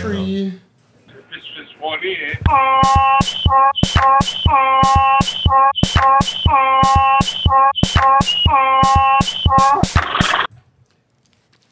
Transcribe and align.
play 0.00 0.12
Tree. 0.12 0.60
It's 1.32 1.46
just 1.56 1.74
funny, 1.80 2.16
eh? 2.16 3.48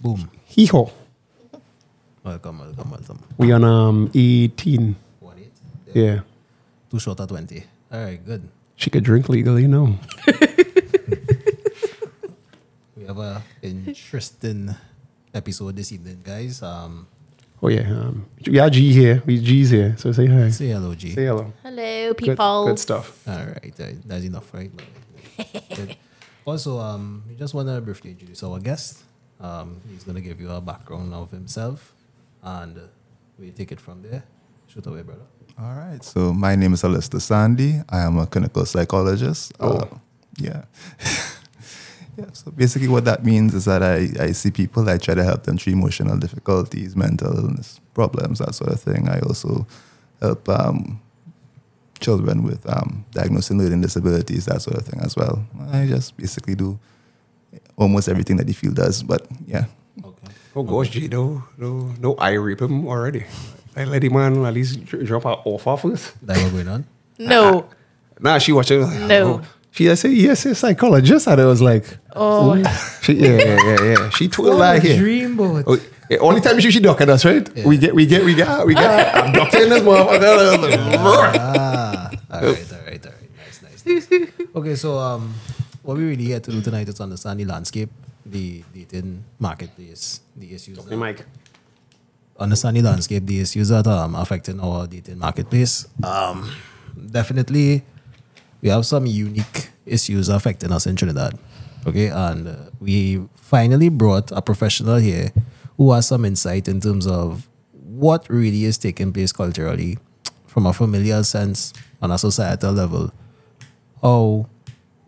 Boom. 0.01 0.31
Hee 0.47 0.67
haw. 0.67 0.89
Welcome, 2.25 2.59
welcome, 2.59 2.91
welcome. 2.91 3.19
We 3.39 3.53
on 3.53 3.65
um 3.65 4.11
18. 4.14 4.96
One 5.20 5.38
eight. 5.38 5.52
Yeah. 5.95 6.20
Too 6.90 6.98
short 6.98 7.20
at 7.20 7.29
20. 7.29 7.64
All 7.93 8.00
right, 8.04 8.24
good. 8.24 8.43
She 8.77 8.90
could 8.90 9.04
drink 9.04 9.29
legally, 9.29 9.62
you 9.62 9.68
know. 9.68 9.98
We 12.96 13.04
have 13.04 13.18
a 13.18 13.43
interesting 13.62 14.74
episode 15.32 15.77
this 15.77 15.93
evening, 15.93 16.22
guys. 16.24 16.61
Um, 16.62 17.06
Oh 17.62 17.68
yeah. 17.68 17.80
Um, 17.80 18.27
yeah, 18.41 18.68
G 18.68 18.93
here. 18.93 19.22
We 19.27 19.41
G's 19.41 19.70
here. 19.70 19.94
So 19.96 20.12
say 20.12 20.26
hi. 20.26 20.50
say 20.50 20.68
hello, 20.68 20.94
G. 20.94 21.12
Say 21.12 21.25
hello. 21.25 21.53
Hello, 21.62 22.14
people. 22.14 22.67
good 22.67 22.79
stuff. 22.79 23.26
All 23.26 23.35
right, 23.35 23.75
uh, 23.81 23.86
that's 24.04 24.25
enough, 24.25 24.53
right? 24.53 24.71
Also, 26.46 26.79
um, 26.79 27.25
we 27.29 27.34
just 27.34 27.54
want 27.54 27.67
to 27.67 27.81
briefly 27.81 28.12
introduce 28.12 28.40
our 28.45 28.61
guest. 28.61 29.03
Um, 29.40 29.81
he's 29.90 30.04
going 30.04 30.14
to 30.14 30.21
give 30.21 30.40
you 30.40 30.48
a 30.48 30.61
background 30.61 31.12
of 31.12 31.32
himself, 31.32 31.93
and 32.41 32.78
uh, 32.78 32.83
we 33.36 33.50
take 33.50 33.73
it 33.73 33.81
from 33.81 34.00
there. 34.03 34.23
Shoot 34.69 34.86
away, 34.86 35.03
brother. 35.03 35.27
All 35.59 35.75
right. 35.75 36.05
So 36.05 36.33
my 36.33 36.55
name 36.55 36.73
is 36.75 36.84
Allister 36.84 37.19
Sandy. 37.19 37.83
I 37.89 38.03
am 38.03 38.17
a 38.19 38.27
clinical 38.28 38.64
psychologist. 38.64 39.55
Oh. 39.59 39.77
Uh, 39.77 39.98
yeah. 40.39 40.64
yeah. 42.16 42.27
So 42.33 42.50
basically, 42.50 42.88
what 42.88 43.05
that 43.05 43.25
means 43.25 43.55
is 43.55 43.64
that 43.66 43.83
I, 43.83 44.08
I 44.19 44.33
see 44.33 44.50
people. 44.50 44.88
I 44.88 44.98
try 44.98 45.14
to 45.14 45.25
help 45.25 45.44
them 45.44 45.58
through 45.58 45.75
emotional 45.75 46.16
difficulties, 46.19 46.97
mental 46.97 47.36
illness 47.36 47.80
problems, 47.94 48.39
that 48.39 48.55
sort 48.55 48.72
of 48.72 48.80
thing. 48.80 49.08
I 49.08 49.20
also 49.20 49.66
help 50.20 50.48
um, 50.48 51.00
children 52.00 52.42
with 52.42 52.69
um, 52.69 53.05
diagnosed 53.12 53.50
and 53.50 53.61
learning 53.61 53.81
disabilities, 53.83 54.47
that 54.47 54.62
sort 54.62 54.77
of 54.78 54.84
thing 54.86 55.00
as 55.00 55.17
well. 55.17 55.47
I 55.70 55.86
just 55.86 56.17
basically 56.17 56.55
do 56.55 56.78
almost 57.77 58.08
everything 58.08 58.36
that 58.39 58.47
the 58.47 58.53
field 58.53 58.77
does. 58.77 59.03
But 59.03 59.27
yeah. 59.47 59.67
Okay. 60.05 60.33
Oh 60.55 60.62
gosh, 60.62 60.91
G, 60.91 61.08
no, 61.08 61.45
no, 61.58 61.92
no, 62.01 62.14
I 62.17 62.33
rape 62.33 62.62
him 62.62 62.86
already. 62.86 63.25
I 63.77 63.84
let 63.84 64.03
him 64.03 64.14
man 64.14 64.45
at 64.47 64.55
least 64.55 64.84
drop 64.86 65.25
her 65.25 65.36
off 65.45 65.83
first. 65.83 66.14
That 66.27 66.39
what 66.42 66.53
going 66.53 66.69
on? 66.69 66.86
no. 67.19 67.69
Nah, 68.19 68.39
she 68.39 68.51
watching. 68.51 68.80
Like, 68.80 68.98
No. 69.01 69.42
She 69.77 69.91
I 69.91 69.95
said 69.95 70.13
yes, 70.13 70.45
yes, 70.47 70.59
psychologist, 70.61 71.27
and 71.29 71.39
I 71.41 71.45
was 71.45 71.61
like, 71.61 71.85
Oh. 72.15 72.57
she, 73.03 73.13
yeah, 73.13 73.37
yeah, 73.37 73.61
yeah, 73.65 73.83
yeah. 73.85 74.11
She 74.11 74.27
twirl 74.33 74.57
like 74.57 74.83
here. 74.83 74.97
dreamboat. 75.03 75.65
Oh, 75.67 75.79
yeah, 76.09 76.17
only 76.19 76.41
time 76.41 76.59
she 76.61 76.71
she 76.71 76.81
ducking 76.81 77.11
us, 77.11 77.25
right? 77.27 77.45
We 77.65 77.77
get, 77.77 77.95
we 77.95 78.07
get, 78.07 78.25
we 78.25 78.35
get, 78.35 78.67
we 78.67 78.73
get. 78.75 79.15
I'm 79.21 79.33
ducking 79.33 79.69
this 79.69 79.83
motherfucker. 79.83 81.37
ah, 81.37 82.11
all 82.33 82.41
right, 82.41 82.73
all 82.73 82.79
right, 82.87 83.07
all 83.07 83.13
right. 83.13 83.31
Nice, 83.37 83.63
nice, 83.85 84.11
nice. 84.11 84.31
Okay, 84.55 84.75
so 84.77 84.97
um, 84.99 85.35
what 85.83 85.99
we 85.99 86.05
really 86.05 86.25
here 86.25 86.41
to 86.41 86.51
do 86.51 86.63
tonight 86.63 86.89
is 86.89 86.99
understand 87.01 87.13
the 87.13 87.17
sunny 87.19 87.45
landscape, 87.45 87.91
the 88.25 88.65
dating 88.73 89.25
marketplace, 89.39 90.21
the 90.37 90.55
issues. 90.55 90.79
Hey, 90.89 90.97
Mike. 90.97 91.27
understand 92.39 92.77
the 92.79 92.83
landscape, 92.83 93.27
the 93.27 93.41
issues 93.41 93.69
that 93.69 93.87
um 93.87 94.15
affecting 94.15 94.59
our 94.61 94.87
dating 94.87 95.19
marketplace. 95.19 95.87
Um, 96.03 96.51
definitely, 97.11 97.83
we 98.67 98.72
have 98.72 98.84
some 98.84 99.06
unique 99.06 99.70
issues 99.86 100.28
affecting 100.28 100.72
us 100.72 100.89
in 100.89 100.97
Trinidad. 100.97 101.39
Okay, 101.86 102.09
and 102.09 102.48
uh, 102.48 102.56
we 102.81 103.23
finally 103.36 103.89
brought 103.89 104.33
a 104.33 104.42
professional 104.42 104.97
here 104.97 105.31
who 105.77 105.92
has 105.92 106.08
some 106.08 106.25
insight 106.25 106.67
in 106.67 106.81
terms 106.81 107.06
of 107.06 107.48
what 107.73 108.28
really 108.28 108.64
is 108.64 108.77
taking 108.77 109.12
place 109.12 109.31
culturally, 109.31 109.98
from 110.48 110.67
a 110.67 110.73
familial 110.73 111.23
sense 111.23 111.73
on 112.03 112.11
a 112.11 112.19
societal 112.19 112.73
level, 112.73 113.12
how 114.03 114.48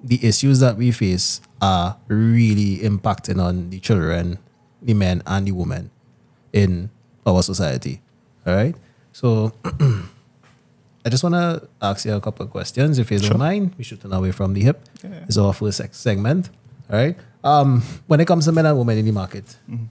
the 0.05 0.25
issues 0.25 0.61
that 0.61 0.77
we 0.77 0.93
face 0.93 1.41
are 1.60 1.97
really 2.06 2.78
impacting 2.88 3.43
on 3.43 3.71
the 3.71 3.81
children, 3.81 4.38
the 4.81 4.94
men, 4.94 5.21
and 5.27 5.49
the 5.49 5.53
women 5.53 5.91
in 6.53 6.91
our 7.27 7.43
society. 7.43 8.03
All 8.47 8.54
right. 8.54 8.77
So 9.10 9.53
I 11.04 11.10
just 11.10 11.22
want 11.22 11.34
to 11.34 11.69
ask 11.81 12.04
you 12.04 12.14
a 12.14 12.20
couple 12.20 12.44
of 12.44 12.50
questions, 12.50 12.98
if 12.98 13.10
you 13.10 13.19
don't 13.19 13.38
mind. 13.38 13.75
We 13.78 13.84
should 13.84 14.00
turn 14.00 14.12
away 14.12 14.32
from 14.32 14.54
the 14.54 14.62
hip. 14.62 14.81
It's 15.03 15.38
our 15.38 15.53
first 15.53 15.81
seg- 15.81 15.94
segment. 15.94 16.50
All 16.91 16.97
right. 16.97 17.16
Um, 17.44 17.82
when 18.06 18.20
it 18.20 18.26
comes 18.26 18.47
to 18.47 18.53
men 18.53 18.66
and 18.66 18.76
women 18.76 18.98
in 18.98 19.04
the 19.04 19.12
market, 19.12 19.56
mm-hmm. 19.70 19.84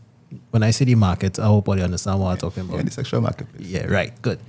when 0.52 0.64
I 0.64 0.72
say 0.72 0.86
the 0.86 0.96
market, 0.96 1.40
I 1.40 1.46
hope 1.46 1.68
you 1.68 1.74
understand 1.74 2.20
what 2.20 2.32
I'm 2.32 2.38
talking 2.38 2.64
about. 2.64 2.78
Yeah, 2.78 2.84
the 2.84 2.92
sexual 2.92 3.22
market. 3.22 3.48
Yeah, 3.58 3.86
right. 3.86 4.20
Good. 4.22 4.40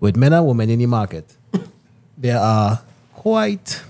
With 0.00 0.16
men 0.16 0.32
and 0.32 0.46
women 0.46 0.70
in 0.70 0.78
the 0.78 0.86
market, 0.86 1.36
there 2.18 2.38
are 2.38 2.80
quite 3.12 3.82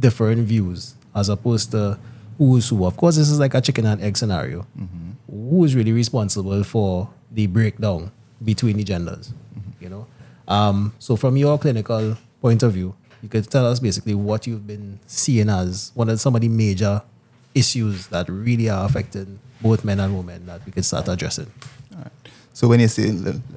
different 0.00 0.40
views 0.46 0.94
as 1.14 1.28
opposed 1.28 1.70
to 1.70 1.98
who's 2.38 2.68
who. 2.68 2.84
Of 2.84 2.96
course, 2.96 3.16
this 3.16 3.30
is 3.30 3.38
like 3.38 3.54
a 3.54 3.60
chicken 3.60 3.86
and 3.86 4.02
egg 4.02 4.16
scenario. 4.16 4.66
Mm-hmm. 4.78 5.50
Who 5.50 5.64
is 5.64 5.74
really 5.76 5.92
responsible 5.92 6.64
for 6.64 7.08
the 7.30 7.46
breakdown 7.46 8.10
between 8.44 8.78
the 8.78 8.84
genders? 8.84 9.28
Mm-hmm. 9.28 9.84
You 9.84 9.88
know. 9.90 10.06
Um, 10.48 10.94
so, 10.98 11.16
from 11.16 11.36
your 11.36 11.58
clinical 11.58 12.16
point 12.40 12.62
of 12.62 12.72
view, 12.72 12.94
you 13.22 13.28
could 13.28 13.50
tell 13.50 13.66
us 13.66 13.80
basically 13.80 14.14
what 14.14 14.46
you've 14.46 14.66
been 14.66 15.00
seeing 15.06 15.48
as 15.48 15.90
one 15.94 16.08
of 16.08 16.20
some 16.20 16.34
of 16.34 16.40
the 16.40 16.48
major 16.48 17.02
issues 17.54 18.08
that 18.08 18.28
really 18.28 18.68
are 18.68 18.84
affecting 18.86 19.38
both 19.60 19.84
men 19.84 19.98
and 20.00 20.16
women 20.16 20.46
that 20.46 20.64
we 20.66 20.72
could 20.72 20.84
start 20.84 21.08
addressing. 21.08 21.50
All 21.94 22.02
right. 22.02 22.12
So 22.52 22.68
when 22.68 22.80
you 22.80 22.88
say 22.88 23.10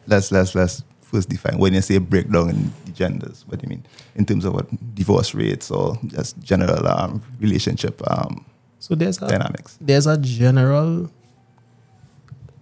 let's 0.08 0.32
let's 0.32 0.56
let's 0.56 0.84
first 1.02 1.30
define 1.30 1.58
when 1.58 1.74
you 1.74 1.82
say 1.82 1.98
breakdown 1.98 2.50
in 2.50 2.74
the 2.86 2.92
genders, 2.92 3.44
what 3.48 3.60
do 3.60 3.66
you 3.66 3.70
mean 3.70 3.86
in 4.16 4.26
terms 4.26 4.46
of 4.46 4.54
what 4.54 4.68
divorce 4.96 5.34
rates 5.36 5.72
or 5.72 5.98
just 6.08 6.40
general 6.40 6.88
um, 6.88 7.22
relationship 7.40 8.02
um, 8.10 8.46
So 8.80 8.96
there's 8.96 9.18
a 9.22 9.28
dynamics? 9.28 9.78
there's 9.82 10.08
a 10.08 10.18
general 10.18 11.10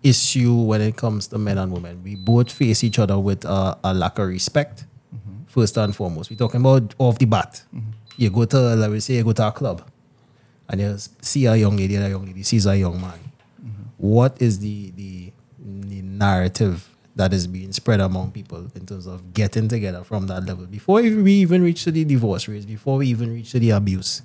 issue 0.10 0.54
when 0.54 0.82
it 0.82 0.96
comes 0.96 1.28
to 1.28 1.38
men 1.38 1.58
and 1.58 1.72
women. 1.72 2.02
We 2.04 2.16
both 2.16 2.52
face 2.52 2.84
each 2.84 3.00
other 3.00 3.18
with 3.20 3.46
a, 3.46 3.78
a 3.84 3.94
lack 3.94 4.20
of 4.20 4.28
respect, 4.28 4.86
first 5.48 5.78
and 5.78 5.96
foremost. 5.96 6.30
We're 6.30 6.38
talking 6.38 6.62
about 6.62 6.94
off 7.00 7.18
the 7.20 7.26
bat. 7.26 7.64
You 8.18 8.30
go 8.30 8.46
to, 8.46 8.58
let 8.76 8.92
me 8.92 9.00
say, 9.00 9.16
you 9.16 9.24
go 9.24 9.34
to 9.34 9.48
a 9.48 9.52
club 9.52 9.84
and 10.70 10.82
you 10.82 10.98
see 11.22 11.46
a 11.46 11.56
young 11.56 11.78
lady 11.78 11.96
and 11.96 12.06
a 12.06 12.10
young 12.10 12.26
lady 12.26 12.44
sees 12.44 12.66
a 12.66 12.78
young 12.78 13.00
man. 13.00 13.20
What 13.98 14.42
is 14.42 14.60
the, 14.60 14.92
the, 14.96 15.32
the 15.60 16.02
narrative 16.02 16.88
that 17.16 17.34
is 17.34 17.48
being 17.48 17.72
spread 17.74 18.00
among 18.00 18.32
people 18.32 18.68
in 18.76 18.86
terms 18.86 19.08
of 19.08 19.34
getting 19.34 19.68
together 19.68 20.04
from 20.04 20.28
that 20.28 20.46
level 20.46 20.66
before 20.68 21.02
we 21.02 21.34
even 21.34 21.64
reach 21.64 21.84
to 21.86 21.92
the 21.92 22.04
divorce 22.06 22.48
rates, 22.48 22.66
before 22.66 22.98
we 22.98 23.08
even 23.08 23.34
reach 23.34 23.52
to 23.52 23.60
the 23.60 23.72
abuse? 23.72 24.22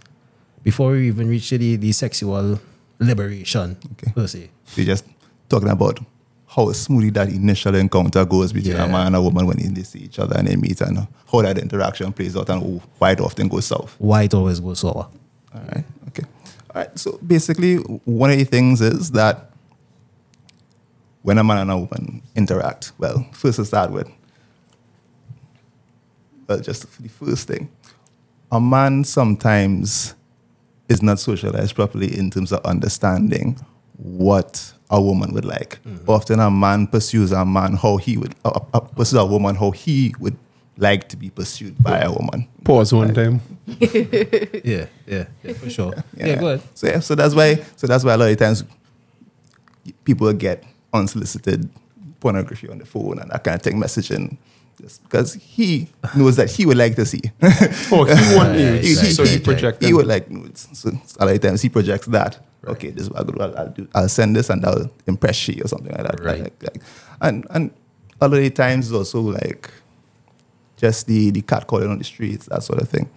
before 0.62 0.92
we 0.92 1.08
even 1.08 1.26
reach 1.28 1.50
the, 1.50 1.74
the 1.76 1.90
sexual 1.90 2.60
liberation 3.00 3.76
Okay. 3.92 4.12
per 4.12 4.26
se. 4.28 4.50
We're 4.76 4.86
just 4.86 5.04
talking 5.52 5.68
about 5.68 5.98
how 6.46 6.70
smoothly 6.72 7.10
that 7.10 7.28
initial 7.28 7.74
encounter 7.74 8.24
goes 8.24 8.52
between 8.52 8.76
Yeah. 8.76 8.84
a 8.84 8.88
man 8.88 9.06
and 9.08 9.16
a 9.16 9.22
woman 9.22 9.46
when 9.46 9.74
they 9.74 9.82
see 9.82 10.00
each 10.00 10.18
other 10.18 10.36
and 10.36 10.48
they 10.48 10.56
meet 10.56 10.80
and 10.80 10.98
uh, 10.98 11.06
how 11.30 11.42
that 11.42 11.58
interaction 11.58 12.12
plays 12.12 12.36
out 12.36 12.48
and 12.50 12.80
why 12.98 13.12
it 13.12 13.20
often 13.20 13.48
goes 13.48 13.66
south. 13.66 13.94
Why 13.98 14.22
it 14.24 14.34
always 14.34 14.60
goes 14.60 14.80
sour. 14.80 15.08
All 15.54 15.60
right. 15.74 15.84
Okay. 16.08 16.24
All 16.74 16.82
right. 16.82 16.98
So 16.98 17.18
basically, 17.26 17.76
one 17.76 18.30
of 18.30 18.38
the 18.38 18.44
things 18.44 18.80
is 18.80 19.10
that 19.12 19.50
when 21.22 21.38
a 21.38 21.44
man 21.44 21.58
and 21.58 21.70
a 21.70 21.76
woman 21.78 22.22
interact, 22.34 22.92
well, 22.98 23.26
first 23.32 23.56
to 23.56 23.64
start 23.64 23.90
with, 23.92 24.10
well, 26.46 26.60
just 26.60 27.02
the 27.02 27.08
first 27.08 27.48
thing, 27.48 27.70
a 28.50 28.60
man 28.60 29.04
sometimes 29.04 30.14
is 30.88 31.02
not 31.02 31.18
socialized 31.18 31.74
properly 31.74 32.16
in 32.18 32.30
terms 32.30 32.52
of 32.52 32.60
understanding 32.64 33.58
what 33.96 34.72
a 34.92 35.00
woman 35.00 35.32
would 35.32 35.44
like. 35.46 35.78
Often 36.06 36.38
a 36.40 36.50
man 36.50 36.86
pursues 36.86 37.32
a 37.32 37.44
man 37.44 37.74
how 37.74 37.96
he 37.96 38.16
would, 38.18 38.34
uh, 38.44 38.60
uh, 38.74 38.80
pursues 38.80 39.18
a 39.18 39.24
woman 39.26 39.56
how 39.56 39.70
he 39.72 40.14
would 40.20 40.36
like 40.76 41.08
to 41.08 41.16
be 41.16 41.30
pursued 41.30 41.82
by 41.82 42.00
a 42.00 42.10
woman. 42.12 42.46
Pause 42.64 42.92
one 42.92 43.14
time. 43.14 43.40
Yeah, 44.64 44.86
yeah, 45.06 45.26
yeah, 45.42 45.52
for 45.54 45.70
sure. 45.70 45.94
yeah. 46.16 46.36
go 46.36 46.48
ahead. 46.48 46.62
So 46.74 46.86
yeah, 46.86 47.00
so 47.00 47.14
that's 47.14 47.34
why 47.34 47.56
so 47.76 47.86
that's 47.86 48.04
why 48.04 48.14
a 48.14 48.16
lot 48.18 48.30
of 48.30 48.36
times 48.36 48.64
people 50.04 50.32
get 50.34 50.62
unsolicited 50.92 51.68
pornography 52.20 52.68
on 52.68 52.78
the 52.78 52.84
phone 52.86 53.18
and 53.18 53.30
that 53.30 53.42
kind 53.42 53.54
of 53.56 53.62
thing 53.62 53.76
messaging. 53.80 54.36
Just 54.80 55.02
because 55.04 55.34
he 55.34 55.88
knows 56.16 56.36
that 56.36 56.50
he 56.50 56.66
would 56.66 56.76
like 56.78 56.96
to 56.96 57.04
see. 57.06 57.20
Oh, 57.92 58.04
he 58.04 58.36
want 58.36 58.50
Right, 58.56 58.56
nudes, 58.56 59.02
right, 59.02 59.12
so 59.12 59.22
right, 59.22 59.30
he 59.30 59.36
right. 59.36 59.44
projected. 59.44 59.86
he 59.86 59.94
would 59.94 60.06
like 60.06 60.30
nudes. 60.30 60.68
So 60.72 60.90
a 61.20 61.26
lot 61.26 61.34
of 61.34 61.40
times 61.40 61.62
he 61.62 61.68
projects 61.68 62.06
that. 62.06 62.38
Okay, 62.66 62.90
this 62.90 63.02
is 63.04 63.10
what 63.10 63.18
I'll, 63.20 63.24
do. 63.24 63.40
I'll, 63.40 63.58
I'll 63.58 63.68
do. 63.70 63.88
I'll 63.94 64.08
send 64.08 64.36
this 64.36 64.48
and 64.50 64.64
I'll 64.64 64.90
impress 65.06 65.34
she 65.36 65.60
or 65.60 65.68
something 65.68 65.92
like 65.92 66.02
that. 66.04 66.20
Right. 66.22 66.42
Like, 66.42 66.62
like, 66.62 66.82
and 67.20 67.46
and 67.50 67.70
a 68.20 68.28
lot 68.28 68.36
of 68.36 68.42
the 68.42 68.50
times 68.50 68.92
also 68.92 69.20
like 69.20 69.68
just 70.76 71.06
the 71.06 71.30
the 71.30 71.42
cat 71.42 71.66
calling 71.66 71.88
on 71.90 71.98
the 71.98 72.04
streets, 72.04 72.46
that 72.46 72.62
sort 72.62 72.80
of 72.80 72.88
thing. 72.88 73.08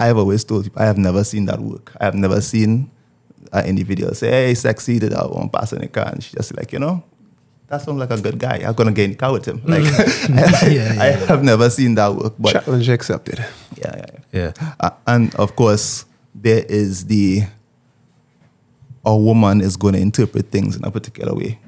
I 0.00 0.06
have 0.06 0.16
always 0.18 0.44
told 0.44 0.64
people 0.64 0.80
I 0.80 0.86
have 0.86 0.98
never 0.98 1.24
seen 1.24 1.46
that 1.46 1.58
work. 1.60 1.92
I 2.00 2.04
have 2.04 2.14
never 2.14 2.40
seen 2.40 2.88
an 3.52 3.66
individual 3.66 4.14
say, 4.14 4.30
"Hey, 4.30 4.54
sexy," 4.54 4.98
that 5.00 5.12
I 5.12 5.26
won't 5.26 5.52
pass 5.52 5.72
in 5.72 5.80
the 5.80 5.88
car, 5.88 6.06
and 6.12 6.22
she 6.22 6.36
just 6.36 6.56
like 6.56 6.72
you 6.72 6.78
know, 6.78 7.02
that 7.66 7.82
sounds 7.82 7.98
like 7.98 8.10
a 8.12 8.20
good 8.20 8.38
guy. 8.38 8.62
I'm 8.64 8.74
gonna 8.74 8.92
get 8.92 9.06
in 9.06 9.10
the 9.12 9.16
car 9.16 9.32
with 9.32 9.46
him. 9.46 9.60
Like, 9.64 9.82
I, 9.82 9.86
Mm. 9.88 10.36
Yeah, 10.36 10.70
yeah, 10.94 11.02
I 11.02 11.08
yeah. 11.10 11.26
have 11.26 11.42
never 11.42 11.68
seen 11.68 11.96
that 11.96 12.14
work, 12.14 12.34
but 12.38 12.52
Challenge 12.64 12.88
accepted. 12.90 13.38
yeah, 13.76 13.96
yeah, 13.96 14.06
yeah. 14.32 14.52
Yeah. 14.56 14.74
Uh, 14.78 14.90
and 15.08 15.34
of 15.34 15.56
course, 15.56 16.04
there 16.32 16.64
is 16.68 17.06
the 17.06 17.42
a 19.08 19.16
woman 19.16 19.60
is 19.60 19.76
going 19.76 19.94
to 19.94 20.00
interpret 20.00 20.50
things 20.50 20.76
in 20.76 20.84
a 20.84 20.90
particular 20.90 21.34
way 21.34 21.58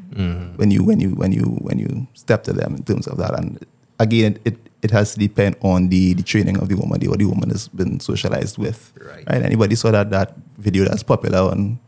when 0.60 0.70
you 0.70 0.84
when 0.84 1.00
you 1.00 1.10
when 1.20 1.32
you 1.32 1.44
when 1.66 1.78
you 1.78 2.06
step 2.14 2.44
to 2.44 2.52
them 2.52 2.74
in 2.76 2.82
terms 2.84 3.06
of 3.06 3.16
that. 3.16 3.32
And 3.38 3.64
again, 3.98 4.32
it, 4.44 4.52
it, 4.52 4.58
it 4.82 4.90
has 4.90 5.14
to 5.14 5.18
depend 5.18 5.56
on 5.62 5.88
the, 5.88 6.14
the 6.14 6.22
training 6.22 6.56
of 6.60 6.68
the 6.68 6.74
woman, 6.76 7.00
the 7.00 7.08
what 7.08 7.18
the 7.18 7.24
woman 7.24 7.48
has 7.50 7.68
been 7.68 7.98
socialized 8.00 8.58
with. 8.58 8.92
Right. 9.00 9.24
Anybody 9.42 9.74
saw 9.76 9.90
that 9.92 10.10
that 10.10 10.34
video 10.58 10.84
that's 10.84 11.02
popular 11.02 11.38
on 11.50 11.78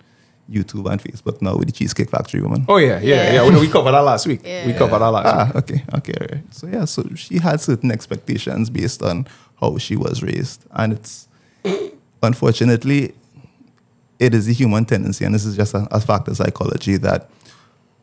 YouTube 0.50 0.90
and 0.90 1.00
Facebook 1.02 1.40
now 1.43 1.56
with 1.56 1.66
the 1.66 1.72
Cheesecake 1.72 2.10
Factory 2.10 2.40
woman? 2.40 2.64
Oh 2.69 2.78
yeah, 2.78 3.00
yeah, 3.00 3.14
yeah. 3.14 3.32
Yeah. 3.44 3.49
We, 3.50 3.60
we 3.66 3.69
covered 3.69 3.93
that 3.93 4.04
last 4.04 4.26
week. 4.26 4.43
We 4.66 4.72
covered 4.72 5.00
that 5.00 5.08
last 5.16 5.26
Ah, 5.26 5.46
week. 5.46 5.56
okay, 5.62 5.84
okay, 5.99 6.14
all 6.20 6.26
right. 6.37 6.54
So 6.54 6.66
yeah, 6.66 6.84
so 6.87 7.04
she 7.14 7.38
had 7.38 7.60
certain 7.60 7.90
expectations 7.90 8.70
based 8.70 9.02
on 9.02 9.26
how 9.60 9.76
she 9.78 9.96
was 9.96 10.22
raised, 10.22 10.64
and 10.72 10.93
it's 10.94 11.28
unfortunately, 12.22 13.14
it 14.23 14.35
is 14.35 14.49
a 14.49 14.53
human 14.53 14.85
tendency, 14.85 15.25
and 15.25 15.35
this 15.35 15.45
is 15.45 15.57
just 15.57 15.75
a, 15.75 15.89
a 15.91 16.01
fact 16.01 16.29
of 16.29 16.37
psychology 16.37 16.97
that 16.99 17.29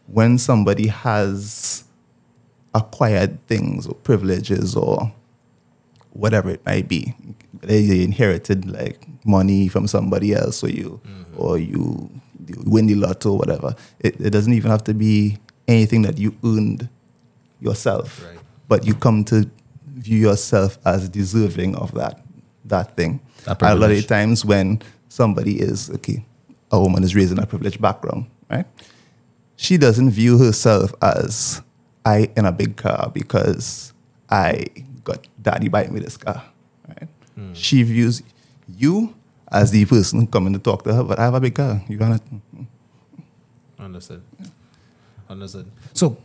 when 0.08 0.38
somebody 0.38 0.88
has 0.88 1.86
acquired 2.76 3.40
things 3.48 3.88
or 3.88 3.96
privileges 3.96 4.76
or 4.76 5.14
whatever 6.12 6.50
it 6.50 6.66
might 6.66 6.90
be, 6.90 7.16
they 7.62 8.04
inherited 8.04 8.70
like 8.70 9.08
money 9.24 9.70
from 9.70 9.88
somebody 9.88 10.34
else, 10.34 10.62
or 10.62 10.70
you, 10.70 11.00
mm-hmm. 11.06 11.42
or 11.42 11.58
you, 11.58 12.10
you 12.48 12.56
win 12.66 12.88
the 12.88 12.96
lotto, 12.96 13.32
or 13.32 13.38
whatever. 13.38 13.74
It, 14.02 14.20
it 14.20 14.32
doesn't 14.32 14.52
even 14.54 14.70
have 14.72 14.84
to 14.86 14.94
be 14.94 15.38
anything 15.70 16.02
that 16.02 16.18
you 16.18 16.36
earned 16.44 16.90
yourself, 17.62 18.26
Right. 18.26 18.40
but 18.68 18.86
you 18.86 18.94
come 18.94 19.24
to 19.26 19.50
view 19.94 20.20
yourself 20.20 20.78
as 20.86 21.08
deserving 21.08 21.76
of 21.78 21.94
that 21.94 22.22
that 22.66 22.98
thing. 22.98 23.22
That 23.46 23.62
a 23.62 23.76
lot 23.76 23.92
of 23.92 24.06
times 24.08 24.44
when 24.44 24.82
somebody 25.10 25.60
is 25.60 25.90
okay, 25.90 26.26
a 26.72 26.80
woman 26.80 27.04
is 27.04 27.16
raised 27.16 27.32
in 27.32 27.40
a 27.40 27.46
privileged 27.46 27.82
background, 27.82 28.28
right? 28.50 28.66
She 29.58 29.78
doesn't 29.78 30.12
view 30.12 30.38
herself 30.38 30.94
as 31.02 31.62
I 32.06 32.32
in 32.38 32.46
a 32.46 32.52
big 32.52 32.78
car 32.78 33.12
because 33.14 33.94
I 34.30 34.68
got 35.04 35.28
daddy 35.42 35.68
buying 35.68 35.94
me 35.94 36.00
this 36.00 36.16
car, 36.16 36.42
right? 36.88 37.10
Hmm. 37.36 37.54
She 37.54 37.84
views 37.84 38.24
you 38.78 39.14
as 39.52 39.72
the 39.72 39.84
person 39.86 40.28
coming 40.28 40.54
to 40.54 40.60
talk 40.60 40.84
to 40.84 40.94
her, 40.94 41.04
but 41.04 41.20
I 41.20 41.24
have 41.24 41.34
a 41.34 41.42
big 41.42 41.56
car. 41.56 41.82
You 41.88 41.98
gonna 41.98 42.22
Understood. 43.80 44.22
Understood. 45.30 45.72
So, 45.94 46.18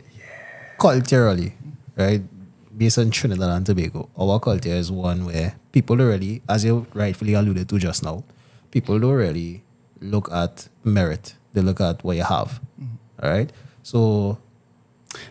culturally, 0.77 1.53
right, 1.95 2.21
based 2.77 2.97
on 2.97 3.09
Trinidad 3.09 3.49
and 3.49 3.65
Tobago, 3.65 4.09
our 4.17 4.39
culture 4.39 4.69
is 4.69 4.91
one 4.91 5.25
where 5.25 5.55
people 5.71 5.95
don't 5.95 6.07
really, 6.07 6.41
as 6.49 6.65
you 6.65 6.85
rightfully 6.93 7.33
alluded 7.33 7.69
to 7.69 7.79
just 7.79 8.03
now, 8.03 8.23
people 8.75 8.99
don't 8.99 9.13
really 9.13 9.63
look 10.01 10.29
at 10.33 10.67
merit. 10.83 11.35
They 11.53 11.61
look 11.61 11.79
at 11.79 12.03
what 12.03 12.17
you 12.17 12.23
have. 12.23 12.59
Mm-hmm. 12.77 13.23
All 13.23 13.31
right. 13.31 13.49
So, 13.83 14.37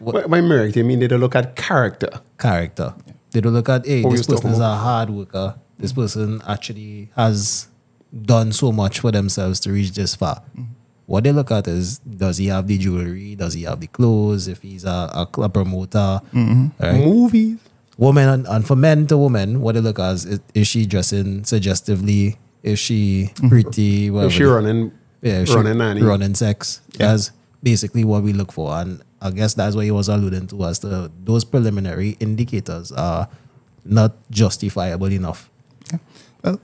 what 0.00 0.30
By, 0.30 0.40
merit, 0.40 0.74
you 0.76 0.82
mean 0.82 1.00
they 1.00 1.08
don't 1.08 1.20
look 1.20 1.36
at 1.36 1.54
character. 1.54 2.22
character. 2.38 2.94
They 3.32 3.42
don't 3.42 3.52
look 3.52 3.68
at, 3.68 3.86
hey, 3.86 4.02
this 4.02 4.26
person 4.26 4.50
is 4.50 4.60
a 4.60 4.74
hard 4.74 5.10
worker. 5.10 5.56
This 5.78 5.92
mm-hmm. 5.92 6.00
person 6.00 6.42
actually 6.48 7.10
has 7.16 7.68
done 8.22 8.50
so 8.52 8.72
much 8.72 9.00
for 9.00 9.12
themselves 9.12 9.60
to 9.60 9.72
reach 9.72 9.92
this 9.92 10.14
far. 10.14 10.36
Mm-hmm. 10.36 10.62
What 11.04 11.24
they 11.24 11.32
look 11.32 11.50
at 11.50 11.68
is, 11.68 11.98
does 11.98 12.38
he 12.38 12.46
have 12.46 12.66
the 12.66 12.78
jewelry? 12.78 13.34
Does 13.34 13.52
he 13.52 13.64
have 13.64 13.80
the 13.80 13.88
clothes? 13.88 14.48
If 14.48 14.62
he's 14.62 14.86
a, 14.86 15.10
a 15.14 15.26
club 15.26 15.52
promoter, 15.52 16.22
right? 16.32 17.04
Movies. 17.04 17.58
Women 17.98 18.26
and, 18.26 18.46
and 18.46 18.66
for 18.66 18.74
men 18.74 19.06
to 19.08 19.18
women, 19.18 19.60
what 19.60 19.74
they 19.74 19.82
look 19.82 19.98
at 19.98 20.14
is, 20.14 20.40
is 20.54 20.66
she 20.66 20.86
dressing 20.86 21.44
suggestively? 21.44 22.38
Is 22.64 22.78
she 22.78 23.30
pretty? 23.48 24.10
Whatever 24.10 24.28
If 24.28 24.32
she 24.32 24.44
running, 24.44 24.90
yeah, 25.20 25.40
if 25.42 25.48
she 25.48 25.54
running 25.54 25.78
nanny. 25.78 26.02
running 26.02 26.34
sex. 26.34 26.80
That's 26.96 27.30
basically 27.62 28.04
what 28.04 28.22
we 28.22 28.32
look 28.32 28.50
for. 28.52 28.72
And 28.74 29.02
I 29.20 29.30
guess 29.30 29.52
that's 29.54 29.76
what 29.76 29.84
he 29.84 29.90
was 29.90 30.08
alluding 30.08 30.46
to 30.48 30.64
as 30.64 30.78
to 30.80 31.12
those 31.22 31.44
preliminary 31.44 32.16
indicators 32.20 32.90
are 32.90 33.28
not 33.84 34.12
justifiable 34.30 35.12
enough. 35.12 35.50
Well, 36.42 36.58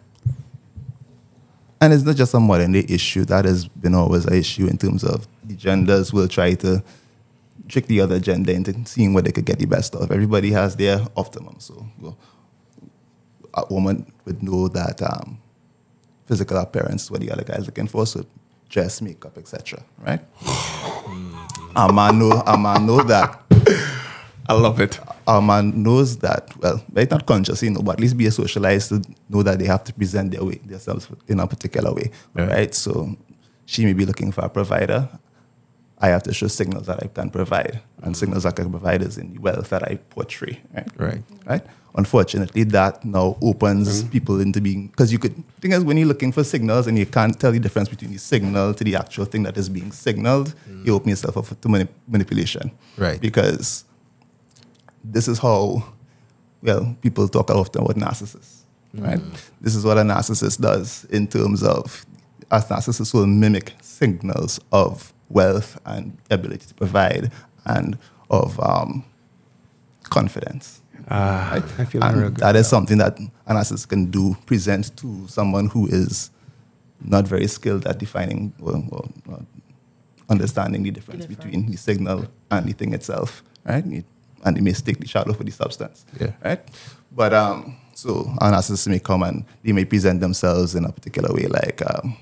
and 1.82 1.92
it's 1.92 2.02
not 2.02 2.16
just 2.16 2.32
a 2.32 2.40
modern 2.40 2.72
day 2.72 2.86
issue. 2.88 3.26
That 3.26 3.44
has 3.44 3.68
been 3.68 3.94
always 3.94 4.24
an 4.24 4.34
issue 4.34 4.66
in 4.66 4.78
terms 4.78 5.04
of 5.04 5.28
the 5.44 5.54
genders 5.54 6.12
will 6.14 6.28
try 6.28 6.54
to 6.54 6.82
trick 7.68 7.86
the 7.86 8.00
other 8.00 8.18
gender 8.18 8.52
into 8.52 8.74
seeing 8.86 9.12
what 9.12 9.24
they 9.24 9.32
could 9.32 9.44
get 9.44 9.58
the 9.58 9.66
best 9.66 9.94
of. 9.94 10.10
Everybody 10.10 10.50
has 10.52 10.76
their 10.76 11.00
optimum. 11.16 11.56
So 11.58 11.86
well, 11.98 12.16
a 13.52 13.64
woman 13.70 14.10
would 14.24 14.42
know 14.42 14.68
that 14.68 15.00
um, 15.02 15.38
physical 16.30 16.56
appearance 16.58 17.02
is 17.04 17.10
what 17.10 17.20
the 17.20 17.30
other 17.34 17.42
guy's 17.50 17.66
looking 17.66 17.88
for. 17.88 18.06
So 18.06 18.24
dress, 18.68 19.02
makeup, 19.02 19.36
etc. 19.36 19.82
Right? 19.98 20.22
Mm-hmm. 20.38 21.76
a 21.76 21.92
man 21.92 22.18
know 22.20 22.30
a 22.46 22.56
man 22.56 22.86
know 22.86 23.02
that 23.02 23.28
I 24.48 24.52
love 24.54 24.80
it. 24.80 24.98
a 25.26 25.40
man 25.40 25.82
knows 25.82 26.18
that, 26.18 26.56
well, 26.62 26.82
they're 26.92 27.06
not 27.10 27.24
conscious, 27.26 27.62
you 27.62 27.70
know, 27.70 27.82
but 27.82 27.92
at 27.92 28.00
least 28.00 28.16
be 28.16 28.28
socialized 28.30 28.88
to 28.90 29.02
know 29.28 29.42
that 29.44 29.58
they 29.60 29.66
have 29.66 29.84
to 29.84 29.92
present 29.92 30.32
their 30.32 30.44
way, 30.44 30.56
themselves 30.64 31.08
in 31.28 31.38
a 31.40 31.46
particular 31.46 31.92
way, 31.92 32.10
Right. 32.34 32.48
right? 32.48 32.74
So 32.74 33.16
she 33.66 33.84
may 33.84 33.92
be 33.92 34.04
looking 34.06 34.32
for 34.32 34.44
a 34.44 34.48
provider. 34.48 35.08
I 36.02 36.08
have 36.08 36.22
to 36.24 36.32
show 36.34 36.48
signals 36.48 36.86
that 36.86 37.00
I 37.02 37.06
can 37.08 37.30
provide, 37.30 37.80
and 38.02 38.16
signals 38.16 38.42
that 38.44 38.54
I 38.54 38.62
can 38.62 38.70
provide 38.70 39.02
is 39.02 39.18
in 39.18 39.34
the 39.34 39.40
wealth 39.40 39.68
that 39.70 39.82
I 39.84 39.96
portray, 40.14 40.60
right? 40.74 40.88
Right. 40.96 41.22
Right. 41.46 41.64
Unfortunately, 41.96 42.62
that 42.64 43.04
now 43.04 43.36
opens 43.42 44.02
mm-hmm. 44.02 44.10
people 44.10 44.40
into 44.40 44.60
being 44.60 44.88
because 44.88 45.12
you 45.12 45.18
could 45.18 45.34
thing 45.60 45.72
is 45.72 45.84
when 45.84 45.96
you're 45.96 46.06
looking 46.06 46.30
for 46.30 46.44
signals 46.44 46.86
and 46.86 46.96
you 46.96 47.06
can't 47.06 47.38
tell 47.38 47.50
the 47.50 47.58
difference 47.58 47.88
between 47.88 48.12
the 48.12 48.18
signal 48.18 48.72
to 48.74 48.84
the 48.84 48.94
actual 48.94 49.24
thing 49.24 49.42
that 49.42 49.56
is 49.56 49.68
being 49.68 49.90
signaled, 49.90 50.54
mm. 50.68 50.86
you 50.86 50.94
open 50.94 51.08
yourself 51.08 51.36
up 51.36 51.60
to 51.60 51.68
mani- 51.68 51.88
manipulation, 52.06 52.70
Right. 52.96 53.20
Because 53.20 53.84
this 55.02 55.26
is 55.26 55.38
how, 55.38 55.82
well, 56.62 56.96
people 57.02 57.28
talk 57.28 57.50
often 57.50 57.82
about 57.82 57.96
narcissists, 57.96 58.60
mm. 58.94 59.06
right? 59.06 59.20
This 59.60 59.74
is 59.74 59.84
what 59.84 59.98
a 59.98 60.02
narcissist 60.02 60.60
does 60.60 61.06
in 61.06 61.26
terms 61.26 61.62
of, 61.62 62.06
as 62.52 62.66
narcissists 62.66 63.12
will 63.12 63.26
mimic 63.26 63.74
signals 63.80 64.60
of 64.70 65.12
wealth 65.28 65.80
and 65.86 66.16
ability 66.30 66.66
to 66.66 66.74
provide 66.74 67.32
and 67.64 67.98
of 68.30 68.60
um, 68.60 69.04
confidence. 70.04 70.79
Ah, 71.10 71.50
right? 71.52 71.64
I 71.78 71.84
feel 71.84 72.04
And 72.04 72.16
real 72.16 72.28
good. 72.30 72.38
that 72.38 72.56
is 72.56 72.68
something 72.68 72.98
that 72.98 73.18
a 73.46 73.52
narcissist 73.54 73.88
can 73.88 74.06
do, 74.10 74.36
present 74.46 74.96
to 74.98 75.26
someone 75.28 75.66
who 75.68 75.86
is 75.88 76.30
not 77.00 77.26
very 77.26 77.46
skilled 77.48 77.86
at 77.86 77.98
defining 77.98 78.52
or, 78.60 78.74
or, 78.90 79.08
or 79.28 79.40
understanding 80.28 80.82
the 80.84 80.90
difference 80.90 81.26
difference. 81.26 81.44
between 81.44 81.70
the 81.70 81.76
signal 81.76 82.26
and 82.50 82.66
the 82.68 82.72
thing 82.72 82.92
itself, 82.94 83.42
right? 83.64 83.84
It- 83.86 84.04
and 84.42 84.56
they 84.56 84.62
mistake 84.62 84.98
the 84.98 85.06
shadow 85.06 85.34
for 85.34 85.44
the 85.44 85.50
substance, 85.50 86.06
Yeah. 86.18 86.32
right? 86.42 86.60
But 87.12 87.34
um, 87.34 87.76
so 87.94 88.20
a 88.40 88.50
narcissist 88.50 88.88
may 88.88 88.98
come 88.98 89.22
and 89.22 89.44
they 89.62 89.72
may 89.72 89.84
present 89.84 90.20
themselves 90.20 90.74
in 90.74 90.86
a 90.86 90.92
particular 90.92 91.34
way, 91.34 91.46
like 91.46 91.82
um, 91.84 92.16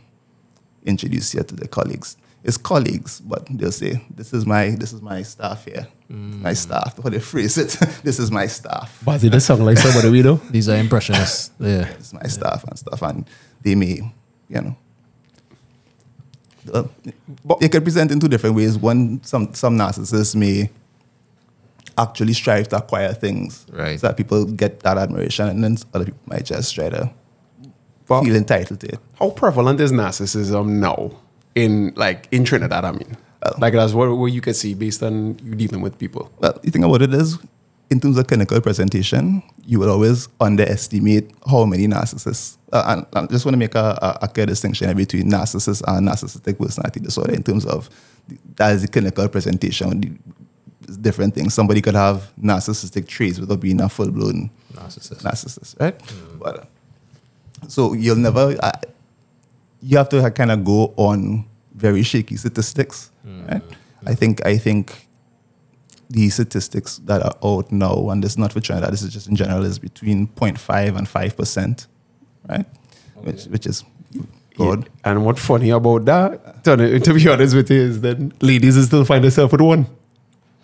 introduce 0.85 1.33
you 1.35 1.42
to 1.45 1.54
the 1.54 1.68
colleagues. 1.68 2.16
It's 2.45 2.57
colleagues, 2.57 3.21
but 3.21 3.47
they'll 3.50 3.73
say, 3.73 4.00
"This 4.14 4.33
is 4.33 4.47
my 4.47 4.71
this 4.71 4.92
is 4.92 5.02
my 5.02 5.23
staff 5.23 5.64
here, 5.64 5.88
my 6.09 6.54
staff." 6.54 6.97
How 7.02 7.09
they 7.11 7.18
phrase 7.18 7.59
it? 7.59 7.71
this 8.04 8.18
is 8.21 8.30
my 8.30 8.47
staff 8.47 9.02
But 9.04 9.23
it 9.25 9.30
does 9.30 9.45
sound 9.45 9.66
like 9.66 9.76
somebody 9.78 10.09
we 10.11 10.23
know. 10.23 10.37
These 10.50 10.68
are 10.68 10.76
impressionists. 10.76 11.50
Yeah. 11.59 11.88
it's 11.99 12.12
my 12.12 12.23
staff 12.28 12.62
and 12.64 12.78
stuff, 12.78 13.02
and 13.02 13.28
they 13.62 13.75
may, 13.75 14.00
you 14.49 14.61
know, 14.61 14.76
uh, 16.73 16.85
But- 17.45 17.62
it 17.62 17.73
can 17.73 17.83
present 17.83 18.11
in 18.12 18.21
two 18.21 18.28
different 18.28 18.57
ways. 18.57 18.76
One, 18.78 19.21
some 19.25 19.52
some 19.54 19.76
narcissists 19.76 20.35
may 20.37 20.71
actually 21.97 22.33
strive 22.35 22.68
to 22.68 22.76
acquire 22.76 23.12
things, 23.12 23.66
Right. 23.73 23.99
so 23.99 24.07
that 24.07 24.16
people 24.16 24.45
get 24.45 24.80
that 24.80 24.97
admiration, 24.99 25.49
and 25.49 25.64
then 25.64 25.76
other 25.92 26.04
people 26.04 26.21
might 26.26 26.45
just 26.45 26.73
try 26.75 26.88
to 26.90 27.11
But 28.07 28.23
feel 28.23 28.37
entitled 28.37 28.78
to 28.80 28.87
it. 28.95 29.00
how 29.18 29.30
prevalent 29.30 29.80
is 29.80 29.90
narcissism 29.92 30.66
now 30.78 31.11
in 31.54 31.92
like 31.96 32.28
in 32.30 32.44
Trinidad? 32.44 32.84
I 32.84 32.92
mean, 32.92 33.16
like 33.58 33.72
that's 33.72 33.92
what, 33.92 34.14
what 34.16 34.26
you 34.32 34.40
can 34.40 34.54
see 34.54 34.74
based 34.74 35.02
on 35.02 35.38
you 35.42 35.54
dealing 35.54 35.80
with 35.80 35.98
people. 35.98 36.30
Well, 36.38 36.58
you 36.62 36.70
think 36.70 36.84
about 36.84 37.02
it 37.02 37.14
is, 37.14 37.38
in 37.90 38.00
terms 38.00 38.18
of 38.18 38.26
clinical 38.26 38.60
presentation, 38.60 39.42
you 39.64 39.78
will 39.78 39.90
always 39.90 40.28
underestimate 40.40 41.30
how 41.48 41.64
many 41.64 41.86
narcissists. 41.86 42.56
Uh, 42.72 42.84
and 42.88 43.06
I 43.14 43.26
just 43.26 43.46
want 43.46 43.54
to 43.54 43.58
make 43.58 43.74
a, 43.74 43.98
a, 44.02 44.18
a 44.22 44.28
clear 44.28 44.46
distinction 44.46 44.94
between 44.96 45.30
narcissist 45.30 45.82
and 45.86 46.06
narcissistic 46.06 46.58
personality 46.58 47.00
disorder 47.00 47.32
in 47.32 47.42
terms 47.42 47.64
of 47.64 47.88
the, 48.28 48.38
that 48.56 48.74
is 48.74 48.82
the 48.82 48.88
clinical 48.88 49.26
presentation. 49.28 50.18
Different 51.00 51.34
things. 51.34 51.54
Somebody 51.54 51.80
could 51.82 51.94
have 51.94 52.32
narcissistic 52.42 53.06
traits 53.06 53.38
without 53.38 53.60
being 53.60 53.80
a 53.80 53.88
full 53.88 54.10
blown 54.10 54.50
Narcissist. 54.74 55.22
narcissist, 55.22 55.78
right? 55.78 55.94
But 56.38 56.60
uh, 56.60 56.64
so 57.68 57.92
you'll 57.92 58.16
never. 58.16 58.56
Uh, 58.58 58.72
you 59.80 59.97
have 59.97 60.08
to 60.11 60.30
kind 60.30 60.50
of 60.50 60.64
go 60.64 60.94
on 60.97 61.47
very 61.75 62.02
shaky 62.02 62.37
statistics, 62.37 63.11
hmm. 63.25 63.47
right? 63.47 63.62
I 64.06 64.14
think. 64.14 64.44
I 64.47 64.58
think 64.58 65.08
the 66.11 66.28
statistics 66.30 66.99
that 67.04 67.23
are 67.23 67.37
out 67.44 67.70
now, 67.70 68.08
and 68.11 68.25
this 68.25 68.32
is 68.32 68.38
not 68.38 68.52
for 68.52 68.61
Trinidad, 68.61 68.92
this 68.92 69.02
is 69.02 69.12
just 69.12 69.28
in 69.28 69.37
general, 69.37 69.64
is 69.64 69.78
between 69.78 70.26
0.5 70.28 70.97
and 70.97 71.06
5%, 71.06 71.87
right? 72.49 72.66
Which, 73.16 73.44
which 73.44 73.66
is 73.66 73.85
good. 74.56 74.88
And 75.04 75.25
what 75.25 75.38
funny 75.38 75.70
about 75.70 76.04
that, 76.06 76.64
to, 76.64 76.99
to 76.99 77.14
be 77.14 77.28
honest 77.28 77.54
with 77.54 77.70
you, 77.70 77.80
is 77.80 78.00
that 78.00 78.42
ladies 78.42 78.76
will 78.76 78.85
still 78.85 79.04
find 79.04 79.23
themselves 79.23 79.52
with 79.52 79.61
one. 79.61 79.87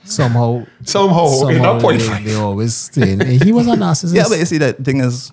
Somehow, 0.05 0.67
Somehow, 0.83 1.27
in 1.27 1.39
somehow 1.39 1.73
that 1.75 1.83
point 1.83 2.01
they, 2.01 2.07
five. 2.07 2.25
they 2.25 2.35
always 2.35 2.75
saying 2.75 3.21
he 3.41 3.53
was 3.53 3.67
a 3.67 3.71
narcissist. 3.77 4.15
Yeah, 4.15 4.25
but 4.29 4.39
you 4.39 4.45
see, 4.45 4.59
the 4.59 4.75
thing 4.75 5.01
is, 5.01 5.33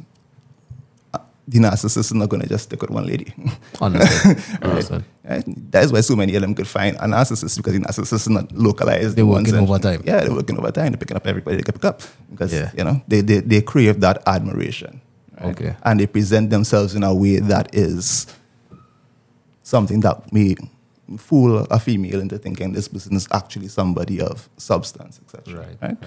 the 1.48 1.60
narcissist 1.60 1.98
is 1.98 2.14
not 2.14 2.30
going 2.30 2.42
to 2.42 2.48
just 2.48 2.66
stick 2.66 2.82
with 2.82 2.92
one 2.92 3.06
lady. 3.06 3.34
Oh, 3.82 3.86
Understood. 3.88 4.38
Understood. 4.62 5.04
Right? 5.24 5.44
Oh, 5.48 5.54
that 5.72 5.84
is 5.86 5.92
why 5.92 6.02
so 6.02 6.16
many 6.16 6.36
of 6.36 6.42
them 6.42 6.54
could 6.56 6.68
find 6.68 6.96
a 6.98 7.02
narcissist 7.06 7.58
because 7.58 7.74
the 7.74 7.80
narcissist 7.80 8.14
is 8.14 8.30
not 8.30 8.52
localized. 8.52 9.16
They're 9.16 9.26
working 9.26 9.48
sense. 9.48 9.70
overtime. 9.70 10.02
Yeah, 10.06 10.22
they're 10.22 10.34
working 10.34 10.58
overtime. 10.58 10.92
They're 10.92 10.98
picking 11.00 11.18
up 11.18 11.26
everybody 11.28 11.58
they 11.58 11.64
can 11.64 11.74
pick 11.74 11.86
up 11.86 12.02
because 12.30 12.54
Yeah. 12.54 12.72
you 12.78 12.84
know 12.84 13.02
they, 13.08 13.22
they 13.22 13.40
they 13.40 13.62
crave 13.62 14.00
that 14.02 14.22
admiration. 14.28 15.02
right? 15.40 15.50
Okay. 15.52 15.76
and 15.84 16.00
they 16.00 16.08
present 16.08 16.50
themselves 16.52 16.94
in 16.96 17.04
a 17.04 17.14
way 17.14 17.40
that 17.40 17.74
is 17.74 18.28
something 19.64 20.00
that 20.02 20.32
may 20.32 20.56
fool 21.18 21.60
a 21.72 21.80
female 21.80 22.22
into 22.22 22.38
thinking 22.38 22.72
this 22.74 22.88
person 22.88 23.16
is 23.16 23.28
actually 23.34 23.68
somebody 23.68 24.22
of 24.22 24.48
substance, 24.58 25.20
etc. 25.26 25.60
Right. 25.60 25.78
Right. 25.82 25.98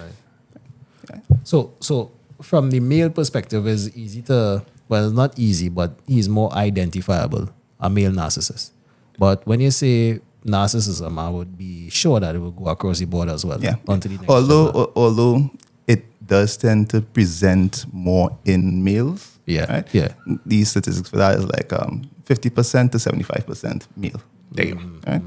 Right. 1.11 1.21
So, 1.43 1.73
so 1.79 2.11
from 2.41 2.71
the 2.71 2.79
male 2.79 3.09
perspective, 3.11 3.67
it's 3.67 3.95
easy 3.95 4.21
to 4.23 4.63
well, 4.89 5.05
it's 5.05 5.15
not 5.15 5.37
easy, 5.39 5.69
but 5.69 5.97
he's 6.07 6.29
more 6.29 6.51
identifiable. 6.53 7.49
A 7.79 7.89
male 7.89 8.11
narcissist. 8.11 8.71
But 9.19 9.45
when 9.45 9.59
you 9.59 9.71
say 9.71 10.19
narcissism, 10.45 11.19
I 11.19 11.29
would 11.29 11.57
be 11.57 11.89
sure 11.89 12.19
that 12.19 12.35
it 12.35 12.39
will 12.39 12.51
go 12.51 12.67
across 12.67 12.99
the 12.99 13.05
board 13.05 13.29
as 13.29 13.45
well. 13.45 13.59
Yeah. 13.61 13.75
Onto 13.87 14.07
the 14.09 14.15
next 14.17 14.29
Although 14.29 14.65
level. 14.65 14.91
although 14.95 15.51
it 15.87 16.05
does 16.25 16.57
tend 16.57 16.89
to 16.91 17.01
present 17.01 17.85
more 17.91 18.37
in 18.45 18.83
males. 18.83 19.37
Yeah, 19.45 19.71
Right? 19.71 19.87
yeah. 19.93 20.13
These 20.45 20.69
statistics 20.71 21.09
for 21.09 21.17
that 21.17 21.37
is 21.37 21.45
like 21.45 21.71
um, 21.73 22.09
50% 22.25 22.91
to 22.91 22.97
75% 22.97 23.87
male. 23.95 24.21
Damn. 24.53 25.01
Right? 25.05 25.21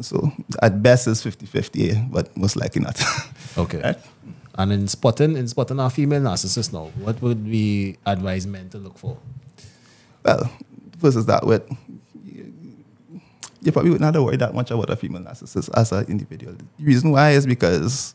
So 0.00 0.32
at 0.62 0.82
best 0.82 1.06
it's 1.08 1.24
50-50, 1.24 2.10
but 2.10 2.34
most 2.36 2.56
likely 2.56 2.82
not. 2.82 3.00
Okay. 3.58 3.80
Right? 3.80 3.98
And 4.58 4.72
in 4.72 4.88
spotting, 4.88 5.36
in 5.36 5.48
spotting 5.48 5.78
our 5.80 5.90
female 5.90 6.20
narcissist 6.20 6.72
now, 6.72 6.86
what 6.98 7.20
would 7.20 7.44
we 7.46 7.98
advise 8.06 8.46
men 8.46 8.68
to 8.70 8.78
look 8.78 8.96
for? 8.98 9.18
Well, 10.24 10.50
versus 10.98 11.26
that 11.26 11.46
with 11.46 11.62
you 13.62 13.72
probably 13.72 13.90
would 13.90 14.00
not 14.00 14.14
worry 14.14 14.36
that 14.36 14.54
much 14.54 14.70
about 14.70 14.88
a 14.90 14.96
female 14.96 15.22
narcissist 15.22 15.68
as 15.74 15.90
an 15.92 16.06
individual. 16.06 16.54
The 16.78 16.84
reason 16.84 17.10
why 17.10 17.32
is 17.32 17.46
because 17.46 18.14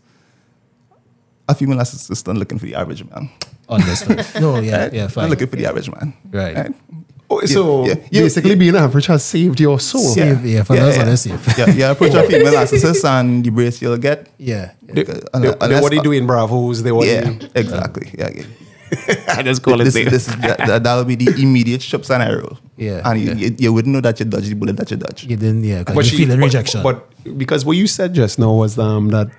a 1.48 1.54
female 1.54 1.78
narcissist 1.78 2.10
is 2.10 2.26
not 2.26 2.38
looking 2.38 2.58
for 2.58 2.66
the 2.66 2.76
average 2.76 3.04
man. 3.10 3.30
Understood. 3.68 4.26
no, 4.42 4.60
yeah, 4.60 4.84
right? 4.84 4.94
yeah, 4.94 5.02
Not 5.04 5.12
fine. 5.12 5.30
looking 5.30 5.48
for 5.48 5.58
the 5.58 5.66
average 5.66 5.90
man. 5.92 6.14
Right. 6.30 6.58
Oh, 6.70 6.91
so 7.40 7.86
yeah, 7.88 7.96
you- 8.12 8.22
basically, 8.22 8.56
being 8.56 8.76
average 8.76 9.08
has 9.08 9.24
saved 9.24 9.60
your 9.60 9.80
soul. 9.80 10.02
Save, 10.02 10.46
yeah, 10.46 10.64
for 10.64 10.76
those 10.76 10.98
on 10.98 11.06
the 11.08 11.18
safe. 11.18 11.58
yeah, 11.58 11.70
you 11.70 11.86
approach 11.86 12.14
a 12.14 12.24
female 12.24 12.54
narcissist 12.54 13.04
and 13.06 13.44
the 13.44 13.50
brace 13.50 13.82
you'll 13.82 13.98
get. 13.98 14.28
Yeah. 14.38 14.72
They, 14.84 15.02
Okay, 15.02 15.14
they, 15.14 15.22
unless- 15.34 15.58
they 15.70 15.82
what 15.82 15.92
they 15.92 16.00
do 16.00 16.12
in 16.12 16.28
Bravos, 16.28 16.84
they 16.84 16.92
what 16.92 17.08
Yeah, 17.08 17.22
they- 17.32 17.62
exactly. 17.62 18.12
Yeah, 18.18 18.30
yeah. 18.36 18.44
I 19.38 19.42
just 19.42 19.64
call 19.64 19.78
this, 19.78 19.96
it 19.96 20.10
this 20.10 20.28
is 20.28 20.36
that, 20.42 20.58
that, 20.68 20.84
that 20.84 20.96
will 20.98 21.06
be 21.06 21.16
the 21.16 21.42
immediate 21.42 21.82
ships 21.82 22.10
and 22.12 22.22
arrow. 22.22 22.58
Yeah, 22.76 23.02
and 23.06 23.22
you, 23.22 23.28
yeah. 23.28 23.34
you, 23.36 23.56
you 23.58 23.74
wouldn't 23.74 23.94
know 23.96 24.02
that 24.02 24.20
you 24.20 24.26
dodged 24.26 24.50
the 24.52 24.56
bullet 24.56 24.76
that 24.78 24.92
you 24.92 24.98
dodged. 24.98 25.30
You 25.30 25.38
didn't, 25.38 25.64
yeah, 25.64 25.80
because 25.80 25.96
But 25.96 26.04
you 26.06 26.12
she- 26.12 26.18
feeling 26.26 26.40
but- 26.42 26.46
rejection. 26.48 26.84
But, 26.84 27.08
because 27.38 27.64
what 27.64 27.78
you 27.78 27.88
said 27.88 28.14
just 28.14 28.38
now 28.40 28.52
was 28.54 28.78
um, 28.78 29.08
that 29.10 29.30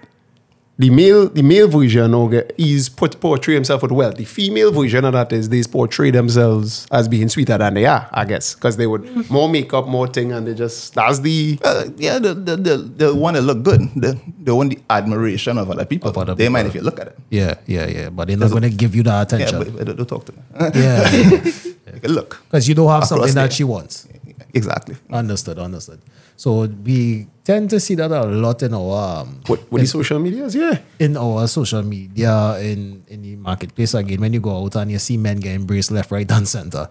the 0.82 0.90
male 0.90 1.28
the 1.28 1.42
male 1.42 1.68
version 1.68 2.12
okay, 2.14 2.42
is 2.58 2.88
put 2.88 3.20
portray 3.20 3.54
himself 3.54 3.82
with 3.82 3.92
wealth. 3.92 4.16
The 4.16 4.24
female 4.24 4.72
version 4.72 5.04
of 5.04 5.12
that 5.12 5.32
is 5.32 5.48
they 5.48 5.62
portray 5.62 6.10
themselves 6.10 6.86
as 6.90 7.06
being 7.08 7.28
sweeter 7.28 7.56
than 7.56 7.74
they 7.74 7.86
are, 7.86 8.08
I 8.12 8.24
guess, 8.24 8.54
because 8.54 8.76
they 8.76 8.88
would 8.88 9.02
more 9.36 9.48
makeup, 9.48 9.86
more 9.86 10.08
thing, 10.08 10.32
and 10.32 10.46
they 10.46 10.54
just 10.54 10.94
that's 10.94 11.20
the 11.20 11.58
Uh, 11.64 11.84
yeah, 11.96 12.18
the, 12.18 12.34
the, 12.34 12.56
the, 12.56 12.76
the 13.02 13.14
one 13.14 13.34
that 13.34 13.42
look 13.42 13.62
good. 13.62 13.80
The, 13.94 14.18
the 14.42 14.54
one 14.54 14.68
the 14.70 14.78
admiration 14.90 15.56
of 15.58 15.70
other 15.70 15.84
people. 15.84 16.10
Of 16.10 16.18
other 16.18 16.34
they 16.34 16.48
mind 16.48 16.66
if 16.66 16.74
you 16.74 16.80
look 16.82 16.98
at 16.98 17.06
it. 17.08 17.18
yeah, 17.30 17.54
yeah, 17.66 17.86
yeah. 17.86 18.08
But 18.10 18.26
they're 18.28 18.36
not 18.36 18.50
going 18.50 18.62
to 18.62 18.70
give 18.70 18.94
you 18.96 19.04
that 19.04 19.30
Yeah, 19.30 19.46
attention. 19.46 19.58
but, 19.58 19.86
but 19.86 19.96
don't 19.96 20.08
talk 20.08 20.24
to 20.26 20.32
me. 20.32 20.42
Yeah. 20.74 21.04
Take 21.92 22.04
a 22.04 22.08
look. 22.08 22.40
Because 22.50 22.68
you 22.68 22.74
don't 22.74 22.88
have 22.88 23.04
Across 23.04 23.08
something 23.08 23.34
that 23.34 23.52
she 23.52 23.64
wants. 23.64 24.08
Exactly. 24.54 24.96
Understood, 25.10 25.58
understood. 25.58 26.00
So 26.36 26.66
we 26.66 27.26
tend 27.44 27.70
to 27.70 27.80
see 27.80 27.94
that 27.94 28.10
a 28.10 28.24
lot 28.24 28.62
in 28.62 28.74
our 28.74 29.20
um, 29.22 29.40
what, 29.46 29.60
what 29.72 29.80
the 29.80 29.86
social 29.86 30.18
medias, 30.18 30.54
yeah. 30.54 30.78
in 30.98 31.16
our 31.16 31.46
social 31.48 31.82
media, 31.82 32.58
in 32.60 33.02
in 33.08 33.22
the 33.22 33.36
marketplace 33.36 33.94
again. 33.94 34.20
When 34.20 34.32
you 34.32 34.40
go 34.40 34.64
out 34.64 34.76
and 34.76 34.90
you 34.90 34.98
see 34.98 35.16
men 35.16 35.38
get 35.40 35.54
embraced 35.54 35.90
left, 35.90 36.10
right, 36.10 36.30
and 36.30 36.46
center. 36.46 36.88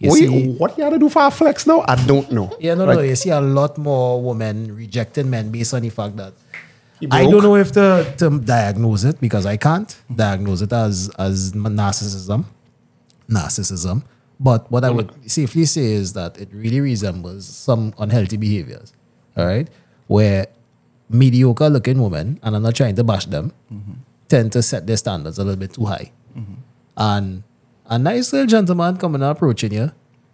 You 0.00 0.10
What, 0.10 0.18
see, 0.18 0.24
you, 0.26 0.52
what 0.52 0.78
you 0.78 0.90
to 0.90 0.98
do 0.98 1.08
for 1.08 1.26
a 1.26 1.30
flex 1.30 1.66
now? 1.66 1.82
I 1.88 1.96
don't 2.06 2.30
know. 2.30 2.54
yeah, 2.60 2.74
no, 2.74 2.86
Right? 2.86 2.96
no. 2.96 3.02
You 3.02 3.16
see 3.16 3.30
a 3.30 3.40
lot 3.40 3.78
more 3.78 4.22
women 4.22 4.74
rejecting 4.76 5.28
men 5.28 5.50
based 5.50 5.74
on 5.74 5.82
the 5.82 5.90
fact 5.90 6.16
that 6.16 6.34
I 7.10 7.24
don't 7.24 7.42
know 7.42 7.56
if 7.56 7.72
to, 7.72 8.14
to 8.18 8.38
diagnose 8.38 9.04
it 9.04 9.20
because 9.20 9.44
I 9.46 9.56
can't 9.56 9.90
diagnose 10.14 10.62
it 10.62 10.72
as 10.72 11.08
as 11.18 11.52
narcissism, 11.52 12.44
narcissism. 13.28 14.02
But 14.40 14.70
what 14.70 14.84
I 14.84 14.90
would 14.90 15.08
mm-hmm. 15.08 15.26
safely 15.26 15.64
say 15.64 15.92
is 15.92 16.12
that 16.12 16.38
it 16.38 16.48
really 16.52 16.80
resembles 16.80 17.46
some 17.46 17.92
unhealthy 17.98 18.36
behaviors. 18.36 18.92
All 19.36 19.46
right, 19.46 19.68
where 20.06 20.46
mediocre 21.08 21.68
looking 21.68 22.00
women, 22.00 22.38
and 22.42 22.56
I'm 22.56 22.62
not 22.62 22.74
trying 22.74 22.96
to 22.96 23.04
bash 23.04 23.26
them, 23.26 23.52
mm-hmm. 23.72 23.92
tend 24.28 24.52
to 24.52 24.62
set 24.62 24.86
their 24.86 24.96
standards 24.96 25.38
a 25.38 25.44
little 25.44 25.58
bit 25.58 25.72
too 25.72 25.86
high. 25.86 26.12
Mm-hmm. 26.36 26.54
And 26.96 27.42
a 27.86 27.98
nice 27.98 28.32
little 28.32 28.46
gentleman 28.46 28.96
coming 28.96 29.22
and 29.22 29.30
approaching 29.30 29.72
you, 29.72 29.92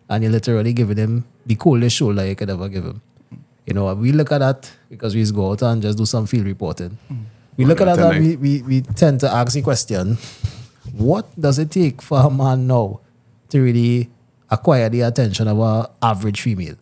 and 0.09 0.23
you're 0.23 0.33
literally 0.33 0.73
giving 0.73 0.97
him 0.97 1.25
the 1.47 1.55
coldest 1.55 1.97
shoulder 1.97 2.27
you 2.27 2.35
could 2.35 2.51
ever 2.51 2.69
give 2.69 2.85
him. 2.85 3.01
You 3.67 3.73
know, 3.73 3.93
we 3.95 4.13
look 4.13 4.33
at 4.33 4.39
that 4.39 4.71
because 4.91 5.15
we 5.15 5.23
just 5.23 5.35
go 5.35 5.53
out 5.53 5.63
and 5.63 5.81
just 5.81 5.97
do 5.97 6.05
some 6.05 6.27
field 6.27 6.47
reporting. 6.47 6.99
We 7.57 7.65
look 7.65 7.81
at 7.81 7.97
that 7.97 8.15
and 8.15 8.25
we, 8.25 8.37
we, 8.37 8.63
we 8.63 8.81
tend 8.81 9.21
to 9.21 9.31
ask 9.31 9.55
the 9.55 9.63
question 9.63 10.19
what 10.93 11.29
does 11.41 11.59
it 11.59 11.71
take 11.71 12.03
for 12.03 12.21
a 12.21 12.31
man 12.31 12.67
now 12.67 13.01
to 13.55 13.63
really 13.63 14.11
acquire 14.51 14.89
the 14.91 15.03
attention 15.07 15.47
of 15.47 15.59
a 15.63 15.89
average 16.03 16.41
female? 16.43 16.75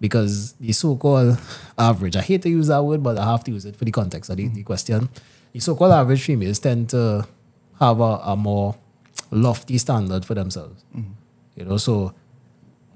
Because 0.00 0.52
the 0.58 0.72
so 0.72 0.96
called 0.96 1.38
average, 1.78 2.16
I 2.16 2.22
hate 2.22 2.42
to 2.42 2.48
use 2.50 2.66
that 2.66 2.82
word, 2.82 3.02
but 3.02 3.16
I 3.18 3.24
have 3.30 3.44
to 3.44 3.52
use 3.52 3.64
it 3.64 3.76
for 3.76 3.84
the 3.84 3.92
context 3.92 4.30
of 4.30 4.36
the, 4.36 4.48
the 4.48 4.62
question. 4.64 5.08
The 5.52 5.60
so 5.60 5.76
called 5.76 5.92
average 5.92 6.22
females 6.24 6.58
tend 6.58 6.88
to 6.90 7.26
have 7.78 8.00
a, 8.00 8.32
a 8.32 8.36
more 8.36 8.74
lofty 9.30 9.78
standard 9.78 10.24
for 10.24 10.34
themselves. 10.34 10.82
You 11.54 11.64
know, 11.64 11.76
so 11.76 12.14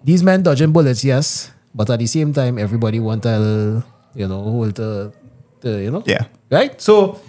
these 0.03 0.23
men 0.23 0.43
dodging 0.43 0.73
bullets, 0.73 1.05
yes, 1.05 1.53
but 1.75 1.91
at 1.91 1.99
the 1.99 2.07
same 2.07 2.33
time, 2.33 2.59
everybody 2.59 2.99
want 3.01 3.23
to, 3.25 3.85
you 4.15 4.27
know, 4.27 4.43
hold 4.43 4.75
to, 4.77 5.13
to 5.61 5.83
you 5.83 5.91
know, 5.91 6.03
Yeah. 6.07 6.25
right. 6.51 6.81
So 6.81 7.21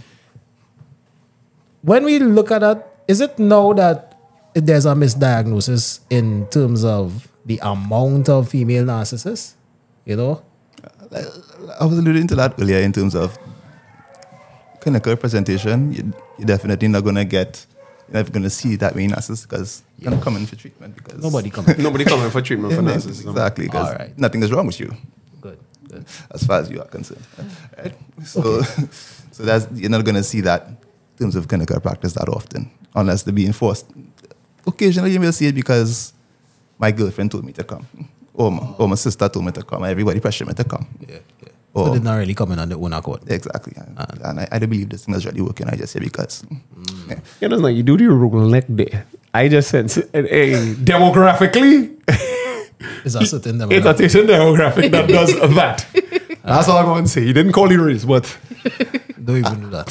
when 1.81 2.03
we 2.05 2.19
look 2.19 2.51
at 2.51 2.59
that, 2.59 3.03
is 3.07 3.19
it 3.21 3.37
now 3.39 3.73
that 3.73 4.14
there's 4.55 4.85
a 4.85 4.93
misdiagnosis 4.93 6.00
in 6.09 6.47
terms 6.47 6.83
of 6.83 7.27
the 7.45 7.59
amount 7.62 8.29
of 8.29 8.50
female 8.50 8.85
narcissists? 8.85 9.53
You 10.05 10.15
know, 10.15 10.43
uh, 11.12 11.24
I 11.79 11.85
was 11.85 11.97
alluding 11.97 12.27
to 12.27 12.35
that 12.35 12.59
earlier 12.59 12.79
in 12.79 12.93
terms 12.93 13.15
of 13.15 13.38
clinical 14.79 15.12
representation. 15.12 15.91
You, 15.93 16.13
you're 16.38 16.47
definitely 16.47 16.88
not 16.88 17.03
going 17.03 17.15
to 17.15 17.25
get, 17.25 17.65
you're 18.07 18.13
never 18.15 18.31
going 18.31 18.43
to 18.43 18.50
see 18.50 18.75
that 18.77 18.95
many 18.95 19.07
narcissists 19.12 19.47
because 19.47 19.83
you're 20.00 20.12
not 20.12 20.21
coming 20.24 20.45
for 20.45 20.55
treatment 20.55 20.95
because 20.95 21.21
nobody 21.21 21.50
coming. 21.50 21.75
Nobody 21.81 22.05
coming 22.05 22.29
for 22.29 22.41
treatment 22.41 22.74
for 22.74 22.81
Yeah, 22.81 22.89
narcissism. 22.95 23.31
Exactly, 23.31 23.65
because 23.65 23.89
All 23.89 23.95
right. 23.95 24.17
nothing 24.17 24.41
is 24.43 24.51
wrong 24.51 24.67
with 24.67 24.79
you 24.79 24.95
good, 25.41 25.59
good. 25.89 26.05
as 26.31 26.45
far 26.45 26.59
as 26.62 26.69
you 26.69 26.79
are 26.81 26.88
concerned. 26.88 27.24
Right? 27.77 27.95
So, 28.25 28.62
so 29.31 29.43
that's 29.43 29.67
you're 29.74 29.89
not 29.91 30.05
going 30.05 30.15
to 30.15 30.24
see 30.24 30.41
that 30.41 30.67
in 30.67 30.77
terms 31.19 31.35
of 31.35 31.47
clinical 31.47 31.79
practice 31.79 32.13
that 32.13 32.29
often, 32.29 32.69
unless 32.95 33.24
they're 33.24 33.33
being 33.33 33.53
forced. 33.53 33.85
Occasionally, 34.67 35.12
you 35.12 35.19
may 35.19 35.31
see 35.31 35.48
it 35.48 35.55
because 35.55 36.13
my 36.77 36.91
girlfriend 36.91 37.31
told 37.31 37.45
me 37.45 37.53
to 37.53 37.63
come, 37.63 37.88
or 38.34 38.51
my, 38.51 38.67
or 38.77 38.88
my 38.88 38.95
sister 38.95 39.27
told 39.29 39.45
me 39.45 39.51
to 39.51 39.63
come, 39.63 39.84
everybody 39.84 40.19
pressured 40.19 40.48
me 40.48 40.53
to 40.53 40.63
come. 40.63 40.88
Yeah, 41.07 41.19
yeah. 41.41 41.50
Oh. 41.75 41.86
So 41.86 41.91
they're 41.91 42.01
not 42.01 42.15
really 42.15 42.34
coming 42.34 42.57
on 42.57 42.69
their 42.69 42.77
own 42.77 42.93
accord. 42.93 43.22
Exactly, 43.27 43.74
and 43.75 44.00
uh. 44.00 44.05
I, 44.24 44.48
I 44.55 44.60
don't 44.60 44.69
believe 44.69 44.89
this 44.89 45.05
thing 45.05 45.15
is 45.15 45.25
really 45.25 45.41
working. 45.41 45.67
I 45.67 45.75
just 45.75 45.93
say 45.93 46.00
because 46.00 46.43
mm. 46.43 47.10
yeah. 47.10 47.19
You 47.41 47.50
know, 47.50 47.67
it's 47.67 47.77
you 47.77 47.84
do 47.84 47.98
the 47.98 48.10
rule 48.10 48.50
neck 48.50 48.65
there. 48.69 49.05
I 49.34 49.50
just 49.50 49.69
sense, 49.69 49.95
hey, 49.95 50.74
demographically, 50.79 52.00
Is 53.03 53.15
a 53.15 53.25
certain 53.25 53.60
demographic. 53.60 54.00
it's 54.00 54.15
a 54.15 54.19
demographic. 54.19 54.27
certain 54.27 54.27
demographic 54.27 54.91
that 54.91 55.07
does 55.10 55.34
that. 55.55 55.86
That's 56.43 56.69
all 56.69 56.77
I'm 56.77 56.86
going 56.86 57.03
to 57.03 57.10
say. 57.10 57.25
He 57.25 57.34
didn't 57.34 57.51
call 57.51 57.69
you 57.69 57.84
race, 57.84 58.05
but 58.05 58.25
Don't 59.25 59.38
even 59.38 59.60
do 59.60 59.70
that. 59.72 59.89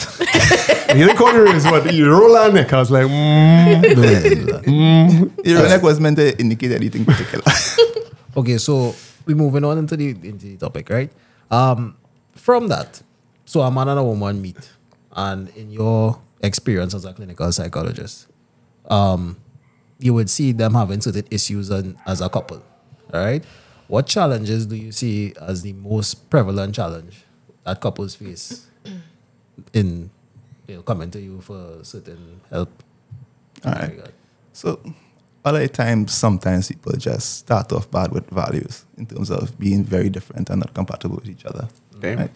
he 0.93 0.99
didn't 1.01 1.17
call 1.17 1.33
you 1.33 1.45
race, 1.45 1.65
but 1.65 1.93
you 1.93 2.09
roll 2.09 2.37
our 2.37 2.53
neck. 2.53 2.73
I 2.73 2.79
was 2.79 2.91
like, 2.91 3.07
mm. 3.07 3.83
Don't 3.83 4.05
even 4.05 4.47
do 4.47 4.53
that. 4.53 5.33
Your 5.45 5.63
neck 5.69 5.83
was 5.83 5.99
meant 5.99 6.17
to 6.19 6.39
indicate 6.39 6.71
anything 6.73 7.05
particular. 7.05 7.45
Okay, 8.37 8.59
so 8.59 8.97
we're 9.27 9.37
moving 9.37 9.63
on 9.63 9.79
into 9.79 9.97
the 9.97 10.09
into 10.11 10.47
the 10.47 10.57
topic, 10.57 10.91
right? 10.91 11.09
Um, 11.53 11.97
from 12.33 12.67
that, 12.67 13.01
so 13.45 13.61
a 13.61 13.71
man 13.71 13.87
and 13.87 14.01
a 14.01 14.03
woman 14.03 14.43
meet, 14.43 14.73
and 15.13 15.51
in 15.51 15.71
your 15.71 16.21
experience 16.43 16.95
as 16.95 17.05
a 17.05 17.13
clinical 17.13 17.53
psychologist, 17.53 18.27
um, 18.91 19.37
you 20.01 20.13
would 20.15 20.29
see 20.29 20.51
them 20.51 20.75
having 20.75 21.01
certain 21.01 21.29
issues 21.31 21.71
on, 21.71 21.97
as 22.09 22.21
a 22.21 22.29
couple. 22.29 22.61
All 23.13 23.25
right. 23.25 23.45
What 23.87 24.09
challenges 24.09 24.67
do 24.67 24.75
you 24.75 24.91
see 24.91 25.33
as 25.41 25.63
the 25.63 25.75
most 25.75 26.29
prevalent 26.29 26.75
challenge 26.75 27.23
that 27.65 27.81
couples 27.81 28.17
face 28.17 28.67
in 29.73 30.11
you 30.67 30.77
know, 30.77 30.83
coming 30.83 31.11
to 31.11 31.21
you 31.21 31.41
for 31.41 31.83
certain 31.83 32.41
help? 32.51 32.71
All 33.65 33.73
right. 33.73 34.01
So 34.53 34.81
a 35.45 35.53
lot 35.53 35.63
of 35.63 35.73
times, 35.73 36.15
sometimes 36.15 36.69
people 36.69 36.93
just 36.97 37.39
start 37.39 37.73
off 37.73 37.91
bad 37.91 38.13
with 38.13 38.29
values 38.31 38.85
in 38.97 39.07
terms 39.07 39.31
of 39.31 39.59
being 39.59 39.85
very 39.85 40.09
different 40.09 40.49
and 40.51 40.61
not 40.61 40.73
compatible 40.75 41.17
with 41.17 41.29
each 41.29 41.45
other. 41.45 41.69
Okay. 41.97 42.17
Right. 42.17 42.31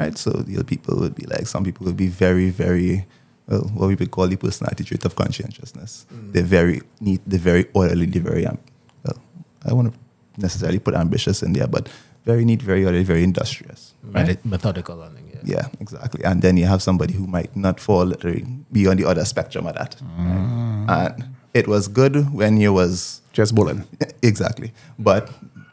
Right. 0.00 0.18
So 0.18 0.30
the 0.30 0.56
other 0.56 0.64
people 0.64 0.98
would 0.98 1.14
be 1.14 1.26
like, 1.26 1.46
some 1.46 1.64
people 1.64 1.86
would 1.86 1.96
be 1.96 2.08
very, 2.08 2.50
very, 2.50 3.06
well, 3.46 3.62
what 3.74 3.88
we 3.88 3.94
would 3.94 4.10
call 4.10 4.28
the 4.28 4.36
personality 4.36 4.84
trait 4.84 5.04
of 5.04 5.14
conscientiousness. 5.14 6.06
They're 6.10 6.42
very 6.42 6.80
neat. 7.00 7.20
They're 7.26 7.38
very 7.38 7.66
orderly. 7.74 8.06
They're 8.06 8.22
very, 8.22 8.46
um, 8.46 8.58
well, 9.04 9.18
I 9.64 9.68
don't 9.68 9.76
want 9.76 9.94
to 9.94 10.00
necessarily 10.40 10.78
put 10.78 10.94
ambitious 10.94 11.42
in 11.42 11.52
there, 11.52 11.66
but 11.68 11.88
very 12.24 12.44
neat, 12.44 12.62
very 12.62 12.84
orderly, 12.84 13.04
very 13.04 13.22
industrious. 13.22 13.92
Right. 14.02 14.42
Methodical 14.44 15.02
and 15.02 15.14
thing, 15.16 15.23
yeah. 15.44 15.56
Yeah, 15.56 15.66
exactly. 15.80 16.24
And 16.24 16.42
then 16.42 16.56
you 16.56 16.66
have 16.66 16.80
somebody 16.82 17.14
who 17.14 17.26
might 17.26 17.54
not 17.56 17.80
fall 17.80 18.04
literally 18.06 18.44
be 18.72 18.86
on 18.86 18.96
the 18.96 19.04
other 19.04 19.24
spectrum 19.24 19.66
of 19.66 19.74
that. 19.74 19.96
right? 20.18 21.14
And 21.16 21.24
it 21.54 21.66
was 21.68 21.88
good 21.88 22.32
when 22.32 22.56
you 22.60 22.72
was 22.72 23.20
Just 23.32 23.54
bullying. 23.54 23.84
exactly, 24.22 24.72
but 24.98 25.30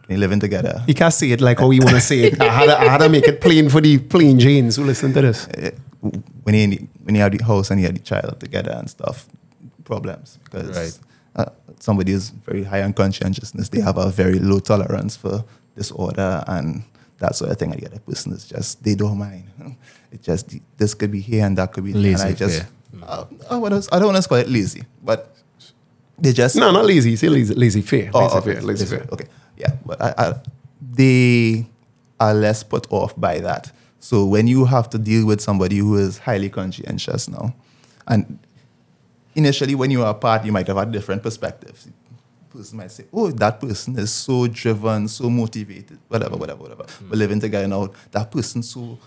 you're 0.09 0.19
living 0.19 0.39
together, 0.39 0.83
You 0.87 0.93
can't 0.93 1.13
say 1.13 1.31
it 1.31 1.41
like 1.41 1.59
how 1.59 1.71
you 1.71 1.81
want 1.81 1.95
to 1.95 2.01
say 2.01 2.19
it. 2.23 2.41
I 2.41 2.49
had, 2.49 2.65
to, 2.65 2.79
I 2.79 2.83
had 2.89 2.97
to 2.99 3.09
make 3.09 3.27
it 3.27 3.39
plain 3.41 3.69
for 3.69 3.81
the 3.81 3.97
plain 3.97 4.39
Janes 4.39 4.75
who 4.75 4.83
listen 4.83 5.13
to 5.13 5.21
this. 5.21 5.47
eh, 5.57 5.71
when 6.43 6.55
you 6.55 6.61
in 6.63 6.69
the- 6.71 6.87
when 7.05 7.15
you 7.15 7.21
have 7.21 7.31
the 7.37 7.43
house 7.43 7.71
and 7.71 7.79
you 7.79 7.85
have 7.87 7.95
the 7.95 8.01
child 8.03 8.39
together 8.39 8.71
and 8.77 8.89
stuff, 8.89 9.25
problems 9.85 10.37
because 10.43 10.69
Right. 10.77 10.99
uh, 11.35 11.45
somebody 11.79 12.11
is 12.11 12.29
very 12.45 12.63
high 12.63 12.83
on 12.83 12.93
conscientiousness. 12.93 13.69
They 13.69 13.81
have 13.81 13.97
a 13.97 14.09
very 14.11 14.39
low 14.39 14.59
tolerance 14.59 15.15
for 15.15 15.43
disorder 15.75 16.43
and 16.47 16.83
that 17.21 17.35
sort 17.35 17.51
of 17.51 17.57
thing. 17.57 17.71
And 17.71 17.81
the 17.81 17.87
other 17.87 17.99
person 17.99 18.33
is 18.33 18.45
just 18.45 18.83
they 18.83 18.95
don't 18.95 19.17
mind. 19.17 19.45
It 20.11 20.21
just 20.21 20.53
this 20.75 20.93
could 20.93 21.09
be 21.09 21.21
here 21.21 21.45
and 21.45 21.57
that 21.57 21.71
could 21.71 21.85
be 21.85 21.93
there. 21.93 22.11
And 22.13 22.21
I 22.21 22.33
just 22.33 22.65
uh, 23.01 23.23
I, 23.49 23.55
wanna- 23.55 23.81
I 23.93 23.97
don't 23.99 24.11
want 24.11 24.21
to 24.21 24.27
call 24.27 24.39
it 24.39 24.49
lazy, 24.49 24.83
but 25.01 25.33
they 26.19 26.33
just 26.33 26.57
No, 26.57 26.69
not 26.71 26.83
lazy. 26.85 27.15
Say 27.15 27.29
lazy, 27.29 27.53
lazy 27.55 27.81
fair. 27.81 28.11
Oh, 28.13 28.19
lazy 28.25 28.35
okay. 28.37 28.53
fair. 28.53 28.61
Lazy 28.61 28.85
fear. 28.85 29.07
Okay. 29.09 29.27
Yeah, 29.57 29.71
but 29.85 30.01
I, 30.01 30.13
I, 30.17 30.33
they 30.93 31.65
are 32.19 32.33
less 32.33 32.61
put 32.63 32.91
off 32.91 33.13
by 33.17 33.39
that. 33.39 33.71
So 34.01 34.25
when 34.25 34.47
you 34.47 34.65
have 34.65 34.89
to 34.89 34.97
deal 34.97 35.25
with 35.25 35.39
somebody 35.39 35.77
who 35.77 35.95
is 35.97 36.17
highly 36.19 36.49
conscientious 36.49 37.29
now, 37.29 37.55
and 38.07 38.37
initially 39.35 39.75
when 39.75 39.91
you 39.91 40.03
are 40.03 40.11
apart, 40.11 40.43
you 40.43 40.51
might 40.51 40.67
have 40.67 40.77
had 40.77 40.91
different 40.91 41.23
perspectives. 41.23 41.87
Person 42.51 42.77
might 42.77 42.91
say, 42.91 43.05
"Oh, 43.13 43.31
that 43.31 43.59
person 43.59 43.97
is 43.97 44.11
so 44.11 44.47
driven, 44.47 45.07
so 45.07 45.29
motivated, 45.29 45.97
whatever, 46.07 46.35
whatever, 46.35 46.61
whatever." 46.61 46.83
Hmm. 46.83 47.09
But 47.09 47.17
living 47.17 47.39
together 47.39 47.67
now, 47.67 47.91
that 48.11 48.29
person 48.29 48.61
so 48.61 48.99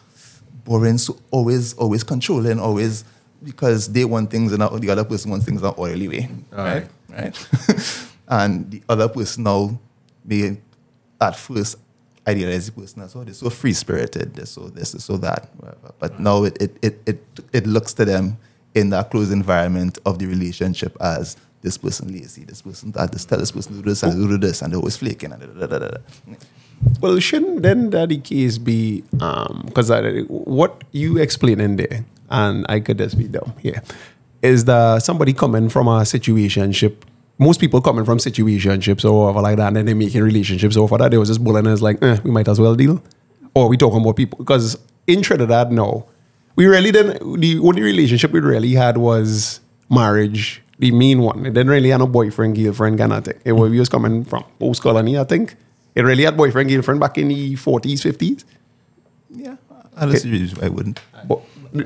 boring, 0.64 0.98
so 0.98 1.16
always, 1.30 1.74
always 1.74 2.02
controlling, 2.02 2.58
always 2.58 3.04
because 3.42 3.92
they 3.92 4.04
want 4.04 4.30
things 4.30 4.52
and 4.52 4.62
the 4.62 4.90
other 4.90 5.04
person 5.04 5.30
wants 5.30 5.44
things 5.44 5.60
in 5.60 5.66
an 5.66 5.74
orderly 5.76 6.08
way, 6.08 6.28
right? 6.50 6.86
Right. 7.10 7.48
and 8.28 8.70
the 8.70 8.82
other 8.88 9.08
person 9.08 9.44
now 9.44 9.78
may 10.24 10.56
at 11.20 11.36
first 11.36 11.76
idealize 12.26 12.66
the 12.66 12.72
person 12.72 13.02
as 13.02 13.14
oh, 13.14 13.22
they're 13.24 13.34
so 13.34 13.50
free 13.50 13.74
spirited, 13.74 14.34
they're 14.34 14.46
so 14.46 14.68
this, 14.68 14.92
they're 14.92 15.00
so 15.00 15.16
that, 15.18 15.50
whatever. 15.58 15.92
But 15.98 16.18
now 16.18 16.44
it, 16.44 16.60
it, 16.60 16.76
it, 16.82 17.00
it, 17.06 17.24
it 17.52 17.66
looks 17.66 17.92
to 17.94 18.04
them 18.04 18.38
in 18.74 18.90
that 18.90 19.10
close 19.10 19.30
environment 19.30 19.98
of 20.06 20.18
the 20.18 20.26
relationship 20.26 20.96
as 21.00 21.36
this 21.64 21.78
person 21.78 22.12
lazy, 22.12 22.44
this 22.44 22.60
person 22.60 22.92
that, 22.92 23.10
this 23.10 23.24
tell 23.24 23.38
this 23.38 23.50
person 23.50 23.76
to 23.76 23.82
do 23.82 23.88
this 23.88 24.02
and 24.02 24.12
do 24.28 24.38
this, 24.38 24.60
and 24.60 24.70
they're 24.70 24.78
always 24.78 24.98
flaking 24.98 25.32
and 25.32 25.40
da, 25.40 25.66
da, 25.66 25.78
da, 25.78 25.88
da. 25.88 25.96
Well, 27.00 27.18
shouldn't 27.18 27.62
then 27.62 27.90
that 27.90 28.10
case 28.22 28.58
be 28.58 29.02
because 29.10 29.90
what 30.28 30.84
you 30.92 31.16
explain 31.18 31.60
in 31.60 31.76
there, 31.76 32.04
and 32.30 32.66
I 32.68 32.80
could 32.80 32.98
just 32.98 33.16
be 33.16 33.26
dumb 33.28 33.54
here, 33.60 33.82
is 34.42 34.66
that 34.66 35.02
somebody 35.02 35.32
coming 35.32 35.70
from 35.70 35.88
a 35.88 36.00
situationship. 36.00 36.96
Most 37.38 37.58
people 37.58 37.80
coming 37.80 38.04
from 38.04 38.18
situationships 38.18 39.04
or 39.10 39.24
whatever 39.24 39.40
like 39.40 39.56
that, 39.56 39.68
and 39.68 39.76
then 39.76 39.86
they 39.86 39.94
making 39.94 40.22
relationships 40.22 40.76
for 40.76 40.98
that 40.98 41.10
they 41.10 41.18
was 41.18 41.28
just 41.28 41.42
bullying 41.42 41.66
us 41.66 41.80
like, 41.80 42.00
eh, 42.02 42.18
we 42.22 42.30
might 42.30 42.46
as 42.46 42.60
well 42.60 42.74
deal, 42.76 43.02
or 43.54 43.68
we 43.68 43.76
talking 43.78 44.02
about 44.02 44.16
people 44.16 44.36
because 44.38 44.78
in 45.06 45.22
Trinidad 45.22 45.72
no, 45.72 46.06
we 46.56 46.66
really 46.66 46.92
didn't. 46.92 47.40
The 47.40 47.58
only 47.58 47.82
relationship 47.82 48.32
we 48.32 48.40
really 48.40 48.72
had 48.72 48.98
was 48.98 49.60
marriage, 49.90 50.62
the 50.78 50.91
main 50.91 51.21
one. 51.23 51.47
It 51.47 51.54
didn't 51.54 51.69
really 51.71 51.91
have 51.91 52.00
no 52.00 52.06
boyfriend, 52.06 52.56
girlfriend 52.56 52.99
kind 52.99 53.13
of 53.13 53.25
thing. 53.25 53.39
It 53.45 53.52
was 53.52 53.71
we 53.71 53.78
was 53.78 53.89
coming 53.89 54.25
from 54.25 54.45
post 54.58 54.82
colony, 54.82 55.19
I 55.19 55.25
think. 55.25 55.56
It 55.95 56.02
really 56.02 56.25
had 56.25 56.37
boyfriend, 56.37 56.69
girlfriend 56.71 57.00
back 57.00 57.19
in 57.19 57.28
the 57.28 57.54
forties, 57.56 58.02
fifties. 58.02 58.45
Yeah, 59.30 59.56
I 59.97 60.06
don't 60.06 60.17
see 60.17 60.52
I 60.63 60.69
wouldn't. 60.69 61.00
But 61.28 61.41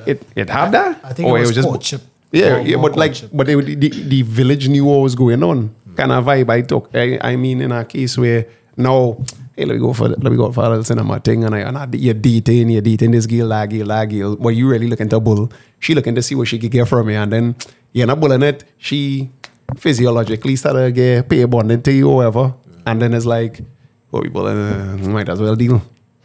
it 0.07 0.23
it 0.37 0.49
had 0.51 0.73
that. 0.73 1.01
I 1.05 1.13
think 1.13 1.29
Or 1.29 1.39
it 1.39 1.47
was 1.47 1.59
courtship. 1.65 2.03
Yeah, 2.33 2.57
More- 2.59 2.67
yeah, 2.67 2.77
but 2.77 2.97
like, 2.97 3.15
but 3.33 3.47
they, 3.47 3.55
the, 3.55 3.89
the 3.89 4.23
village 4.23 4.69
knew 4.69 4.85
what 4.85 4.99
was 4.99 5.15
going 5.15 5.43
on. 5.43 5.75
Kind 5.97 6.13
of 6.13 6.25
vibe 6.27 6.51
I 6.51 6.61
took. 6.63 6.91
I, 6.95 7.19
I 7.23 7.37
mean, 7.37 7.61
in 7.61 7.73
a 7.73 7.85
case 7.85 8.17
where 8.19 8.47
now, 8.77 9.19
hey, 9.57 9.65
let 9.65 9.75
me 9.75 9.81
go 9.81 9.93
for 9.93 10.09
let 10.09 10.23
me 10.23 10.37
go 10.37 10.53
for 10.53 10.63
a 10.65 10.69
little 10.69 10.85
cinema 10.85 11.21
thing, 11.21 11.45
and 11.45 11.55
I 11.55 11.61
and 11.61 11.77
I, 11.77 11.89
you're 11.93 12.15
dating, 12.15 12.69
you're 12.71 12.83
dating 12.83 13.11
this 13.13 13.27
girl, 13.27 13.49
that 13.49 13.71
girl, 13.71 13.87
that 13.87 14.05
girl. 14.07 14.37
But 14.37 14.51
you 14.51 14.69
really 14.69 14.87
looking 14.89 15.09
to 15.09 15.21
bull. 15.21 15.51
She 15.81 15.95
looking 15.95 16.15
to 16.15 16.23
see 16.23 16.35
what 16.35 16.49
she 16.49 16.59
could 16.59 16.71
get 16.71 16.87
from 16.87 17.07
me, 17.07 17.15
and 17.15 17.33
then 17.33 17.57
you're 17.93 18.07
not 18.07 18.21
bulling 18.21 18.43
it. 18.43 18.65
She 18.79 19.31
physiologically 19.77 20.57
started 20.57 20.85
to 20.85 20.93
get 20.93 21.29
pair 21.29 21.47
bonding 21.47 21.83
to 21.83 21.93
you 21.93 22.09
or 22.09 22.17
whatever, 22.17 22.55
and 22.87 23.01
then 23.03 23.15
it's 23.15 23.27
like, 23.27 23.61
oh, 24.13 24.21
we 24.21 24.29
bullying, 24.29 24.59
uh, 24.59 24.97
might 25.09 25.29
as 25.29 25.41
well 25.41 25.55
deal. 25.57 25.83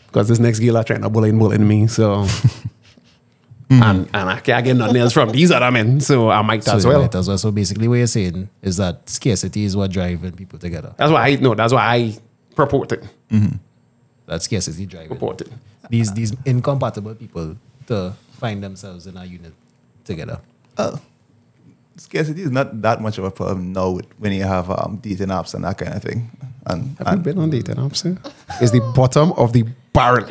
Because 0.08 0.28
this 0.28 0.40
next 0.40 0.60
girl 0.60 0.78
are 0.78 0.84
trying 0.84 1.02
to 1.02 1.10
bully 1.10 1.30
and 1.30 1.40
bullying 1.40 1.68
me, 1.68 1.88
so 1.88 2.28
and 3.70 4.08
and 4.14 4.30
I 4.30 4.40
can't 4.40 4.64
get 4.64 4.76
nothing 4.76 4.98
else 4.98 5.14
from 5.14 5.32
these 5.32 5.52
other 5.52 5.72
men, 5.72 6.00
so 6.00 6.30
I 6.30 6.42
might 6.44 6.64
So 6.64 6.76
as 6.76 6.86
well. 6.86 7.02
might 7.02 7.16
as 7.16 7.28
well. 7.28 7.38
So 7.38 7.52
basically, 7.52 7.88
what 7.88 7.96
you're 7.96 8.08
saying 8.08 8.50
is 8.62 8.78
that 8.78 9.10
scarcity 9.10 9.64
is 9.66 9.76
what 9.76 9.92
driving 9.92 10.34
people 10.34 10.60
together. 10.60 10.94
That's 10.98 11.12
why 11.12 11.30
I 11.30 11.36
no. 11.38 11.56
That's 11.56 11.74
why 11.74 11.82
I 11.96 12.18
purport 12.56 12.92
it. 12.92 13.04
That 14.28 14.42
scarcity 14.44 14.86
driving 14.86 15.10
Purport 15.10 15.42
it. 15.42 15.50
these 15.90 16.14
these 16.14 16.34
incompatible 16.46 17.16
people 17.16 17.58
to 17.88 18.14
find 18.34 18.64
themselves 18.64 19.08
in 19.08 19.18
a 19.18 19.26
unit 19.26 19.54
together. 20.06 20.40
Oh, 20.78 21.00
scarcity 21.98 22.42
is 22.42 22.52
not 22.52 22.82
that 22.82 23.02
much 23.02 23.18
of 23.18 23.24
a 23.24 23.32
problem 23.32 23.74
now 23.74 23.92
with, 23.92 24.06
when 24.18 24.32
you 24.34 24.44
have 24.44 24.70
um, 24.70 25.00
dating 25.02 25.28
apps 25.28 25.54
and 25.54 25.64
that 25.64 25.78
kind 25.78 25.94
of 25.94 26.02
thing. 26.04 26.30
And, 26.66 26.96
Have 27.06 27.18
you 27.18 27.24
been 27.24 27.38
on 27.40 27.50
dating 27.50 27.76
apps? 27.76 28.06
eh? 28.06 28.16
It's 28.62 28.72
the 28.72 28.80
bottom 28.96 29.32
of 29.34 29.54
the 29.54 29.64
barrel. 29.94 30.28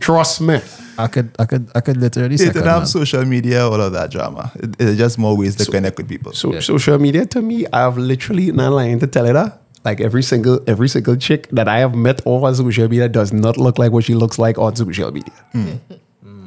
Trust 0.00 0.40
me. 0.40 0.60
I 0.96 1.06
could 1.06 1.30
I 1.38 1.44
could 1.44 1.70
I 1.76 1.80
could 1.80 1.96
literally 1.96 2.36
dating 2.36 2.52
second 2.54 2.68
apps, 2.68 2.80
that. 2.80 2.86
social 2.88 3.24
media, 3.24 3.64
all 3.64 3.80
of 3.80 3.92
that 3.92 4.10
drama. 4.10 4.50
It, 4.56 4.74
it's 4.80 4.98
just 4.98 5.16
more 5.18 5.36
ways 5.36 5.54
to 5.56 5.64
connect 5.70 5.96
with 5.96 6.08
people. 6.08 6.32
So 6.32 6.52
Yeah. 6.52 6.60
social 6.60 6.98
media 6.98 7.24
to 7.26 7.42
me, 7.42 7.66
I've 7.72 7.96
literally 7.98 8.50
not 8.52 8.72
lying 8.72 8.98
to 9.00 9.06
tell 9.06 9.26
you 9.26 9.32
that. 9.34 9.60
Like 9.84 10.00
every 10.00 10.22
single 10.24 10.60
every 10.66 10.88
single 10.88 11.14
chick 11.16 11.48
that 11.52 11.68
I 11.68 11.78
have 11.78 11.94
met 11.94 12.20
over 12.26 12.52
social 12.54 12.88
media 12.88 13.08
does 13.08 13.32
not 13.32 13.56
look 13.56 13.78
like 13.78 13.92
what 13.92 14.04
she 14.04 14.14
looks 14.14 14.38
like 14.38 14.58
on 14.58 14.74
social 14.76 15.10
media. 15.12 15.34
All 15.54 15.98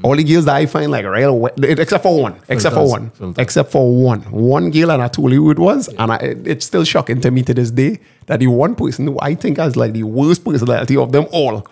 the 0.04 0.24
girls 0.24 0.46
that 0.46 0.56
I 0.56 0.66
find 0.66 0.92
like 0.92 1.06
real, 1.06 1.38
we- 1.40 1.50
except 1.80 2.04
for 2.04 2.22
one, 2.22 2.36
except 2.50 2.76
for 2.76 2.88
one, 2.88 3.10
filters. 3.12 3.36
except 3.38 3.72
for 3.72 3.96
one, 3.96 4.22
one 4.32 4.72
girl, 4.72 4.92
and 4.92 5.02
I 5.02 5.08
told 5.08 5.32
you 5.32 5.44
who 5.44 5.52
it 5.52 5.60
was, 5.60 5.88
and 6.00 6.12
I, 6.12 6.16
it- 6.18 6.48
it's 6.48 6.66
still 6.66 6.84
shocking 6.84 7.22
to 7.22 7.32
me 7.32 7.44
to 7.44 7.54
this 7.54 7.72
day 7.72 8.00
that 8.28 8.40
the 8.40 8.48
one 8.48 8.76
person 8.76 9.08
who 9.08 9.18
I 9.22 9.36
think 9.36 9.58
has 9.58 9.76
like 9.76 9.94
the 9.94 10.04
worst 10.04 10.44
personality 10.46 10.98
of 10.98 11.12
them 11.12 11.26
all 11.32 11.68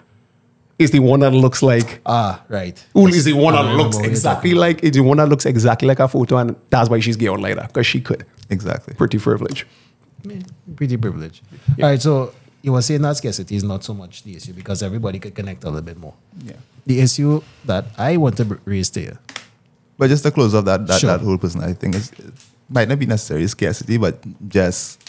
is 0.77 0.91
the 0.91 0.99
one 0.99 1.19
that 1.19 1.33
looks 1.33 1.61
like 1.61 1.99
ah 2.05 2.41
right. 2.47 2.85
who 2.93 3.07
is 3.07 3.25
the 3.25 3.33
one 3.33 3.53
I 3.53 3.57
that 3.57 3.63
remember 3.63 3.83
looks 3.83 3.95
what 3.97 4.03
you're 4.05 4.11
exactly 4.11 4.53
like 4.53 4.81
it's 4.83 4.95
the 4.95 5.03
one 5.03 5.17
that 5.17 5.27
looks 5.27 5.45
exactly 5.45 5.87
like 5.87 5.99
a 5.99 6.07
photo, 6.07 6.37
and 6.37 6.55
that's 6.69 6.89
why 6.89 6.99
she's 6.99 7.17
gay 7.17 7.27
on 7.27 7.41
later 7.41 7.63
because 7.67 7.85
she 7.87 7.99
could. 7.99 8.25
Exactly. 8.49 8.93
Pretty 8.95 9.19
privilege. 9.19 9.65
pretty 10.75 10.97
privileged. 10.97 11.41
All 11.81 11.89
right, 11.89 12.01
so 12.01 12.33
you 12.61 12.73
were 12.73 12.81
saying 12.81 13.01
that 13.01 13.15
scarcity 13.17 13.55
is 13.55 13.63
not 13.63 13.83
so 13.83 13.93
much 13.93 14.23
the 14.23 14.35
issue 14.35 14.53
because 14.53 14.83
everybody 14.83 15.19
could 15.19 15.33
connect 15.35 15.63
a 15.63 15.67
little 15.67 15.81
bit 15.81 15.97
more. 15.97 16.13
Yeah. 16.43 16.53
The 16.85 16.99
issue 16.99 17.41
that 17.65 17.85
I 17.97 18.17
want 18.17 18.37
to 18.37 18.59
raise 18.65 18.89
to 18.91 19.01
you, 19.01 19.17
But 19.97 20.09
just 20.09 20.23
to 20.23 20.31
close 20.31 20.53
off 20.55 20.65
that, 20.65 20.87
that, 20.87 20.99
Sure. 20.99 21.09
that 21.11 21.21
whole 21.21 21.37
personality 21.37 21.75
thing, 21.79 21.93
is, 21.93 22.11
it 22.11 22.33
might 22.69 22.87
not 22.87 22.99
be 22.99 23.05
necessarily 23.05 23.47
scarcity, 23.47 23.97
but 23.97 24.19
just 24.49 24.99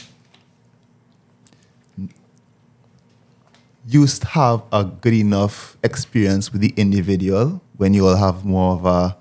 you 3.89 4.07
have 4.31 4.63
a 4.73 4.85
good 4.85 5.15
enough 5.15 5.77
experience 5.83 6.53
with 6.53 6.61
the 6.61 6.73
individual 6.77 7.61
when 7.77 7.95
you 7.95 8.03
will 8.03 8.17
have 8.17 8.45
more 8.45 8.75
of 8.75 8.85
a 8.87 9.17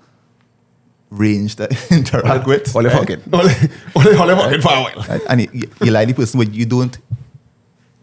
range 1.10 1.56
to 1.56 1.64
interact 1.90 2.46
with. 2.46 2.74
Only 2.76 2.90
right? 2.90 2.98
fucking. 2.98 3.22
Only, 3.32 3.54
only, 3.96 4.12
only 4.16 4.34
fucking 4.34 4.60
for 4.60 4.72
a 4.72 4.82
while. 4.82 5.20
And 5.28 5.40
you, 5.40 5.70
you 5.82 5.90
like 5.90 6.08
the 6.08 6.14
person, 6.14 6.38
but 6.38 6.52
you 6.54 6.66
don't 6.66 6.96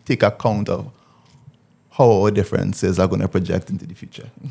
take 0.08 0.24
account 0.24 0.70
of 0.70 0.92
how 1.92 2.10
our 2.22 2.32
differences 2.32 3.00
are 3.00 3.08
going 3.08 3.22
to 3.22 3.28
project 3.28 3.70
into 3.70 3.86
the 3.86 3.94
future. 3.94 4.30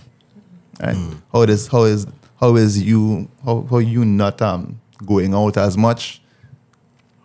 Right? 0.79 0.95
How 1.33 1.41
is 1.41 1.69
how 1.69 1.85
is 1.85 2.07
how 2.39 2.55
is 2.57 2.83
you 2.83 3.31
how, 3.43 3.67
how 3.71 3.79
you 3.79 4.05
not 4.05 4.43
um 4.43 4.79
going 5.07 5.33
out 5.33 5.57
as 5.57 5.79
much? 5.79 6.21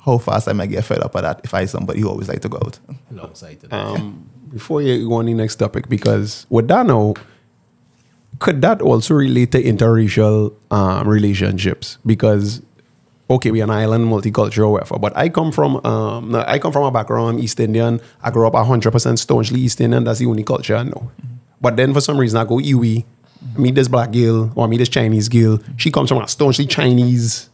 How 0.05 0.19
fast 0.19 0.47
I 0.47 0.53
might 0.53 0.67
get 0.67 0.85
fed 0.85 0.99
up 0.99 1.13
at 1.17 1.21
that 1.23 1.41
if 1.43 1.53
I 1.53 1.65
somebody 1.65 1.99
who 1.99 2.07
always 2.07 2.29
like 2.29 2.39
to 2.43 2.47
go 2.47 2.59
out. 2.65 2.79
Long 3.11 3.35
sighted. 3.35 3.73
Um, 3.73 4.29
before 4.49 4.81
you 4.81 5.05
go 5.05 5.15
on 5.15 5.25
the 5.25 5.33
next 5.33 5.57
topic, 5.57 5.89
because 5.89 6.45
with 6.49 6.69
that 6.69 6.85
now, 6.85 7.13
could 8.39 8.61
that 8.61 8.81
also 8.81 9.15
relate 9.15 9.51
to 9.51 9.61
interracial 9.61 10.55
um, 10.71 11.05
relationships? 11.05 11.97
Because 12.05 12.61
okay, 13.35 13.51
we're 13.51 13.63
an 13.63 13.69
island, 13.69 14.05
multicultural, 14.05 14.71
whatever. 14.71 14.99
But 14.99 15.15
I 15.17 15.29
come 15.29 15.51
from 15.51 15.83
um, 15.85 16.35
I 16.35 16.59
come 16.59 16.71
from 16.71 16.83
a 16.83 16.91
background 16.91 17.39
East 17.39 17.59
Indian. 17.59 17.99
I 18.21 18.31
grew 18.31 18.47
up 18.47 18.53
hundred 18.65 18.91
percent 18.91 19.19
staunchly 19.19 19.59
East 19.59 19.81
Indian. 19.81 20.03
That's 20.03 20.19
the 20.19 20.25
only 20.27 20.43
culture 20.43 20.75
I 20.75 20.83
know. 20.83 21.11
But 21.59 21.75
then 21.77 21.93
for 21.93 22.01
some 22.01 22.17
reason 22.17 22.39
I 22.39 22.45
go 22.45 22.57
Iwi, 22.57 23.05
meet 23.57 23.75
this 23.75 23.87
black 23.87 24.11
girl 24.11 24.51
or 24.55 24.67
meet 24.67 24.77
this 24.77 24.89
Chinese 24.89 25.29
girl. 25.29 25.59
She 25.77 25.91
comes 25.91 26.09
from 26.09 26.21
a 26.21 26.27
staunchly 26.27 26.65
Chinese 26.65 27.49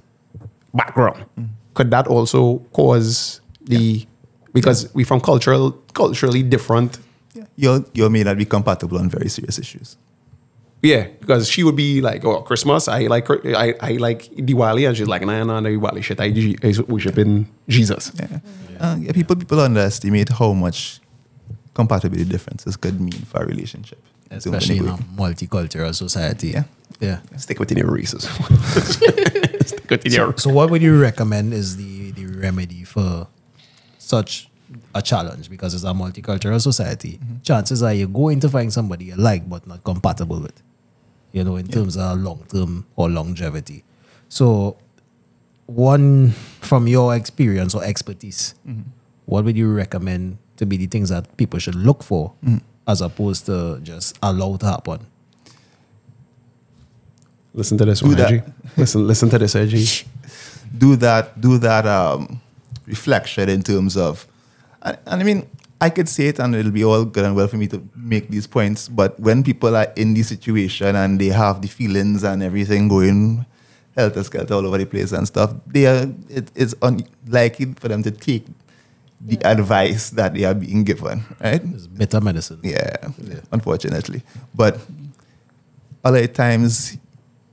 background. 0.74 1.26
Could 1.74 1.92
that 1.92 2.08
also 2.08 2.60
cause 2.74 3.42
the 3.62 4.06
because 4.54 4.94
we 4.94 5.04
from 5.04 5.22
cultural 5.22 5.72
culturally 5.94 6.44
different 6.44 7.00
You 7.58 7.86
you 7.94 8.10
may 8.10 8.24
not 8.24 8.38
be 8.38 8.46
compatible 8.46 8.98
on 8.98 9.10
very 9.10 9.30
serious 9.30 9.60
issues. 9.60 9.98
Yeah, 10.84 11.08
because 11.20 11.50
she 11.50 11.64
would 11.64 11.76
be 11.76 12.02
like, 12.02 12.24
"Oh, 12.24 12.42
Christmas, 12.42 12.88
I 12.88 13.08
like 13.08 13.30
I, 13.30 13.74
I 13.82 13.92
like 13.94 14.24
Diwali," 14.36 14.88
and 14.88 14.96
she's 14.96 15.08
like, 15.08 15.24
"Nah, 15.24 15.44
nah, 15.44 15.60
no 15.60 15.70
Diwali 15.70 16.04
shit. 16.04 16.22
I, 16.22 16.28
I 16.64 16.74
worship 16.88 17.18
in 17.18 17.48
Jesus." 17.68 18.12
Yeah. 18.20 18.40
Uh, 18.80 18.96
yeah, 19.00 19.12
people 19.12 19.36
people 19.36 19.60
underestimate 19.60 20.30
how 20.30 20.54
much 20.54 21.00
compatibility 21.74 22.30
differences 22.30 22.78
could 22.78 23.02
mean 23.02 23.22
for 23.26 23.42
a 23.44 23.46
relationship. 23.46 24.02
Especially 24.30 24.78
in 24.78 24.88
a 24.88 24.98
multicultural 25.16 25.96
society. 25.96 26.50
Yeah. 26.50 26.64
Yeah. 27.00 27.20
Stick 27.38 27.60
within 27.60 27.78
your 27.78 27.92
races. 27.92 28.24
Stick 29.66 29.90
within 29.90 30.12
your. 30.12 30.38
So 30.38 30.52
what 30.52 30.70
would 30.70 30.82
you 30.82 31.00
recommend 31.00 31.54
is 31.54 31.78
the, 31.78 32.12
the 32.12 32.26
remedy 32.26 32.84
for 32.84 33.28
such 33.98 34.50
a 34.94 35.02
challenge? 35.02 35.50
Because 35.50 35.74
it's 35.74 35.84
a 35.84 35.88
multicultural 35.88 36.62
society. 36.62 37.20
Chances 37.44 37.84
are 37.84 37.94
you're 37.94 38.08
going 38.08 38.40
to 38.42 38.50
find 38.50 38.72
somebody 38.72 39.06
you 39.06 39.16
like 39.16 39.50
but 39.50 39.66
not 39.66 39.84
compatible 39.84 40.40
with. 40.42 40.62
You 41.38 41.44
know, 41.44 41.56
in 41.56 41.68
terms 41.68 41.96
of 41.98 42.18
long 42.18 42.44
term 42.50 42.88
or 42.96 43.10
longevity. 43.10 43.84
So 44.28 44.78
one 45.68 46.32
from 46.66 46.88
your 46.88 47.16
experience 47.16 47.76
or 47.76 47.84
expertise, 47.84 48.56
what 49.26 49.46
would 49.46 49.56
you 49.56 49.72
recommend 49.72 50.40
to 50.56 50.66
be 50.66 50.78
the 50.78 50.88
things 50.88 51.10
that 51.10 51.38
people 51.38 51.60
should 51.60 51.76
look 51.76 52.02
for 52.02 52.34
as 52.88 53.02
opposed 53.02 53.46
to 53.46 53.80
just 53.84 54.18
allow 54.24 54.58
to 54.58 54.66
happen? 54.66 55.06
Listen 57.54 57.78
to 57.78 57.86
this 57.86 58.00
Do 58.00 58.08
one, 58.08 58.18
that. 58.18 58.32
Edgy. 58.32 58.44
Listen, 58.76 59.08
listen 59.08 59.30
to 59.30 59.38
this, 59.38 59.56
Edgy. 59.56 59.86
do 60.78 60.96
that 60.96 61.40
do 61.40 61.60
that 61.60 61.86
um, 61.86 62.42
reflection 62.88 63.48
in 63.48 63.62
terms 63.62 63.96
of 63.96 64.26
and, 64.82 64.98
and 65.06 65.22
I 65.22 65.24
mean 65.24 65.48
I 65.80 65.90
could 65.92 66.10
say 66.10 66.28
it 66.30 66.40
and 66.40 66.56
it'll 66.56 66.72
be 66.72 66.84
all 66.84 67.06
good 67.06 67.24
and 67.26 67.36
well 67.36 67.48
for 67.48 67.58
me 67.58 67.68
to 67.68 67.82
make 67.96 68.30
these 68.30 68.48
points 68.48 68.90
but 68.90 69.20
when 69.20 69.44
people 69.44 69.76
are 69.76 69.88
in 69.96 70.14
the 70.16 70.24
situation 70.24 70.96
and 70.96 71.20
they 71.20 71.28
have 71.30 71.62
the 71.62 71.68
feelings 71.68 72.24
and 72.24 72.42
everything 72.42 72.88
going 72.88 73.46
helter 73.96 74.24
skelter 74.24 74.54
all 74.56 74.66
over 74.66 74.78
the 74.80 74.86
place 74.86 75.12
and 75.12 75.28
stuff 75.28 75.54
they 75.68 75.86
are 75.86 76.08
it 76.30 76.50
is 76.56 76.76
unlikely 76.82 77.74
for 77.80 77.88
them 77.90 78.02
to 78.04 78.12
take 78.12 78.46
the 79.22 79.38
advice 79.46 80.12
that 80.12 80.34
they 80.34 80.46
are 80.46 80.54
being 80.54 80.84
given 80.84 81.24
right 81.44 81.62
It's 81.74 81.88
bitter 81.88 82.22
medicine. 82.22 82.60
yeah, 82.64 83.10
unfortunately. 83.52 84.22
But 84.54 84.78
a 86.04 86.12
lot 86.12 86.22
of 86.24 86.34
times, 86.34 86.98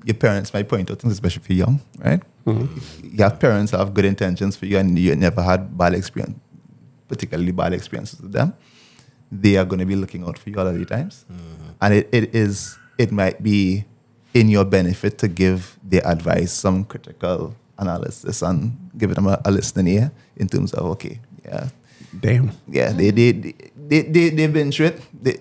your 0.05 0.15
parents 0.15 0.53
might 0.53 0.69
point 0.69 0.91
out 0.91 0.99
things, 1.01 1.15
especially 1.15 1.43
if 1.43 1.49
you're 1.51 1.67
young, 1.67 1.81
right? 2.05 2.23
Mm-hmm. 2.47 3.17
You 3.17 3.25
have 3.25 3.41
parents 3.41 3.73
have 3.73 3.95
good 3.95 4.05
intentions 4.05 4.57
for 4.57 4.67
you 4.67 4.77
and 4.77 4.99
you 4.99 5.17
never 5.17 5.43
had 5.43 5.77
bad 5.79 5.95
experience, 5.95 6.39
particularly 7.09 7.53
bad 7.53 7.73
experiences 7.73 8.21
with 8.21 8.33
them. 8.33 8.55
They 9.31 9.57
are 9.57 9.65
going 9.65 9.81
to 9.81 9.87
be 9.87 9.97
looking 9.97 10.25
out 10.25 10.39
for 10.39 10.51
you 10.51 10.59
all 10.59 10.67
of 10.67 10.79
the 10.79 10.85
times. 10.85 11.25
Mm-hmm. 11.31 11.71
And 11.81 11.95
it, 11.95 12.09
it 12.13 12.35
is, 12.35 12.79
it 12.99 13.11
might 13.11 13.43
be 13.43 13.85
in 14.33 14.49
your 14.49 14.65
benefit 14.65 15.19
to 15.19 15.29
give 15.29 15.79
their 15.83 16.07
advice 16.07 16.53
some 16.53 16.85
critical 16.85 17.55
analysis 17.79 18.43
and 18.43 18.91
give 18.97 19.15
them 19.15 19.27
a, 19.27 19.41
a 19.45 19.51
listening 19.51 19.89
ear 19.89 20.13
in 20.37 20.49
terms 20.49 20.73
of, 20.75 20.87
okay, 20.93 21.21
yeah, 21.45 21.69
Damn. 22.21 22.53
yeah, 22.69 22.93
they 22.93 23.11
they 23.11 23.33
they 23.33 24.03
they 24.03 24.31
they've 24.31 24.53
been 24.53 24.71
through 24.71 24.87
it. 24.87 25.01
They, 25.13 25.39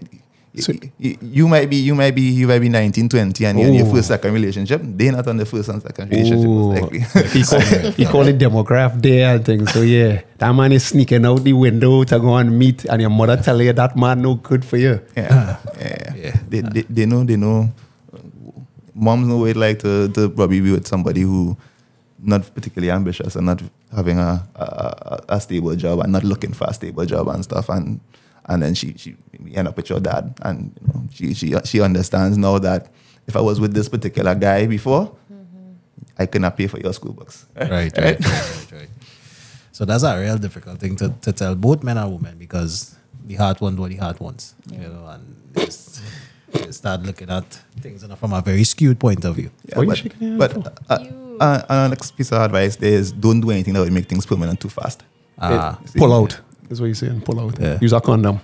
So- 0.62 0.74
you, 1.00 1.18
you 1.22 1.48
might 1.48 1.68
be 1.68 1.78
you 1.78 1.96
might 1.96 2.14
be 2.14 2.22
you 2.30 2.46
might 2.48 2.60
be 2.60 2.70
19, 2.70 3.10
20 3.10 3.46
and 3.46 3.58
you're 3.60 3.68
in 3.70 3.74
your 3.74 3.88
first 3.88 4.08
second 4.10 4.34
relationship. 4.34 4.82
They're 4.84 5.12
not 5.12 5.28
on 5.28 5.38
the 5.38 5.46
first 5.48 5.68
and 5.70 5.82
second 5.82 6.12
relationship 6.12 6.46
most 6.48 6.82
likely. 6.82 7.00
he, 7.34 7.42
call, 7.44 7.60
he 7.98 8.06
call 8.06 8.28
it 8.28 8.38
demograph 8.38 9.02
there 9.02 9.36
and 9.36 9.44
things. 9.44 9.74
So 9.74 9.82
yeah, 9.82 10.22
that 10.38 10.52
man 10.54 10.72
is 10.72 10.86
sneaking 10.86 11.26
out 11.26 11.44
the 11.44 11.54
window 11.54 12.04
to 12.04 12.20
go 12.20 12.36
and 12.38 12.58
meet, 12.60 12.86
and 12.86 13.02
your 13.02 13.10
mother 13.10 13.36
tell 13.38 13.60
you 13.62 13.74
that 13.74 13.96
man 13.98 14.22
no 14.22 14.36
good 14.36 14.64
for 14.64 14.78
you. 14.78 15.02
yeah, 15.18 15.58
yeah. 15.80 16.14
Yeah. 16.16 16.38
They, 16.48 16.62
they 16.62 16.82
they 16.84 17.06
know 17.08 17.24
they 17.24 17.36
know. 17.36 17.70
Moms 18.94 19.28
know 19.28 19.38
what 19.38 19.50
it 19.50 19.58
like 19.58 19.80
to 19.80 20.08
to 20.10 20.30
probably 20.30 20.62
be 20.62 20.72
with 20.72 20.86
somebody 20.88 21.22
who 21.22 21.58
not 22.22 22.46
particularly 22.54 22.92
ambitious 22.92 23.36
and 23.36 23.48
not 23.48 23.60
having 23.94 24.20
a, 24.20 24.46
a, 24.56 24.64
a- 24.64 25.24
a 25.30 25.42
stable 25.42 25.76
job 25.76 26.00
and 26.02 26.12
not 26.14 26.24
looking 26.24 26.54
for 26.54 26.68
a 26.70 26.74
stable 26.74 27.06
job 27.06 27.28
and 27.28 27.44
stuff 27.44 27.70
and 27.70 28.00
and 28.46 28.62
then 28.62 28.74
she 28.74 28.94
she 28.98 29.16
we 29.40 29.56
end 29.56 29.68
up 29.68 29.76
with 29.78 29.90
your 29.90 30.00
dad. 30.00 30.34
And 30.42 30.78
you 30.82 30.88
know 30.94 31.04
she 31.14 31.34
she 31.34 31.54
she 31.66 31.82
understands 31.82 32.38
now 32.38 32.60
that 32.60 32.88
if 33.28 33.36
I 33.36 33.42
was 33.42 33.60
with 33.60 33.74
this 33.74 33.90
particular 33.90 34.36
guy 34.36 34.66
before 34.68 35.16
I 36.18 36.26
cannot 36.28 36.56
pay 36.58 36.68
for 36.68 36.80
your 36.80 36.94
school 36.94 37.14
books. 37.14 37.46
Right, 37.56 37.70
right, 37.72 37.98
right, 37.98 38.20
right, 38.20 38.72
right. 38.72 38.90
So 39.72 39.86
that's 39.86 40.04
a 40.04 40.20
real 40.20 40.38
difficult 40.38 40.80
thing 40.80 40.96
to, 40.98 41.10
to 41.22 41.32
tell 41.34 41.56
both 41.56 41.82
men 41.82 41.98
and 41.98 42.14
women 42.14 42.38
because 42.38 42.96
the 43.26 43.34
heart 43.34 43.60
wants 43.60 43.80
what 43.80 43.90
the 43.90 43.96
heart 43.96 44.20
wants, 44.22 44.54
you 44.72 44.78
know, 44.78 45.08
and 45.08 45.36
it's, 45.56 46.00
you 46.54 46.72
start 46.72 47.02
looking 47.02 47.32
at 47.32 47.44
things 47.82 48.06
from 48.20 48.34
a 48.34 48.42
very 48.44 48.64
skewed 48.66 49.00
point 49.00 49.26
of 49.26 49.36
view. 49.36 49.50
Yeah, 49.66 49.78
What 49.78 49.82
you 49.82 49.88
but, 49.90 49.98
shaking 49.98 50.28
your 50.28 50.38
but 50.38 50.52
hand 50.52 50.70
uh, 50.92 51.00
You- 51.02 51.38
uh, 51.42 51.62
uh, 51.68 51.88
next 51.88 52.12
piece 52.12 52.32
of 52.32 52.40
advice 52.44 52.76
there 52.76 52.94
is 52.94 53.12
don't 53.12 53.42
do 53.42 53.50
anything 53.50 53.74
that 53.74 53.80
would 53.80 53.92
make 53.92 54.06
things 54.08 54.28
permanent 54.28 54.60
too 54.60 54.70
fast. 54.70 55.02
Ah, 55.40 55.80
It- 55.84 55.96
pull 55.98 56.14
out. 56.14 56.40
That's 56.68 56.80
what 56.80 56.88
you're 56.88 56.96
saying. 56.96 57.22
Pull 57.22 57.40
out. 57.40 57.60
Yeah. 57.60 57.78
Use 57.82 57.94
a 57.94 58.02
condom. 58.02 58.40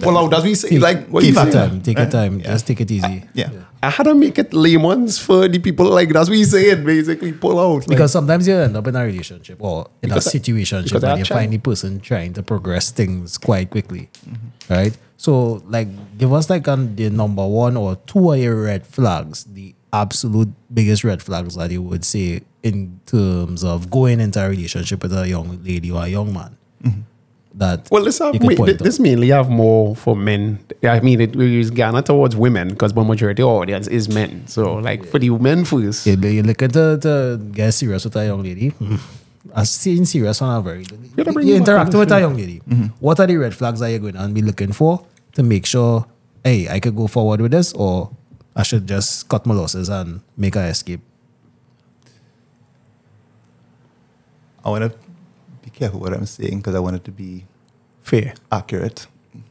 Pull 0.00 0.16
out. 0.16 0.30
That's 0.30 0.42
what 0.42 0.48
you 0.48 0.54
say. 0.54 0.78
Like 0.78 1.08
what 1.08 1.20
take 1.22 1.34
you 1.34 1.40
your 1.40 1.52
time, 1.52 1.82
take 1.82 1.98
your 1.98 2.10
time, 2.10 2.40
just 2.40 2.66
take 2.66 2.80
it 2.80 2.90
uh, 2.90 2.94
easy. 2.94 3.24
Yeah. 3.34 3.50
I 3.82 3.90
had 3.90 4.04
to 4.04 4.14
make 4.14 4.38
it 4.38 4.54
layman's 4.54 5.18
for 5.18 5.48
the 5.48 5.58
people. 5.58 5.86
Like 5.86 6.10
that's 6.10 6.28
what 6.28 6.38
you 6.38 6.44
saying. 6.44 6.84
Basically, 6.84 7.32
pull 7.32 7.58
out. 7.58 7.80
Like, 7.80 7.88
Because 7.88 8.12
sometimes 8.12 8.46
you 8.46 8.54
end 8.54 8.76
up 8.76 8.86
in 8.86 8.96
a 8.96 9.04
relationship 9.04 9.60
or 9.60 9.88
in 10.02 10.12
a 10.12 10.20
situation 10.20 10.84
because 10.84 11.04
I 11.04 11.08
where 11.08 11.18
you 11.18 11.24
find 11.24 11.52
the 11.52 11.58
person 11.58 12.00
trying 12.00 12.32
to 12.34 12.42
progress 12.42 12.90
things 12.90 13.36
quite 13.38 13.70
quickly, 13.70 14.08
right? 14.70 14.96
So, 15.16 15.62
like, 15.68 15.88
give 16.18 16.32
us 16.32 16.48
like 16.50 16.66
on 16.68 16.96
the 16.96 17.10
number 17.10 17.46
one 17.46 17.76
or 17.76 17.96
two 18.06 18.32
of 18.32 18.38
your 18.38 18.62
red 18.62 18.86
flags, 18.86 19.44
the 19.44 19.74
absolute 19.92 20.48
biggest 20.72 21.04
red 21.04 21.22
flags 21.22 21.54
that 21.56 21.70
you 21.70 21.82
would 21.82 22.04
say 22.04 22.40
in 22.62 23.00
terms 23.06 23.62
of 23.62 23.90
going 23.90 24.20
into 24.20 24.44
a 24.44 24.48
relationship 24.48 25.02
with 25.02 25.12
a 25.12 25.28
young 25.28 25.62
lady 25.62 25.90
or 25.90 26.02
a 26.02 26.08
young 26.08 26.32
man. 26.32 26.56
Mm-hmm. 26.82 27.00
That 27.54 27.88
Well, 27.90 28.04
this 28.04 28.18
have 28.18 28.28
uh, 28.28 28.32
you 28.32 28.40
could 28.40 28.58
ma- 28.58 28.64
point 28.64 28.78
this 28.78 28.98
mainly 28.98 29.28
have 29.28 29.50
more 29.50 29.94
for 29.94 30.16
men. 30.16 30.58
I 30.82 31.00
mean, 31.00 31.20
it 31.20 31.36
is 31.36 31.70
Ghana 31.70 32.02
towards 32.02 32.34
women 32.34 32.68
because 32.70 32.94
the 32.94 33.04
majority 33.04 33.42
of 33.42 33.46
the 33.46 33.52
audience 33.52 33.88
is 33.88 34.08
men. 34.08 34.46
So, 34.46 34.76
like 34.76 35.04
for 35.04 35.18
the 35.18 35.28
men 35.30 35.66
first, 35.66 36.06
You, 36.06 36.16
you 36.16 36.42
looking 36.42 36.70
to, 36.70 36.98
to 37.02 37.38
get 37.52 37.72
serious 37.72 38.04
with 38.04 38.16
a 38.16 38.24
young 38.24 38.42
lady. 38.42 38.70
Mm-hmm. 38.70 38.96
I've 39.54 39.68
seen 39.68 40.06
serious 40.06 40.40
on 40.40 40.56
a 40.56 40.62
very. 40.62 40.84
gotta 40.84 40.98
You 41.04 41.14
it 41.16 41.34
back 41.34 41.44
interact 41.44 41.94
with 41.94 42.08
the 42.08 42.16
a 42.16 42.20
young 42.20 42.36
lady. 42.36 42.60
Mm-hmm. 42.60 42.86
What 43.00 43.20
are 43.20 43.26
the 43.26 43.36
red 43.36 43.54
flags 43.54 43.80
that 43.80 43.90
you're 43.90 43.98
going 43.98 44.14
to 44.14 44.28
be 44.28 44.40
looking 44.40 44.72
for 44.72 45.04
to 45.34 45.42
make 45.42 45.66
sure, 45.66 46.06
hey, 46.44 46.68
I 46.68 46.80
could 46.80 46.96
go 46.96 47.06
forward 47.06 47.40
with 47.40 47.52
this, 47.52 47.72
or 47.74 48.10
I 48.56 48.62
should 48.62 48.86
just 48.86 49.28
cut 49.28 49.44
my 49.44 49.54
losses 49.54 49.90
and 49.90 50.22
make 50.36 50.56
a 50.56 50.64
escape? 50.68 51.00
I 54.64 54.70
want 54.70 54.84
to 54.84 54.90
be 54.90 55.11
careful 55.72 56.00
what 56.00 56.12
I'm 56.12 56.26
saying 56.26 56.58
because 56.58 56.74
I 56.74 56.78
want 56.80 56.96
it 56.96 57.04
to 57.04 57.10
be 57.10 57.44
fair. 58.02 58.34
accurate. 58.50 59.06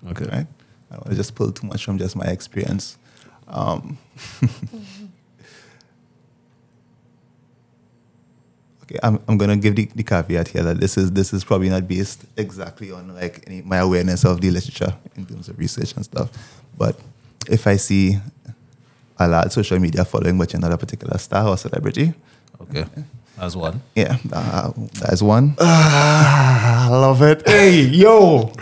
Okay. 0.09 0.25
Right? 0.25 0.47
I 0.89 0.95
don't 0.95 1.05
want 1.05 1.11
to 1.11 1.15
just 1.15 1.35
pull 1.35 1.51
too 1.51 1.67
much 1.67 1.83
from 1.85 1.97
just 1.97 2.15
my 2.15 2.25
experience. 2.25 2.97
Um, 3.47 3.97
okay, 8.83 8.99
I'm, 9.03 9.19
I'm 9.27 9.37
gonna 9.37 9.57
give 9.57 9.75
the, 9.75 9.85
the 9.95 10.03
caveat 10.03 10.49
here 10.49 10.63
that 10.63 10.79
this 10.79 10.97
is 10.97 11.11
this 11.11 11.33
is 11.33 11.43
probably 11.43 11.69
not 11.69 11.87
based 11.87 12.23
exactly 12.37 12.91
on 12.91 13.13
like 13.15 13.43
any, 13.47 13.61
my 13.61 13.77
awareness 13.77 14.23
of 14.25 14.41
the 14.41 14.51
literature 14.51 14.95
in 15.15 15.25
terms 15.25 15.49
of 15.49 15.57
research 15.57 15.93
and 15.95 16.05
stuff. 16.05 16.29
But 16.77 16.99
if 17.49 17.67
I 17.67 17.75
see 17.77 18.17
a 19.19 19.27
large 19.27 19.51
social 19.51 19.79
media 19.79 20.05
following 20.05 20.37
but 20.37 20.51
you're 20.53 20.59
not 20.61 20.71
a 20.71 20.77
particular 20.77 21.17
star 21.17 21.47
or 21.47 21.57
celebrity, 21.57 22.13
Okay. 22.61 22.85
As 23.41 23.57
one. 23.57 23.81
yeah, 23.95 24.17
uh, 24.31 24.71
that's 25.01 25.21
one. 25.21 25.55
Ah, 25.59 26.85
I 26.85 26.89
love 26.89 27.23
it. 27.23 27.41
Hey, 27.47 27.81
yo, 27.81 28.53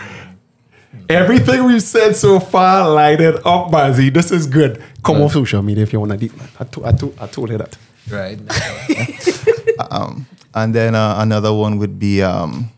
Everything 1.10 1.64
we've 1.64 1.82
said 1.82 2.14
so 2.14 2.38
far, 2.38 2.88
light 2.88 3.20
it 3.20 3.34
up, 3.44 3.72
Bazzy. 3.72 4.14
This 4.14 4.30
is 4.30 4.46
good. 4.46 4.80
Come 5.02 5.20
on, 5.22 5.28
social 5.28 5.60
media 5.60 5.82
if 5.82 5.92
you 5.92 5.98
want 5.98 6.12
to 6.12 6.16
deep, 6.18 6.36
man. 6.36 6.48
I, 6.58 6.64
to, 6.64 6.86
I, 6.86 6.92
to, 6.92 7.14
I 7.20 7.26
told 7.26 7.50
you 7.50 7.58
that. 7.58 7.76
Right. 8.08 8.38
Um, 9.90 10.26
and 10.54 10.74
then 10.74 10.94
uh, 10.94 11.14
another 11.18 11.54
one 11.54 11.78
would 11.78 11.98
be 11.98 12.22
um, 12.22 12.70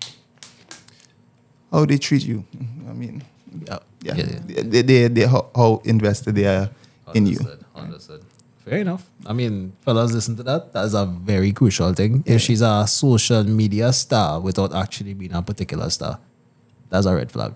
how 1.72 1.84
they 1.84 1.98
treat 1.98 2.24
you. 2.24 2.44
I 2.88 2.92
mean, 2.92 3.24
yeah. 3.66 3.78
yeah, 4.00 4.14
yeah, 4.14 4.24
yeah. 4.46 4.62
They, 4.64 4.82
they, 4.82 5.08
they, 5.08 5.26
how, 5.26 5.50
how 5.54 5.82
invested 5.84 6.36
they 6.36 6.46
are 6.46 6.70
in 7.12 7.26
you. 7.26 7.38
Understood. 7.74 8.24
Understood. 8.72 8.72
Fair 8.72 8.80
enough. 8.80 9.10
I 9.26 9.32
mean, 9.32 9.72
fellas, 9.84 10.12
listen 10.12 10.36
to 10.36 10.42
that. 10.44 10.72
That's 10.72 10.94
a 10.94 11.06
very 11.06 11.52
crucial 11.52 11.92
thing. 11.94 12.22
If 12.26 12.40
she's 12.42 12.62
a 12.62 12.86
social 12.86 13.44
media 13.44 13.92
star 13.92 14.40
without 14.40 14.74
actually 14.74 15.14
being 15.14 15.34
a 15.34 15.42
particular 15.42 15.90
star, 15.90 16.18
that's 16.90 17.06
a 17.06 17.14
red 17.14 17.30
flag. 17.30 17.54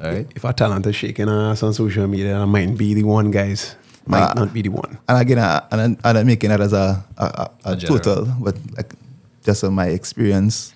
All 0.00 0.10
right. 0.12 0.26
If 0.34 0.44
our 0.44 0.52
talent 0.52 0.86
is 0.86 0.96
shaking 0.96 1.28
ass 1.28 1.62
on 1.62 1.72
social 1.74 2.06
media, 2.06 2.38
I 2.38 2.44
might 2.46 2.76
be 2.76 2.94
the 2.94 3.04
one, 3.04 3.30
guys. 3.30 3.76
Might 4.06 4.22
Ah. 4.22 4.32
not 4.34 4.52
be 4.52 4.62
the 4.62 4.70
one. 4.70 4.98
And 5.08 5.18
again, 5.20 5.38
I, 5.38 5.62
and 5.70 5.80
I'm, 5.80 5.96
and 6.04 6.18
I'm 6.18 6.26
making 6.26 6.50
that 6.50 6.60
as 6.60 6.72
a, 6.72 7.04
a, 7.18 7.24
a, 7.24 7.50
a 7.64 7.72
A 7.72 7.76
total, 7.76 8.24
but 8.40 8.56
like 8.76 8.92
just 9.44 9.62
on 9.64 9.74
my 9.74 9.86
experience. 9.88 10.72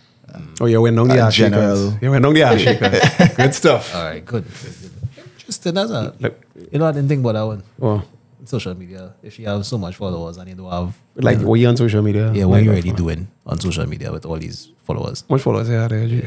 Oh, 0.60 0.66
yeah, 0.66 0.78
we're 0.78 0.98
on 0.98 1.08
the 1.08 1.20
Uh, 1.22 1.26
ass 1.26 1.34
general. 1.34 1.90
shakers. 1.90 2.02
Yeah, 2.02 2.08
we're 2.10 2.26
on 2.26 2.34
the 2.34 2.42
ass 2.42 2.60
shakers. 2.66 3.00
good 3.36 3.54
stuff. 3.54 3.94
All 3.94 4.04
right. 4.04 4.24
Good. 4.24 4.44
good, 4.44 4.74
good. 4.82 4.90
Interesting. 5.38 5.74
That's 5.74 5.90
a. 5.90 6.14
Like, 6.20 6.36
You 6.72 6.78
know, 6.78 6.86
I 6.86 6.92
didn't 6.92 7.08
think 7.08 7.20
about 7.20 7.32
that 7.32 7.46
one. 7.46 7.62
well, 7.78 8.04
Social 8.44 8.74
media. 8.74 9.14
If 9.22 9.38
you 9.38 9.46
have 9.46 9.64
so 9.66 9.78
much 9.78 9.96
followers 9.96 10.36
and 10.36 10.48
you 10.48 10.54
don't 10.54 10.70
have. 10.70 10.96
like, 11.16 11.38
what 11.40 11.54
you 11.54 11.66
on 11.68 11.76
social 11.76 12.02
media? 12.02 12.32
yeah, 12.32 12.44
what 12.44 12.56
Like, 12.56 12.64
you 12.64 12.70
already 12.70 12.92
doing 12.92 13.28
on 13.46 13.58
social 13.60 13.86
media 13.86 14.12
with 14.12 14.26
all 14.26 14.36
these 14.36 14.70
followers? 14.84 15.24
Much 15.28 15.40
followers 15.42 15.68
yeah, 15.68 15.88
there, 15.88 16.06
G. 16.06 16.22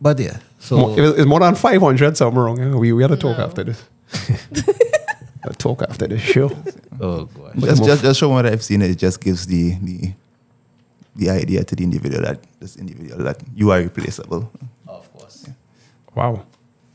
But 0.00 0.18
yeah. 0.18 0.38
So. 0.58 0.76
More, 0.78 0.98
it- 1.00 1.18
it's 1.20 1.26
more 1.26 1.40
than 1.40 1.54
500, 1.54 2.16
something 2.16 2.38
wrong. 2.38 2.58
yeah. 2.58 2.74
We, 2.74 2.92
we 2.92 3.02
had 3.02 3.10
to 3.10 3.16
talk 3.16 3.38
No. 3.38 3.44
after 3.44 3.64
this. 3.64 3.82
Gotta 5.42 5.56
talk 5.58 5.82
after 5.82 6.06
this 6.06 6.20
show. 6.22 6.50
oh, 7.00 7.24
gosh. 7.26 7.54
Just, 7.58 7.78
more- 7.80 7.88
just, 7.88 8.02
just 8.02 8.20
from 8.20 8.30
what 8.30 8.46
I've 8.46 8.62
seen, 8.62 8.82
it 8.82 8.94
just 8.96 9.20
gives 9.20 9.46
the, 9.46 9.72
the, 9.82 10.12
the 11.16 11.30
idea 11.30 11.64
to 11.64 11.76
the 11.76 11.84
individual 11.84 12.22
that 12.22 12.40
this 12.60 12.76
individual 12.76 13.22
that 13.24 13.40
you 13.54 13.70
are 13.70 13.78
replaceable. 13.78 14.50
Of 14.88 15.12
course. 15.12 15.46
Wow. 16.14 16.44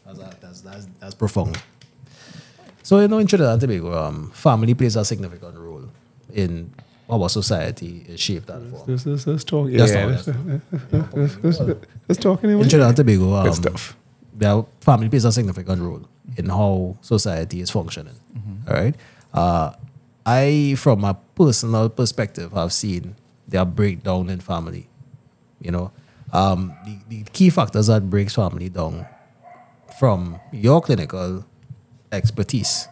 That's, 0.06 0.20
that's, 0.42 0.62
that's, 0.62 0.88
that's 1.00 1.16
profound. 1.16 1.58
So, 2.90 2.98
you 2.98 3.08
know, 3.08 3.20
in 3.20 3.28
Trinidad 3.28 3.52
and 3.52 3.62
Tobago, 3.62 3.94
um, 3.94 4.32
family 4.32 4.74
plays 4.74 4.96
a 4.96 5.06
significant 5.06 5.56
role 5.60 5.84
in 6.34 6.74
our 7.08 7.30
society 7.30 8.04
is 8.08 8.20
shaped 8.20 8.50
and 8.50 8.72
formed. 8.72 8.90
Let's, 8.90 9.06
let's, 9.06 9.28
let's 9.28 9.44
talk. 9.44 9.70
Yeah, 9.70 9.82
let's, 12.08 12.20
talk 12.20 12.44
anyway. 12.44 12.64
In 12.64 12.68
Trinidad 12.68 12.88
and 12.88 12.98
Tobago, 12.98 13.36
um, 13.36 13.44
Good 13.46 13.54
stuff. 13.54 13.96
their 14.34 14.66
family 14.82 15.08
plays 15.08 15.24
a 15.24 15.32
significant 15.32 15.84
role 15.84 16.02
in 16.36 16.50
how 16.50 16.98
society 17.02 17.62
is 17.62 17.70
functioning. 17.70 18.16
All 18.68 18.74
right. 18.74 18.96
Uh, 19.36 19.74
I, 20.26 20.74
from 20.76 21.04
a 21.04 21.14
personal 21.36 21.90
perspective, 21.90 22.54
have 22.54 22.74
seen 22.74 23.16
their 23.48 23.66
breakdown 23.66 24.32
in 24.32 24.40
family. 24.40 24.90
You 25.62 25.70
know, 25.70 25.92
um, 26.34 26.74
the, 26.86 26.98
the 27.08 27.24
key 27.34 27.52
factors 27.52 27.86
that 27.86 28.10
breaks 28.10 28.34
family 28.34 28.70
down 28.70 29.06
from 30.00 30.40
your 30.52 30.82
clinical 30.82 31.46
expertise. 32.12 32.88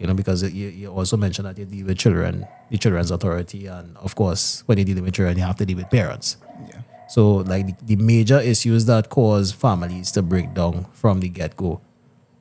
You 0.00 0.08
know, 0.08 0.14
because 0.14 0.42
you, 0.42 0.68
you 0.68 0.88
also 0.92 1.16
mentioned 1.16 1.46
that 1.46 1.56
you 1.56 1.64
deal 1.64 1.86
with 1.86 1.96
children, 1.96 2.44
the 2.70 2.76
children's 2.76 3.12
authority, 3.12 3.66
and 3.68 3.96
of 3.98 4.16
course, 4.16 4.64
when 4.66 4.78
you 4.78 4.84
deal 4.84 5.00
with 5.00 5.14
children, 5.14 5.38
you 5.38 5.44
have 5.44 5.56
to 5.56 5.64
deal 5.64 5.76
with 5.76 5.90
parents. 5.90 6.38
Yeah. 6.68 6.80
So, 7.08 7.36
like 7.36 7.66
the, 7.66 7.94
the 7.94 8.02
major 8.02 8.40
issues 8.40 8.86
that 8.86 9.10
cause 9.10 9.52
families 9.52 10.10
to 10.12 10.22
break 10.22 10.54
down 10.54 10.86
from 10.92 11.20
the 11.20 11.28
get 11.28 11.56
go, 11.56 11.80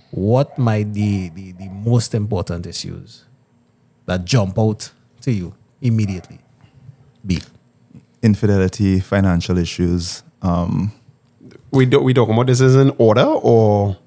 what 0.10 0.58
might 0.58 0.94
the, 0.94 1.30
the, 1.30 1.52
the 1.52 1.70
most 1.70 2.16
important 2.16 2.66
issues 2.66 3.26
that 4.08 4.26
jump 4.26 4.58
out 4.58 4.92
to 5.22 5.32
you 5.32 5.54
immediately 5.82 6.40
be? 7.24 7.40
Infidelity, 8.24 9.00
financial 9.02 9.60
issues. 9.60 10.24
Um, 10.42 10.94
We, 11.72 11.86
do, 11.86 12.00
we 12.00 12.14
talking 12.14 12.34
about 12.34 12.48
this 12.48 12.60
is 12.60 12.76
in 12.76 12.92
order 12.98 13.24
or? 13.24 13.98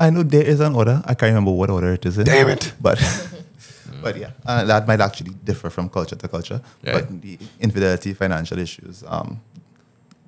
I 0.00 0.10
know 0.10 0.22
there 0.22 0.42
is 0.42 0.60
an 0.60 0.74
order. 0.74 1.02
I 1.04 1.14
can't 1.14 1.30
remember 1.30 1.52
what 1.52 1.70
order 1.70 1.92
it 1.92 2.06
is 2.06 2.18
in. 2.18 2.24
Damn 2.24 2.48
it. 2.48 2.72
But 2.80 2.98
but 4.02 4.16
yeah, 4.16 4.30
uh, 4.46 4.64
that 4.64 4.86
might 4.86 5.00
actually 5.00 5.32
differ 5.44 5.70
from 5.70 5.88
culture 5.88 6.16
to 6.16 6.28
culture. 6.28 6.60
Yeah. 6.82 6.92
But 6.94 7.20
the 7.20 7.38
infidelity, 7.60 8.14
financial 8.14 8.58
issues, 8.58 9.04
um, 9.06 9.40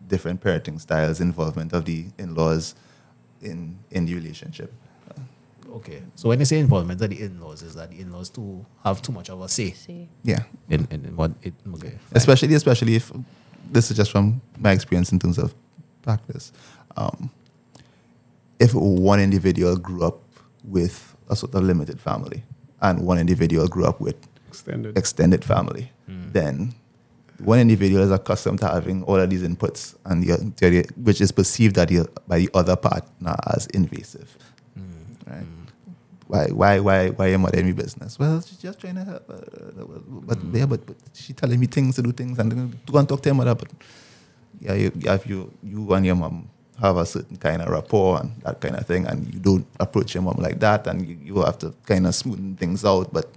different 0.08 0.40
parenting 0.40 0.80
styles, 0.80 1.20
involvement 1.20 1.72
of 1.72 1.84
the 1.86 2.06
in-laws 2.18 2.74
in 3.40 3.78
in 3.90 4.06
the 4.06 4.14
relationship. 4.14 4.72
Okay. 5.76 6.02
So, 6.16 6.28
when 6.28 6.38
you 6.38 6.44
say 6.44 6.58
involvement 6.58 7.00
of 7.00 7.08
the 7.08 7.22
in 7.22 7.40
laws, 7.40 7.62
is 7.62 7.74
that 7.74 7.90
the 7.90 8.00
in 8.00 8.12
laws 8.12 8.28
too 8.28 8.64
have 8.84 9.00
too 9.00 9.12
much 9.12 9.30
of 9.30 9.40
a 9.40 9.48
say 9.48 9.70
See. 9.70 10.08
Yeah, 10.22 10.42
in, 10.68 10.86
in, 10.90 11.06
in 11.06 11.16
what 11.16 11.32
it, 11.42 11.54
okay. 11.74 11.88
fine. 11.88 11.98
especially 12.12 12.54
especially 12.54 12.94
if 12.96 13.10
this 13.70 13.90
is 13.90 13.96
just 13.96 14.10
from 14.10 14.42
my 14.58 14.72
experience 14.72 15.12
in 15.12 15.18
terms 15.18 15.38
of 15.38 15.54
practice. 16.02 16.52
Um, 16.96 17.30
if 18.64 18.70
one 18.74 19.20
individual 19.28 19.74
grew 19.76 20.02
up 20.08 20.18
with 20.76 20.96
a 21.28 21.34
sort 21.36 21.54
of 21.54 21.62
limited 21.70 21.98
family 22.08 22.40
and 22.80 22.94
one 23.10 23.18
individual 23.18 23.66
grew 23.74 23.86
up 23.90 23.98
with 24.00 24.16
Extended. 24.48 24.96
extended 24.98 25.42
family, 25.44 25.84
then 26.36 26.74
one 27.52 27.58
individual 27.66 28.02
is 28.08 28.10
accustomed 28.18 28.58
to 28.60 28.68
having 28.68 29.02
all 29.08 29.18
of 29.24 29.28
these 29.32 29.42
inputs, 29.42 29.96
and 30.04 30.22
the, 30.22 30.28
the 30.58 30.66
other- 30.68 30.88
which 31.06 31.20
is 31.20 31.32
perceived 31.32 31.74
that 31.76 31.88
the, 31.88 32.06
by 32.28 32.38
the 32.38 32.50
other 32.60 32.76
partner 32.76 33.34
as 33.54 33.66
invasive. 33.78 34.28
Right? 35.26 35.46
Why, 36.28 36.46
why, 36.60 36.72
why, 36.86 36.98
why 37.18 37.26
am 37.36 37.46
I 37.46 37.50
in 37.54 37.66
my 37.66 37.72
business? 37.72 38.18
Well, 38.18 38.40
she's 38.46 38.58
just 38.58 38.78
trying 38.80 38.94
to 38.96 39.04
help. 39.04 39.24
Uh, 39.28 39.98
but 40.28 40.38
yeah, 40.52 40.66
but, 40.66 40.86
but 40.86 40.96
she 41.14 41.32
telling 41.32 41.58
me 41.58 41.66
things 41.66 41.96
to 41.96 42.02
do 42.02 42.12
things, 42.12 42.38
and 42.38 42.52
then 42.52 42.78
to 42.86 42.92
go 42.92 42.98
and 42.98 43.08
talk 43.08 43.20
to 43.22 43.28
your 43.28 43.36
mother. 43.36 43.54
But 43.54 43.68
yeah, 44.60 44.74
you, 44.74 44.92
yeah, 44.96 45.14
if 45.14 45.26
you, 45.26 45.38
you 45.62 45.92
and 45.94 46.06
your 46.06 46.14
mom 46.16 46.48
have 46.80 46.96
a 46.96 47.06
certain 47.06 47.36
kind 47.36 47.62
of 47.62 47.68
rapport 47.68 48.20
and 48.20 48.32
that 48.42 48.60
kind 48.60 48.76
of 48.76 48.86
thing, 48.86 49.06
and 49.06 49.32
you 49.32 49.40
don't 49.40 49.66
approach 49.78 50.14
your 50.14 50.22
mom 50.22 50.36
like 50.38 50.58
that, 50.60 50.86
and 50.86 51.06
you, 51.06 51.18
you 51.22 51.42
have 51.42 51.58
to 51.58 51.74
kind 51.86 52.06
of 52.06 52.12
smoothen 52.12 52.56
things 52.58 52.84
out, 52.84 53.12
but 53.12 53.30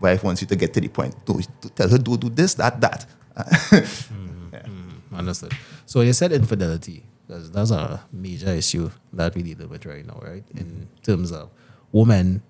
wife 0.00 0.24
wants 0.24 0.40
you 0.40 0.48
to 0.48 0.56
get 0.56 0.74
to 0.74 0.80
the 0.80 0.88
point 0.88 1.14
to, 1.26 1.40
to 1.60 1.70
tell 1.70 1.88
her 1.88 1.98
do 1.98 2.16
do 2.16 2.28
this 2.28 2.54
that 2.54 2.80
that 2.80 3.06
mm-hmm. 3.36 4.48
Mm-hmm. 4.50 5.14
Understood. 5.14 5.52
So 5.86 6.00
you 6.00 6.12
said 6.12 6.32
infidelity, 6.32 7.04
because 7.26 7.50
that's 7.50 7.70
a 7.70 8.02
major 8.12 8.48
issue 8.48 8.90
that 9.12 9.34
we 9.34 9.42
deal 9.42 9.66
with 9.68 9.86
right 9.86 10.04
now, 10.06 10.18
right? 10.22 10.44
In 10.54 10.64
mm-hmm. 10.64 11.02
terms 11.02 11.32
of 11.32 11.50
women. 11.92 12.42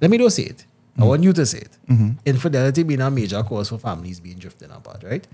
Let 0.00 0.10
me 0.10 0.18
just 0.18 0.36
say 0.36 0.44
it. 0.44 0.64
I 0.98 1.04
want 1.04 1.22
you 1.22 1.32
to 1.32 1.46
say 1.46 1.58
it. 1.58 1.78
Infidelity 2.26 2.82
being 2.82 3.00
a 3.00 3.10
major 3.10 3.42
cause 3.42 3.68
for 3.68 3.78
families 3.78 4.20
being 4.20 4.38
drifting 4.38 4.70
apart, 4.70 5.02
right? 5.04 5.26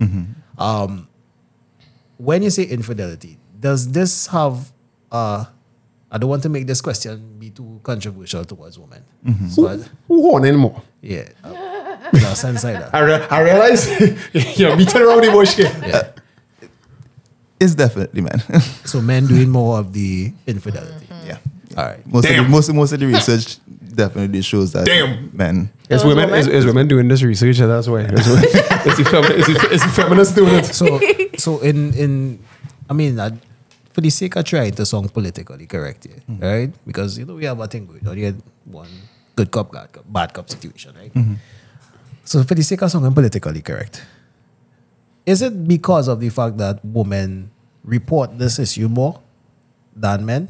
Um, 0.57 1.07
when 2.17 2.43
you 2.43 2.49
say 2.49 2.63
infidelity, 2.63 3.37
does 3.59 3.91
this 3.91 4.27
have 4.27 4.71
uh 5.11 5.45
I 6.11 6.17
don't 6.17 6.29
want 6.29 6.41
to 6.43 6.49
make 6.49 6.65
this 6.65 6.81
question 6.81 7.37
be 7.37 7.51
too 7.51 7.79
controversial 7.83 8.43
towards 8.43 8.79
women. 8.79 9.03
But 9.55 9.87
Who 10.07 10.31
won 10.31 10.43
anymore? 10.45 10.81
yeah. 11.01 11.29
Uh, 11.43 11.97
in 12.13 12.23
a 12.23 12.35
sense 12.35 12.63
like 12.63 12.79
that. 12.79 12.95
I, 12.95 12.99
re- 13.01 13.27
I 13.29 13.41
realize 13.41 13.85
you're 14.59 14.75
beating 14.75 15.01
around 15.01 15.21
the 15.23 15.29
bush 15.31 15.53
here. 15.53 15.71
Yeah. 15.85 16.09
it's 17.59 17.75
definitely 17.75 18.21
man 18.21 18.39
So 18.85 19.01
men 19.01 19.27
doing 19.27 19.49
more 19.49 19.77
of 19.79 19.93
the 19.93 20.33
infidelity. 20.47 21.05
yeah 21.25 21.37
All 21.77 21.85
right. 21.85 22.05
most 22.07 22.27
of, 22.29 22.35
the, 22.35 22.43
most, 22.43 22.73
most 22.73 22.91
of 22.93 22.99
the 23.01 23.05
research 23.05 23.57
definitely 23.93 24.41
shows 24.41 24.71
that 24.73 24.85
Damn. 24.85 25.29
men 25.35 25.71
It's 25.89 26.03
women, 26.03 26.25
women? 26.25 26.39
it's, 26.39 26.47
it's 26.47 26.65
women 26.65 26.87
doing 26.87 27.07
this 27.07 27.21
research, 27.21 27.57
that's 27.59 27.87
why. 27.87 28.01
It's, 28.01 28.27
women- 28.27 28.43
it's, 28.45 28.97
the 28.97 29.03
femi- 29.03 29.37
it's, 29.37 29.47
the, 29.47 29.69
it's 29.73 29.83
the 29.83 29.91
feminists 29.91 30.33
doing 30.35 30.55
it. 30.55 30.65
So 30.73 30.99
so 31.37 31.59
in 31.59 31.93
in 31.93 32.39
I 32.89 32.93
mean 32.93 33.19
uh, 33.19 33.35
for 33.99 34.03
the 34.03 34.09
sake 34.09 34.37
of 34.37 34.45
trying 34.45 34.71
to 34.71 34.85
sound 34.85 35.13
politically 35.13 35.67
correct 35.67 36.07
here, 36.07 36.23
mm-hmm. 36.23 36.39
right? 36.39 36.71
Because 36.87 37.19
you 37.19 37.25
know 37.25 37.35
we 37.35 37.43
have 37.43 37.59
a 37.59 37.67
thing 37.67 37.85
going 37.85 38.07
on. 38.07 38.17
You 38.17 38.31
had 38.31 38.41
one 38.63 38.87
good 39.35 39.51
cop, 39.51 39.71
bad 39.73 39.91
cop, 39.91 40.05
bad 40.07 40.33
cop 40.33 40.49
situation, 40.49 40.95
right? 40.95 41.13
Mm-hmm. 41.13 41.35
So 42.23 42.43
for 42.43 42.55
the 42.55 42.63
sake 42.63 42.81
of 42.81 42.91
sounding 42.91 43.13
politically 43.13 43.61
correct, 43.61 44.05
is 45.25 45.41
it 45.41 45.67
because 45.67 46.07
of 46.07 46.21
the 46.21 46.29
fact 46.29 46.55
that 46.63 46.79
women 46.85 47.51
report 47.83 48.39
this 48.39 48.57
issue 48.57 48.87
more 48.87 49.19
than 49.93 50.25
men? 50.25 50.47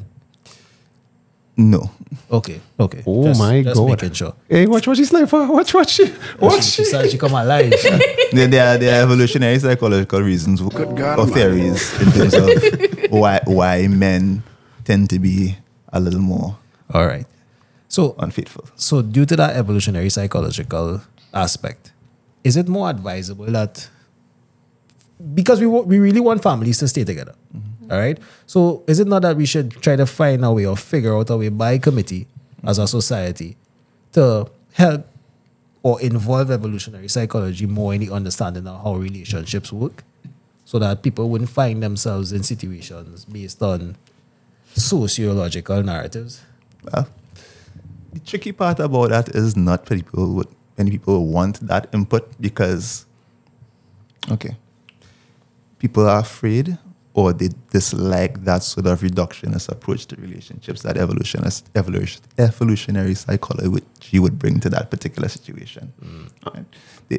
No 1.56 1.90
Okay, 2.30 2.60
okay. 2.78 3.02
Oh 3.06 3.24
Just- 3.24 3.40
my 3.40 3.62
just 3.62 3.76
God. 3.76 3.88
making 3.90 4.12
sure. 4.12 4.34
Hey, 4.48 4.66
watch 4.66 4.86
what 4.86 4.96
she 4.96 5.04
sniper. 5.04 5.46
Watch 5.50 5.74
what 5.74 5.88
she. 5.90 6.04
Watch 6.38 6.62
She, 6.64 6.70
she 6.70 6.84
she. 6.84 6.90
said 6.90 7.10
she 7.10 7.18
come 7.18 7.32
alive. 7.34 7.70
there, 8.32 8.46
there, 8.46 8.66
are, 8.74 8.78
there 8.78 9.00
are 9.00 9.02
evolutionary 9.02 9.58
psychological 9.58 10.20
reasons 10.22 10.60
God, 10.62 11.18
or 11.18 11.26
man. 11.26 11.34
theories 11.34 11.82
in 12.00 12.12
terms 12.12 12.34
of 12.34 13.10
why 13.10 13.40
why 13.46 13.86
men 13.88 14.42
tend 14.84 15.10
to 15.10 15.18
be 15.18 15.56
a 15.92 15.98
little 16.00 16.20
more 16.22 16.56
All 16.94 17.04
right. 17.06 17.26
So 17.88 18.14
unfaithful 18.18 18.64
So, 18.76 19.02
due 19.02 19.26
to 19.26 19.34
that 19.36 19.56
evolutionary 19.56 20.08
psychological 20.10 21.02
aspect, 21.34 21.92
is 22.44 22.56
it 22.56 22.68
more 22.68 22.88
advisable 22.88 23.46
that 23.46 23.88
because 25.34 25.60
we 25.60 25.66
we 25.66 25.98
really 25.98 26.20
want 26.20 26.42
families 26.42 26.78
to 26.78 26.88
stay 26.88 27.04
together, 27.04 27.34
mm-hmm. 27.54 27.79
All 27.90 27.98
right. 27.98 28.18
So 28.46 28.84
is 28.86 29.00
it 29.00 29.08
not 29.08 29.22
that 29.22 29.36
we 29.36 29.46
should 29.46 29.72
try 29.82 29.96
to 29.96 30.06
find 30.06 30.44
a 30.44 30.52
way 30.52 30.64
or 30.64 30.76
figure 30.76 31.16
out 31.16 31.28
a 31.30 31.36
way 31.36 31.48
by 31.48 31.78
committee 31.78 32.28
as 32.64 32.78
a 32.78 32.86
society 32.86 33.56
to 34.12 34.48
help 34.74 35.08
or 35.82 36.00
involve 36.00 36.50
evolutionary 36.50 37.08
psychology 37.08 37.66
more 37.66 37.94
in 37.94 38.00
the 38.00 38.12
understanding 38.12 38.66
of 38.66 38.82
how 38.84 38.94
relationships 38.94 39.72
work 39.72 40.04
so 40.64 40.78
that 40.78 41.02
people 41.02 41.28
wouldn't 41.28 41.50
find 41.50 41.82
themselves 41.82 42.32
in 42.32 42.42
situations 42.44 43.24
based 43.24 43.60
on 43.62 43.96
sociological 44.74 45.82
narratives? 45.82 46.42
Well, 46.84 47.08
the 48.12 48.20
tricky 48.20 48.52
part 48.52 48.78
about 48.78 49.10
that 49.10 49.30
is 49.30 49.56
not 49.56 49.86
people 49.86 50.34
would 50.34 50.48
many 50.78 50.92
people 50.92 51.26
want 51.26 51.66
that 51.66 51.88
input 51.92 52.28
because 52.40 53.06
okay. 54.30 54.56
People 55.78 56.06
are 56.08 56.20
afraid 56.20 56.78
or 57.14 57.32
they 57.32 57.48
dislike 57.70 58.44
that 58.44 58.62
sort 58.62 58.86
of 58.86 59.00
reductionist 59.00 59.68
approach 59.68 60.06
to 60.06 60.16
relationships 60.16 60.82
that 60.82 60.96
evolutionist 60.96 61.68
evolution, 61.74 62.22
evolutionary 62.38 63.14
psychology 63.14 64.18
would 64.18 64.38
bring 64.38 64.60
to 64.60 64.70
that 64.70 64.90
particular 64.90 65.28
situation. 65.28 65.92
Mm. 66.02 66.54
Right? 66.54 66.64
They, 67.08 67.18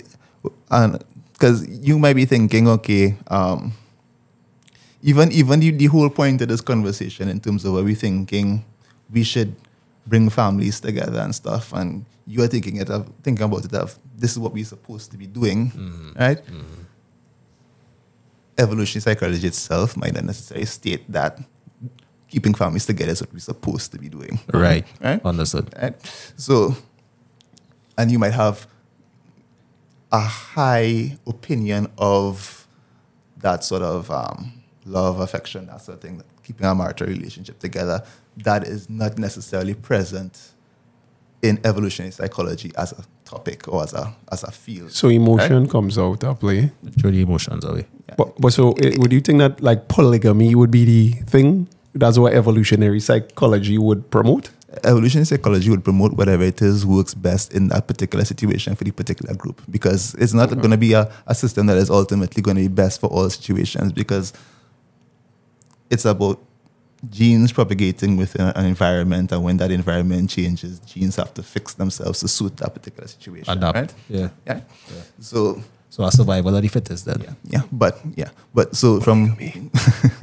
and 0.70 1.04
because 1.34 1.68
you 1.68 2.00
might 2.00 2.16
be 2.16 2.26
thinking, 2.26 2.68
okay, 2.68 3.18
um, 3.28 3.74
even 5.02 5.32
even 5.32 5.60
the, 5.60 5.72
the 5.72 5.88
whole 5.88 6.10
point 6.10 6.42
of 6.42 6.48
this 6.48 6.62
conversation 6.62 7.28
in 7.28 7.40
terms 7.40 7.66
of 7.66 7.76
are 7.76 7.84
we 7.84 7.96
thinking 7.96 8.64
we 9.12 9.24
should 9.24 9.56
bring 10.08 10.30
families 10.30 10.80
together 10.80 11.20
and 11.20 11.36
stuff? 11.36 11.74
And 11.74 12.06
you 12.28 12.42
are 12.44 12.48
thinking 12.48 12.78
it 12.78 12.90
of 12.90 13.12
thinking 13.24 13.44
about 13.44 13.66
it 13.66 13.74
of 13.74 13.98
this 14.16 14.32
is 14.32 14.40
what 14.40 14.54
we're 14.54 14.66
supposed 14.66 15.12
to 15.12 15.18
be 15.18 15.28
doing 15.28 15.72
mm-hmm. 15.72 16.12
right 16.20 16.46
mm-hmm. 16.46 16.81
Evolutionary 18.58 19.02
psychology 19.02 19.48
itself 19.48 19.96
might 19.98 20.14
not 20.14 20.24
necessarily 20.26 20.66
state 20.66 21.10
that 21.12 21.40
keeping 22.28 22.54
families 22.54 22.86
together 22.86 23.12
is 23.12 23.22
what 23.22 23.34
we're 23.34 23.40
supposed 23.40 23.92
to 23.92 23.98
be 24.00 24.08
doing 24.10 24.40
Right. 24.54 24.86
right 25.02 25.24
Understood. 25.26 25.74
right? 25.82 25.96
So, 26.38 26.76
and 27.98 28.10
you 28.12 28.20
might 28.20 28.34
have 28.34 28.68
a 30.12 30.20
high 30.20 31.18
opinion 31.28 31.88
of 31.98 32.68
that 33.38 33.64
sort 33.64 33.82
of 33.82 34.10
um, 34.12 34.54
love, 34.86 35.20
affection, 35.20 35.68
that 35.68 35.82
sort 35.82 35.96
of 35.98 36.02
thing, 36.02 36.24
keeping 36.44 36.66
a 36.66 36.76
marital 36.76 37.08
relationship 37.08 37.60
together. 37.60 38.04
That 38.38 38.66
is 38.68 38.90
not 38.90 39.18
necessarily 39.18 39.74
present 39.74 40.52
in 41.42 41.60
evolutionary 41.66 42.12
psychology 42.12 42.72
as 42.78 42.92
a 42.94 43.04
topic 43.26 43.68
or 43.68 43.84
as 43.84 43.94
a 43.94 44.14
as 44.32 44.44
a 44.44 44.52
field. 44.52 44.92
So 44.92 45.10
emotion 45.10 45.68
comes 45.68 45.98
out 45.98 46.24
of 46.24 46.40
play. 46.40 46.72
Throw 47.00 47.12
the 47.12 47.22
emotions 47.22 47.64
away. 47.66 47.88
But, 48.18 48.40
but 48.40 48.54
so 48.54 48.74
it, 48.78 48.98
would 49.00 49.12
you 49.12 49.22
think 49.22 49.40
that 49.40 49.62
like 49.62 49.88
polygamy 49.88 50.56
would 50.56 50.72
be 50.72 50.86
the 50.86 51.12
thing? 51.26 51.68
That's 51.94 52.18
what 52.18 52.34
evolutionary 52.34 53.00
psychology 53.00 53.78
would 53.78 54.10
promote? 54.12 54.50
evolutionary 54.84 55.26
psychology 55.26 55.70
would 55.70 55.84
promote 55.84 56.14
whatever 56.14 56.44
it 56.44 56.62
is 56.62 56.86
works 56.86 57.14
best 57.14 57.54
in 57.54 57.68
that 57.68 57.88
particular 57.88 58.24
situation 58.24 58.76
for 58.76 58.84
the 58.84 58.92
particular 58.92 59.36
group 59.36 59.62
because 59.70 60.14
it's 60.16 60.34
not 60.34 60.50
going 60.50 60.72
to 60.72 60.78
be 60.78 60.94
a, 60.94 61.12
a 61.28 61.36
system 61.36 61.68
that 61.68 61.78
is 61.78 61.90
ultimately 61.90 62.42
going 62.42 62.56
to 62.56 62.62
be 62.62 62.68
best 62.68 63.02
for 63.02 63.08
all 63.08 63.30
situations 63.30 63.92
because 63.92 64.34
it's 65.90 66.06
about 66.06 66.40
genes 67.10 67.52
propagating 67.52 68.16
within 68.16 68.48
an 68.56 68.66
environment 68.66 69.32
and 69.32 69.44
when 69.44 69.58
that 69.58 69.72
environment 69.72 70.30
changes 70.30 70.80
genes 70.80 71.16
have 71.16 71.34
to 71.34 71.44
fix 71.44 71.74
themselves 71.74 72.20
to 72.20 72.28
suit 72.28 72.56
that 72.58 72.74
particular 72.74 73.08
situation 73.08 73.52
Adapt. 73.58 73.76
right 73.76 73.94
Yeah. 74.08 74.30
yeah, 74.46 74.62
so 75.20 75.62
So 75.92 76.06
a 76.08 76.12
survival 76.12 76.56
of 76.56 76.62
the 76.64 76.70
fittest 76.72 77.04
then. 77.06 77.20
yeah 77.20 77.34
yeah 77.44 77.64
but 77.72 78.00
yeah 78.16 78.30
but 78.56 78.72
so 78.80 79.02
from 79.04 79.36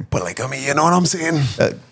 Polygamy, 0.09 0.65
you 0.67 0.73
know 0.73 0.83
what 0.83 0.93
I'm 0.93 1.05
saying? 1.05 1.37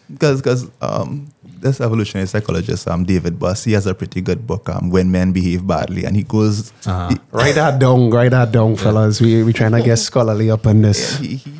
because 0.09 0.41
because 0.41 0.65
um, 0.81 1.29
this 1.61 1.77
evolutionary 1.81 2.25
psychologist 2.27 2.87
um 2.87 3.03
David 3.05 3.37
Buss 3.37 3.63
he 3.65 3.73
has 3.73 3.85
a 3.85 3.93
pretty 3.93 4.21
good 4.21 4.47
book 4.47 4.67
um 4.69 4.89
when 4.89 5.11
men 5.11 5.31
behave 5.31 5.65
badly 5.67 6.05
and 6.05 6.15
he 6.15 6.23
goes 6.23 6.73
Uh-huh. 6.89 7.09
he- 7.13 7.19
Write 7.31 7.55
that 7.55 7.77
down, 7.79 8.09
write 8.09 8.31
that 8.31 8.51
down, 8.51 8.75
fellas. 8.77 9.21
We 9.21 9.43
we 9.43 9.53
trying 9.53 9.73
to 9.77 9.81
get 9.85 9.97
scholarly 10.01 10.49
up 10.49 10.65
on 10.65 10.81
this. 10.81 11.17
he, 11.21 11.35
he 11.37 11.51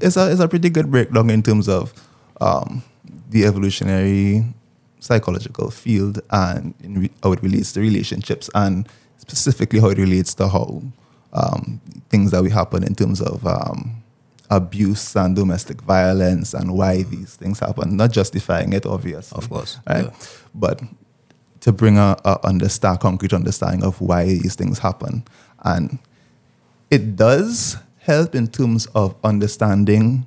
it's 0.00 0.16
a 0.16 0.30
it's 0.30 0.40
a 0.44 0.48
pretty 0.48 0.68
good 0.68 0.90
breakdown 0.90 1.30
in 1.30 1.42
terms 1.42 1.68
of 1.68 1.92
um, 2.40 2.82
the 3.30 3.44
evolutionary 3.48 4.44
psychological 5.00 5.70
field 5.70 6.20
and 6.30 6.74
in 6.84 7.00
re- 7.00 7.10
how 7.22 7.32
it 7.32 7.42
relates 7.42 7.72
to 7.72 7.80
relationships 7.80 8.50
and 8.54 8.88
specifically 9.18 9.80
how 9.80 9.88
it 9.88 9.98
relates 9.98 10.34
to 10.34 10.48
how 10.48 10.82
um, 11.32 11.80
things 12.10 12.30
that 12.30 12.42
we 12.42 12.50
happen 12.50 12.82
in 12.84 12.94
terms 12.94 13.20
of 13.20 13.46
um, 13.46 14.02
abuse 14.50 15.16
and 15.16 15.34
domestic 15.34 15.80
violence 15.82 16.52
and 16.54 16.74
why 16.76 17.02
these 17.02 17.36
things 17.36 17.58
happen, 17.60 17.96
not 17.96 18.12
justifying 18.12 18.72
it, 18.72 18.84
obviously. 18.86 19.36
Of 19.38 19.48
course, 19.48 19.78
Right? 19.88 20.04
yeah. 20.04 20.10
But 20.54 20.82
to 21.60 21.72
bring 21.72 21.96
a, 21.96 22.16
a 22.24 22.46
understand, 22.46 23.00
concrete 23.00 23.32
understanding 23.32 23.82
of 23.84 24.00
why 24.00 24.24
these 24.26 24.54
things 24.54 24.78
happen. 24.78 25.24
And 25.64 25.98
it 26.90 27.16
does 27.16 27.76
help 28.00 28.34
in 28.34 28.48
terms 28.48 28.86
of 28.94 29.14
understanding 29.24 30.26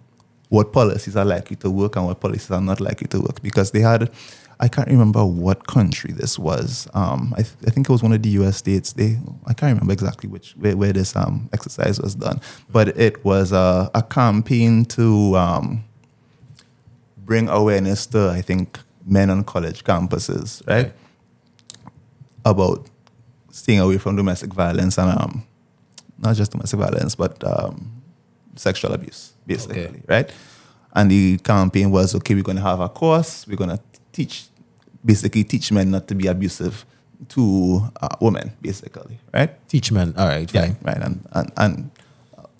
what 0.49 0.71
policies 0.71 1.15
are 1.17 1.25
likely 1.25 1.57
to 1.57 1.69
work 1.69 1.95
and 1.97 2.05
what 2.05 2.19
policies 2.19 2.49
are 2.51 2.61
not 2.61 2.79
likely 2.79 3.07
to 3.09 3.19
work 3.19 3.41
because 3.41 3.71
they 3.71 3.81
had 3.81 4.09
I 4.59 4.67
can't 4.67 4.87
remember 4.87 5.25
what 5.25 5.67
country 5.67 6.13
this 6.13 6.39
was. 6.39 6.87
Um, 6.93 7.33
I, 7.37 7.41
th- 7.43 7.55
I 7.67 7.71
think 7.71 7.89
it 7.89 7.91
was 7.91 8.01
one 8.01 8.13
of 8.13 8.21
the 8.23 8.29
U.S. 8.29 8.57
states. 8.57 8.93
They 8.93 9.17
I 9.45 9.53
can't 9.53 9.73
remember 9.73 9.91
exactly 9.93 10.29
which 10.29 10.53
where, 10.53 10.77
where 10.77 10.93
this 10.93 11.15
um, 11.15 11.49
exercise 11.53 11.99
was 11.99 12.15
done, 12.15 12.39
but 12.71 12.89
it 12.97 13.23
was 13.25 13.51
a, 13.51 13.91
a 13.93 14.01
campaign 14.01 14.85
to 14.85 15.35
um, 15.35 15.83
bring 17.17 17.49
awareness 17.49 18.05
to 18.07 18.29
I 18.29 18.41
think 18.41 18.79
men 19.05 19.29
on 19.29 19.43
college 19.43 19.83
campuses, 19.83 20.65
right? 20.67 20.93
About 22.43 22.87
staying 23.51 23.79
away 23.79 23.97
from 23.97 24.15
domestic 24.15 24.53
violence 24.53 24.97
and 24.97 25.09
um, 25.19 25.43
not 26.19 26.35
just 26.35 26.51
domestic 26.51 26.79
violence, 26.79 27.15
but 27.15 27.43
um, 27.43 28.01
sexual 28.55 28.93
abuse, 28.93 29.33
basically, 29.47 29.85
Okay. 29.87 30.01
right? 30.07 30.31
And 30.93 31.11
the 31.11 31.37
campaign 31.39 31.91
was 31.91 32.15
okay, 32.15 32.35
we're 32.35 32.43
going 32.43 32.55
to 32.57 32.61
have 32.63 32.79
a 32.79 32.87
course, 32.89 33.45
we're 33.47 33.57
going 33.57 33.71
to 33.71 33.79
teach, 34.15 34.45
basically 35.03 35.43
teach 35.43 35.71
men 35.71 35.91
not 35.91 36.07
to 36.07 36.15
be 36.15 36.27
abusive 36.27 36.85
to 37.29 37.81
uh, 38.01 38.15
women, 38.21 38.51
basically, 38.61 39.17
right? 39.33 39.51
Teach 39.67 39.91
men. 39.91 40.13
All 40.17 40.27
right, 40.27 40.51
Yeah, 40.53 40.61
fine. 40.67 40.77
right. 40.83 40.97
And, 41.05 41.15
and, 41.31 41.51
and 41.57 41.91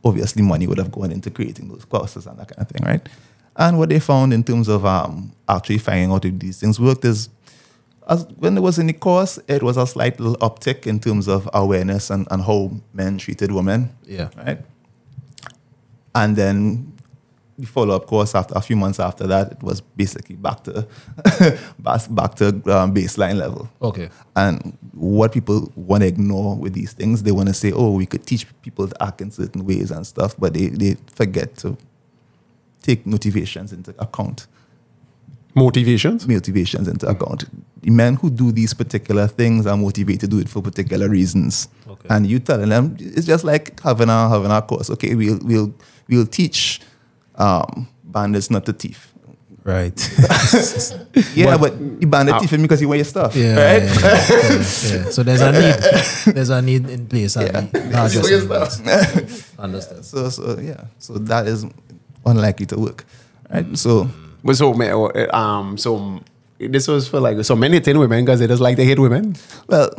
obviously, 0.04 0.42
money 0.44 0.68
would 0.68 0.78
have 0.78 0.92
gone 0.92 1.12
into 1.12 1.30
creating 1.32 1.70
those 1.70 1.86
courses 1.86 2.26
and 2.28 2.38
that 2.40 2.48
kind 2.50 2.62
of 2.62 2.68
thing, 2.70 2.84
right? 2.86 3.04
And 3.58 3.78
what 3.80 3.90
they 3.90 4.00
found 4.00 4.34
in 4.34 4.44
terms 4.44 4.68
of 4.68 4.86
um, 4.86 5.32
actually 5.48 5.78
finding 5.80 6.12
out 6.12 6.26
if 6.26 6.38
these 6.40 6.60
things 6.60 6.80
worked 6.80 7.06
is 7.06 7.30
as 8.08 8.26
when 8.38 8.56
it 8.58 8.62
was 8.62 8.78
in 8.78 8.88
the 8.88 8.94
course, 8.94 9.40
it 9.48 9.64
was 9.64 9.78
a 9.78 9.88
slight 9.88 10.20
little 10.20 10.38
uptick 10.38 10.86
in 10.86 11.00
terms 11.00 11.28
of 11.28 11.50
awareness 11.54 12.10
and, 12.12 12.28
and 12.32 12.44
how 12.44 12.70
men 12.94 13.18
treated 13.18 13.52
women, 13.52 13.90
Yeah. 14.06 14.30
right? 14.38 14.60
And 16.14 16.36
then 16.36 16.94
the 17.58 17.66
follow 17.66 17.96
up 17.96 18.06
course 18.06 18.36
after 18.36 18.54
a 18.56 18.62
few 18.62 18.76
months 18.76 19.00
after 19.00 19.26
that, 19.28 19.54
it 19.54 19.64
was 19.64 19.82
basically 19.82 20.36
back 20.36 20.64
to 20.66 20.88
back, 21.80 22.02
back 22.10 22.36
to 22.36 22.48
um, 22.48 22.94
baseline 22.94 23.38
level. 23.38 23.70
Okay. 23.82 24.10
And 24.36 24.78
what 24.94 25.32
people 25.32 25.72
want 25.76 26.02
to 26.02 26.08
ignore 26.08 26.56
with 26.56 26.74
these 26.74 26.94
things, 26.94 27.24
they 27.24 27.32
want 27.32 27.48
to 27.48 27.54
say, 27.54 27.72
oh, 27.72 27.92
we 27.92 28.06
could 28.06 28.26
teach 28.26 28.46
people 28.62 28.88
to 28.88 29.04
act 29.04 29.22
in 29.22 29.32
certain 29.32 29.66
ways 29.66 29.92
and 29.92 30.06
stuff, 30.06 30.36
but 30.38 30.54
they, 30.54 30.68
they 30.68 30.98
forget 31.14 31.56
to 31.58 31.78
take 32.82 33.06
motivations 33.06 33.72
into 33.72 33.96
account. 34.00 34.48
Motivations? 35.56 36.28
Motivations 36.28 36.90
into 36.90 37.08
account. 37.08 37.46
The 37.82 37.90
men 37.90 38.16
who 38.16 38.30
do 38.30 38.52
these 38.52 38.74
particular 38.74 39.28
things 39.28 39.66
are 39.66 39.78
motivated 39.78 40.22
to 40.22 40.28
do 40.28 40.40
it 40.40 40.50
for 40.50 40.62
particular 40.62 41.08
reasons. 41.08 41.70
Okay. 41.88 42.08
And 42.10 42.28
you 42.28 42.40
telling 42.40 42.70
them 42.70 42.98
it's 43.00 43.26
just 43.26 43.46
like 43.46 43.80
having 43.80 44.10
a 44.10 44.28
having 44.28 44.52
a 44.52 44.62
course. 44.62 44.90
Okay, 44.90 45.16
we'll 45.16 45.40
we'll 45.44 45.74
we'll 46.10 46.26
teach 46.26 46.82
um, 47.38 47.88
bandits 48.04 48.50
not 48.50 48.66
to 48.66 48.74
thief. 48.74 49.12
Right. 49.64 49.98
Yeah, 51.34 51.58
but, 51.58 51.74
you 51.80 52.06
bandit 52.08 52.40
thieving 52.42 52.62
because 52.62 52.82
you 52.82 52.88
want 52.88 52.98
your 53.00 53.06
stuff, 53.06 53.36
Yeah, 53.36 53.56
right? 53.56 53.82
yeah, 53.84 54.00
yeah, 54.02 54.30
yeah, 54.30 55.04
yeah. 55.06 55.10
So 55.10 55.24
there's 55.24 55.42
a 55.42 55.52
need. 55.52 56.36
There's 56.36 56.50
a 56.50 56.62
need 56.62 56.90
in 56.90 57.08
place. 57.08 57.36
and 57.36 57.70
Yeah. 57.74 57.90
not 57.90 58.12
just 58.12 58.30
in 58.30 58.48
place. 58.48 59.52
Understand. 59.58 60.06
So 60.06 60.30
so 60.30 60.60
yeah, 60.60 60.86
so 61.00 61.14
that 61.32 61.48
is 61.48 61.66
unlikely 62.26 62.66
to 62.68 62.80
work, 62.80 63.06
right? 63.50 63.66
So 63.78 64.08
But 64.44 64.56
so, 64.58 64.72
uh, 64.78 65.36
um, 65.36 65.78
so 65.78 66.22
this 66.60 66.88
was 66.88 67.08
for 67.08 67.20
like 67.20 67.42
so 67.44 67.56
many 67.56 67.80
thin 67.80 67.98
women 67.98 68.24
because 68.24 68.40
they 68.40 68.48
just 68.48 68.62
like 68.62 68.78
to 68.78 68.86
hate 68.86 69.00
women. 69.00 69.36
well, 69.68 69.90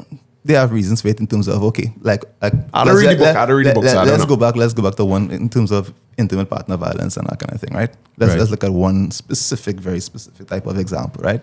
they 0.46 0.54
have 0.54 0.72
reasons 0.72 1.02
for 1.02 1.08
it 1.08 1.18
in 1.20 1.26
terms 1.26 1.48
of 1.48 1.62
okay, 1.64 1.92
like, 2.00 2.24
like 2.40 2.54
I 2.72 2.84
don't 2.84 2.96
read 2.96 3.10
the 3.10 3.16
book, 3.16 3.36
I 3.36 3.46
don't 3.46 3.56
read 3.56 3.66
the 3.66 3.74
book, 3.74 3.84
don't 3.84 4.08
us 4.08 4.24
go 4.24 4.36
back. 4.36 4.56
Let's 4.56 4.72
go 4.72 4.82
back 4.82 4.94
to 4.96 5.04
one 5.04 5.30
in 5.30 5.48
terms 5.48 5.70
of 5.72 5.92
intimate 6.16 6.48
partner 6.48 6.76
violence 6.76 7.16
and 7.16 7.26
that 7.28 7.38
kind 7.38 7.52
of 7.52 7.60
thing, 7.60 7.74
right? 7.74 7.90
Let's 8.16 8.30
Right. 8.30 8.38
let's 8.38 8.50
look 8.50 8.64
at 8.64 8.72
one 8.72 9.10
specific, 9.10 9.76
very 9.80 10.00
specific 10.00 10.46
type 10.46 10.66
of 10.66 10.78
example, 10.78 11.22
right? 11.22 11.42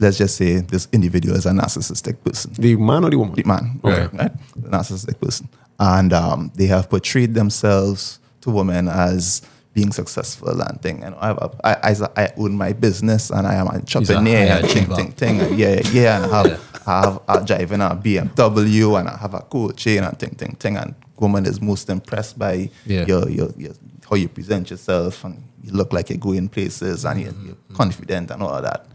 Let's 0.00 0.18
just 0.18 0.36
say 0.36 0.60
this 0.60 0.88
individual 0.92 1.36
is 1.36 1.46
a 1.46 1.50
narcissistic 1.50 2.22
person. 2.24 2.52
The 2.58 2.76
man 2.76 3.04
or 3.04 3.10
the 3.10 3.18
woman? 3.18 3.34
the 3.34 3.44
man, 3.44 3.80
Okay. 3.84 4.08
right? 4.16 4.32
The 4.56 4.68
narcissistic 4.68 5.20
person. 5.20 5.48
And 5.78 6.12
um, 6.12 6.50
they 6.54 6.66
have 6.66 6.88
portrayed 6.88 7.34
themselves 7.34 8.18
to 8.42 8.50
women 8.50 8.88
as 8.88 9.42
being 9.74 9.92
successful 9.92 10.60
and 10.60 10.80
thing. 10.82 11.02
And 11.02 11.14
I, 11.16 11.28
have 11.28 11.38
a, 11.38 11.50
I, 11.66 11.90
I, 11.92 12.24
I 12.24 12.32
own 12.36 12.52
my 12.54 12.72
business 12.72 13.30
and 13.30 13.46
I 13.46 13.54
am 13.54 13.68
an 13.68 13.76
entrepreneur 13.76 14.46
high 14.46 14.58
and 14.58 14.68
thing, 14.68 14.86
thing, 14.86 15.12
thing. 15.12 15.40
And 15.40 15.58
yeah, 15.58 15.80
yeah. 15.92 16.22
And 16.22 16.32
I 16.32 16.42
have, 16.42 16.82
I 16.86 17.00
have 17.04 17.20
a 17.28 17.44
driving 17.46 17.80
a 17.80 17.90
BMW 17.96 18.98
and 19.00 19.08
I 19.08 19.16
have 19.16 19.34
a 19.34 19.40
coaching 19.40 19.98
and 19.98 20.18
thing, 20.18 20.30
thing, 20.30 20.56
thing. 20.56 20.76
And 20.76 20.94
woman 21.18 21.46
is 21.46 21.60
most 21.60 21.88
impressed 21.88 22.38
by 22.38 22.68
Yeah. 22.84 23.06
your, 23.06 23.28
your, 23.30 23.50
your, 23.56 23.72
how 24.08 24.16
you 24.16 24.28
present 24.28 24.70
yourself 24.70 25.24
and 25.24 25.42
you 25.62 25.72
look 25.72 25.92
like 25.92 26.10
you're 26.10 26.18
going 26.18 26.48
places 26.48 27.04
and 27.06 27.20
you're, 27.20 27.34
you're 27.44 27.56
confident 27.74 28.30
and 28.30 28.42
all 28.42 28.50
of 28.54 28.62
that. 28.64 28.86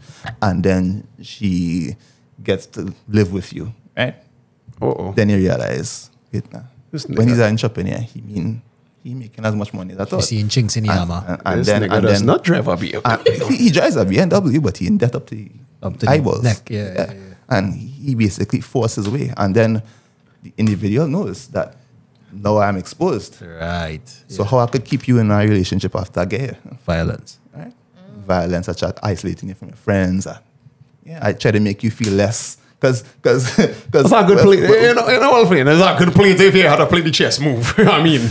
And 0.42 0.62
then 0.62 1.08
she 1.22 1.96
gets 2.44 2.66
to 2.66 2.94
live 3.08 3.32
with 3.32 3.52
you, 3.52 3.74
right? 3.96 4.14
Uh-oh. 4.80 5.12
Then 5.12 5.30
you 5.30 5.38
realize, 5.38 6.10
wait, 6.32 6.52
nah, 6.52 6.60
when 7.08 7.26
he's 7.28 7.38
an 7.40 7.50
entrepreneur, 7.50 7.98
he 7.98 8.20
mean 8.20 8.62
he 9.02 9.14
making 9.14 9.44
as 9.44 9.54
much 9.54 9.72
money 9.72 9.92
as 9.94 9.98
I 10.00 10.02
You 10.02 10.06
thought. 10.06 10.24
seeing 10.24 10.48
chinks 10.48 10.76
in 10.76 10.84
the 10.84 10.90
And, 10.90 10.98
armor. 11.10 11.24
and, 11.28 11.42
and 11.44 11.60
this 11.60 11.66
then, 11.66 11.82
nigga 11.82 11.92
and 11.94 12.02
does 12.02 12.18
then 12.18 12.26
not 12.26 12.44
drive 12.44 12.68
a 12.68 12.76
BMW. 12.76 13.48
he, 13.50 13.56
he 13.56 13.70
drives 13.70 13.96
a 13.96 14.04
BMW, 14.04 14.62
but 14.62 14.76
he 14.78 14.86
in 14.86 14.98
debt 14.98 15.14
up 15.14 15.26
to 15.28 15.48
Up 15.82 15.96
to 15.98 16.06
the 16.06 16.10
eyeballs. 16.12 16.42
neck, 16.42 16.68
yeah, 16.70 16.92
yeah, 16.94 17.12
yeah. 17.12 17.34
And 17.48 17.74
he 17.74 18.14
basically 18.14 18.60
forced 18.60 18.96
his 18.96 19.08
way. 19.08 19.32
And 19.36 19.54
then 19.54 19.82
the 20.42 20.52
individual 20.58 21.06
knows 21.08 21.48
that 21.48 21.76
now 22.32 22.58
I'm 22.58 22.76
exposed. 22.76 23.40
Right. 23.40 24.06
So 24.28 24.44
how 24.44 24.58
I 24.58 24.66
could 24.66 24.84
keep 24.84 25.08
you 25.08 25.18
in 25.18 25.30
a 25.30 25.38
relationship 25.38 25.94
after 25.96 26.20
I 26.20 26.24
get 26.26 26.40
here? 26.40 26.58
Violence. 26.84 27.38
Right? 27.56 27.72
Violence 28.26 28.66
such 28.66 28.82
as 28.82 28.92
isolating 29.02 29.48
you 29.48 29.54
from 29.54 29.68
your 29.68 29.76
friends. 29.78 30.26
uh, 30.26 30.38
yeah, 31.04 31.20
I 31.22 31.32
try 31.32 31.52
to 31.52 31.60
make 31.60 31.82
you 31.82 31.90
feel 31.90 32.12
less. 32.12 32.58
Because, 32.80 33.02
because, 33.02 33.56
because. 33.56 33.80
That's 33.90 34.10
not 34.10 34.26
good 34.28 34.38
play. 34.38 34.58
You 34.58 34.94
know, 34.94 35.08
you 35.08 35.18
know 35.18 35.30
what 35.32 35.46
I'm 35.46 35.52
saying? 35.52 35.66
It's 35.66 35.80
not 35.80 35.98
good 35.98 36.12
play 36.14 36.30
if 36.30 36.54
you 36.54 36.62
had 36.62 36.76
to 36.76 36.86
play 36.86 37.00
the 37.00 37.10
chess 37.10 37.40
move. 37.40 37.74
I 37.78 38.00
mean, 38.02 38.28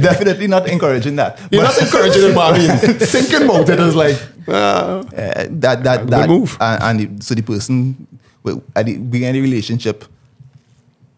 Definitely 0.00 0.46
not 0.46 0.66
encouraging 0.68 1.16
that. 1.16 1.38
you're 1.50 1.62
But- 1.62 1.74
not 1.74 1.82
encouraging 1.82 2.30
it, 2.30 2.34
but 2.34 2.54
I 2.54 2.58
mean, 2.58 2.70
thinking 2.98 3.42
about 3.42 3.68
it 3.68 3.78
is 3.80 3.94
like, 3.94 4.16
uh, 4.48 4.52
Uh, 4.52 5.46
that 5.60 5.82
that 5.84 6.00
Good 6.00 6.08
that 6.10 6.28
move. 6.28 6.56
And, 6.60 7.00
and 7.00 7.22
so 7.24 7.34
the 7.34 7.42
person 7.42 8.06
at 8.74 8.86
the 8.86 8.96
beginning 8.98 9.40
of 9.40 9.44
the 9.44 9.50
relationship, 9.50 10.04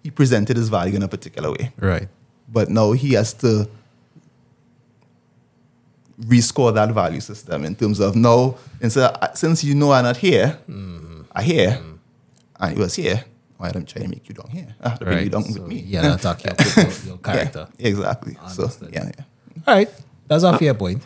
he 0.02 0.10
presented 0.10 0.56
his 0.56 0.68
value 0.68 0.96
in 0.96 1.02
a 1.02 1.08
particular 1.08 1.50
way, 1.52 1.70
Right. 1.78 2.08
but 2.52 2.70
now 2.70 2.90
he 2.92 3.14
has 3.14 3.32
to 3.34 3.68
rescore 6.20 6.72
that 6.74 6.90
value 6.92 7.20
system 7.20 7.64
in 7.64 7.74
terms 7.74 8.00
of 8.00 8.16
now 8.16 8.56
instead 8.80 9.10
of, 9.10 9.36
since 9.36 9.62
you 9.62 9.74
know 9.74 9.92
I'm 9.92 10.04
not 10.04 10.16
here, 10.16 10.58
Mm-hmm. 10.68 11.22
I 11.32 11.42
here, 11.42 11.78
and 12.60 12.74
he 12.76 12.80
was 12.80 12.94
here. 12.94 13.24
Why 13.58 13.70
don't 13.70 13.82
I 13.88 13.92
try 13.92 14.02
to 14.02 14.08
make 14.08 14.28
you 14.28 14.34
down 14.34 14.50
here? 14.50 14.74
I 14.82 14.88
have 14.90 14.98
to 14.98 15.04
bring 15.06 15.16
Right. 15.16 15.24
you 15.24 15.30
down 15.30 15.44
So, 15.44 15.60
with 15.62 15.68
me. 15.70 15.76
Yeah, 15.86 16.14
attack 16.14 16.44
your, 16.44 16.54
your, 16.76 16.92
your 17.06 17.18
Yeah, 17.24 17.32
character. 17.32 17.68
exactly. 17.78 18.36
So 18.48 18.70
yeah, 18.92 19.04
yeah. 19.16 19.24
All 19.66 19.74
right. 19.74 19.90
That's 20.28 20.44
a 20.44 20.58
fair 20.58 20.72
uh, 20.72 20.74
point. 20.74 21.02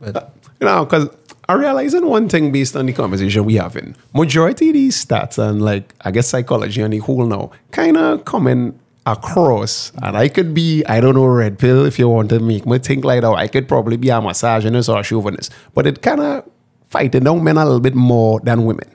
But 0.00 0.16
uh, 0.16 0.26
you 0.60 0.66
know, 0.66 0.84
because 0.86 1.08
I'm 1.48 1.60
realizing 1.60 2.06
one 2.06 2.28
thing 2.28 2.50
based 2.50 2.76
on 2.76 2.86
the 2.86 2.92
conversation 2.94 3.44
we 3.44 3.54
having. 3.56 3.94
Majority 4.14 4.68
of 4.68 4.74
these 4.74 5.04
stats 5.04 5.36
and 5.38 5.60
like 5.62 5.94
I 6.00 6.10
guess 6.12 6.28
psychology 6.28 6.80
and 6.80 6.92
the 6.94 6.98
whole 6.98 7.26
now 7.26 7.50
kind 7.72 7.96
of 7.98 8.24
coming 8.24 8.78
across. 9.04 9.92
And 10.02 10.16
I 10.16 10.28
could 10.28 10.54
be, 10.54 10.82
I 10.86 11.00
don't 11.00 11.14
know, 11.14 11.26
red 11.26 11.58
pill 11.58 11.84
if 11.84 11.98
you 11.98 12.08
want 12.08 12.30
to 12.30 12.40
make 12.40 12.66
me 12.66 12.78
think 12.78 13.04
like 13.04 13.20
that. 13.20 13.30
I 13.32 13.48
could 13.48 13.68
probably 13.68 13.96
be 13.96 14.08
a 14.08 14.20
misogynist 14.20 14.88
or 14.88 14.98
a 15.00 15.02
chauvinist. 15.02 15.52
But 15.74 15.86
it 15.86 16.02
kind 16.02 16.20
of 16.20 16.48
fighting 16.88 17.24
down 17.24 17.44
men 17.44 17.56
a 17.58 17.64
little 17.64 17.80
bit 17.80 17.94
more 17.94 18.40
than 18.40 18.64
women. 18.64 18.88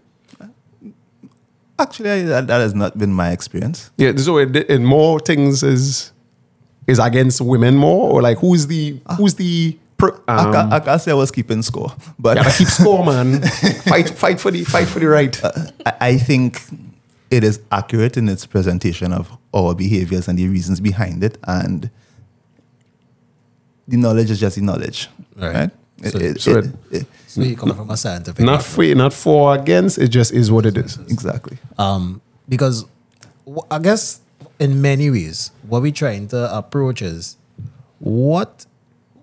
Actually, 1.82 2.11
I- 2.11 2.23
that, 2.23 2.47
that 2.47 2.59
has 2.61 2.73
not 2.75 2.97
been 2.97 3.11
my 3.13 3.32
experience. 3.32 3.89
Yeah, 3.97 4.15
so 4.15 4.38
it, 4.38 4.55
it 4.55 4.79
more 4.82 5.19
things 5.19 5.63
is 5.63 6.11
is 6.88 6.99
against 6.99 7.41
women 7.41 7.75
more 7.75 8.11
or 8.11 8.21
like 8.21 8.38
who's 8.39 8.67
the 8.67 8.99
who's 9.17 9.36
the 9.36 9.77
pro, 9.97 10.09
I, 10.27 10.36
um, 10.45 10.53
can't, 10.53 10.73
I 10.73 10.79
can't 10.79 11.01
say 11.01 11.11
I 11.11 11.13
was 11.15 11.32
keeping 11.32 11.61
score, 11.61 11.93
but 12.19 12.36
gotta 12.36 12.57
keep 12.57 12.67
score, 12.67 13.05
man. 13.11 13.41
fight 13.88 14.09
fight 14.09 14.39
for 14.39 14.51
the 14.51 14.63
fight 14.63 14.88
for 14.88 14.99
the 14.99 15.07
right. 15.07 15.39
I 15.86 15.93
I 16.01 16.17
think 16.17 16.61
it 17.29 17.43
is 17.43 17.61
accurate 17.71 18.17
in 18.17 18.27
its 18.29 18.45
presentation 18.45 19.13
of 19.13 19.32
our 19.53 19.73
behaviors 19.73 20.27
and 20.27 20.38
the 20.38 20.47
reasons 20.49 20.79
behind 20.82 21.23
it, 21.23 21.38
and 21.47 21.89
the 23.88 23.97
knowledge 23.97 24.29
is 24.32 24.39
just 24.39 24.55
the 24.57 24.61
knowledge, 24.61 25.07
Right. 25.38 25.53
right? 25.55 25.71
So- 26.03 26.17
It- 26.17 26.21
it- 26.23 26.41
so 26.41 26.51
it- 26.57 26.65
it- 26.65 26.73
it- 26.91 27.07
so 27.27 27.41
you 27.41 27.55
coming 27.55 27.75
from 27.75 27.89
a 27.91 27.97
scientific 27.97 28.43
not 28.45 28.59
background. 28.59 28.91
for 28.91 28.95
not 28.95 29.13
for 29.13 29.51
or 29.51 29.55
against. 29.59 29.97
It 29.97 30.09
just 30.09 30.33
is 30.33 30.49
what 30.51 30.65
it 30.65 30.77
is. 30.77 30.97
exactly. 31.07 31.57
um, 31.77 32.21
because 32.49 32.85
wh- 33.47 33.65
I 33.69 33.79
guess 33.79 34.19
in 34.59 34.81
many 34.81 35.09
ways, 35.09 35.51
what 35.67 35.81
we're 35.81 35.91
trying 35.91 36.27
to 36.29 36.55
approach 36.57 37.01
is 37.01 37.37
what, 37.99 38.65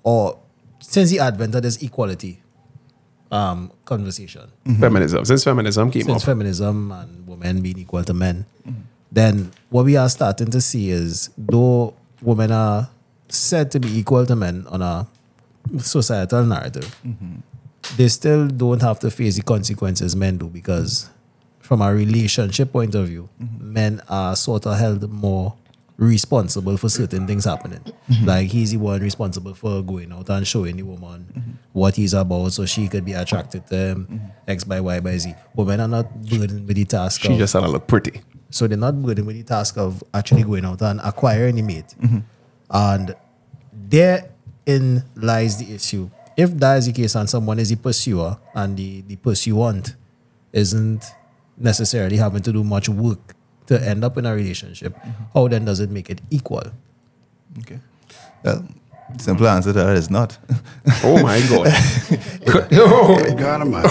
or 0.02 0.38
since 0.80 1.10
the 1.10 1.18
advent 1.20 1.54
of 1.54 1.62
this 1.62 1.76
equality 1.82 2.40
um, 3.30 3.70
conversation, 3.84 4.48
Feminism. 4.80 5.24
Since 5.24 5.44
feminism 5.44 5.90
came 5.90 6.02
since 6.04 6.16
up, 6.16 6.22
feminism 6.22 6.90
and 6.92 7.26
women 7.26 7.60
being 7.60 7.78
equal 7.78 8.02
to 8.04 8.14
men, 8.14 8.46
then 9.12 9.50
what 9.70 9.84
we 9.84 9.96
are 9.96 10.08
starting 10.08 10.50
to 10.50 10.60
see 10.60 10.90
is 10.90 11.28
though 11.36 11.92
women 12.22 12.50
are 12.52 12.88
said 13.28 13.70
to 13.72 13.80
be 13.80 13.98
equal 13.98 14.24
to 14.24 14.34
men 14.34 14.64
on 14.70 14.80
a 14.80 15.06
societal 15.78 16.44
narrative, 16.44 17.00
they 17.96 18.08
still 18.08 18.48
don't 18.48 18.82
have 18.82 18.98
to 19.00 19.10
face 19.10 19.36
the 19.36 19.42
consequences 19.42 20.14
men 20.16 20.36
do 20.38 20.46
because 20.48 21.10
from 21.60 21.82
a 21.82 21.92
relationship 21.94 22.72
point 22.72 22.94
of 22.94 23.08
view, 23.08 23.28
men 23.58 24.00
are 24.08 24.34
sort 24.36 24.66
of 24.66 24.78
held 24.78 25.08
more 25.10 25.54
responsible 25.98 26.76
for 26.76 26.88
certain 26.88 27.26
things 27.26 27.44
happening. 27.44 27.80
Like 28.24 28.48
he's 28.50 28.70
the 28.70 28.76
one 28.76 29.00
responsible 29.00 29.52
for 29.54 29.82
going 29.82 30.12
out 30.12 30.28
and 30.30 30.46
showing 30.46 30.76
the 30.76 30.84
woman 30.84 31.58
what 31.72 31.96
he's 31.96 32.14
about 32.14 32.52
so 32.52 32.64
she 32.66 32.86
could 32.88 33.04
be 33.04 33.12
attracted 33.14 33.66
to 33.66 33.74
him, 33.76 34.30
X 34.46 34.64
by 34.64 34.80
Y 34.80 35.00
by 35.00 35.16
Z. 35.18 35.34
Women 35.56 35.80
are 35.80 35.88
not 35.88 36.22
burdened 36.22 36.66
with 36.66 36.76
the 36.76 36.84
task 36.84 37.22
she 37.22 37.32
of 37.32 37.38
just 37.38 37.52
had 37.52 37.60
to 37.60 37.68
look 37.68 37.86
pretty. 37.88 38.20
so 38.50 38.66
they're 38.68 38.78
not 38.78 39.00
burdened 39.02 39.26
with 39.26 39.36
the 39.36 39.42
task 39.42 39.76
of 39.76 40.02
actually 40.14 40.44
going 40.44 40.64
out 40.64 40.80
and 40.82 41.00
acquiring 41.02 41.58
a 41.58 41.62
mate. 41.62 41.94
And 42.70 43.14
therein 44.68 45.02
lies 45.16 45.58
the 45.58 45.74
issue. 45.74 46.10
If 46.36 46.50
that 46.58 46.76
is 46.78 46.86
the 46.86 46.92
case 46.92 47.14
and 47.14 47.28
someone 47.28 47.58
is 47.58 47.70
the 47.70 47.76
pursuer 47.76 48.38
and 48.54 48.76
the, 48.76 49.02
the 49.02 49.16
pursuant 49.16 49.96
isn't 50.52 51.04
necessarily 51.56 52.16
having 52.16 52.42
to 52.42 52.52
do 52.52 52.62
much 52.62 52.88
work 52.88 53.34
to 53.66 53.80
end 53.82 54.04
up 54.04 54.16
in 54.18 54.26
a 54.26 54.34
relationship, 54.34 54.94
mm-hmm. 54.94 55.24
how 55.34 55.48
then 55.48 55.64
does 55.64 55.80
it 55.80 55.90
make 55.90 56.10
it 56.10 56.20
equal? 56.30 56.62
Okay. 57.60 57.80
Well, 58.44 58.64
the 59.14 59.22
simple 59.22 59.48
answer 59.48 59.72
to 59.72 59.78
that 59.78 59.96
is 59.96 60.10
not. 60.10 60.38
Oh 61.02 61.22
my 61.22 61.40
god! 61.48 61.68
oh. 62.72 63.34
God 63.36 63.60
Almighty. 63.62 63.88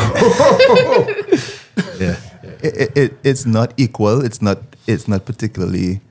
Yeah. 1.99 2.19
it, 2.61 2.78
it, 2.78 2.97
it, 2.97 3.13
it's 3.23 3.45
not 3.45 3.73
equal. 3.78 4.23
It's 4.23 4.41
not. 4.41 4.59
It's 4.86 5.07
not 5.07 5.25
particularly 5.25 6.01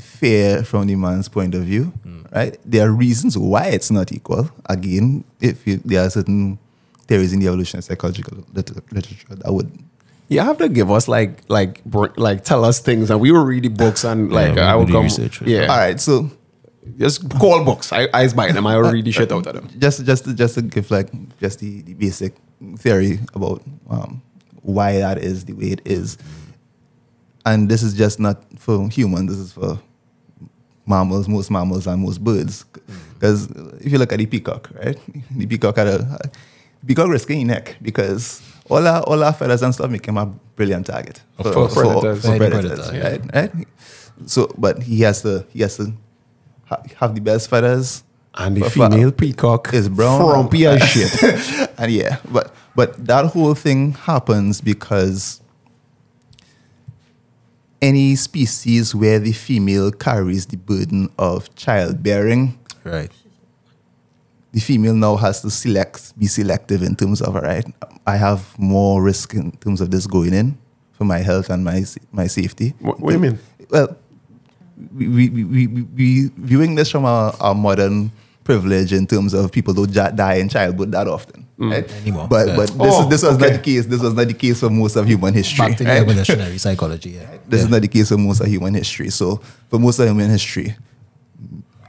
fair 0.00 0.62
from 0.64 0.86
the 0.86 0.96
man's 0.96 1.28
point 1.28 1.54
of 1.54 1.62
view, 1.62 1.92
right? 2.34 2.56
There 2.64 2.86
are 2.86 2.90
reasons 2.92 3.36
why 3.36 3.66
it's 3.66 3.90
not 3.90 4.12
equal. 4.12 4.50
Again, 4.66 5.24
if 5.40 5.66
you, 5.66 5.78
there 5.84 6.04
are 6.06 6.10
certain 6.10 6.58
theories 7.06 7.32
in 7.32 7.40
the 7.40 7.46
evolutionary 7.48 7.82
psychological 7.82 8.44
liter- 8.52 8.82
literature 8.92 9.34
that 9.34 9.52
would 9.52 9.70
You 10.28 10.40
have 10.40 10.58
to 10.58 10.68
give 10.68 10.90
us 10.90 11.08
like 11.08 11.40
like 11.48 11.80
like 12.16 12.44
tell 12.44 12.64
us 12.64 12.80
things, 12.80 13.10
and 13.10 13.18
we 13.20 13.32
will 13.32 13.44
read 13.44 13.64
the 13.64 13.70
books 13.70 14.04
and 14.04 14.30
like 14.30 14.54
we 14.54 14.60
I 14.60 14.74
will 14.74 14.80
will 14.80 14.86
do 14.86 14.92
come. 14.92 15.04
research. 15.04 15.40
Yeah, 15.42 15.66
All 15.72 15.78
right, 15.78 15.98
so 16.00 16.30
just 16.98 17.28
call 17.40 17.64
books. 17.64 17.92
I 17.92 18.08
I 18.12 18.28
buy 18.28 18.52
them. 18.52 18.66
I 18.66 18.76
will 18.76 18.92
read 18.92 19.04
the 19.06 19.12
shit 19.12 19.32
out 19.32 19.46
of 19.46 19.54
them. 19.54 19.68
just 19.78 20.04
just 20.04 20.24
to, 20.24 20.34
just 20.34 20.54
to 20.56 20.62
give 20.62 20.90
like 20.90 21.08
just 21.40 21.60
the, 21.60 21.80
the 21.82 21.94
basic 21.94 22.34
theory 22.76 23.20
about 23.34 23.62
um, 23.88 24.20
why 24.62 24.98
that 25.00 25.16
is 25.18 25.44
the 25.46 25.54
way 25.54 25.72
it 25.72 25.80
is, 25.86 26.18
and 27.46 27.68
this 27.70 27.82
is 27.82 27.94
just 27.94 28.20
not 28.20 28.36
for 28.58 28.88
humans. 28.90 29.30
This 29.30 29.38
is 29.38 29.52
for 29.52 29.80
mammals, 30.88 31.28
most 31.28 31.50
mammals, 31.50 31.86
and 31.86 32.02
most 32.02 32.22
birds. 32.22 32.64
Hmm. 32.86 32.94
Because 33.14 33.48
if 33.80 33.90
you 33.92 33.98
look 33.98 34.12
at 34.12 34.18
the 34.18 34.26
peacock, 34.26 34.70
right, 34.74 34.98
the 35.30 35.46
peacock 35.46 35.76
had 35.76 35.86
a 35.88 36.20
peacock 36.86 37.08
risking 37.08 37.46
neck 37.46 37.76
because 37.82 38.40
all 38.70 38.86
our 38.86 39.02
all 39.02 39.22
our 39.24 39.32
feathers 39.32 39.62
and 39.62 39.74
stuff 39.74 39.90
make 39.90 40.06
him 40.06 40.16
a 40.16 40.26
brilliant 40.56 40.86
target 40.86 41.20
For 41.36 41.68
predators. 41.68 42.22
for 42.22 42.22
For 42.22 42.28
any 42.28 42.38
predators, 42.38 42.88
predator, 42.88 43.18
right? 43.32 43.34
Right. 43.56 43.66
So, 44.26 44.52
but 44.58 44.82
he 44.82 45.00
has 45.02 45.22
to 45.22 45.44
he 45.50 45.60
has 45.62 45.76
to 45.78 45.92
ha- 46.66 46.82
have 46.96 47.14
the 47.14 47.20
best 47.20 47.48
feathers. 47.50 48.04
And 48.34 48.56
the 48.56 48.60
for- 48.60 48.70
for- 48.70 48.90
female 48.90 49.10
peacock 49.10 49.72
is 49.74 49.88
brown. 49.88 50.20
frumpy 50.20 50.66
as 50.66 50.80
shit. 50.88 51.70
and 51.78 51.90
yeah, 51.90 52.18
but 52.30 52.54
but 52.76 53.04
that 53.06 53.26
whole 53.26 53.54
thing 53.54 53.92
happens 53.94 54.60
because 54.60 55.40
any 57.80 58.16
species 58.16 58.94
where 58.94 59.18
the 59.18 59.32
female 59.32 59.90
carries 59.92 60.46
the 60.46 60.56
burden 60.56 61.10
of 61.18 61.54
childbearing, 61.54 62.58
Right. 62.84 63.10
the 64.52 64.60
female 64.60 64.94
now 64.94 65.16
has 65.16 65.42
to 65.42 65.50
select, 65.50 66.18
be 66.18 66.26
selective 66.26 66.82
in 66.82 66.96
terms 66.96 67.20
of, 67.20 67.36
all 67.36 67.42
right, 67.42 67.66
I 68.06 68.16
have 68.16 68.58
more 68.58 69.02
risk 69.02 69.34
in 69.34 69.52
terms 69.52 69.80
of 69.80 69.90
this 69.90 70.06
going 70.06 70.32
in 70.32 70.56
for 70.92 71.04
my 71.04 71.18
health 71.18 71.50
and 71.50 71.64
my 71.64 71.84
my 72.10 72.26
safety. 72.26 72.74
What, 72.80 72.98
what 73.00 73.10
do 73.10 73.16
you 73.16 73.20
mean? 73.20 73.38
Well, 73.70 73.96
we, 74.94 75.08
we, 75.08 75.44
we, 75.44 75.66
we, 75.66 76.30
viewing 76.38 76.74
this 76.74 76.90
from 76.90 77.04
our, 77.04 77.34
a 77.40 77.54
modern 77.54 78.10
privilege 78.48 78.92
in 78.96 79.06
terms 79.06 79.34
of 79.34 79.52
people 79.52 79.74
don't 79.74 79.92
ja- 79.98 80.10
die 80.10 80.36
in 80.42 80.48
childhood 80.48 80.90
that 80.92 81.06
often, 81.06 81.46
right? 81.58 81.86
Mm. 81.86 82.00
Anymore, 82.02 82.26
But 82.28 82.48
yeah. 82.48 82.56
but 82.56 82.68
this, 82.68 82.76
Oh, 82.94 83.02
is, 83.02 83.08
this 83.12 83.22
was 83.22 83.34
okay. 83.36 83.44
not 83.44 83.52
the 83.52 83.62
case. 83.70 83.84
This 83.86 84.00
was 84.00 84.14
not 84.14 84.26
the 84.26 84.34
case 84.44 84.60
for 84.60 84.70
most 84.70 84.96
of 84.96 85.06
human 85.06 85.34
history. 85.34 85.68
Back 85.68 85.76
to 85.78 85.84
right? 85.84 86.00
evolutionary 86.02 86.58
psychology. 86.58 87.10
Yeah. 87.20 87.36
This 87.52 87.60
is 87.64 87.68
not 87.68 87.82
the 87.82 87.88
case 87.88 88.08
for 88.08 88.16
most 88.28 88.40
of 88.40 88.46
human 88.48 88.72
history. 88.74 89.10
So 89.10 89.26
for 89.70 89.78
most 89.78 89.98
of 90.00 90.06
human 90.08 90.30
history, 90.30 90.74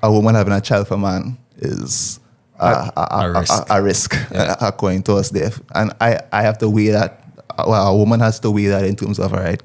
a 0.03 0.12
woman 0.12 0.36
having 0.36 0.53
a 0.53 0.62
child 0.62 0.88
for 0.88 0.95
a 0.95 0.97
man 0.97 1.38
is 1.57 2.20
a, 2.60 2.66
a, 2.68 2.91
a, 2.97 3.01
A 3.01 3.30
a- 3.30 3.32
risk. 3.39 3.53
a- 3.70 3.74
a 3.76 3.82
risk, 3.82 4.10
uh, 4.36 4.55
according 4.70 5.03
to 5.03 5.16
us 5.16 5.30
there. 5.30 5.51
And 5.74 5.93
I, 6.01 6.20
I 6.32 6.41
have 6.43 6.57
to 6.60 6.68
weigh 6.70 6.89
that, 6.89 7.24
well, 7.72 7.88
a 7.88 7.95
woman 7.95 8.20
has 8.20 8.39
to 8.41 8.51
weigh 8.51 8.68
that 8.68 8.84
in 8.84 8.95
terms 8.95 9.18
of, 9.20 9.34
all 9.34 9.39
right, 9.39 9.62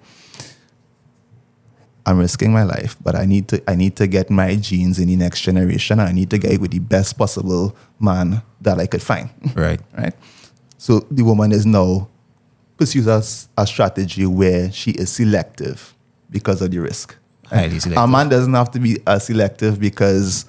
I'm 2.07 2.18
risking 2.18 2.52
my 2.52 2.64
life, 2.64 2.96
but 3.02 3.14
I 3.14 3.24
need 3.24 3.48
to 3.48 3.62
I 3.70 3.74
need 3.76 3.96
to 3.96 4.07
get 4.07 4.28
my 4.30 4.57
genes 4.57 4.98
in 4.98 5.09
the 5.09 5.16
next 5.16 5.40
generation. 5.40 5.98
And 6.00 6.09
I 6.09 6.12
need 6.12 6.30
to 6.30 6.38
get 6.38 6.61
with 6.61 6.70
the 6.72 6.78
best 6.80 7.16
possible 7.16 7.74
man 7.98 8.42
that 8.61 8.78
I 8.78 8.86
could 8.86 9.02
find. 9.02 9.30
Right. 9.55 9.80
right? 9.96 10.14
So 10.76 11.00
the 11.11 11.22
woman 11.22 11.50
is 11.52 11.64
now 11.64 12.09
pursues 12.76 13.07
a 13.57 13.66
strategy 13.66 14.26
where 14.26 14.70
she 14.70 14.90
is 14.92 15.11
selective 15.11 15.94
because 16.30 16.61
of 16.61 16.70
the 16.72 16.78
risk. 16.78 17.16
Highly 17.46 17.76
A 17.76 17.80
selective. 17.80 18.11
man 18.11 18.28
doesn't 18.28 18.52
have 18.55 18.70
to 18.72 18.80
be 18.80 18.98
uh, 19.07 19.18
selective 19.18 19.78
because 19.80 20.44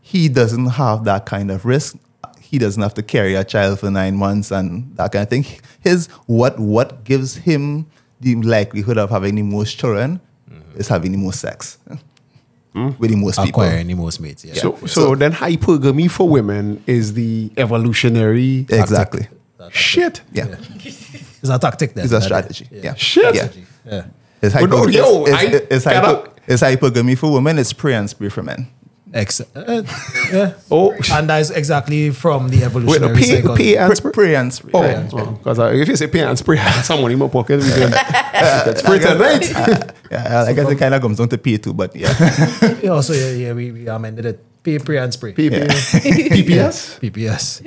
he 0.00 0.28
doesn't 0.28 0.66
have 0.66 1.04
that 1.04 1.24
kind 1.26 1.50
of 1.50 1.64
risk. 1.64 1.96
He 2.40 2.58
doesn't 2.58 2.82
have 2.82 2.94
to 2.94 3.02
carry 3.02 3.34
a 3.36 3.44
child 3.44 3.78
for 3.78 3.90
nine 3.90 4.16
months 4.16 4.50
and 4.50 4.94
that 4.96 5.12
kind 5.12 5.22
of 5.22 5.28
thing. 5.30 5.44
His 5.80 6.08
what 6.26 6.58
what 6.58 7.04
gives 7.04 7.36
him 7.36 7.86
the 8.20 8.34
likelihood 8.36 8.98
of 8.98 9.10
having 9.10 9.34
the 9.36 9.42
most 9.42 9.78
children 9.78 10.20
is 10.76 10.88
having 10.88 11.12
the 11.12 11.18
most 11.18 11.40
sex 11.40 11.78
hmm? 12.72 12.90
with 12.98 13.10
the 13.10 13.16
most 13.16 13.42
people. 13.42 13.62
Acquiring 13.62 13.86
the 13.86 13.94
most 13.94 14.20
mates. 14.20 14.44
Yeah. 14.44 14.54
So, 14.54 14.76
so, 14.86 15.14
then 15.14 15.32
hypergamy 15.32 16.10
for 16.10 16.28
women 16.28 16.82
is 16.86 17.14
the 17.14 17.50
evolutionary 17.56 18.66
Exactly. 18.68 19.28
shit. 19.70 20.22
Yeah. 20.32 20.56
It's 21.42 21.48
a 21.48 21.58
tactic 21.58 21.94
then. 21.94 22.04
It's 22.04 22.12
a 22.12 22.20
strategy. 22.20 22.68
Yeah. 22.70 22.92
Shit. 22.96 23.34
Yeah. 23.34 23.48
Yeah. 23.86 24.04
It's, 24.42 24.54
But 24.54 24.68
no, 24.68 24.86
yo, 24.86 25.24
it's, 25.24 25.34
I 25.34 25.42
it's, 25.44 25.66
it's, 25.70 25.84
hypo- 25.86 26.30
it's 26.46 26.62
hypergamy 26.62 27.16
for 27.16 27.32
women. 27.32 27.58
It's 27.58 27.72
pray 27.72 27.94
and 27.94 28.10
spray 28.10 28.28
for 28.28 28.42
men. 28.42 28.68
Ex- 29.12 29.40
uh, 29.40 29.82
yeah. 30.32 30.54
Oh, 30.70 30.94
And 31.12 31.28
that's 31.28 31.50
exactly 31.50 32.10
from 32.10 32.48
the 32.48 32.58
wait, 32.58 32.64
evolutionary 32.66 33.12
no, 33.12 33.18
pay, 33.18 33.24
psychology. 33.40 33.62
pay 33.64 33.76
and 33.76 33.88
Pre- 33.88 33.96
spray. 33.96 34.12
Pray 34.12 34.34
and 34.36 34.54
spray. 34.54 34.70
Oh, 34.74 35.30
because 35.32 35.58
if 35.58 35.88
you 35.88 35.96
say 35.96 36.06
pay 36.06 36.20
and 36.22 36.38
spray, 36.38 36.58
someone 36.84 37.10
in 37.10 37.18
my 37.18 37.26
pocket, 37.28 37.60
we 37.60 37.70
can, 37.70 37.90
we 37.90 37.96
can 37.96 38.76
spray 38.76 38.98
tonight. 39.00 39.92
Yeah, 40.10 40.44
I 40.46 40.52
guess 40.52 40.68
it 40.70 40.76
kind 40.78 40.94
of 40.94 41.02
comes 41.02 41.18
down 41.18 41.28
to 41.28 41.38
pay 41.38 41.56
too, 41.58 41.72
but 41.74 41.94
yeah. 41.96 42.08
Yeah, 42.82 43.00
so 43.00 43.12
yeah, 43.12 43.30
yeah, 43.30 43.52
we, 43.52 43.72
we 43.72 43.88
amended 43.88 44.26
it. 44.26 44.44
Pay, 44.62 44.78
pray, 44.78 44.98
and 44.98 45.12
spray. 45.12 45.32
PPS. 45.32 47.00
PPS. 47.00 47.64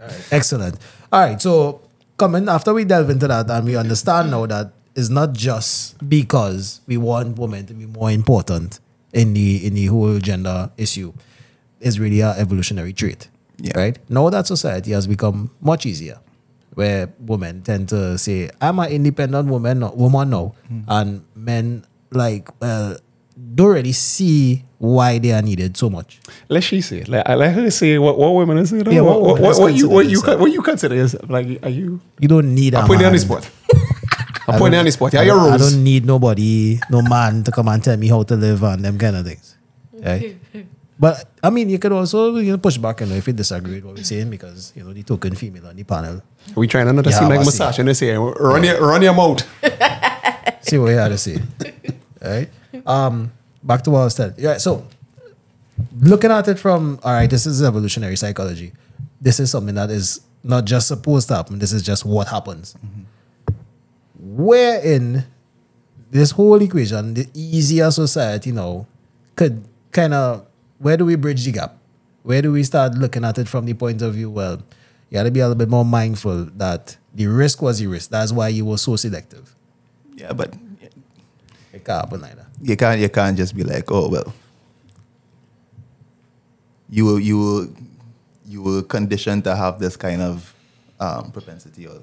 All 0.00 0.06
right, 0.08 0.28
excellent. 0.32 0.76
All 1.12 1.20
right, 1.20 1.40
so 1.40 1.82
coming 2.16 2.48
after 2.48 2.72
we 2.74 2.84
delve 2.84 3.10
into 3.10 3.28
that 3.28 3.48
and 3.50 3.64
we 3.66 3.76
understand 3.76 4.30
now 4.30 4.46
that 4.46 4.72
it's 4.96 5.08
not 5.08 5.32
just 5.34 5.96
because 6.08 6.80
we 6.86 6.96
want 6.96 7.38
women 7.38 7.66
to 7.66 7.74
be 7.74 7.86
more 7.86 8.10
important 8.10 8.80
in 9.12 9.34
the 9.34 9.66
in 9.66 9.74
the 9.74 9.86
whole 9.86 10.18
gender 10.18 10.70
issue. 10.76 11.12
It's 11.80 11.98
really 11.98 12.20
a 12.20 12.30
evolutionary 12.32 12.92
trait. 12.92 13.28
Yeah. 13.58 13.72
Right? 13.76 13.98
Now 14.08 14.30
that 14.30 14.46
society 14.46 14.92
has 14.92 15.06
become 15.06 15.50
much 15.60 15.86
easier, 15.86 16.18
where 16.74 17.12
women 17.18 17.62
tend 17.62 17.88
to 17.90 18.16
say, 18.18 18.50
I'm 18.60 18.78
an 18.78 18.90
independent 18.90 19.48
woman 19.48 19.80
no- 19.80 19.92
woman 19.92 20.30
now. 20.30 20.54
Hmm. 20.68 20.80
And 20.88 21.24
men 21.34 21.84
like 22.10 22.48
well 22.60 22.96
don't 23.54 23.72
really 23.72 23.92
see 23.92 24.64
why 24.78 25.18
they 25.18 25.32
are 25.32 25.42
needed 25.42 25.76
so 25.76 25.90
much. 25.90 26.20
Let 26.48 26.62
she 26.62 26.80
say. 26.80 27.04
Let, 27.04 27.28
let 27.38 27.54
her 27.54 27.70
say 27.70 27.98
what, 27.98 28.18
what 28.18 28.34
women 28.34 28.58
are 28.58 28.66
saying. 28.66 28.90
Yeah, 28.90 29.00
what, 29.00 29.20
what 29.20 29.40
what, 29.40 29.58
women 29.58 29.60
what, 29.60 29.74
you 29.74 29.88
what 29.88 30.06
you 30.06 30.20
what 30.20 30.52
you 30.52 30.62
consider 30.62 30.94
yourself? 30.94 31.28
Like, 31.28 31.62
are 31.62 31.68
you? 31.70 32.00
You 32.18 32.28
don't 32.28 32.54
need 32.54 32.74
a 32.74 32.78
I'm 32.78 32.86
putting 32.86 33.00
you 33.00 33.06
on 33.06 33.12
the 33.12 33.26
man. 33.26 33.42
spot. 33.42 33.50
I'm 34.52 34.58
putting 34.58 34.74
you 34.74 34.78
on 34.80 34.84
the 34.84 34.92
spot. 34.92 35.12
Yeah, 35.12 35.22
your 35.22 35.36
don't, 35.36 35.52
I 35.52 35.56
don't 35.56 35.82
need 35.84 36.04
nobody, 36.04 36.78
no 36.90 37.02
man 37.02 37.44
to 37.44 37.50
come 37.52 37.68
and 37.68 37.82
tell 37.82 37.96
me 37.96 38.08
how 38.08 38.22
to 38.22 38.36
live 38.36 38.62
and 38.62 38.84
them 38.84 38.98
kind 38.98 39.16
of 39.16 39.26
things. 39.26 39.56
Right? 39.92 40.36
But 41.00 41.24
I 41.42 41.48
mean, 41.48 41.70
you 41.70 41.78
could 41.78 41.92
also 41.92 42.36
you 42.36 42.52
know, 42.52 42.58
push 42.58 42.76
back 42.76 43.00
and 43.00 43.10
if 43.12 43.26
you 43.26 43.32
disagree 43.32 43.76
with 43.76 43.84
what 43.86 43.94
we're 43.96 44.04
saying 44.04 44.28
because 44.28 44.74
you 44.76 44.84
know 44.84 44.92
the 44.92 45.02
token 45.02 45.34
female 45.34 45.66
on 45.68 45.74
the 45.76 45.82
panel. 45.82 46.20
We 46.54 46.66
trying 46.66 46.84
to 46.88 46.92
not 46.92 47.04
to 47.04 47.10
Yeah, 47.10 47.20
seem 47.20 47.28
like 47.30 47.40
I 47.40 47.44
massage 47.44 47.78
and 47.78 47.88
they 47.88 47.94
say 47.94 48.14
run 48.14 48.62
your 48.62 48.78
run 48.86 49.00
your 49.00 49.14
mouth. 49.14 49.40
See 50.60 50.76
what 50.76 50.90
you 50.90 50.96
had 50.98 51.08
to 51.08 51.16
say. 51.16 51.38
right? 52.20 52.50
Um, 52.84 53.32
back 53.62 53.80
to 53.84 53.90
what 53.90 54.00
I 54.00 54.04
was 54.04 54.14
telling. 54.14 54.34
Yeah, 54.36 54.58
so 54.58 54.86
looking 56.00 56.30
at 56.30 56.46
it 56.48 56.58
from 56.58 57.00
all 57.02 57.14
right, 57.14 57.30
this 57.30 57.46
is 57.46 57.62
evolutionary 57.62 58.16
psychology. 58.16 58.72
This 59.22 59.40
is 59.40 59.50
something 59.50 59.74
that 59.76 59.88
is 59.88 60.20
not 60.44 60.66
just 60.66 60.86
supposed 60.88 61.28
to 61.28 61.36
happen. 61.36 61.58
This 61.60 61.72
is 61.72 61.82
just 61.82 62.04
what 62.04 62.28
happens. 62.28 62.74
Where 62.74 62.90
in 64.48 65.24
this 66.10 66.30
whole 66.32 66.60
equation, 66.62 67.14
the 67.14 67.26
easier 67.34 67.90
society 67.90 68.52
now 68.52 68.86
could 69.36 69.64
kind 69.92 70.14
of 70.14 70.46
where 70.78 70.96
do 70.96 71.04
we 71.04 71.14
bridge 71.16 71.44
the 71.44 71.52
gap? 71.52 71.76
Where 72.22 72.42
do 72.42 72.52
we 72.52 72.62
start 72.64 72.94
looking 72.94 73.24
at 73.24 73.38
it 73.38 73.48
from 73.48 73.64
the 73.66 73.74
point 73.74 74.02
of 74.02 74.14
view? 74.14 74.30
Well, 74.30 74.62
you 75.10 75.14
got 75.14 75.24
to 75.24 75.30
be 75.30 75.40
a 75.40 75.44
little 75.44 75.58
bit 75.58 75.68
more 75.68 75.84
mindful 75.84 76.46
that 76.56 76.96
the 77.14 77.26
risk 77.26 77.60
was 77.62 77.78
the 77.78 77.86
risk. 77.86 78.10
That's 78.10 78.32
why 78.32 78.48
you 78.48 78.64
were 78.64 78.78
so 78.78 78.96
selective. 78.96 79.54
yeah, 80.16 80.32
but 80.32 80.54
It 81.72 81.84
can't 81.84 82.04
happen 82.04 82.20
like 82.20 82.36
that. 82.36 82.46
you 82.60 82.76
can't 82.76 83.00
you 83.00 83.08
can't 83.08 83.36
just 83.36 83.54
be 83.56 83.62
like, 83.64 83.90
oh 83.90 84.08
well. 84.08 84.32
You 86.88 87.04
will 87.04 87.20
you 87.20 87.38
will 87.38 87.68
you 88.46 88.62
were 88.62 88.82
conditioned 88.82 89.44
to 89.44 89.54
have 89.54 89.78
this 89.78 89.96
kind 89.96 90.20
of 90.20 90.54
um, 90.98 91.30
propensity 91.30 91.86
or 91.86 92.00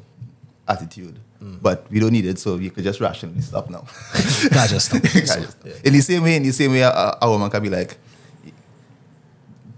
attitude, 0.67 1.19
but 1.39 1.89
we 1.89 1.99
don't 1.99 2.11
need 2.11 2.25
it, 2.25 2.39
so 2.39 2.57
we 2.57 2.69
could 2.69 2.83
just 2.83 2.99
rationally 2.99 3.41
stop 3.41 3.69
now. 3.69 3.85
Can't 4.49 4.69
just 4.69 4.87
stop. 4.87 5.01
Can't 5.11 5.25
just- 5.25 5.85
In 5.85 5.93
the 5.93 6.01
same 6.01 6.23
way, 6.23 6.35
in 6.35 6.43
the 6.43 6.51
same 6.51 6.71
way, 6.71 6.81
a, 6.81 7.17
a 7.21 7.29
woman 7.29 7.49
can 7.49 7.61
be 7.61 7.69
like, 7.69 7.97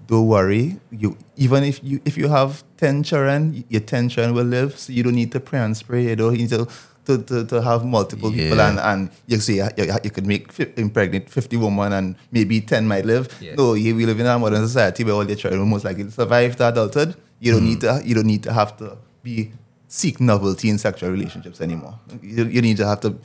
"Don't 0.07 0.27
worry, 0.27 0.79
you 0.91 1.17
even 1.35 1.63
if 1.63 1.83
you 1.83 1.99
if 2.05 2.17
you 2.17 2.29
have 2.29 2.63
ten 2.77 3.03
children, 3.03 3.63
your 3.67 3.81
ten 3.81 4.07
children 4.09 4.33
will 4.33 4.45
live, 4.45 4.77
so 4.79 4.93
you 4.93 5.03
don't 5.03 5.15
need 5.15 5.31
to 5.33 5.39
pray 5.39 5.59
and 5.59 5.75
spray. 5.75 6.03
You 6.09 6.15
don't 6.15 6.33
need 6.33 6.49
to." 6.49 6.67
To, 7.05 7.17
to, 7.17 7.43
to 7.45 7.59
have 7.63 7.85
multiple 7.85 8.31
people 8.31 8.61
and, 8.61 8.77
and 8.77 9.09
you 9.25 9.39
see 9.39 9.55
you, 9.55 9.67
you, 10.03 10.11
could 10.11 10.27
make 10.27 10.47
impregnate 10.77 11.27
50 11.27 11.57
women 11.57 11.91
and 11.91 12.15
maybe 12.31 12.61
10 12.61 12.87
might 12.87 13.03
live. 13.03 13.35
Yeah. 13.41 13.55
No, 13.55 13.73
you, 13.73 13.95
we 13.95 14.05
live 14.05 14.19
in 14.19 14.27
a 14.27 14.37
modern 14.37 14.61
society 14.61 15.03
where 15.03 15.15
all 15.15 15.25
your 15.25 15.35
children 15.35 15.59
will 15.59 15.65
most 15.65 15.85
likely 15.85 16.07
survive 16.11 16.55
to 16.57 16.67
adulthood. 16.67 17.15
You 17.39 17.53
don't 17.53 17.61
mm. 17.61 17.69
need 17.69 17.81
to 17.81 18.01
you 18.05 18.13
don't 18.13 18.27
need 18.27 18.43
to 18.43 18.53
have 18.53 18.77
to 18.77 18.95
be 19.23 19.51
seek 19.89 20.21
novelty 20.21 20.69
in 20.69 20.77
sexual 20.77 21.09
relationships 21.09 21.59
anymore. 21.61 21.99
You, 22.21 22.45
you 22.45 22.61
need 22.61 22.77
to 22.77 22.85
have 22.87 23.01
to 23.01 23.17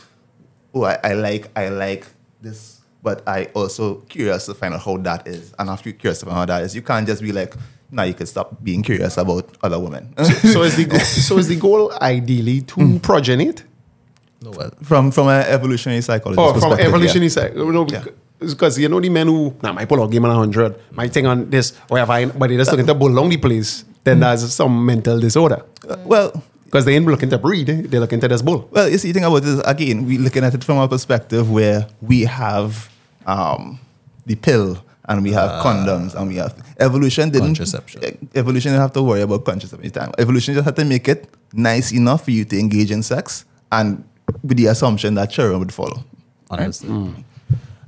oh, 0.74 0.84
I, 0.84 0.98
I 1.04 1.12
like 1.14 1.48
I 1.56 1.68
like 1.68 2.06
this, 2.40 2.80
but 3.02 3.22
I 3.28 3.44
also 3.54 3.96
curious 4.08 4.46
to 4.46 4.54
find 4.54 4.74
out 4.74 4.80
how 4.82 4.96
that 4.96 5.28
is. 5.28 5.54
And 5.58 5.68
after 5.70 5.90
you're 5.90 5.98
curious 5.98 6.18
to 6.20 6.26
find 6.26 6.36
out 6.36 6.40
how 6.40 6.46
that 6.58 6.64
is, 6.64 6.74
you 6.74 6.82
can't 6.82 7.06
just 7.06 7.22
be 7.22 7.32
like, 7.32 7.54
now 7.90 8.02
you 8.04 8.14
can 8.14 8.26
stop 8.26 8.62
being 8.64 8.82
curious 8.82 9.16
about 9.18 9.48
other 9.62 9.78
women. 9.78 10.12
so 10.24 10.62
is 10.62 10.76
the 10.76 10.86
goal, 10.86 11.00
so 11.28 11.38
is 11.38 11.48
the 11.48 11.56
goal 11.56 11.92
ideally 12.00 12.62
to 12.62 12.74
Hmm. 12.74 12.96
progenate? 12.96 13.62
No, 14.42 14.50
well, 14.50 14.70
from 14.82 15.10
from 15.10 15.28
an 15.28 15.44
evolutionary 15.46 16.00
psychologist 16.02 16.40
Oh, 16.44 16.52
from 16.52 16.60
perspective, 16.70 16.86
evolutionary 16.88 17.26
yeah. 17.26 17.32
side. 17.32 17.56
No, 17.56 17.86
Yeah. 17.88 18.04
because 18.40 18.78
you 18.78 18.88
know 18.88 19.00
the 19.00 19.08
men 19.10 19.26
who 19.26 19.54
nah, 19.62 19.72
my 19.72 19.84
pull 19.86 20.02
out 20.02 20.10
game 20.10 20.24
on 20.24 20.34
hundred, 20.34 20.74
my 20.92 21.08
thing 21.08 21.26
on 21.26 21.48
this, 21.50 21.72
or 21.90 21.98
if 21.98 22.10
I 22.10 22.26
but 22.26 22.48
they 22.48 22.56
just 22.56 22.70
looking 22.70 22.86
to 22.86 22.94
bull 22.94 23.08
along 23.08 23.28
the 23.30 23.36
place, 23.38 23.84
then 24.02 24.20
there's 24.20 24.52
some 24.52 24.84
mental 24.84 25.18
disorder. 25.20 25.62
Uh, 25.88 25.96
well, 26.04 26.42
Because 26.74 26.86
they 26.86 26.96
ain't 26.96 27.06
looking 27.06 27.30
to 27.30 27.38
breed, 27.38 27.70
eh? 27.70 27.82
they're 27.84 28.00
looking 28.00 28.18
to 28.18 28.26
just 28.26 28.44
bull. 28.44 28.68
Well, 28.72 28.88
you 28.88 28.98
see, 28.98 29.12
the 29.12 29.20
thing 29.20 29.24
about 29.24 29.44
this, 29.44 29.60
again, 29.64 30.04
we're 30.06 30.18
looking 30.18 30.42
at 30.42 30.54
it 30.54 30.64
from 30.64 30.78
a 30.78 30.88
perspective 30.88 31.48
where 31.48 31.86
we 32.02 32.22
have 32.22 32.90
um, 33.26 33.78
the 34.26 34.34
pill 34.34 34.82
and 35.04 35.22
we 35.22 35.30
have 35.30 35.62
condoms 35.62 36.16
and 36.16 36.26
we 36.26 36.34
have 36.34 36.52
evolution 36.80 37.30
didn't 37.30 37.54
Contraception. 37.54 38.02
eh, 38.02 38.10
evolution 38.34 38.72
didn't 38.72 38.82
have 38.82 38.92
to 38.92 39.04
worry 39.04 39.20
about 39.20 39.44
contraception 39.44 39.88
time. 39.92 40.10
Evolution 40.18 40.52
just 40.54 40.64
had 40.64 40.74
to 40.74 40.84
make 40.84 41.06
it 41.06 41.28
nice 41.52 41.92
enough 41.92 42.24
for 42.24 42.32
you 42.32 42.44
to 42.44 42.58
engage 42.58 42.90
in 42.90 43.04
sex 43.04 43.44
and 43.70 44.02
with 44.42 44.56
the 44.56 44.66
assumption 44.66 45.14
that 45.14 45.30
children 45.30 45.60
would 45.60 45.72
follow. 45.72 46.02
Understood. 46.50 46.90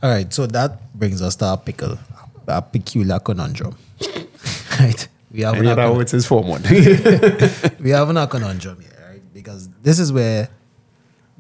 All 0.01 0.11
right, 0.11 0.33
so 0.33 0.47
that 0.47 0.95
brings 0.95 1.21
us 1.23 1.35
to 1.43 1.55
a 1.55 1.57
pickle, 1.57 1.99
a 2.47 2.63
peculiar 2.63 3.19
conundrum. 3.19 3.77
right? 4.79 5.09
We 5.31 5.41
have, 5.43 5.55
And 5.55 5.63
an 5.63 5.69
yet 5.69 5.79
how 5.79 5.99
it's 6.01 6.13
his 6.13 6.27
form 6.27 6.49
one. 6.49 6.63
we 7.81 7.91
have 7.91 8.15
a 8.15 8.27
conundrum 8.27 8.81
here, 8.81 9.09
right? 9.09 9.23
Because 9.35 9.69
this 9.83 9.99
is 9.99 10.13
where 10.13 10.49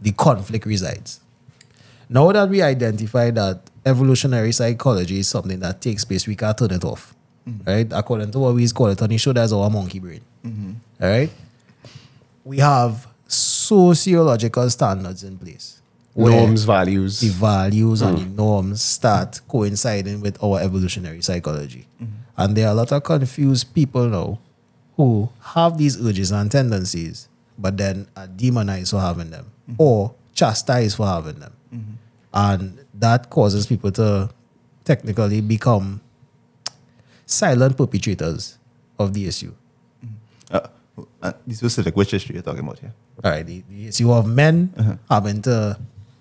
the 0.00 0.12
conflict 0.12 0.66
resides. 0.66 1.20
Now 2.08 2.30
that 2.32 2.48
we 2.48 2.62
identify 2.62 3.30
that 3.30 3.60
evolutionary 3.84 4.52
psychology 4.52 5.20
is 5.20 5.28
something 5.28 5.60
that 5.60 5.80
takes 5.80 6.04
place, 6.04 6.26
we 6.26 6.36
can't 6.36 6.56
turn 6.56 6.72
it 6.72 6.84
off. 6.84 7.14
Mm-hmm. 7.48 7.70
Right? 7.70 7.86
According 7.92 8.32
to 8.32 8.38
what 8.40 8.54
we 8.54 8.68
call 8.68 8.88
it 8.88 9.00
on 9.00 9.08
the 9.08 9.18
show, 9.18 9.32
that's 9.32 9.52
our 9.52 9.70
monkey 9.70 10.00
brain. 10.00 10.20
Mm-hmm. 10.44 10.72
All 11.02 11.08
right? 11.08 11.30
We 12.44 12.58
have 12.58 13.06
sociological 13.28 14.68
standards 14.70 15.24
in 15.24 15.38
place. 15.38 15.80
Norms, 16.16 16.64
values. 16.64 17.20
the 17.20 17.28
values 17.28 18.00
and 18.00 18.16
the 18.16 18.22
mm. 18.22 18.36
norms 18.36 18.82
start 18.82 19.38
coinciding 19.46 20.22
with 20.22 20.42
our 20.42 20.60
evolutionary 20.60 21.20
psychology. 21.20 21.86
Mm-hmm. 22.02 22.14
And 22.36 22.56
there 22.56 22.68
are 22.68 22.72
a 22.72 22.74
lot 22.74 22.92
of 22.92 23.02
confused 23.02 23.74
people 23.74 24.08
now 24.08 24.38
who 24.96 25.28
have 25.40 25.78
these 25.78 26.00
urges 26.00 26.32
and 26.32 26.50
tendencies, 26.50 27.28
but 27.58 27.76
then 27.76 28.08
are 28.16 28.26
demonized 28.26 28.90
for 28.90 29.00
having 29.00 29.30
them 29.30 29.46
mm-hmm. 29.68 29.80
or 29.80 30.14
chastised 30.34 30.96
for 30.96 31.06
having 31.06 31.38
them. 31.38 31.52
Mm-hmm. 31.74 31.92
And 32.34 32.84
that 32.94 33.30
causes 33.30 33.66
people 33.66 33.90
to 33.92 34.30
technically 34.84 35.40
become 35.40 36.00
silent 37.24 37.76
perpetrators 37.76 38.58
of 38.98 39.14
the 39.14 39.26
issue. 39.26 39.52
Mm-hmm. 40.04 40.56
Uh, 40.56 41.04
uh, 41.22 41.32
the 41.46 41.54
specific 41.54 41.96
which 41.96 42.14
issue 42.14 42.32
you're 42.32 42.42
talking 42.42 42.60
about 42.60 42.78
here? 42.78 42.92
All 43.24 43.30
right, 43.30 43.46
the, 43.46 43.62
the 43.68 43.88
issue 43.88 44.12
of 44.12 44.26
men 44.26 44.72
uh-huh. 44.76 44.96
having 45.10 45.42
to 45.42 45.78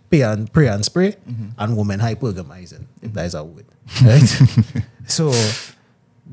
pay 0.09 0.21
and 0.21 0.51
pray 0.51 0.67
and 0.67 0.83
spray, 0.83 1.15
and 1.57 1.77
women 1.77 1.99
hypergamizing, 1.99 2.85
if 3.01 3.13
that 3.13 3.25
is 3.25 3.35
a 3.35 3.43
word. 3.43 3.65
Right? 4.03 4.21
so, 5.07 5.31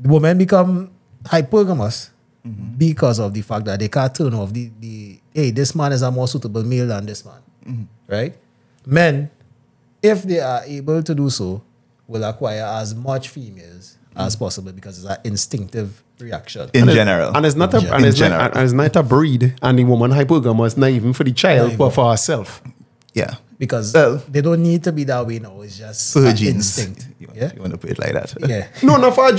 women 0.01 0.37
become 0.37 0.91
hypergamous 1.23 2.09
mm-hmm. 2.45 2.77
because 2.77 3.19
of 3.19 3.33
the 3.33 3.41
fact 3.41 3.65
that 3.65 3.79
they 3.79 3.87
can't 3.89 4.13
turn 4.13 4.33
off 4.33 4.53
the, 4.53 4.71
the 4.79 5.19
hey, 5.33 5.51
this 5.51 5.75
man 5.75 5.91
is 5.91 6.01
a 6.01 6.11
more 6.11 6.27
suitable 6.27 6.63
male 6.63 6.87
than 6.87 7.05
this 7.05 7.25
man. 7.25 7.41
Mm-hmm. 7.65 7.83
Right? 8.07 8.35
Men, 8.85 9.29
if 10.01 10.23
they 10.23 10.39
are 10.39 10.63
able 10.65 11.01
to 11.03 11.15
do 11.15 11.29
so, 11.29 11.61
will 12.07 12.23
acquire 12.23 12.63
as 12.63 12.93
much 12.93 13.29
females 13.29 13.97
as 14.15 14.35
mm-hmm. 14.35 14.43
possible 14.43 14.71
because 14.71 15.03
it's 15.03 15.09
an 15.09 15.17
instinctive 15.23 16.03
reaction. 16.19 16.69
In 16.73 16.81
And 16.81 16.91
it- 16.91 16.93
general. 16.95 17.35
And 17.35 17.45
it's 17.45 17.55
not 17.55 17.73
a, 17.73 17.77
In 17.77 17.87
and 17.87 18.05
it's 18.05 18.19
not, 18.19 18.55
and 18.55 18.63
it's 18.63 18.73
not 18.73 18.95
a 18.95 19.03
breed, 19.03 19.55
and 19.61 19.79
the 19.79 19.83
woman 19.83 20.11
hypergamous, 20.11 20.77
not 20.77 20.89
even 20.89 21.13
for 21.13 21.23
the 21.23 21.31
child, 21.31 21.77
but 21.77 21.91
for 21.91 22.11
herself. 22.11 22.61
yeah. 23.13 23.35
Because 23.63 23.93
Well- 23.93 24.21
they 24.29 24.41
don't 24.41 24.61
need 24.61 24.83
to 24.83 24.91
be 24.91 25.03
that 25.05 25.25
way 25.25 25.39
now. 25.39 25.61
It's 25.61 25.77
just 25.77 26.13
For 26.13 26.21
her 26.21 26.33
genes. 26.33 26.55
instinct. 26.77 27.07
You 27.19 27.27
want, 27.27 27.39
Yeah, 27.39 27.51
you 27.55 27.61
want 27.61 27.71
to 27.73 27.77
put 27.77 27.91
it 27.91 27.99
like 27.99 28.13
that? 28.13 28.29
yeah. 28.53 28.67
No, 28.83 28.97
not 28.97 29.15
for 29.15 29.23
her. 29.23 29.33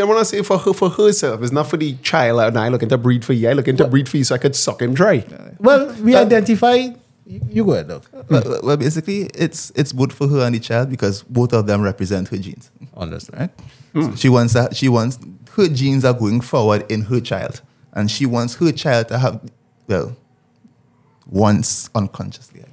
I 0.00 0.04
want 0.04 0.18
to 0.18 0.24
say 0.24 0.42
for 0.42 0.58
her, 0.58 0.72
for 0.72 0.90
herself. 0.90 1.42
It's 1.42 1.52
not 1.52 1.68
for 1.70 1.76
the 1.76 1.94
child. 2.02 2.40
And 2.40 2.58
I 2.58 2.68
looking 2.68 2.88
to 2.88 2.98
breed 2.98 3.24
for 3.24 3.34
you. 3.34 3.48
I 3.48 3.52
looking 3.52 3.76
to 3.76 3.86
breed 3.86 4.08
for 4.08 4.16
you 4.16 4.24
so 4.24 4.34
I 4.34 4.38
could 4.38 4.56
suck 4.56 4.82
him 4.82 4.94
dry. 4.94 5.24
Well, 5.58 5.94
we 6.02 6.16
identify. 6.16 6.74
You, 6.74 7.40
you 7.50 7.64
go 7.64 7.72
ahead, 7.72 7.88
though. 7.88 8.02
well, 8.30 8.60
well, 8.62 8.76
basically, 8.76 9.24
it's 9.34 9.70
it's 9.76 9.92
both 9.92 10.12
for 10.12 10.26
her 10.28 10.40
and 10.46 10.54
the 10.54 10.60
child 10.60 10.88
because 10.90 11.22
both 11.24 11.52
of 11.52 11.66
them 11.66 11.82
represent 11.82 12.28
her 12.28 12.38
genes, 12.38 12.70
Understand? 12.96 13.38
right? 13.40 13.50
So 13.92 14.08
hmm. 14.08 14.14
she 14.16 14.28
wants 14.30 14.54
that. 14.54 14.74
She 14.74 14.88
wants 14.88 15.18
her 15.56 15.68
genes 15.68 16.04
are 16.06 16.14
going 16.14 16.40
forward 16.40 16.90
in 16.90 17.02
her 17.02 17.20
child, 17.20 17.60
and 17.92 18.10
she 18.10 18.24
wants 18.26 18.54
her 18.56 18.72
child 18.72 19.08
to 19.08 19.18
have, 19.18 19.40
well, 19.86 20.16
once 21.26 21.90
unconsciously, 21.94 22.60
I 22.60 22.64
guess, 22.64 22.67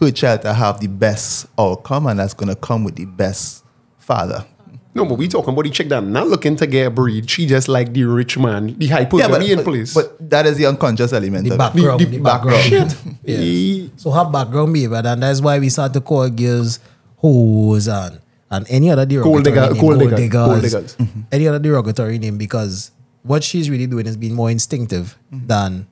her 0.00 0.10
child 0.10 0.42
to 0.42 0.52
have 0.54 0.80
the 0.80 0.86
best 0.88 1.46
outcome, 1.58 2.06
and 2.06 2.18
that's 2.18 2.34
gonna 2.34 2.56
come 2.56 2.84
with 2.84 2.96
the 2.96 3.04
best 3.04 3.64
father. 3.98 4.44
No, 4.92 5.04
but 5.04 5.18
we 5.18 5.28
talking 5.28 5.52
about 5.52 5.62
the 5.64 5.70
chick 5.70 5.88
that 5.90 6.02
not 6.02 6.26
looking 6.26 6.56
to 6.56 6.66
get 6.66 6.88
a 6.88 6.90
breed. 6.90 7.30
She 7.30 7.46
just 7.46 7.68
like 7.68 7.92
the 7.92 8.02
rich 8.04 8.36
man, 8.36 8.76
the 8.76 8.88
hypergamy 8.88 9.50
in 9.50 9.56
but, 9.58 9.64
place. 9.64 9.94
but 9.94 10.30
that 10.30 10.46
is 10.46 10.56
the 10.56 10.66
unconscious 10.66 11.12
element 11.12 11.44
The 11.44 11.52
of 11.52 11.58
background. 11.58 12.00
The- 12.00 12.04
The, 12.06 12.10
the 12.16 12.22
background. 12.22 12.62
Shit. 12.64 12.96
Yes. 13.24 13.90
So 13.96 14.10
her 14.10 14.24
background 14.28 14.72
behavior, 14.72 14.96
and 15.04 15.22
that's 15.22 15.40
why 15.40 15.58
we 15.60 15.68
start 15.68 15.92
to 15.92 16.00
call 16.00 16.28
girls 16.28 16.80
hoes 17.18 17.86
and 17.86 18.20
and 18.50 18.66
any 18.68 18.90
other 18.90 19.06
derogatory 19.06 19.42
digger- 19.44 19.60
name, 19.60 19.80
gold 19.80 19.98
gold 19.98 20.10
digger- 20.10 20.28
gold 20.28 20.54
diggers, 20.62 20.72
diggers. 20.72 20.96
Mm-hmm. 20.96 21.20
any 21.30 21.46
other 21.46 21.60
derogatory 21.60 22.18
name, 22.18 22.36
because 22.36 22.90
what 23.22 23.44
she's 23.44 23.70
really 23.70 23.86
doing 23.86 24.06
is 24.08 24.16
being 24.16 24.34
more 24.34 24.50
instinctive 24.50 25.16
mm-hmm. 25.32 25.46
than 25.46 25.86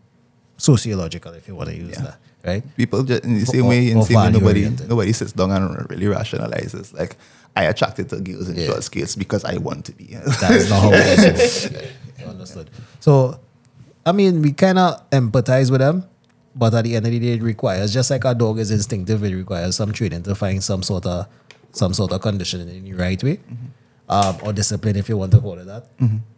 sociological, 0.56 1.34
if 1.34 1.46
you 1.46 1.54
want 1.54 1.68
to 1.70 1.76
use 1.76 1.90
Yeah. 1.96 2.02
that, 2.02 2.18
right? 2.44 2.62
People 2.76 3.02
just 3.02 3.24
in 3.24 3.34
the 3.38 3.46
same 3.46 3.64
or- 3.64 3.68
way, 3.68 3.90
in 3.90 3.98
the 3.98 4.04
same 4.04 4.16
way, 4.16 4.24
nobody 4.30 4.40
value-oriented. 4.40 4.88
nobody 4.88 5.12
sits 5.12 5.32
down 5.32 5.50
and 5.50 5.90
really 5.90 6.06
rationalizes 6.06 6.92
like 6.98 7.16
I 7.56 7.64
attracted 7.64 8.08
to 8.10 8.20
girls 8.20 8.48
in 8.48 8.56
Yeah. 8.56 8.66
short 8.66 8.84
skirts 8.84 9.16
because 9.16 9.44
I 9.44 9.56
want 9.58 9.84
to 9.86 9.92
be. 9.92 10.14
That's 10.40 10.70
not 10.70 10.80
how 10.82 10.90
it 10.92 11.18
is. 11.40 11.70
Yeah, 12.18 12.30
Understood. 12.30 12.68
So, 13.00 13.38
I 14.04 14.10
mean, 14.12 14.42
we 14.42 14.52
kind 14.52 14.78
of 14.78 15.08
empathize 15.10 15.70
with 15.70 15.80
them, 15.80 16.04
but 16.54 16.74
at 16.74 16.82
the 16.84 16.96
end 16.96 17.06
of 17.06 17.12
the 17.12 17.18
day, 17.20 17.34
it 17.34 17.42
requires 17.42 17.92
just 17.94 18.10
like 18.10 18.24
a 18.24 18.34
dog 18.34 18.58
is 18.58 18.70
instinctive, 18.72 19.22
it 19.22 19.34
requires 19.34 19.76
some 19.76 19.92
training 19.92 20.22
to 20.24 20.34
find 20.34 20.62
some 20.62 20.82
sort 20.82 21.06
of 21.06 21.26
some 21.72 21.92
sort 21.94 22.10
of 22.12 22.20
conditioning 22.20 22.68
in 22.68 22.84
the 22.84 22.92
right 22.94 23.22
way, 23.22 23.38
um, 24.08 24.36
or 24.42 24.52
discipline, 24.52 24.96
if 24.96 25.08
you 25.08 25.16
want 25.16 25.30
to 25.32 25.38
call 25.40 25.58
it 25.58 25.66
that. 25.66 25.86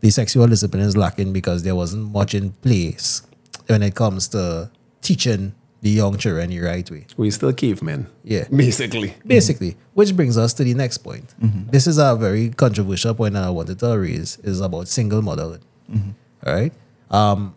The 0.00 0.10
sexual 0.10 0.46
discipline 0.48 0.82
is 0.82 0.96
lacking 0.96 1.32
because 1.32 1.62
there 1.62 1.74
wasn't 1.74 2.12
much 2.12 2.34
in 2.34 2.50
place 2.50 3.22
when 3.68 3.82
it 3.82 3.94
comes 3.94 4.28
to 4.28 4.70
teaching 5.00 5.54
the 5.82 5.90
young 5.90 6.16
children 6.18 6.50
the 6.50 6.60
right 6.60 6.90
way. 6.90 7.06
we 7.16 7.30
still 7.30 7.52
cavemen. 7.52 8.06
Yeah. 8.22 8.44
Basically. 8.54 9.14
Basically, 9.26 9.76
which 9.94 10.14
brings 10.14 10.36
us 10.36 10.52
to 10.54 10.64
the 10.64 10.74
next 10.74 10.98
point. 10.98 11.34
Mm-hmm. 11.42 11.70
This 11.70 11.86
is 11.86 11.98
a 11.98 12.14
very 12.16 12.50
controversial 12.50 13.14
point 13.14 13.34
that 13.34 13.44
I 13.44 13.50
wanted 13.50 13.78
to 13.78 13.98
raise 13.98 14.38
is 14.38 14.60
about 14.60 14.88
single 14.88 15.22
motherhood. 15.22 15.62
Mm-hmm. 15.90 16.10
All 16.46 16.54
right. 16.54 16.72
Um, 17.10 17.54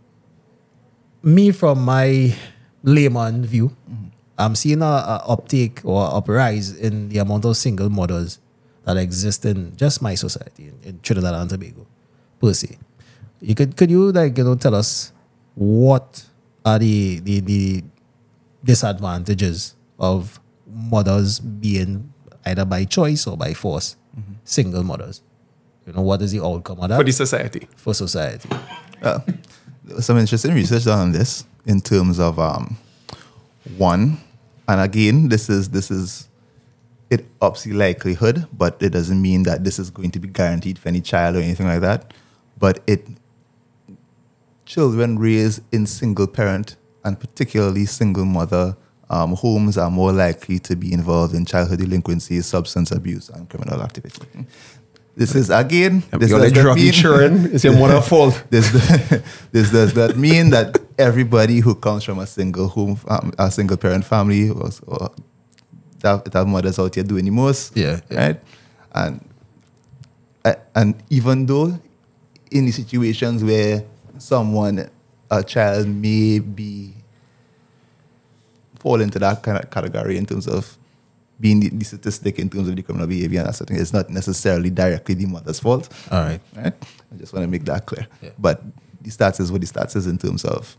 me 1.22 1.52
from 1.52 1.84
my 1.84 2.34
layman 2.84 3.46
view, 3.46 3.70
mm-hmm. 3.90 4.08
I'm 4.38 4.56
seeing 4.56 4.82
a, 4.82 4.86
a 4.86 5.24
uptake 5.28 5.82
or 5.84 6.16
uprise 6.16 6.72
in 6.72 7.10
the 7.10 7.20
amount 7.20 7.46
of 7.46 7.56
single 7.58 7.90
mothers 7.90 8.40
that 8.86 8.98
exist 8.98 9.46
in 9.46 9.76
just 9.76 10.02
my 10.02 10.16
society 10.16 10.68
in, 10.68 10.80
in 10.84 11.00
Trinidad 11.02 11.34
and 11.34 11.50
Tobago, 11.50 11.86
per 12.42 12.54
se. 12.54 12.78
You 13.42 13.56
could 13.56 13.76
could 13.76 13.92
you 13.92 14.12
like 14.12 14.38
you 14.38 14.44
know 14.44 14.56
tell 14.56 14.76
us 14.76 15.12
what 15.56 16.26
are 16.66 16.80
the 16.80 17.20
the, 17.20 17.40
the 17.42 17.84
disadvantages 18.64 19.76
of 20.00 20.40
mothers 20.68 21.40
being 21.40 22.14
either 22.46 22.66
by 22.66 22.86
choice 22.86 23.28
or 23.28 23.38
by 23.38 23.54
force 23.54 23.96
single 24.44 24.84
mothers? 24.84 25.22
You 25.86 25.94
know 25.94 26.02
what 26.02 26.22
is 26.22 26.32
the 26.32 26.44
outcome 26.44 26.80
of 26.80 26.90
that 26.90 26.98
For 26.98 27.04
the 27.04 27.12
society. 27.12 27.68
for 27.76 27.94
society? 27.94 28.50
Uh, 29.02 29.20
there 29.84 29.98
was 29.98 30.06
some 30.06 30.18
interesting 30.18 30.54
research 30.54 30.86
done 30.86 31.00
on 31.00 31.12
this 31.12 31.46
in 31.66 31.82
terms 31.82 32.20
of 32.20 32.40
um, 32.40 32.78
one, 33.78 34.18
and 34.68 34.80
again, 34.80 35.28
this 35.28 35.50
is 35.50 35.70
this 35.70 35.92
is 35.92 36.30
it 37.10 37.26
ups 37.42 37.64
the 37.64 37.74
likelihood, 37.74 38.48
but 38.54 38.82
it 38.82 38.90
doesn't 38.90 39.22
mean 39.22 39.44
that 39.44 39.64
this 39.64 39.78
is 39.78 39.90
going 39.90 40.10
to 40.12 40.20
be 40.20 40.28
guaranteed 40.28 40.80
for 40.80 40.88
any 40.88 41.02
child 41.02 41.36
or 41.36 41.40
anything 41.40 41.68
like 41.68 41.82
that. 41.82 42.14
But 42.58 42.82
it 42.88 43.06
children 44.66 45.20
raised 45.20 45.62
in 45.74 45.86
single 45.86 46.28
parent 46.28 46.78
and 47.04 47.20
particularly 47.20 47.86
single 47.86 48.26
mother 48.26 48.76
um, 49.10 49.36
homes 49.36 49.78
are 49.78 49.92
more 49.92 50.12
likely 50.12 50.60
to 50.60 50.76
be 50.76 50.92
involved 50.94 51.34
in 51.36 51.46
childhood 51.46 51.80
delinquency, 51.80 52.42
substance 52.42 52.92
abuse, 52.92 53.30
and 53.30 53.50
criminal 53.50 53.82
activity. 53.82 54.26
This 55.16 55.36
is 55.36 55.52
again. 55.52 56.02
This 56.12 56.32
does 56.32 56.52
druggy 56.54 56.76
mean- 56.76 56.92
children. 56.92 57.54
It's 57.54 57.64
your 57.64 57.78
mother's 57.78 58.08
fault. 58.08 58.44
this, 58.50 58.72
this 59.52 59.70
does 59.70 59.96
not 59.96 60.18
mean 60.18 60.50
that 60.50 60.80
everybody 60.98 61.60
who 61.60 61.76
comes 61.76 62.04
from 62.04 62.18
a 62.18 62.26
single 62.26 62.68
home, 62.68 62.98
um, 63.08 63.32
a 63.38 63.52
single 63.52 63.78
parent 63.78 64.06
family, 64.06 64.50
or, 64.50 64.72
or 64.88 65.12
that, 66.00 66.26
that 66.26 66.48
mothers 66.48 66.80
out 66.80 66.96
here 66.96 67.04
doing 67.04 67.26
the 67.26 67.30
most, 67.32 67.78
Yeah, 67.78 68.00
yeah. 68.10 68.26
right? 68.26 68.42
And 68.96 69.24
and 70.76 70.96
even 71.12 71.46
though 71.46 71.80
in 72.50 72.66
the 72.66 72.72
situations 72.72 73.44
where 73.44 73.84
someone, 74.18 74.90
a 75.40 75.44
child 75.44 75.88
may 75.88 76.40
be 76.40 76.94
fall 78.80 79.02
into 79.02 79.20
that 79.20 79.42
kind 79.42 79.58
of 79.58 79.70
category 79.70 80.18
in 80.18 80.26
terms 80.26 80.48
of 80.48 80.78
being 81.40 81.60
the, 81.60 81.70
the 81.70 81.84
statistic 81.86 82.38
in 82.40 82.50
terms 82.50 82.68
of 82.68 82.76
the 82.76 82.82
criminal 82.82 83.08
behavior 83.08 83.40
and 83.40 83.50
that 83.50 83.54
sort 83.54 83.70
of 83.70 83.74
thing, 83.74 83.82
it's 83.82 83.94
not 83.94 84.10
necessarily 84.10 84.70
directly 84.70 85.16
the 85.16 85.26
mother's 85.26 85.60
fault 85.60 85.90
All 86.12 86.22
right. 86.22 86.42
right? 86.56 86.74
I 87.12 87.18
just 87.18 87.34
want 87.34 87.44
to 87.44 87.48
make 87.48 87.66
that 87.66 87.86
clear. 87.86 88.08
Yeah. 88.22 88.30
But 88.38 88.62
the 89.02 89.10
stats 89.10 89.40
is 89.40 89.52
what 89.52 89.62
the 89.62 89.68
stats 89.68 89.96
is 89.96 90.08
in 90.08 90.18
terms 90.18 90.46
of 90.46 90.78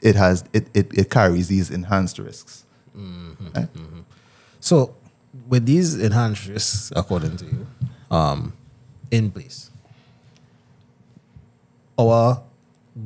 it 0.00 0.16
has 0.16 0.44
it 0.52 0.68
it, 0.74 0.98
it 0.98 1.10
carries 1.10 1.48
these 1.48 1.70
enhanced 1.70 2.18
risks. 2.18 2.64
Right? 3.54 3.68
So, 4.60 4.94
with 5.48 5.66
these 5.66 5.96
enhanced 5.96 6.46
risks, 6.46 6.92
according 6.94 7.36
to 7.38 7.44
you, 7.44 7.66
um, 8.10 8.52
in 9.10 9.30
place, 9.30 9.70
our 11.98 12.42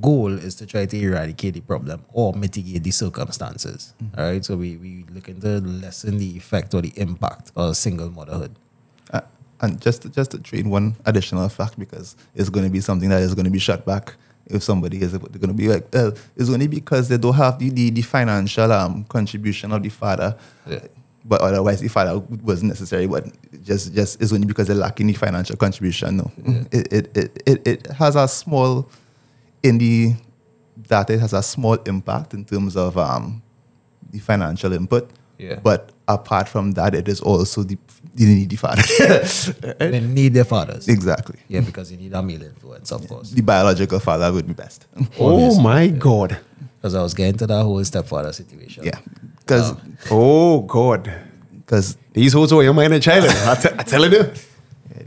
goal 0.01 0.33
is 0.39 0.55
to 0.57 0.67
try 0.67 0.87
to 0.87 1.01
eradicate 1.01 1.55
the 1.55 1.61
problem 1.61 2.05
or 2.13 2.35
mitigate 2.35 2.83
the 2.83 2.91
circumstances. 2.91 3.95
All 4.17 4.25
right. 4.25 4.45
So 4.45 4.57
we 4.57 4.77
we 4.77 5.05
looking 5.13 5.41
to 5.41 5.61
lessen 5.61 6.19
the 6.19 6.37
effect 6.37 6.75
or 6.75 6.83
the 6.83 6.93
impact 6.97 7.53
of 7.57 7.77
single 7.77 8.11
motherhood. 8.11 8.55
Uh, 9.13 9.23
and 9.61 9.81
just 9.81 10.03
to, 10.03 10.09
just 10.09 10.31
to 10.33 10.39
train 10.39 10.69
one 10.69 10.97
additional 11.07 11.49
fact 11.49 11.79
because 11.79 12.17
it's 12.35 12.51
going 12.51 12.65
to 12.65 12.71
be 12.71 12.81
something 12.81 13.09
that 13.09 13.23
is 13.23 13.35
going 13.35 13.47
to 13.47 13.51
be 13.51 13.59
shut 13.59 13.85
back 13.87 14.15
if 14.47 14.63
somebody 14.63 15.01
is 15.01 15.17
going 15.17 15.49
to 15.49 15.53
be 15.53 15.69
like, 15.69 15.87
it's 16.37 16.51
only 16.51 16.67
because 16.67 17.09
they 17.09 17.19
don't 17.19 17.35
have 17.35 17.59
the, 17.59 17.71
the, 17.71 17.91
the 17.91 18.03
financial 18.03 18.73
um, 18.73 19.05
contribution 19.05 19.73
of 19.73 19.83
the 19.83 19.89
father. 19.91 20.37
Yeah. 20.67 20.81
But 21.25 21.43
otherwise, 21.43 21.81
the 21.81 21.89
father 21.89 22.19
wasn't 22.19 22.71
necessary. 22.71 23.07
But 23.07 23.27
just 23.63 23.93
just 23.93 24.23
it's 24.23 24.33
only 24.33 24.47
because 24.47 24.69
they're 24.69 24.77
lacking 24.77 25.09
the 25.09 25.13
financial 25.13 25.57
contribution. 25.57 26.17
No, 26.19 26.33
it, 26.73 26.93
it, 26.93 27.17
it, 27.17 27.43
it, 27.45 27.69
it 27.69 27.87
has 27.89 28.17
a 28.17 28.27
small 28.27 28.89
in 29.63 29.79
the 29.79 30.15
data. 30.89 31.15
It 31.15 31.21
has 31.21 31.33
a 31.33 31.43
small 31.43 31.75
impact 31.87 32.35
in 32.35 32.45
terms 32.45 32.77
of 32.77 32.97
um, 32.99 33.43
the 34.11 34.19
financial 34.19 34.73
input, 34.73 35.11
Yeah. 35.39 35.61
But 35.63 35.91
apart 36.09 36.49
from 36.49 36.73
that, 36.73 36.95
it 36.95 37.07
is 37.09 37.21
also 37.21 37.63
the 37.63 37.77
the 38.15 38.25
needy 38.27 38.57
father. 38.57 38.83
They 39.79 40.01
need 40.01 40.35
their 40.35 40.45
fathers. 40.45 40.89
exactly. 40.89 41.39
Yeah, 41.49 41.61
because 41.61 41.93
you 41.93 41.99
need 41.99 42.13
a 42.13 42.23
male 42.23 42.43
influence, 42.43 42.91
of 42.93 43.07
course. 43.09 43.31
The 43.31 43.43
biological 43.43 44.01
father 44.01 44.33
would 44.33 44.47
be 44.47 44.55
best. 44.55 44.87
Oh 45.21 45.61
my 45.61 45.87
God. 45.89 46.39
Because 46.77 46.95
I 46.95 47.03
was 47.03 47.15
getting 47.15 47.37
to 47.39 47.47
that 47.47 47.63
whole 47.63 47.85
stepfather 47.85 48.33
situation. 48.33 48.85
yeah, 48.85 48.99
because 49.41 49.75
Oh 50.11 50.63
God. 50.63 51.03
because 51.65 51.97
These 52.13 52.33
hoes 52.33 52.53
are 52.53 52.63
your 52.65 52.75
minor 52.75 52.99
child. 53.01 53.25
I 53.29 53.55
t- 53.55 53.69
I 53.79 53.83
telling 53.85 54.13
you. 54.13 54.25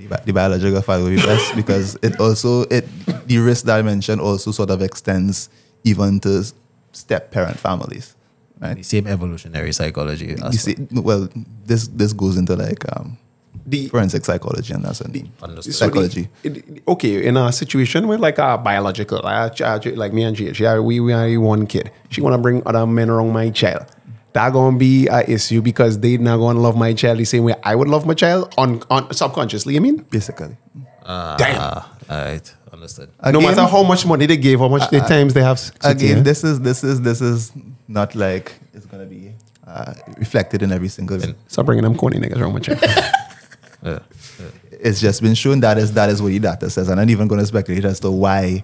Yeah, 0.01 0.17
the, 0.17 0.25
the 0.25 0.33
biological 0.33 0.81
father 0.81 1.03
will 1.03 1.11
be 1.11 1.17
best 1.17 1.55
because 1.61 1.97
it 2.01 2.19
also 2.19 2.61
it 2.63 2.85
the 3.27 3.37
risk 3.39 3.65
dimension 3.65 4.19
also 4.19 4.51
sort 4.51 4.69
of 4.69 4.81
extends 4.81 5.49
even 5.83 6.19
to 6.21 6.43
step 6.91 7.31
parent 7.31 7.57
families, 7.57 8.15
Right? 8.59 8.77
The 8.77 8.83
same 8.83 9.07
evolutionary 9.07 9.71
psychology. 9.73 10.35
You 10.37 10.51
see, 10.53 10.75
well, 10.91 11.27
this 11.65 11.87
this 11.87 12.13
goes 12.13 12.37
into 12.37 12.55
like 12.55 12.85
um, 12.95 13.17
The 13.65 13.87
forensic 13.89 14.23
psychology 14.25 14.73
and 14.73 14.83
that's 14.85 15.01
and 15.01 15.29
Understood. 15.41 15.73
So 15.73 15.87
the- 15.87 15.91
psychology. 15.91 16.29
it- 16.43 16.83
okay, 16.87 17.25
in 17.25 17.37
a 17.37 17.51
situation 17.51 18.07
where 18.07 18.17
like 18.19 18.37
a 18.37 18.57
biological, 18.57 19.21
like, 19.23 19.59
uh, 19.61 19.79
like 19.95 20.13
me 20.13 20.23
and 20.23 20.35
Jay, 20.35 20.53
she 20.53 20.65
are, 20.65 20.81
we 20.81 20.99
we 20.99 21.11
are 21.13 21.39
one 21.39 21.65
kid. 21.65 21.89
She 22.09 22.21
wanna 22.21 22.37
bring 22.37 22.61
other 22.65 22.85
men 22.85 23.09
around 23.09 23.33
my 23.33 23.49
child. 23.49 23.85
That 24.33 24.53
gonna 24.53 24.77
be 24.77 25.07
a 25.07 25.21
issue 25.29 25.61
because 25.61 25.99
they 25.99 26.17
not 26.17 26.37
gonna 26.37 26.59
love 26.59 26.75
my 26.77 26.93
child 26.93 27.19
the 27.19 27.25
same 27.25 27.43
way 27.43 27.53
I 27.63 27.75
would 27.75 27.87
love 27.89 28.05
my 28.05 28.13
child 28.13 28.53
on, 28.57 28.81
on 28.89 29.13
subconsciously. 29.13 29.75
I 29.75 29.79
mean, 29.79 29.97
basically. 30.09 30.55
damn. 31.05 31.37
Ah, 31.59 31.91
all 32.09 32.17
right. 32.25 32.55
Understood. 32.71 33.09
no 33.31 33.41
matter 33.41 33.65
how 33.65 33.83
much 33.83 34.05
money 34.05 34.25
they 34.25 34.37
gave, 34.37 34.59
how 34.59 34.69
much 34.69 34.89
the 34.89 34.99
times 35.01 35.33
they 35.33 35.41
have. 35.43 35.57
s- 35.57 35.71
Again, 35.83 36.17
yeah. 36.17 36.23
this 36.23 36.43
is 36.45 36.61
this 36.61 36.83
is 36.83 37.01
this 37.01 37.19
is 37.21 37.51
not 37.89 38.15
like 38.15 38.53
it's 38.73 38.85
gonna 38.85 39.05
be 39.05 39.33
uh, 39.67 39.93
reflected 40.17 40.61
in 40.63 40.71
every 40.71 40.87
single. 40.87 41.19
Thing. 41.19 41.35
Stop 41.47 41.65
bringing 41.65 41.83
them 41.83 41.95
corny 41.95 42.17
niggas 42.19 42.39
around 42.39 42.53
my 42.53 42.59
child. 42.59 42.79
Yeah. 43.83 43.97
It's 44.71 45.01
just 45.01 45.21
been 45.23 45.33
shown 45.33 45.59
that 45.61 45.77
is 45.79 45.93
that 45.93 46.09
is 46.09 46.21
what 46.21 46.29
the 46.29 46.39
data 46.39 46.69
says. 46.69 46.87
I'm 46.87 46.97
not 46.97 47.09
even 47.09 47.27
going 47.27 47.41
to 47.41 47.47
speculate 47.47 47.83
as 47.83 47.99
to 48.01 48.11
why 48.11 48.63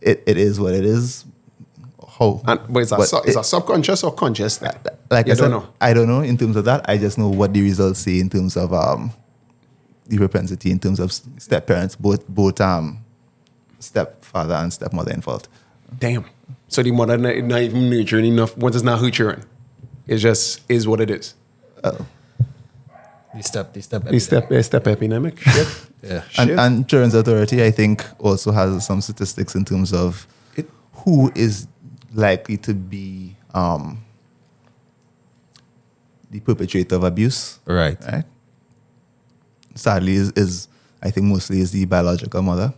it, 0.00 0.22
it 0.26 0.36
is 0.36 0.58
what 0.58 0.74
it 0.74 0.84
is. 0.84 1.24
How, 2.18 2.40
And, 2.46 2.60
but 2.68 2.80
it's 2.80 2.92
a, 2.92 2.96
but 2.96 3.08
su- 3.08 3.18
it's 3.18 3.36
it- 3.36 3.40
a 3.40 3.44
subconscious 3.44 4.02
or 4.02 4.12
conscious. 4.12 4.60
Like, 4.60 4.74
like 5.10 5.26
I 5.28 5.34
said, 5.34 5.38
don't 5.42 5.50
know. 5.50 5.68
I 5.80 5.92
don't 5.94 6.08
know 6.08 6.20
in 6.20 6.36
terms 6.36 6.56
of 6.56 6.64
that. 6.64 6.84
I 6.88 6.98
just 6.98 7.16
know 7.18 7.28
what 7.28 7.52
the 7.54 7.62
results 7.62 8.00
say 8.00 8.18
in 8.18 8.28
terms 8.28 8.56
of 8.56 8.72
um, 8.72 9.12
the 10.08 10.16
propensity 10.18 10.70
in 10.70 10.78
terms 10.78 10.98
of 11.00 11.12
step 11.12 11.66
parents, 11.66 11.94
both 11.96 12.26
both 12.28 12.60
um, 12.60 13.04
stepfather 13.78 14.54
and 14.54 14.72
stepmother 14.72 15.12
involved. 15.12 15.48
Damn. 15.98 16.24
So 16.68 16.82
the 16.82 16.90
mother 16.90 17.16
not, 17.16 17.36
not 17.38 17.60
even 17.62 17.88
nurturing 17.88 18.26
enough. 18.26 18.56
Once 18.56 18.74
it's 18.74 18.84
not 18.84 19.00
her 19.00 19.10
children, 19.10 19.44
it 20.06 20.18
just 20.18 20.60
is 20.68 20.86
what 20.88 21.00
it 21.00 21.10
is. 21.10 21.34
Oh. 21.84 22.04
The 23.34 23.42
step, 23.42 23.72
the 23.72 23.82
step. 23.82 24.04
The 24.04 24.18
step, 24.18 24.64
step 24.64 24.86
epidemic. 24.86 25.38
Shit. 25.42 25.68
Yeah. 26.02 26.22
Shit. 26.30 26.50
And, 26.50 26.60
and 26.60 26.88
Children's 26.88 27.14
Authority, 27.14 27.62
I 27.64 27.70
think, 27.70 28.04
also 28.18 28.50
has 28.50 28.84
some 28.86 29.00
statistics 29.00 29.54
in 29.54 29.64
terms 29.64 29.92
of 29.92 30.26
It- 30.56 30.68
who 31.04 31.30
is 31.34 31.68
likely 32.14 32.56
to 32.58 32.74
be 32.74 33.36
um, 33.54 34.02
the 36.30 36.40
perpetrator 36.40 36.96
of 36.96 37.04
abuse. 37.04 37.58
Right. 37.66 37.98
Right. 38.04 38.24
Sadly, 39.74 40.14
is, 40.14 40.32
is 40.32 40.68
I 41.02 41.10
think 41.10 41.26
mostly 41.26 41.60
is 41.60 41.70
the 41.72 41.84
biological 41.84 42.42
mother 42.42 42.72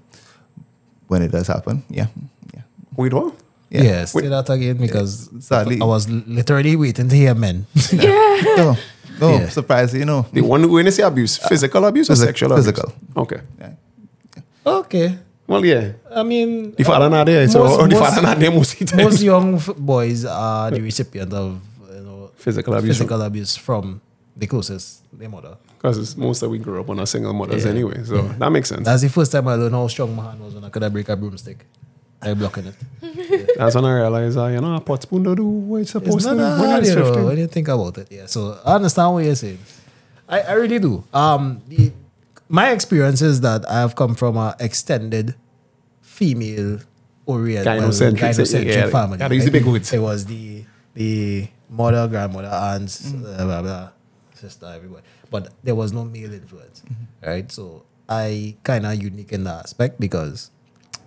when 1.08 1.22
it 1.22 1.32
does 1.32 1.46
happen. 1.46 1.82
Yeah. 1.88 2.06
Yeah. 2.54 2.62
Wait, 2.96 3.12
what? 3.12 3.34
Yeah. 3.70 3.82
Yeah. 3.82 4.04
say 4.04 4.28
that 4.28 4.48
again 4.50 4.76
because 4.76 5.30
Sadly- 5.44 5.80
I 5.80 5.84
was 5.84 6.08
literally 6.08 6.76
waiting 6.76 7.08
to 7.08 7.16
hear 7.16 7.34
men. 7.34 7.66
No, 8.56 8.76
no, 9.20 9.30
Yeah. 9.38 9.48
surprise 9.50 9.92
you 9.94 10.04
know. 10.06 10.26
The 10.32 10.40
one 10.40 10.70
when 10.70 10.86
you 10.86 10.90
say 10.92 11.02
abuse, 11.02 11.36
physical 11.36 11.84
abuse 11.84 12.08
or 12.08 12.14
physi- 12.14 12.24
sexual 12.24 12.52
abuse? 12.52 12.64
physical. 12.66 12.92
Okay. 13.16 13.40
Yeah. 13.60 13.72
okay. 14.66 15.18
Well, 15.50 15.64
yeah. 15.64 15.92
I 16.14 16.22
mean, 16.22 16.74
The 16.78 16.84
father 16.84 17.10
not 17.10 17.26
there, 17.26 17.46
so 17.48 17.64
most- 17.64 17.80
or 17.80 17.88
the 17.88 17.96
father 17.96 18.22
not 18.22 18.38
there 18.38 18.50
most 18.52 18.78
times. 18.78 18.94
most 18.94 19.20
young 19.22 19.56
f- 19.56 19.74
boys 19.76 20.24
are 20.24 20.70
the 20.70 20.80
recipient 20.80 21.32
of 21.34 21.58
you 21.92 22.02
know 22.06 22.30
Physical 22.36 22.72
abuse. 22.74 22.96
physical 22.98 23.20
abuse 23.22 23.56
from 23.56 24.00
the 24.36 24.46
closest 24.46 25.02
their 25.12 25.28
mother. 25.28 25.56
Because 25.76 26.16
most 26.16 26.42
of 26.42 26.50
we 26.50 26.58
grew 26.58 26.78
up 26.80 26.88
on 26.90 27.00
a 27.00 27.06
single 27.06 27.32
mothers 27.32 27.64
Yeah. 27.64 27.70
anyway, 27.72 27.98
so 28.04 28.22
that 28.38 28.50
makes 28.52 28.68
sense. 28.68 28.84
That's 28.84 29.02
the 29.02 29.08
first 29.08 29.32
time 29.32 29.48
I 29.48 29.54
learned 29.54 29.74
how 29.74 29.88
strong 29.88 30.14
my 30.14 30.24
hand 30.30 30.40
was 30.40 30.54
when 30.54 30.62
I 30.64 30.68
could 30.68 30.82
have 30.82 30.92
break 30.92 31.08
a 31.08 31.16
broomstick. 31.16 31.66
I 32.22 32.34
blocking 32.34 32.66
it. 32.66 32.76
That's 33.58 33.74
when 33.74 33.84
I 33.86 33.94
realized, 33.96 34.36
uh, 34.38 34.46
you 34.46 34.60
know, 34.60 34.76
a 34.76 34.80
pot 34.80 35.02
spoon 35.02 35.24
to 35.24 35.34
do 35.34 35.44
what 35.44 35.78
it's 35.82 35.90
supposed 35.92 36.16
It's 36.16 36.26
to 36.26 36.32
do 36.32 36.36
when 36.36 36.84
you 36.84 36.94
know, 36.94 37.04
15. 37.06 37.24
when 37.24 37.38
you 37.38 37.46
think 37.48 37.68
about 37.68 37.96
it. 37.98 38.08
Yeah. 38.10 38.26
So 38.26 38.58
I 38.64 38.74
understand 38.76 39.14
what 39.14 39.24
you're 39.24 39.34
saying. 39.34 39.58
I, 40.28 40.40
I 40.42 40.52
really 40.52 40.78
do. 40.78 41.02
Um, 41.14 41.62
the, 41.66 41.90
my 42.50 42.70
experience 42.72 43.22
is 43.22 43.40
that 43.40 43.64
I 43.70 43.80
have 43.80 43.94
come 43.94 44.14
from 44.14 44.36
an 44.36 44.54
extended 44.60 45.34
female 46.02 46.80
oriented 47.26 47.66
Gynocentric, 47.66 48.20
well, 48.22 48.32
gynocentric 48.32 48.66
yeah, 48.66 48.84
yeah. 48.86 48.90
family. 48.90 49.18
Gotta 49.18 49.38
the 49.38 49.50
big 49.50 49.64
words. 49.66 49.92
It 49.92 50.00
was 50.00 50.26
the 50.26 50.64
the 50.94 51.46
mother, 51.68 52.08
grandmother, 52.08 52.48
aunts, 52.48 53.12
Mm. 53.12 53.22
uh, 53.40 53.44
blah, 53.44 53.62
blah, 53.62 53.88
sister, 54.34 54.66
everybody. 54.66 55.04
But 55.30 55.52
there 55.62 55.76
was 55.76 55.92
no 55.92 56.04
male 56.04 56.32
influence, 56.34 56.82
Mm-hmm. 56.84 57.26
right? 57.30 57.52
So 57.52 57.84
I 58.08 58.56
kind 58.64 58.84
of 58.84 59.00
unique 59.00 59.32
in 59.32 59.44
that 59.44 59.64
aspect 59.64 60.00
because 60.00 60.50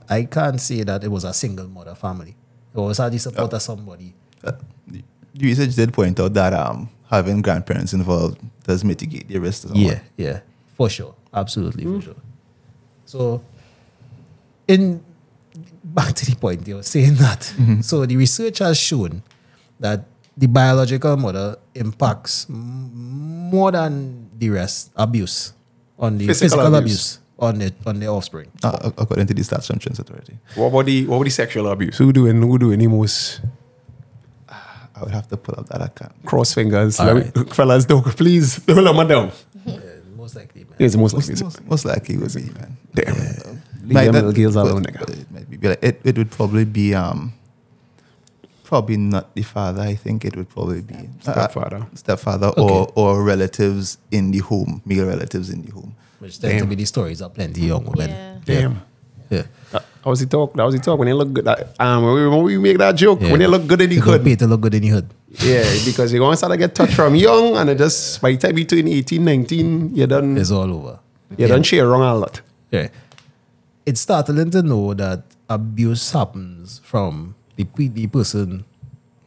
I 0.10 0.24
can't 0.24 0.60
say 0.62 0.84
that 0.84 1.04
it 1.04 1.12
was 1.12 1.26
a 1.26 1.34
single 1.34 1.68
mother 1.68 1.96
family. 1.96 2.36
It 2.74 2.80
was 2.80 2.98
had 2.98 3.12
the 3.12 3.20
support 3.20 3.52
of 3.54 3.62
somebody. 3.62 4.16
Uh, 4.44 4.54
the 4.88 5.04
the 5.36 5.48
research 5.48 5.76
did 5.76 5.92
point 5.94 6.20
out 6.20 6.34
that 6.36 6.54
um, 6.54 6.90
having 7.10 7.42
grandparents 7.42 7.92
involved 7.94 8.40
does 8.64 8.84
mitigate 8.86 9.28
the 9.28 9.40
risk. 9.40 9.64
somewhat. 9.64 9.80
Yeah, 9.82 10.00
yeah, 10.16 10.40
for 10.74 10.90
sure, 10.90 11.16
absolutely 11.34 11.84
for 11.84 11.90
hmm. 11.90 12.00
sure. 12.00 12.16
So, 13.06 13.44
in 14.68 15.04
back 15.84 16.14
to 16.14 16.26
the 16.26 16.36
point, 16.36 16.68
you 16.68 16.76
were 16.76 16.84
saying 16.84 17.16
that. 17.16 17.42
Mm-hmm. 17.58 17.82
So 17.82 18.06
the 18.06 18.18
research 18.18 18.60
has 18.60 18.78
shown 18.80 19.24
that 19.80 20.06
the 20.36 20.48
biological 20.48 21.18
mother 21.18 21.58
impacts 21.76 22.48
m- 22.50 23.50
more 23.52 23.72
than 23.72 24.30
the 24.38 24.50
rest 24.50 24.92
abuse 24.96 25.54
on 26.00 26.18
the 26.18 26.28
Physical 26.28 26.58
physical, 26.58 26.76
abuse. 26.76 27.18
abuse. 27.18 27.20
on 27.40 27.60
the 27.60 27.74
on 27.86 28.00
the 28.00 28.08
offspring. 28.08 28.50
Uh, 28.64 28.92
according 28.98 29.28
to 29.28 29.34
the 29.34 29.42
stats 29.42 29.68
from 29.68 29.80
Children's 29.80 30.00
Authority. 30.00 30.38
What 30.56 30.68
about 30.68 30.86
the 30.86 31.06
what 31.06 31.18
about 31.18 31.26
the 31.26 31.32
sexual 31.32 31.68
abuse? 31.68 31.98
Who 31.98 32.12
doing 32.14 32.42
who 32.42 32.58
doing 32.58 32.80
the 32.80 32.88
most 32.88 33.42
ah, 34.50 34.90
I 34.96 35.04
would 35.04 35.14
have 35.14 35.28
to 35.28 35.38
pull 35.38 35.60
up 35.60 35.68
that 35.70 35.82
account. 35.82 36.14
cross 36.26 36.54
fingers? 36.54 37.00
All 37.00 37.14
Let 37.14 37.50
Fellas, 37.54 37.86
don't 37.86 38.04
please 38.04 38.58
don't 38.58 38.84
let 38.84 38.96
me 38.96 39.06
down. 39.06 39.32
Most 40.36 40.44
likely, 40.46 40.64
man. 40.64 40.74
It's 40.80 40.96
most 40.96 41.14
Most, 41.14 41.30
likely. 41.30 41.44
most, 41.44 41.66
most 41.66 41.86
likely 41.86 42.18
would 42.18 42.34
be, 42.34 42.44
man. 42.60 42.78
Damn. 42.94 43.16
Leave 43.84 43.94
Might 43.94 44.06
them 44.06 44.14
little 44.16 44.32
girls 44.32 44.56
alone, 44.56 44.84
nigga. 44.84 45.10
It, 45.22 45.32
might 45.32 45.50
be, 45.50 45.58
like- 45.68 45.84
it, 45.84 46.02
it 46.04 46.18
would 46.18 46.32
probably 46.32 46.66
be 46.66 46.96
um 46.96 47.34
probably 48.64 48.98
not 48.98 49.36
the 49.36 49.44
father. 49.44 49.82
I 49.82 49.96
think 49.96 50.26
it 50.26 50.36
would 50.36 50.50
probably 50.50 50.82
be 50.82 50.96
uh, 50.96 51.32
Stepfather. 51.34 51.88
stepfather, 51.94 52.48
or 52.58 52.92
or 52.96 53.22
relatives 53.24 53.98
in 54.12 54.32
the 54.32 54.40
home, 54.40 54.82
male 54.86 55.06
relatives 55.06 55.50
in 55.50 55.64
the 55.64 55.72
home. 55.72 55.96
Which 56.20 56.40
tend 56.40 56.60
to 56.60 56.66
be 56.66 56.76
the 56.76 56.86
stories 56.86 57.22
of 57.22 57.34
plenty 57.34 57.62
young 57.68 57.84
women. 57.86 58.10
Yeah. 58.10 58.40
Damn. 58.46 58.82
Yeah. 59.30 59.44
That 59.72 60.10
was 60.10 60.20
he 60.20 60.26
talk. 60.26 60.54
That 60.54 60.64
was 60.64 60.76
the 60.76 60.82
talk. 60.82 61.00
When 61.00 61.08
they 61.08 61.14
look 61.14 61.32
good, 61.34 61.46
that, 61.46 61.80
um, 61.80 62.04
when 62.04 62.14
we, 62.16 62.28
when 62.28 62.44
we 62.44 62.58
make 62.58 62.78
that 62.78 62.96
joke, 62.96 63.22
Yeah. 63.22 63.32
when 63.32 63.40
they 63.40 63.48
look 63.48 63.66
good 63.68 63.80
in 63.82 63.90
the 63.90 63.96
hood, 63.98 64.24
pay 64.24 64.36
to 64.36 64.48
look 64.48 64.62
good 64.62 64.74
in 64.76 64.82
the 64.82 64.90
hood. 64.90 65.08
yeah, 65.40 65.64
because 65.86 66.12
you're 66.12 66.20
going 66.20 66.34
to 66.34 66.38
start 66.38 66.52
to 66.52 66.58
get 66.58 66.76
touched 66.76 66.94
from 66.94 67.16
young, 67.16 67.56
and 67.58 67.70
it 67.70 67.78
just 67.78 68.22
by 68.22 68.32
the 68.32 68.38
time 68.38 68.58
you 68.58 68.66
turn 68.66 68.88
18, 68.88 69.24
19, 69.24 69.96
you're 69.96 70.08
done 70.08 70.38
It's 70.38 70.52
all 70.52 70.72
over. 70.72 71.00
You're 71.38 71.48
done 71.50 71.64
share 71.64 71.88
wrong 71.88 72.02
a 72.04 72.16
lot. 72.16 72.42
Yeah. 72.70 72.90
It's 73.86 74.02
startling 74.02 74.52
to 74.52 74.62
know 74.62 74.94
that 74.94 75.24
abuse 75.50 76.12
happens 76.12 76.80
from 76.84 77.36
the, 77.56 77.66
the 77.76 78.08
person 78.08 78.66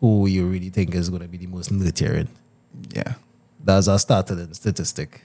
who 0.01 0.27
you 0.27 0.47
really 0.47 0.69
think 0.71 0.95
is 0.95 1.09
going 1.09 1.23
to 1.23 1.29
be 1.29 1.39
the 1.39 1.47
most 1.47 1.71
nurturing. 1.73 2.29
Yeah, 2.95 3.15
That's 3.65 3.87
a 3.89 3.99
startling 3.99 4.53
statistic 4.53 5.23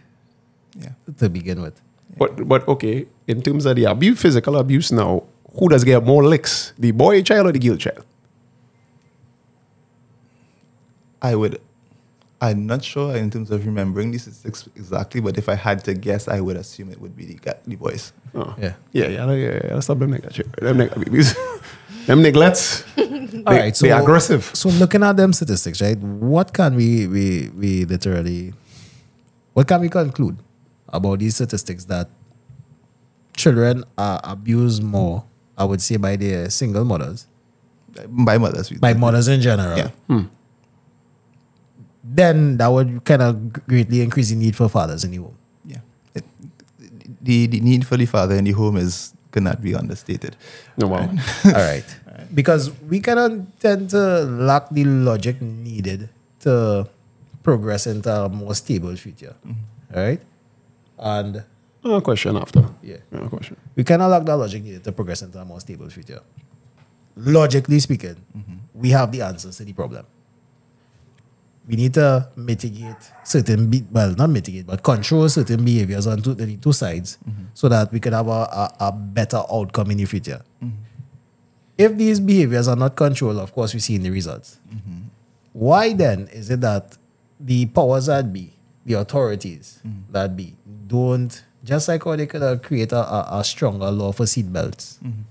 yeah. 0.79 0.91
to 1.17 1.29
begin 1.29 1.61
with. 1.61 1.79
But 2.17 2.47
but 2.47 2.67
okay, 2.67 3.05
in 3.27 3.41
terms 3.41 3.65
of 3.65 3.75
the 3.75 3.85
abuse, 3.85 4.21
physical 4.21 4.57
abuse 4.57 4.91
now, 4.91 5.23
who 5.57 5.69
does 5.69 5.83
get 5.83 6.03
more 6.03 6.23
licks, 6.23 6.73
the 6.77 6.91
boy 6.91 7.21
child 7.23 7.47
or 7.47 7.51
the 7.51 7.59
girl 7.59 7.77
child? 7.77 8.05
I 11.21 11.35
would. 11.35 11.61
I'm 12.43 12.65
not 12.65 12.83
sure 12.83 13.15
in 13.15 13.29
terms 13.29 13.51
of 13.51 13.65
remembering 13.67 14.11
this 14.11 14.23
statistics 14.23 14.67
exactly, 14.75 15.21
but 15.21 15.37
if 15.37 15.47
I 15.47 15.53
had 15.53 15.83
to 15.85 15.93
guess, 15.93 16.27
I 16.27 16.41
would 16.41 16.57
assume 16.57 16.89
it 16.89 16.99
would 16.99 17.15
be 17.15 17.25
the, 17.25 17.33
ga- 17.35 17.61
the 17.67 17.75
boys. 17.75 18.13
Oh. 18.33 18.55
Yeah. 18.59 18.73
Yeah, 18.93 19.07
yeah, 19.09 19.31
yeah, 19.31 19.61
yeah. 19.63 19.79
Stop 19.79 19.99
them 19.99 20.11
niggas. 20.11 20.33
shit. 20.33 20.51
Them 20.59 20.77
niggas 20.79 21.05
abuse. 21.05 21.35
them 22.07 22.23
neglects. 22.23 22.83
All 22.97 23.53
right, 23.53 23.75
so 23.77 23.85
they 23.85 23.91
aggressive. 23.91 24.49
So 24.55 24.69
looking 24.69 25.03
at 25.03 25.17
them 25.17 25.33
statistics, 25.33 25.81
right? 25.83 25.97
What 25.99 26.51
can 26.51 26.75
we 26.75 27.05
we 27.07 27.49
we 27.55 27.85
literally 27.85 28.53
what 29.53 29.67
can 29.67 29.81
we 29.81 29.89
conclude 29.89 30.37
about 30.91 31.19
these 31.19 31.35
statistics 31.35 31.85
that 31.85 32.09
children 33.35 33.83
are 33.97 34.19
abused 34.23 34.83
more, 34.83 35.23
I 35.57 35.63
would 35.65 35.81
say, 35.81 35.97
by 35.97 36.15
their 36.15 36.49
single 36.49 36.83
mothers, 36.85 37.27
By 38.07 38.37
mothers. 38.37 38.69
by 38.71 38.93
mothers 38.93 39.27
in 39.27 39.41
general, 39.41 39.77
Yeah. 39.77 39.91
Hmm. 40.07 40.23
then 42.03 42.57
that 42.57 42.67
would 42.67 43.03
kind 43.05 43.21
of 43.21 43.53
greatly 43.67 44.01
increase 44.01 44.29
the 44.29 44.35
need 44.35 44.55
for 44.55 44.67
fathers 44.69 45.03
in 45.03 45.11
the 45.11 45.17
home. 45.17 45.37
Yeah. 45.65 45.79
It, 46.13 46.25
the, 47.21 47.47
the 47.47 47.59
need 47.59 47.85
for 47.87 47.97
the 47.97 48.05
father 48.05 48.35
in 48.35 48.43
the 48.45 48.51
home 48.51 48.77
is 48.77 49.13
cannot 49.31 49.61
be 49.61 49.73
understated. 49.75 50.35
No, 50.77 50.87
wow. 50.87 51.07
All 51.45 51.51
right. 51.51 51.85
Because 52.33 52.71
we 52.89 52.99
kind 52.99 53.19
of 53.19 53.47
tend 53.59 53.89
to 53.91 54.23
lack 54.23 54.69
the 54.71 54.83
logic 54.83 55.41
needed 55.41 56.09
to 56.41 56.87
progress 57.43 57.87
into 57.87 58.11
a 58.11 58.27
more 58.29 58.55
stable 58.55 58.95
future. 58.97 59.35
Mm-hmm. 59.47 59.95
All 59.97 60.03
right. 60.03 60.21
And 61.01 61.43
No 61.83 61.99
question 62.01 62.37
after. 62.37 62.63
yeah, 62.83 62.97
No 63.11 63.27
question. 63.27 63.57
we 63.75 63.83
kind 63.83 64.01
of 64.01 64.11
lack 64.11 64.23
that 64.25 64.37
logic 64.37 64.63
needed 64.63 64.83
to 64.83 64.91
progress 64.91 65.21
into 65.23 65.39
a 65.39 65.45
more 65.45 65.59
stable 65.59 65.89
future. 65.89 66.21
Logically 67.15 67.79
speaking, 67.79 68.15
mm-hmm. 68.37 68.55
we 68.73 68.91
have 68.91 69.11
the 69.11 69.21
answers 69.23 69.57
to 69.57 69.65
the 69.65 69.73
problem. 69.73 70.05
We 71.67 71.75
need 71.75 71.93
to 71.95 72.27
mitigate 72.35 72.95
certain, 73.23 73.69
be- 73.69 73.85
well, 73.91 74.13
not 74.15 74.29
mitigate, 74.29 74.65
but 74.67 74.81
control 74.83 75.27
certain 75.29 75.63
behaviors 75.63 76.07
on 76.07 76.21
two, 76.21 76.33
the 76.33 76.57
two 76.57 76.73
sides 76.73 77.17
mm-hmm. 77.27 77.43
so 77.53 77.69
that 77.69 77.91
we 77.91 77.99
can 77.99 78.13
have 78.13 78.27
a, 78.27 78.31
a, 78.31 78.75
a 78.79 78.91
better 78.91 79.41
outcome 79.51 79.91
in 79.91 79.97
the 79.97 80.05
future. 80.05 80.41
Mm-hmm. 80.63 80.75
If 81.77 81.97
these 81.97 82.19
behaviors 82.19 82.67
are 82.67 82.75
not 82.75 82.95
controlled, 82.95 83.37
of 83.37 83.53
course, 83.53 83.73
we 83.73 83.79
see 83.79 83.95
in 83.95 84.03
the 84.03 84.11
results. 84.11 84.59
Why 85.53 85.93
then 85.93 86.27
is 86.31 86.49
it 86.49 86.61
that 86.61 86.97
the 87.39 87.65
powers 87.65 88.05
that 88.05 88.31
be, 88.31 88.53
the 88.85 88.95
authorities 88.95 89.79
mm-hmm. 89.85 90.11
that 90.11 90.35
be, 90.35 90.55
don't, 90.87 91.43
just 91.63 91.87
like 91.87 92.03
how 92.03 92.15
they 92.15 92.25
could 92.25 92.41
have 92.41 92.61
created 92.61 92.93
a, 92.93 92.97
a, 92.97 93.39
a 93.39 93.43
stronger 93.43 93.91
law 93.91 94.11
for 94.11 94.25
seatbelts, 94.25 94.97
mm-hmm. 94.99 95.21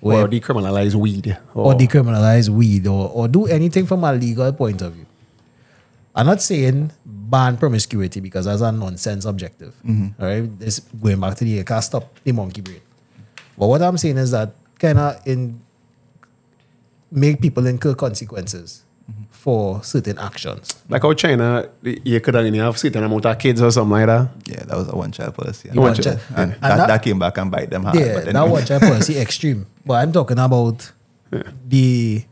where 0.00 0.24
Or 0.24 0.28
decriminalize 0.28 0.94
weed. 0.94 1.36
or 1.54 1.74
decriminalize 1.74 2.48
weed 2.48 2.86
or, 2.86 3.08
or 3.08 3.28
do 3.28 3.46
anything 3.46 3.86
from 3.86 4.04
a 4.04 4.12
legal 4.12 4.52
point 4.52 4.82
of 4.82 4.92
view. 4.92 5.06
I'm 6.14 6.26
not 6.26 6.42
saying 6.42 6.90
ban 7.06 7.56
promiscuity 7.56 8.20
because 8.20 8.44
that's 8.44 8.62
a 8.62 8.72
nonsense 8.72 9.24
objective. 9.24 9.74
Mm-hmm. 9.86 10.20
All 10.20 10.28
right, 10.28 10.58
this 10.58 10.80
going 10.80 11.20
back 11.20 11.36
to 11.36 11.44
the 11.44 11.62
can't 11.62 11.84
stop 11.84 12.18
the 12.24 12.32
monkey 12.32 12.60
brain. 12.60 12.80
But 13.56 13.68
what 13.68 13.80
I'm 13.82 13.96
saying 13.96 14.18
is 14.18 14.32
that 14.32 14.54
kind 14.78 14.98
of 14.98 15.26
in 15.26 15.60
make 17.10 17.40
people 17.40 17.66
incur 17.66 17.94
consequences 17.94 18.84
for 19.30 19.82
certain 19.82 20.18
actions. 20.18 20.82
Like 20.88 21.02
how 21.02 21.14
China, 21.14 21.68
you 21.82 22.20
could 22.20 22.36
only 22.36 22.58
have 22.58 22.76
certain 22.78 23.02
amount 23.04 23.24
of 23.26 23.38
kids 23.38 23.62
or 23.62 23.70
something 23.70 23.90
like 23.92 24.06
that. 24.06 24.28
Yeah, 24.46 24.64
that 24.64 24.76
was 24.76 24.88
a 24.88 24.96
one 24.96 25.12
child 25.12 25.34
policy. 25.34 25.70
One 25.70 25.88
And, 25.94 26.02
child, 26.02 26.20
and 26.36 26.50
yeah. 26.52 26.58
that, 26.58 26.70
And 26.72 26.80
that- 26.80 26.86
that 26.88 27.02
came 27.02 27.18
back 27.18 27.38
and 27.38 27.50
bite 27.50 27.70
them 27.70 27.84
hard. 27.84 27.96
Yeah, 27.98 28.14
but 28.14 28.24
that 28.26 28.36
anyway. 28.36 28.50
one 28.50 28.64
child 28.66 28.82
policy 28.90 29.18
extreme. 29.18 29.66
But 29.86 29.94
I'm 29.94 30.12
talking 30.12 30.38
about 30.38 30.92
the 31.66 32.24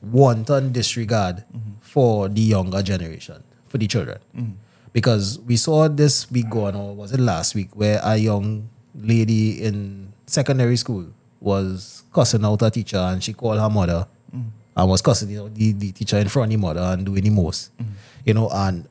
wanton 0.00 0.72
disregard 0.72 1.44
for 1.80 2.28
the 2.28 2.40
younger 2.40 2.82
generation, 2.82 3.42
for 3.66 3.78
the 3.78 3.86
children. 3.86 4.18
Mm-hmm. 4.36 4.52
Because 4.92 5.38
we 5.40 5.56
saw 5.56 5.88
this 5.88 6.30
week 6.30 6.50
going, 6.50 6.74
or 6.76 6.94
was 6.94 7.12
it 7.12 7.20
last 7.20 7.54
week, 7.54 7.74
where 7.74 8.00
a 8.02 8.16
young 8.16 8.68
lady 8.94 9.62
in 9.62 10.12
secondary 10.26 10.76
school 10.76 11.06
was 11.40 12.04
cussing 12.12 12.44
out 12.44 12.62
a 12.62 12.70
teacher 12.70 12.98
and 12.98 13.22
she 13.22 13.32
called 13.32 13.58
her 13.58 13.70
mother 13.70 14.06
and 14.76 14.88
was 14.88 15.02
cussing 15.02 15.30
you 15.30 15.38
know, 15.38 15.48
the, 15.48 15.72
the 15.72 15.92
teacher 15.92 16.18
in 16.18 16.28
front 16.28 16.52
of 16.52 16.60
the 16.60 16.66
mother 16.66 16.80
and 16.80 17.06
doing 17.06 17.22
the 17.22 17.30
most. 17.30 17.76
Mm-hmm. 17.76 17.92
You 18.24 18.34
know, 18.34 18.48
and 18.52 18.88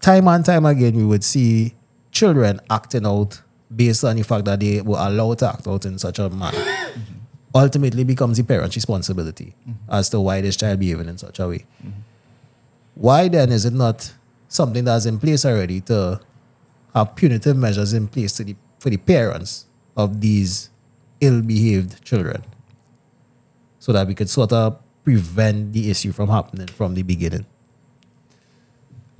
time 0.00 0.28
and 0.28 0.44
time 0.44 0.66
again, 0.66 0.94
we 0.94 1.04
would 1.04 1.24
see 1.24 1.74
children 2.12 2.60
acting 2.68 3.06
out 3.06 3.40
based 3.74 4.04
on 4.04 4.16
the 4.16 4.22
fact 4.22 4.44
that 4.44 4.60
they 4.60 4.80
were 4.80 4.98
allowed 4.98 5.38
to 5.38 5.48
act 5.48 5.66
out 5.66 5.84
in 5.84 5.98
such 5.98 6.18
a 6.18 6.28
manner. 6.30 6.58
Mm-hmm. 6.58 7.00
Ultimately, 7.54 8.04
becomes 8.04 8.36
the 8.36 8.44
parent's 8.44 8.76
responsibility 8.76 9.54
mm-hmm. 9.62 9.92
as 9.92 10.08
to 10.10 10.20
why 10.20 10.40
this 10.40 10.56
child 10.56 10.78
behaving 10.78 11.08
in 11.08 11.18
such 11.18 11.40
a 11.40 11.48
way. 11.48 11.66
Why 12.94 13.28
then 13.28 13.50
is 13.50 13.64
it 13.64 13.72
not 13.72 14.12
something 14.48 14.84
that's 14.84 15.06
in 15.06 15.18
place 15.18 15.44
already 15.44 15.80
to 15.82 16.20
have 16.94 17.16
punitive 17.16 17.56
measures 17.56 17.92
in 17.92 18.08
place 18.08 18.32
to 18.34 18.44
the, 18.44 18.56
for 18.78 18.90
the 18.90 18.96
parents 18.98 19.66
of 19.96 20.20
these 20.20 20.70
ill-behaved 21.20 22.04
children, 22.04 22.44
so 23.80 23.92
that 23.92 24.06
we 24.06 24.14
could 24.14 24.30
sort 24.30 24.52
of 24.52 24.78
prevent 25.02 25.72
the 25.72 25.90
issue 25.90 26.12
from 26.12 26.28
happening 26.28 26.68
from 26.68 26.94
the 26.94 27.02
beginning? 27.02 27.44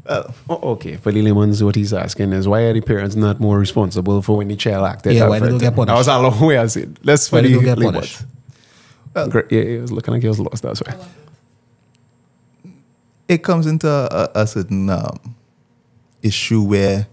Oh, 0.06 0.32
okay. 0.48 0.96
For 0.96 1.12
the 1.12 1.22
layman's, 1.22 1.62
what 1.62 1.74
he's 1.76 1.92
asking 1.92 2.32
is 2.32 2.48
why 2.48 2.62
are 2.62 2.72
the 2.72 2.80
parents 2.80 3.16
not 3.16 3.38
more 3.40 3.58
responsible 3.58 4.22
for 4.22 4.36
when 4.38 4.48
the 4.48 4.56
child 4.56 4.86
acted? 4.86 5.14
Yeah, 5.14 5.28
why 5.28 5.38
they 5.38 5.46
for 5.46 5.50
don't 5.50 5.56
it? 5.56 5.60
get 5.60 5.74
punished? 5.76 5.88
That 5.88 5.98
was 5.98 6.08
a 6.08 6.18
long 6.18 6.40
way 6.48 6.58
I 6.58 6.66
said. 6.66 6.98
Let's 7.02 7.28
for 7.28 7.36
Why 7.36 7.42
they 7.42 7.48
the 7.48 7.54
don't 7.54 7.64
get 7.64 7.78
layman's. 7.78 8.24
punished? 9.14 9.30
Great. 9.32 9.46
Yeah, 9.50 9.60
it 9.60 9.80
was 9.82 9.92
looking 9.92 10.14
like 10.14 10.22
he 10.22 10.28
was 10.28 10.40
lost. 10.40 10.62
That's 10.62 10.80
why. 10.82 10.94
it 13.28 13.42
comes 13.44 13.66
into 13.66 13.88
a, 13.88 14.30
a 14.34 14.46
certain 14.46 14.88
um, 14.90 15.36
issue 16.22 16.62
where 16.62 17.06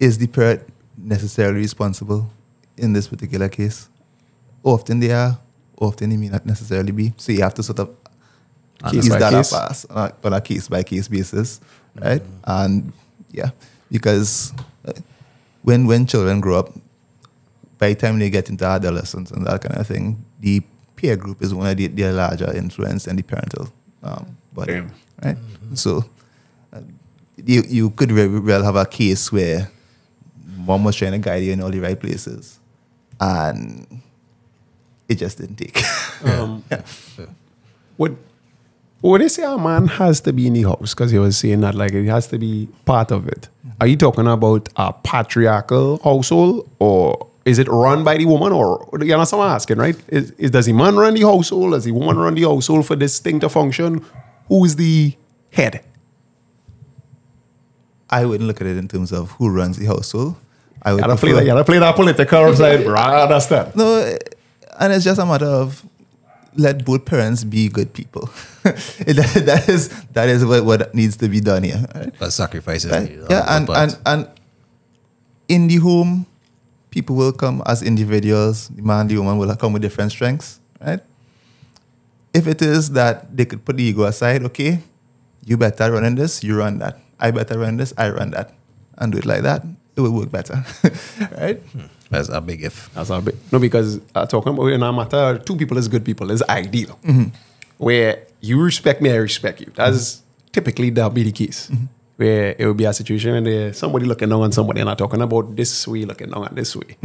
is 0.00 0.18
the 0.18 0.26
parent 0.26 0.62
necessarily 0.96 1.60
responsible 1.60 2.30
in 2.76 2.92
this 2.92 3.08
particular 3.08 3.48
case? 3.48 3.88
Often 4.62 5.00
they 5.00 5.12
are, 5.12 5.38
often 5.80 6.10
they 6.10 6.16
may 6.16 6.28
not 6.28 6.44
necessarily 6.46 6.92
be. 6.92 7.12
So 7.16 7.32
you 7.32 7.42
have 7.42 7.54
to 7.54 7.62
sort 7.62 7.80
of 7.80 7.90
Case 8.84 8.94
use 8.94 9.08
that 9.08 9.32
case. 9.32 9.52
up 9.52 9.70
as 9.70 9.84
on 9.86 10.08
a, 10.08 10.26
on 10.26 10.32
a 10.34 10.40
case 10.40 10.68
by 10.68 10.82
case 10.84 11.08
basis, 11.08 11.60
right? 12.00 12.22
And 12.44 12.92
yeah, 13.32 13.50
because 13.90 14.52
uh, 14.86 14.92
when 15.62 15.86
when 15.86 16.06
children 16.06 16.40
grow 16.40 16.60
up, 16.60 16.70
by 17.78 17.88
the 17.88 17.94
time 17.96 18.20
they 18.20 18.30
get 18.30 18.48
into 18.48 18.64
adolescence 18.64 19.32
and 19.32 19.44
that 19.46 19.62
kind 19.62 19.80
of 19.80 19.86
thing, 19.86 20.24
the 20.38 20.62
peer 20.94 21.16
group 21.16 21.42
is 21.42 21.52
one 21.52 21.66
of 21.66 21.76
the, 21.76 21.88
their 21.88 22.12
larger 22.12 22.52
influence 22.54 23.04
than 23.06 23.16
the 23.16 23.22
parental 23.22 23.68
um, 24.04 24.36
body, 24.52 24.74
Damn. 24.74 24.92
right? 25.24 25.36
So 25.74 26.04
uh, 26.72 26.80
you 27.36 27.62
you 27.66 27.90
could 27.90 28.12
very 28.12 28.38
well 28.38 28.62
have 28.62 28.76
a 28.76 28.86
case 28.86 29.32
where 29.32 29.70
mom 30.56 30.84
was 30.84 30.94
trying 30.94 31.12
to 31.12 31.18
guide 31.18 31.42
you 31.42 31.52
in 31.52 31.60
all 31.60 31.70
the 31.70 31.80
right 31.80 31.98
places, 31.98 32.60
and 33.20 34.02
it 35.08 35.16
just 35.16 35.38
didn't 35.38 35.56
take. 35.56 35.82
Um, 36.24 36.64
Would 37.98 38.16
would 39.02 39.20
they 39.20 39.28
say 39.28 39.44
a 39.44 39.56
man 39.56 39.86
has 39.86 40.20
to 40.22 40.32
be 40.32 40.48
in 40.48 40.54
the 40.54 40.62
house? 40.62 40.92
Because 40.94 41.12
he 41.12 41.18
was 41.18 41.36
saying 41.38 41.60
that 41.60 41.76
like 41.76 41.92
it 41.92 42.06
has 42.06 42.26
to 42.28 42.38
be 42.38 42.68
part 42.84 43.12
of 43.12 43.28
it. 43.28 43.48
Are 43.80 43.86
you 43.86 43.96
talking 43.96 44.26
about 44.26 44.68
a 44.74 44.92
patriarchal 44.92 46.00
household 46.02 46.68
or 46.80 47.28
is 47.44 47.60
it 47.60 47.68
run 47.68 48.02
by 48.02 48.16
the 48.16 48.24
woman 48.26 48.52
or 48.52 48.88
you 49.00 49.16
what 49.16 49.32
I'm 49.32 49.40
asking, 49.40 49.78
right? 49.78 49.96
Is, 50.08 50.32
is 50.32 50.50
does 50.50 50.66
the 50.66 50.72
man 50.72 50.96
run 50.96 51.14
the 51.14 51.22
household? 51.22 51.72
Does 51.72 51.84
the 51.84 51.92
woman 51.92 52.18
run 52.18 52.34
the 52.34 52.42
household 52.42 52.86
for 52.86 52.96
this 52.96 53.20
thing 53.20 53.38
to 53.40 53.48
function? 53.48 54.04
Who's 54.48 54.74
the 54.74 55.14
head? 55.52 55.84
I 58.10 58.24
wouldn't 58.24 58.48
look 58.48 58.60
at 58.60 58.66
it 58.66 58.76
in 58.76 58.88
terms 58.88 59.12
of 59.12 59.30
who 59.32 59.48
runs 59.50 59.76
the 59.76 59.86
household. 59.86 60.34
I 60.82 60.94
would 60.94 61.00
gotta 61.00 61.16
play 61.16 61.32
that, 61.32 61.40
you 61.42 61.46
gotta 61.46 61.64
play 61.64 61.78
that 61.78 61.94
political 61.94 62.54
side, 62.56 62.84
bro. 62.84 62.94
I 62.94 63.22
understand. 63.22 63.76
No, 63.76 64.16
and 64.78 64.92
it's 64.92 65.04
just 65.04 65.20
a 65.20 65.26
matter 65.26 65.46
of 65.46 65.84
let 66.54 66.84
both 66.84 67.04
parents 67.04 67.44
be 67.44 67.68
good 67.68 67.92
people. 67.92 68.30
that, 68.62 69.42
that 69.46 69.68
is 69.68 69.88
that 70.12 70.28
is 70.28 70.44
what, 70.44 70.64
what 70.64 70.94
needs 70.94 71.16
to 71.18 71.28
be 71.28 71.40
done 71.40 71.62
here. 71.62 71.84
Right? 71.94 72.12
But 72.18 72.32
sacrifices. 72.32 72.90
Right? 72.90 73.10
Yeah, 73.30 73.44
and, 73.56 73.68
and 73.70 73.98
and 74.06 74.30
in 75.48 75.68
the 75.68 75.76
home, 75.76 76.26
people 76.90 77.16
will 77.16 77.32
come 77.32 77.62
as 77.66 77.82
individuals. 77.82 78.68
The 78.68 78.82
man, 78.82 79.08
the 79.08 79.18
woman 79.18 79.38
will 79.38 79.54
come 79.56 79.72
with 79.72 79.82
different 79.82 80.12
strengths, 80.12 80.60
right? 80.80 81.00
If 82.34 82.46
it 82.46 82.60
is 82.60 82.90
that 82.92 83.34
they 83.34 83.44
could 83.44 83.64
put 83.64 83.76
the 83.76 83.84
ego 83.84 84.04
aside, 84.04 84.42
okay, 84.44 84.80
you 85.44 85.56
better 85.56 85.90
run 85.90 86.04
in 86.04 86.14
this, 86.14 86.44
you 86.44 86.56
run 86.58 86.78
that. 86.78 87.00
I 87.18 87.30
better 87.30 87.58
run 87.58 87.78
this, 87.78 87.92
I 87.96 88.10
run 88.10 88.30
that, 88.30 88.52
and 88.98 89.12
do 89.12 89.18
it 89.18 89.26
like 89.26 89.42
that. 89.42 89.64
It 89.96 90.00
will 90.02 90.12
work 90.12 90.30
better, 90.30 90.64
right? 91.38 91.60
That's 92.10 92.28
a 92.28 92.40
big 92.40 92.62
if. 92.62 92.92
That's 92.94 93.10
a 93.10 93.20
big 93.20 93.36
no 93.52 93.58
because 93.58 94.00
uh, 94.14 94.26
talking 94.26 94.54
about 94.54 94.66
in 94.66 94.82
a 94.82 94.92
matter 94.92 95.38
two 95.38 95.56
people 95.56 95.76
is 95.78 95.88
good 95.88 96.04
people 96.04 96.30
is 96.30 96.42
ideal. 96.48 96.98
Mm-hmm. 97.04 97.34
Where 97.78 98.26
you 98.40 98.60
respect 98.62 99.02
me, 99.02 99.10
I 99.10 99.16
respect 99.16 99.60
you. 99.60 99.72
That's 99.74 100.16
mm-hmm. 100.16 100.48
typically 100.52 100.90
that 100.90 101.12
be 101.14 101.24
the 101.24 101.32
case. 101.32 101.68
Mm-hmm. 101.68 101.84
Where 102.16 102.56
it 102.58 102.66
would 102.66 102.76
be 102.76 102.84
a 102.84 102.92
situation 102.92 103.44
where 103.44 103.72
somebody 103.72 104.06
looking 104.06 104.28
down 104.28 104.42
on 104.42 104.52
somebody 104.52 104.80
and 104.80 104.88
not 104.88 104.98
talking 104.98 105.20
about 105.20 105.54
this 105.54 105.86
way, 105.86 106.04
looking 106.04 106.30
down 106.30 106.48
on 106.48 106.54
this 106.54 106.74
way. 106.74 106.96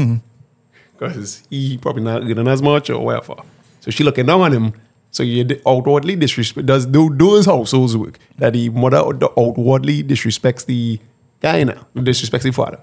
Because 0.98 1.44
he 1.50 1.78
probably 1.78 2.04
not 2.04 2.26
getting 2.26 2.48
as 2.48 2.62
much 2.62 2.90
or 2.90 3.04
whatever. 3.04 3.36
So 3.82 3.92
she 3.92 4.04
looking 4.04 4.26
down 4.26 4.42
on 4.42 4.52
him. 4.52 4.74
So 5.12 5.22
you 5.22 5.46
outwardly 5.68 6.16
disrespect 6.16 6.66
does 6.66 6.88
do 6.88 7.14
those 7.16 7.46
households 7.46 7.96
work 7.96 8.18
that 8.40 8.54
the 8.54 8.70
mother 8.70 8.98
outwardly 8.98 10.04
disrespects 10.04 10.66
the 10.66 11.00
guy 11.40 11.64
now, 11.64 11.86
disrespects 11.96 12.44
the 12.44 12.52
father. 12.52 12.80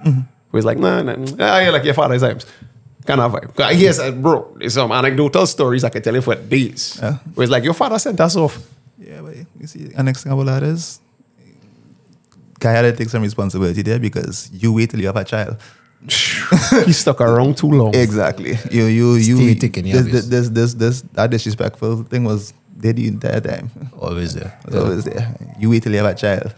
Who 0.51 0.59
is 0.59 0.65
like, 0.65 0.79
nah, 0.79 1.03
nah, 1.03 1.15
nah, 1.17 1.37
ah, 1.41 1.59
yeah, 1.61 1.71
like 1.71 1.85
your 1.85 1.95
father's 1.95 2.23
times. 2.23 2.45
Kind 3.07 3.21
of 3.21 3.33
vibe. 3.33 3.55
'Cause 3.55 3.77
Yes, 3.77 3.99
uh, 3.99 4.11
bro, 4.11 4.55
there's 4.59 4.75
some 4.75 4.93
anecdotal 4.93 5.47
stories 5.47 5.85
I 5.85 5.89
can 5.91 6.03
tell 6.03 6.15
you 6.15 6.21
for 6.23 6.35
days. 6.35 6.99
Yeah. 7.01 7.17
Where 7.35 7.45
it's 7.45 7.51
like, 7.53 7.65
your 7.65 7.75
father 7.75 7.99
sent 7.99 8.21
us 8.21 8.37
off. 8.37 8.59
Yeah, 8.99 9.21
but 9.23 9.37
you 9.59 9.67
see, 9.67 9.85
the 9.85 10.03
next 10.03 10.23
thing 10.25 10.33
about 10.33 10.47
that 10.47 10.63
is, 10.63 11.01
guy 12.59 12.73
had 12.73 12.83
to 12.83 12.93
take 12.93 13.09
some 13.09 13.23
responsibility 13.23 13.83
there 13.83 13.99
because 13.99 14.51
you 14.53 14.73
wait 14.73 14.91
till 14.91 15.01
you 15.01 15.07
have 15.07 15.17
a 15.17 15.25
child. 15.25 15.57
he 16.87 16.93
stuck 16.93 17.21
around 17.21 17.57
too 17.57 17.69
long. 17.71 17.95
Exactly. 17.95 18.59
You, 18.71 18.85
you, 18.87 19.15
you. 19.15 19.37
Stay 19.37 19.55
ticking, 19.55 19.87
yeah, 19.87 20.01
this, 20.03 20.07
this, 20.13 20.27
this, 20.27 20.49
this, 20.49 20.75
this, 20.75 21.01
that 21.13 21.31
disrespectful 21.31 22.05
thing 22.05 22.25
was 22.25 22.53
They 22.77 22.93
the 22.93 23.09
entire 23.09 23.41
time. 23.41 23.71
Always 23.99 24.35
there. 24.35 24.59
It's 24.67 24.77
always 24.77 25.05
there. 25.05 25.35
You 25.59 25.69
wait 25.71 25.83
till 25.83 25.93
you 25.93 25.99
have 25.99 26.07
a 26.07 26.15
child. 26.15 26.53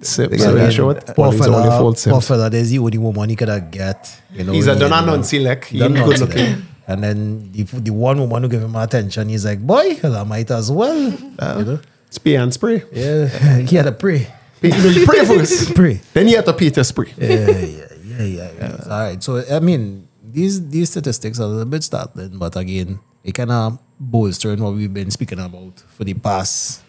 So, 0.00 0.26
They 0.26 0.38
so 0.38 0.52
get 0.52 0.58
yeah, 0.58 0.64
rid- 0.66 0.72
show 0.72 0.90
it. 0.90 1.06
Poor 1.06 1.14
Well, 1.16 1.30
he's 1.32 1.46
only 1.46 1.62
fella, 1.68 1.78
full 1.78 1.92
poor 1.92 1.96
Sims. 1.96 2.28
fella, 2.28 2.50
there's 2.50 2.70
the 2.70 2.78
only 2.78 2.98
woman 2.98 3.28
he 3.30 3.36
could 3.36 3.48
have 3.48 3.70
get. 3.70 4.20
You 4.32 4.44
know, 4.44 4.52
He's 4.52 4.66
a 4.68 4.74
he- 4.74 4.80
Donna 4.80 5.00
you 5.00 5.06
know, 5.06 5.18
Nonsilek. 5.18 5.64
He 5.64 5.78
Done 5.78 5.94
good 5.94 6.20
looking. 6.20 6.62
And 6.86 7.02
then 7.04 7.52
the, 7.52 7.64
the 7.64 7.90
one 7.90 8.18
woman 8.20 8.44
who 8.44 8.48
gave 8.48 8.62
him 8.62 8.74
attention, 8.76 9.28
he's 9.28 9.44
like, 9.44 9.60
boy, 9.60 9.98
I 10.02 10.22
might 10.24 10.50
as 10.50 10.70
well. 10.72 11.12
Uh, 11.38 11.56
you 11.58 11.64
know? 11.64 11.80
Spray 12.10 12.36
and 12.36 12.54
spray. 12.54 12.82
Yeah, 12.92 13.26
he 13.58 13.76
had 13.76 13.84
to 13.84 13.92
pray. 13.92 14.32
You 14.62 14.70
know, 14.70 14.76
you 14.88 15.04
pray 15.06 15.24
first. 15.24 15.74
Pray. 15.74 16.00
Then 16.14 16.28
you 16.28 16.36
have 16.36 16.46
to 16.46 16.52
pay 16.54 16.70
to 16.70 16.82
spray. 16.84 17.12
Yeah, 17.18 17.28
yeah, 17.28 17.86
yeah, 18.02 18.22
yeah. 18.22 18.50
yeah. 18.58 18.76
All 18.84 19.00
right. 19.02 19.22
So 19.22 19.44
I 19.50 19.60
mean, 19.60 20.08
these 20.24 20.66
these 20.68 20.88
statistics 20.90 21.38
are 21.38 21.44
a 21.44 21.46
little 21.46 21.64
bit 21.66 21.84
startling, 21.84 22.38
but 22.38 22.56
again, 22.56 22.98
it 23.22 23.32
kind 23.32 23.52
of 23.52 23.78
bolstering 24.00 24.62
what 24.62 24.72
we've 24.74 24.92
been 24.92 25.10
speaking 25.10 25.38
about 25.38 25.78
for 25.94 26.04
the 26.04 26.14
past 26.14 26.80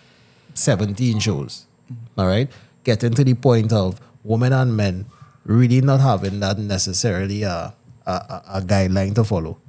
seventeen 0.54 1.20
shows. 1.20 1.66
All 2.18 2.26
right, 2.28 2.50
getting 2.90 3.14
to 3.14 3.24
the 3.24 3.38
point 3.38 3.72
of 3.72 4.02
women 4.24 4.54
and 4.54 4.76
men 4.76 5.06
really 5.46 5.82
not 5.82 6.02
having 6.02 6.40
that 6.42 6.58
necessarily 6.58 7.44
a 7.44 7.74
a, 8.06 8.58
a, 8.58 8.62
guideline 8.66 9.14
to 9.14 9.24
follow. 9.24 9.62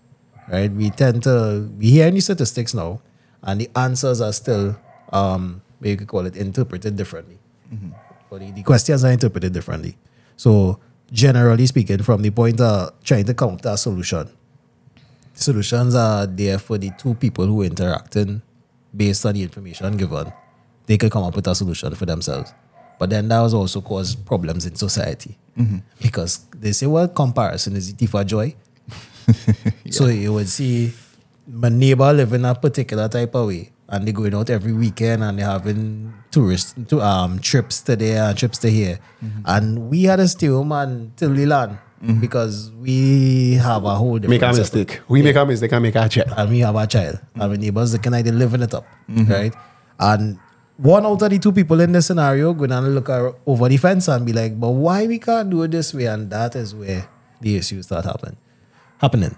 Right? 0.49 0.73
We 0.73 0.89
tend 0.89 1.23
to 1.29 1.69
we 1.77 1.91
hear 1.91 2.07
any 2.09 2.21
statistics 2.21 2.73
now, 2.73 3.05
and 3.43 3.61
the 3.61 3.69
answers 3.77 4.21
are 4.25 4.33
still 4.33 4.81
um, 5.13 5.61
you 5.83 5.97
could 5.97 6.09
call 6.09 6.25
it 6.25 6.37
interpreted 6.37 6.97
differently 6.97 7.41
but 8.31 8.41
the, 8.41 8.51
the 8.53 8.63
questions 8.63 9.05
are 9.05 9.11
interpreted 9.11 9.53
differently. 9.53 9.97
So 10.37 10.79
generally 11.13 11.67
speaking, 11.67 12.03
from 12.03 12.23
the 12.23 12.31
point 12.31 12.61
of 12.61 12.93
trying 13.03 13.25
to 13.25 13.35
come 13.35 13.55
up 13.55 13.61
to 13.63 13.73
a 13.73 13.77
solution, 13.77 14.31
solutions 15.35 15.95
are 15.95 16.27
there 16.27 16.59
for 16.59 16.79
the 16.79 16.91
two 16.97 17.15
people 17.15 17.47
who 17.47 17.63
are 17.63 17.67
interacting 17.67 18.43
based 18.97 19.27
on 19.27 19.35
the 19.35 19.43
information 19.43 19.97
given. 19.97 20.33
They 20.87 20.97
could 20.97 21.13
come 21.13 21.25
up 21.25 21.37
with 21.37 21.47
a 21.47 21.55
solution 21.55 21.95
for 21.95 22.07
themselves. 22.07 22.53
But 23.01 23.09
then 23.09 23.29
that 23.29 23.41
was 23.41 23.55
also 23.55 23.81
cause 23.81 24.15
problems 24.15 24.67
in 24.67 24.75
society. 24.77 25.39
Mm-hmm. 25.59 25.79
Because 26.03 26.45
they 26.55 26.73
say, 26.73 26.87
well, 26.87 27.09
comparison 27.09 27.75
is 27.75 27.91
the 27.91 27.97
thief 27.97 28.15
of 28.15 28.27
joy. 28.27 28.55
So 29.91 30.07
you 30.07 30.33
would 30.35 30.49
see 30.49 30.93
my 31.49 31.69
neighbor 31.69 32.13
living 32.13 32.45
a 32.45 32.55
particular 32.55 33.09
type 33.09 33.35
of 33.35 33.49
way 33.49 33.73
and 33.89 34.07
they're 34.07 34.15
going 34.15 34.35
out 34.35 34.51
every 34.51 34.73
weekend 34.73 35.25
and 35.25 35.39
they're 35.39 35.47
having 35.47 36.13
tourist 36.31 36.77
to 36.89 37.01
um 37.01 37.41
trips 37.41 37.81
to 37.83 37.97
there 37.97 38.23
and 38.25 38.39
trips 38.39 38.59
to 38.59 38.71
here. 38.71 38.99
Mm-hmm. 39.25 39.43
And 39.47 39.91
we 39.91 40.05
had 40.05 40.17
to 40.17 40.29
stay 40.29 40.47
home 40.47 40.71
until 40.73 41.31
we 41.31 41.47
learn 41.47 41.79
mm-hmm. 42.03 42.21
because 42.21 42.71
we 42.73 43.55
have 43.55 43.85
a 43.85 43.95
whole 43.97 44.19
different 44.19 44.41
Make 44.41 44.51
a 44.51 44.55
setup. 44.55 44.75
mistake. 44.75 45.01
We 45.09 45.23
make 45.23 45.37
a 45.37 45.45
mistake 45.45 45.73
and 45.73 45.83
make 45.83 45.97
a 45.97 46.09
check. 46.09 46.27
And 46.37 46.51
we 46.51 46.61
have 46.61 46.77
a 46.77 46.87
child. 46.87 47.19
And 47.35 47.51
my 47.51 47.57
neighbors 47.57 47.93
looking 47.93 48.13
like 48.13 48.25
they're 48.25 48.35
living 48.35 48.63
it 48.63 48.75
up. 48.75 48.87
Right? 49.09 49.55
And 49.99 50.39
one 50.81 51.05
out 51.05 51.21
of 51.21 51.31
the 51.31 51.39
two 51.39 51.53
people 51.53 51.79
in 51.81 51.93
this 51.93 52.07
scenario 52.07 52.55
going 52.55 52.71
to 52.71 52.81
look 52.81 53.11
over 53.47 53.69
the 53.69 53.77
fence 53.77 54.09
and 54.09 54.25
be 54.25 54.33
like, 54.33 54.59
but 54.59 54.71
why 54.71 55.07
we 55.07 55.19
can't 55.19 55.51
do 55.51 55.63
it 55.63 55.71
this 55.73 55.93
way? 55.93 56.07
And 56.07 56.31
that 56.31 56.57
is 56.57 56.75
where 56.75 57.07
the 57.41 57.57
issues 57.57 57.87
start 57.87 58.07
happen, 58.07 58.37
happening. 58.99 59.37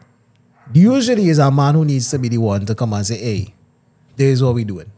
Usually 0.72 1.28
is 1.28 1.38
a 1.38 1.50
man 1.50 1.74
who 1.74 1.84
needs 1.84 2.10
to 2.12 2.18
be 2.18 2.28
the 2.28 2.38
one 2.38 2.64
to 2.66 2.74
come 2.76 2.92
and 2.92 3.04
say, 3.04 3.18
hey, 3.18 3.54
this 4.14 4.34
is 4.34 4.42
what 4.42 4.54
we're 4.54 4.64
doing. 4.64 4.92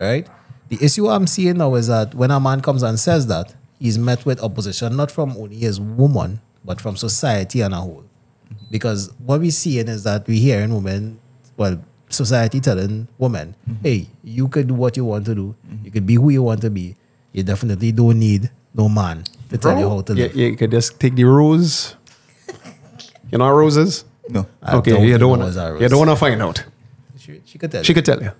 Right? 0.00 0.28
The 0.68 0.78
issue 0.80 1.08
I'm 1.08 1.26
seeing 1.26 1.58
now 1.58 1.74
is 1.74 1.88
that 1.88 2.14
when 2.14 2.30
a 2.30 2.38
man 2.38 2.60
comes 2.60 2.84
and 2.84 2.98
says 2.98 3.26
that, 3.26 3.54
he's 3.80 3.98
met 3.98 4.24
with 4.24 4.40
opposition 4.40 4.96
not 4.96 5.10
from 5.10 5.36
only 5.36 5.56
his 5.56 5.80
woman, 5.80 6.40
but 6.64 6.80
from 6.80 6.96
society 6.96 7.62
and 7.62 7.74
a 7.74 7.78
whole. 7.78 8.04
Because 8.70 9.12
what 9.18 9.40
we're 9.40 9.50
seeing 9.50 9.88
is 9.88 10.04
that 10.04 10.28
we're 10.28 10.40
hearing 10.40 10.72
women, 10.72 11.18
well, 11.56 11.82
society 12.12 12.60
telling 12.60 13.08
women, 13.18 13.54
hey, 13.82 14.08
you 14.24 14.48
could 14.48 14.68
do 14.68 14.74
what 14.74 14.96
you 14.96 15.04
want 15.04 15.26
to 15.26 15.34
do. 15.34 15.54
You 15.84 15.90
could 15.90 16.06
be 16.06 16.14
who 16.14 16.30
you 16.30 16.42
want 16.42 16.60
to 16.62 16.70
be. 16.70 16.96
You 17.32 17.42
definitely 17.42 17.92
don't 17.92 18.18
need 18.18 18.50
no 18.74 18.88
man 18.88 19.24
to 19.50 19.58
tell 19.58 19.78
you 19.78 19.88
how 19.88 20.00
to 20.02 20.14
Yeah, 20.14 20.24
live. 20.26 20.36
yeah, 20.36 20.46
you 20.48 20.56
could 20.56 20.70
just 20.70 20.98
take 21.00 21.14
the 21.14 21.24
rose. 21.24 21.96
You 23.30 23.38
know 23.38 23.50
roses? 23.50 24.04
No. 24.28 24.46
I 24.62 24.76
okay, 24.76 24.90
don't 24.92 25.02
you 25.04 25.10
don't 25.12 25.20
know 25.20 25.28
want 25.28 25.42
what's 25.42 25.56
a 25.56 25.66
to. 25.66 25.72
rose. 25.72 25.82
You 25.82 25.88
don't 25.88 25.98
want 25.98 26.10
to 26.10 26.16
find 26.16 26.42
out. 26.42 26.64
She, 27.18 27.40
she 27.44 27.58
could 27.58 27.70
tell 27.70 27.82
She 27.82 27.90
you. 27.90 27.94
could 27.94 28.04
tell 28.04 28.22
you. 28.22 28.32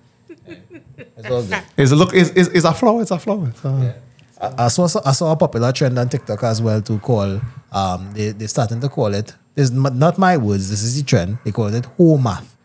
It's 1.17 1.29
all 1.29 1.43
good. 1.43 1.63
It's 1.77 1.91
a 1.91 1.95
look. 1.95 2.13
It's, 2.13 2.29
it's, 2.31 2.49
it's 2.49 2.65
a 2.65 2.73
flower. 2.73 3.01
It's 3.01 3.11
a 3.11 3.19
flower. 3.19 3.47
It's 3.49 3.63
a, 3.63 3.95
I, 4.41 4.65
I 4.65 4.67
saw 4.69 4.87
I 5.05 5.11
saw 5.11 5.31
a 5.31 5.35
popular 5.35 5.71
trend 5.71 5.97
on 5.99 6.09
TikTok 6.09 6.43
as 6.43 6.61
well 6.61 6.81
to 6.81 6.97
call 6.99 7.39
um 7.71 8.11
they 8.13 8.31
they 8.31 8.47
starting 8.47 8.81
to 8.81 8.89
call 8.89 9.13
it 9.13 9.35
this 9.55 9.65
is 9.69 9.71
not 9.71 10.17
my 10.17 10.35
words 10.35 10.69
this 10.71 10.81
is 10.83 10.97
the 10.97 11.03
trend 11.03 11.37
they 11.45 11.51
call 11.51 11.67
it 11.73 11.85
whole 11.97 12.17
math 12.17 12.57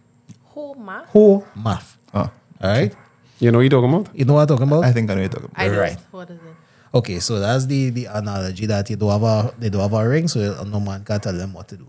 Whole 0.86 0.94
math? 0.94 1.08
whole 1.10 1.44
math 1.56 1.98
Oh, 2.14 2.20
all 2.20 2.30
right 2.62 2.94
You 3.38 3.50
know 3.50 3.58
what 3.58 3.62
you're 3.62 3.70
talking 3.70 3.92
about? 3.94 4.16
you 4.16 4.24
know 4.24 4.34
what 4.34 4.42
I'm 4.42 4.48
talking 4.48 4.68
about 4.68 4.84
I 4.84 4.92
think 4.92 5.10
I 5.10 5.14
know 5.14 5.22
what 5.22 5.32
you're 5.32 5.40
talking 5.40 5.50
about. 5.52 5.60
I 5.62 5.68
don't. 5.68 5.78
Right. 5.78 5.98
What 6.10 6.30
is 6.30 6.36
it? 6.38 6.56
okay 6.94 7.18
so 7.18 7.38
that's 7.40 7.66
the 7.66 7.90
the 7.90 8.04
analogy 8.06 8.64
that 8.66 8.88
you 8.88 8.96
don't 8.96 9.10
have 9.10 9.22
a 9.22 9.52
they 9.58 9.68
don't 9.68 9.82
have 9.82 9.92
a 9.92 10.08
ring 10.08 10.28
so 10.28 10.38
no 10.64 10.80
man 10.80 11.04
can 11.04 11.20
tell 11.20 11.32
them 11.32 11.52
what 11.52 11.68
to 11.68 11.76
do 11.76 11.86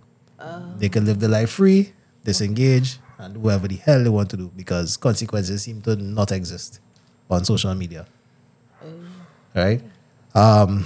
they 0.78 0.90
can 0.90 1.06
live 1.06 1.20
their 1.20 1.30
life 1.30 1.52
free 1.52 1.94
disengage 2.26 3.00
and 3.20 3.36
do 3.36 3.40
whatever 3.40 3.68
the 3.70 3.76
hell 3.78 4.04
they 4.04 4.10
want 4.10 4.30
to 4.30 4.36
do 4.38 4.52
because 4.56 4.98
consequences 4.98 5.64
seem 5.64 5.82
to 5.82 5.96
not 5.96 6.32
exist 6.32 6.82
on 7.30 7.46
social 7.46 7.74
media 7.76 8.06
right 9.56 9.82
um 10.36 10.84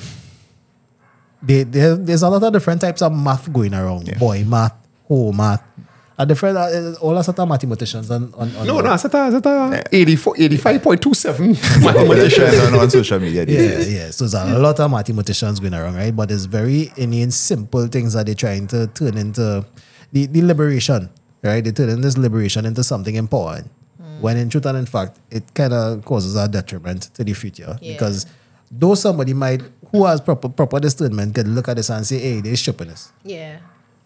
they, 1.41 1.63
there, 1.63 1.95
there's 1.95 2.21
a 2.21 2.29
lot 2.29 2.43
of 2.43 2.53
different 2.53 2.81
types 2.81 3.01
of 3.01 3.11
math 3.11 3.51
going 3.51 3.73
around. 3.73 4.07
Yeah. 4.07 4.19
Boy 4.19 4.43
math, 4.45 4.75
whole 5.07 5.33
math. 5.33 5.63
A 6.21 6.25
different, 6.25 6.55
uh, 6.55 6.93
all 7.01 7.17
a 7.17 7.23
set 7.23 7.39
of 7.39 7.49
mathematicians 7.49 8.11
on, 8.11 8.31
on, 8.35 8.55
on 8.55 8.67
No, 8.67 8.79
no, 8.79 8.93
it's 8.93 9.05
a, 9.05 9.07
it's 9.07 9.45
a 9.45 9.83
84, 9.91 10.35
85.27 10.35 11.83
Mathematicians 11.83 12.59
on, 12.59 12.75
on 12.75 12.89
social 12.91 13.19
media 13.19 13.43
these 13.43 13.89
Yeah, 13.89 14.03
yeah. 14.03 14.11
So 14.11 14.27
there's 14.27 14.35
a 14.35 14.59
lot 14.59 14.79
of 14.79 14.91
mathematicians 14.91 15.59
going 15.59 15.73
around, 15.73 15.95
right? 15.95 16.15
But 16.15 16.29
it's 16.29 16.45
very 16.45 16.91
inane, 16.95 17.31
simple 17.31 17.87
things 17.87 18.13
that 18.13 18.27
they're 18.27 18.35
trying 18.35 18.67
to 18.67 18.85
turn 18.85 19.17
into 19.17 19.65
the, 20.11 20.27
the 20.27 20.43
liberation, 20.43 21.09
right? 21.41 21.63
They 21.63 21.71
turn 21.71 21.89
in 21.89 22.01
this 22.01 22.19
liberation 22.19 22.67
into 22.67 22.83
something 22.83 23.15
important. 23.15 23.71
When 24.19 24.37
in 24.37 24.51
truth 24.51 24.67
and 24.67 24.77
in 24.77 24.85
fact, 24.85 25.17
it 25.31 25.51
kind 25.55 25.73
of 25.73 26.05
causes 26.05 26.35
a 26.35 26.47
detriment 26.47 27.09
to 27.15 27.23
the 27.23 27.33
future. 27.33 27.79
Yeah. 27.81 27.93
Because 27.93 28.27
though 28.69 28.93
somebody 28.93 29.33
might, 29.33 29.63
who 29.91 30.05
has 30.05 30.21
proper, 30.21 30.49
proper 30.49 30.79
discernment, 30.79 31.33
can 31.33 31.55
look 31.55 31.67
at 31.67 31.77
this 31.77 31.89
and 31.89 32.05
say, 32.05 32.19
hey, 32.19 32.41
they're 32.41 32.55
stripping 32.55 32.89
us. 32.89 33.11
Yeah. 33.23 33.57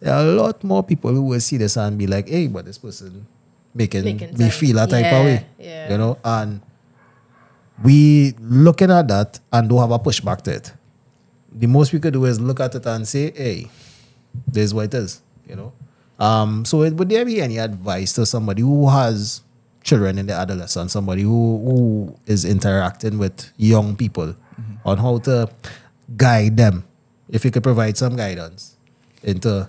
There 0.06 0.14
are 0.14 0.22
a 0.22 0.32
lot 0.38 0.64
more 0.64 0.84
people 0.84 1.10
who 1.10 1.24
will 1.24 1.39
see 1.39 1.58
this 1.58 1.78
and 1.78 1.97
be 1.97 2.06
like, 2.06 2.30
hey, 2.30 2.45
but 2.45 2.64
this 2.66 2.78
person 2.78 3.26
making, 3.74 4.03
Making 4.06 4.34
me 4.34 4.38
time. 4.38 4.49
feel 4.51 4.78
a 4.78 4.86
type 4.86 5.01
Yeah, 5.06 5.18
of 5.18 5.26
way. 5.26 5.45
yeah. 5.58 5.91
You 5.91 5.97
know, 5.97 6.18
and 6.24 6.62
we 7.84 8.36
looking 8.39 8.91
at 8.91 9.08
that 9.08 9.39
and 9.51 9.68
don't 9.68 9.80
have 9.80 9.89
a 9.89 9.97
pushback 9.97 10.41
to 10.43 10.53
it. 10.53 10.72
The 11.51 11.66
most 11.66 11.91
we 11.91 11.99
could 11.99 12.14
do 12.14 12.26
is 12.26 12.39
look 12.39 12.60
at 12.60 12.76
it 12.76 12.86
and 12.86 13.08
say, 13.08 13.32
hey, 13.32 13.68
this 14.47 14.66
is 14.66 14.74
what 14.76 14.86
it 14.86 14.93
is, 14.93 15.22
you 15.49 15.56
know. 15.56 15.74
Um, 16.20 16.66
so 16.66 16.84
it, 16.84 16.93
would 16.93 17.10
there 17.10 17.26
be 17.26 17.41
any 17.41 17.58
advice 17.58 18.14
to 18.14 18.28
somebody 18.28 18.62
who 18.62 18.88
has 18.89 19.41
children 19.84 20.20
in 20.20 20.28
their 20.28 20.38
adolescence, 20.38 20.93
somebody 20.93 21.24
who, 21.24 21.58
who 21.66 22.16
is 22.28 22.45
interacting 22.45 23.18
with 23.18 23.51
young 23.58 23.95
people 23.95 24.36
on 24.86 24.97
how 24.99 25.18
to 25.20 25.49
guide 26.16 26.58
them? 26.58 26.86
If 27.28 27.43
you 27.43 27.49
could 27.49 27.64
provide 27.64 27.97
some 27.97 28.16
guidance 28.16 28.76
into 29.24 29.68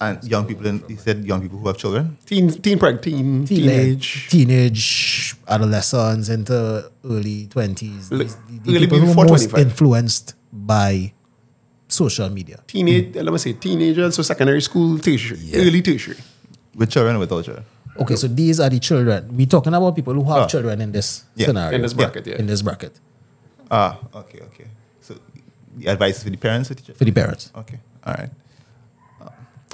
And 0.00 0.22
young 0.24 0.46
people, 0.46 0.66
in, 0.66 0.82
you 0.88 0.96
said 0.96 1.24
young 1.24 1.40
people 1.40 1.58
who 1.58 1.66
have 1.68 1.76
children. 1.78 2.16
Teen, 2.26 2.50
teen, 2.50 2.78
preg, 2.78 3.00
teen, 3.02 3.44
teenage. 3.46 4.28
teenage 4.28 5.34
adolescents 5.48 6.28
into 6.28 6.90
early 7.04 7.46
20s. 7.48 8.12
L- 8.12 8.18
the, 8.18 8.26
the 8.64 8.76
early 8.76 8.86
people 8.86 9.00
who 9.00 9.12
are 9.20 9.26
most 9.26 9.50
25. 9.50 9.58
influenced 9.60 10.34
by 10.52 11.12
social 11.88 12.28
media. 12.30 12.60
Teenage, 12.66 13.14
let 13.14 13.32
me 13.32 13.38
say, 13.38 13.52
teenagers, 13.54 14.14
so 14.14 14.22
secondary 14.22 14.60
school, 14.62 14.98
tertiary, 14.98 15.40
early 15.54 15.82
tertiary. 15.82 16.18
With 16.74 16.90
children 16.90 17.16
or 17.16 17.20
without 17.20 17.44
children? 17.44 17.64
Okay, 17.98 18.14
so 18.16 18.28
these 18.28 18.60
are 18.60 18.70
the 18.70 18.78
children. 18.78 19.28
We're 19.36 19.46
talking 19.46 19.74
about 19.74 19.96
people 19.96 20.14
who 20.14 20.22
have 20.24 20.42
Ah. 20.42 20.46
children 20.46 20.80
in 20.80 20.92
this 20.92 21.24
Yeah, 21.34 21.46
scenario. 21.46 21.74
in 21.76 21.82
this 21.82 21.94
bracket, 21.94 22.26
yeah. 22.26 22.36
In 22.38 22.46
this 22.46 22.62
bracket. 22.62 22.92
Ah, 23.70 23.98
okay, 24.14 24.40
okay. 24.48 24.66
So 25.00 25.16
the 25.76 25.86
advice 25.88 26.18
is 26.18 26.22
for 26.22 26.30
the 26.30 26.36
parents 26.36 26.70
or 26.70 26.74
teachers? 26.74 26.96
For 26.96 27.04
the 27.04 27.10
parents. 27.10 27.50
Okay, 27.56 27.80
all 28.06 28.14
right. 28.14 28.30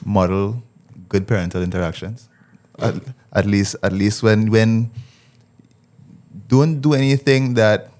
Model 0.04 0.62
good 1.08 1.26
parental 1.26 1.62
interactions. 1.62 2.28
At, 2.78 2.94
at 3.32 3.46
least, 3.46 3.76
at 3.82 3.92
least 3.92 4.22
when 4.22 4.50
when 4.50 4.90
don't 6.48 6.80
do 6.80 6.94
anything 6.94 7.54
that 7.54 7.90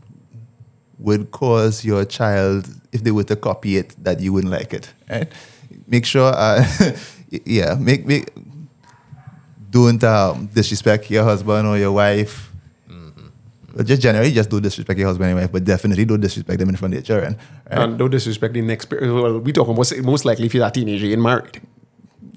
would 0.99 1.31
cause 1.31 1.85
your 1.85 2.05
child, 2.05 2.67
if 2.93 3.05
they 3.05 3.11
were 3.11 3.25
to 3.25 3.37
copy 3.37 3.77
it, 3.77 3.95
that 4.03 4.21
you 4.21 4.33
wouldn't 4.33 4.51
like 4.53 4.75
it. 4.75 4.93
Right? 5.09 5.31
Make 5.87 6.07
sure, 6.07 6.33
uh, 6.35 6.65
yeah, 7.31 7.77
make 7.79 8.07
make 8.07 8.31
don't 9.71 10.03
um, 10.03 10.47
disrespect 10.47 11.11
your 11.11 11.25
husband 11.25 11.67
or 11.67 11.79
your 11.79 11.93
wife. 11.93 12.51
Well, 13.75 13.83
Just 13.83 14.03
generally, 14.03 14.31
just 14.31 14.51
don't 14.51 14.63
disrespect 14.63 14.99
your 14.99 15.09
husband 15.09 15.31
and 15.31 15.41
wife, 15.41 15.51
but 15.51 15.65
definitely 15.65 16.05
don't 16.05 16.21
disrespect 16.21 16.61
them 16.61 16.69
in 16.69 16.77
front 16.77 16.95
of 16.95 17.03
their 17.03 17.07
children. 17.07 17.37
Right? 17.69 17.79
And 17.83 17.99
don't 17.99 18.11
disrespect 18.11 18.55
the 18.55 18.63
next 18.63 18.87
per- 18.87 19.03
Well, 19.03 19.41
we 19.41 19.53
talking 19.53 19.75
most, 19.75 19.99
most 19.99 20.25
likely 20.25 20.47
if 20.47 20.55
you're 20.55 20.67
a 20.67 20.71
teenager, 20.71 21.07
you're 21.07 21.19
married. 21.19 21.61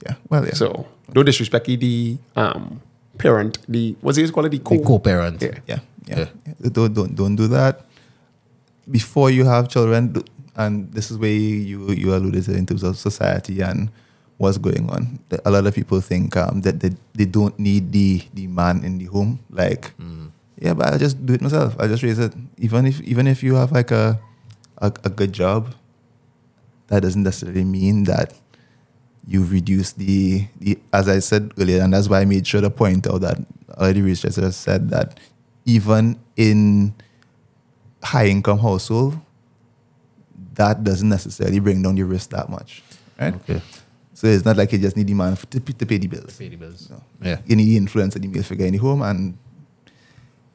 Yeah, 0.05 0.15
well, 0.29 0.45
yeah. 0.45 0.53
So 0.53 0.88
don't 1.11 1.25
disrespect 1.25 1.65
the 1.67 2.17
um, 2.35 2.81
parent, 3.17 3.59
the 3.67 3.95
what's 4.01 4.17
it 4.17 4.31
called? 4.31 4.45
The, 4.51 4.57
The 4.57 4.63
co- 4.63 4.79
co-parent. 4.83 5.41
Yeah. 5.41 5.59
Yeah, 5.67 5.79
yeah. 6.07 6.25
Don't 6.71 6.93
don't 6.93 7.15
don't 7.15 7.35
do 7.35 7.47
that 7.47 7.85
before 8.89 9.29
you 9.29 9.45
have 9.45 9.67
children. 9.69 10.23
And 10.55 10.91
this 10.91 11.11
is 11.11 11.17
where 11.17 11.29
you 11.29 11.91
you 11.93 12.15
alluded 12.15 12.43
to 12.45 12.55
in 12.55 12.65
terms 12.65 12.81
of 12.83 12.97
society 12.97 13.61
and 13.61 13.91
what's 14.38 14.57
going 14.57 14.89
on. 14.89 15.19
A 15.45 15.51
lot 15.51 15.67
of 15.67 15.75
people 15.75 16.01
think 16.01 16.35
um, 16.38 16.61
that 16.61 16.79
they, 16.79 16.91
they 17.13 17.25
don't 17.25 17.57
need 17.59 17.91
the 17.91 18.23
the 18.33 18.47
man 18.47 18.83
in 18.83 18.97
the 18.97 19.05
home. 19.05 19.39
Like, 19.51 19.93
yeah, 20.57 20.73
but 20.73 20.93
I 20.93 20.97
just 20.97 21.21
do 21.25 21.33
it 21.33 21.41
myself. 21.41 21.75
I 21.79 21.85
just 21.88 22.01
raise 22.01 22.17
it. 22.17 22.33
Even 22.57 22.88
if 22.88 23.01
even 23.01 23.27
if 23.27 23.43
you 23.43 23.53
have 23.53 23.71
like 23.71 23.91
a 23.91 24.17
a, 24.81 24.88
a 25.05 25.09
good 25.13 25.29
job, 25.33 25.75
that 26.88 27.01
doesn't 27.05 27.21
necessarily 27.23 27.63
mean 27.63 28.05
that 28.05 28.33
you've 29.28 29.51
reduced 29.51 29.97
the, 29.99 30.47
the 30.59 30.80
as 30.93 31.07
I 31.09 31.19
said 31.19 31.51
earlier, 31.59 31.82
and 31.84 31.93
that's 31.93 32.07
why 32.09 32.21
I 32.21 32.25
made 32.25 32.47
sure 32.47 32.61
to 32.61 32.69
point 32.69 33.05
out 33.07 33.21
that 33.21 33.38
already 33.78 34.01
researchers 34.01 34.55
said 34.55 34.89
that 34.89 35.19
even 35.65 36.17
in 36.38 36.93
high 38.03 38.28
income 38.28 38.59
household, 38.59 39.19
that 40.53 40.84
doesn't 40.84 41.09
necessarily 41.09 41.59
bring 41.59 41.82
down 41.82 41.97
your 41.97 42.07
risk 42.07 42.30
that 42.32 42.49
much. 42.49 42.82
Right? 43.19 43.36
Okay. 43.36 43.61
So 44.13 44.25
it's 44.28 44.45
not 44.45 44.57
like 44.57 44.71
you 44.71 44.80
just 44.80 44.97
need 44.97 45.07
the 45.07 45.13
man 45.13 45.36
to, 45.36 45.59
to 45.59 45.86
pay 45.86 45.97
the 45.99 46.07
bills. 46.07 46.38
Pay 46.38 46.49
the 46.49 46.55
bills. 46.55 46.89
No. 46.89 47.03
Yeah. 47.21 47.38
You 47.45 47.55
need 47.55 47.65
the 47.65 47.78
influence 47.78 48.15
of 48.15 48.21
the 48.23 48.28
male 48.28 48.41
figure 48.43 48.65
in 48.65 48.73
the 48.73 48.80
home 48.80 49.03
and 49.03 49.38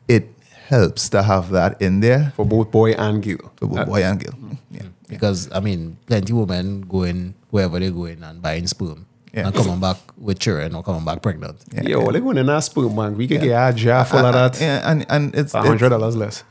it 0.09 0.29
helps 0.67 1.09
to 1.11 1.23
have 1.23 1.51
that 1.51 1.81
in 1.81 2.01
there 2.01 2.33
for 2.35 2.45
both 2.45 2.71
boy 2.73 2.93
and 2.93 3.23
girl. 3.23 3.53
for 3.57 3.67
both 3.69 3.79
Uh, 3.79 3.85
boy 3.85 4.03
and 4.03 4.19
girl. 4.19 4.35
Yeah. 4.71 4.83
Because 5.09 5.49
I 5.53 5.61
mean, 5.61 5.97
plenty 6.07 6.33
women 6.33 6.81
go 6.83 7.01
going 7.07 7.35
wherever 7.53 7.79
they're 7.79 7.91
going 8.01 8.23
and 8.25 8.41
buying 8.41 8.67
sperm 8.67 9.05
Yeah. 9.33 9.47
and 9.47 9.55
coming 9.55 9.79
back 9.79 9.99
with 10.17 10.39
children 10.39 10.75
or 10.75 10.83
coming 10.83 11.05
back 11.05 11.21
pregnant. 11.23 11.57
Yeah, 11.73 11.83
Yo, 11.83 12.01
yeah. 12.05 12.11
they 12.13 12.21
going 12.21 12.39
in 12.39 12.49
a 12.49 12.61
sperm 12.63 12.97
bank. 12.97 13.17
We 13.21 13.29
could 13.29 13.43
get 13.43 13.53
a 13.69 13.73
jar 13.77 14.05
full 14.05 14.21
of 14.25 14.35
Uh, 14.35 14.39
uh, 14.39 14.49
that. 14.49 14.61
Yeah, 14.61 14.91
and, 14.91 15.07
and 15.09 15.35
it's, 15.35 15.53
A 15.55 15.61
hundred 15.63 15.91
dollars 15.91 16.17
less. 16.17 16.45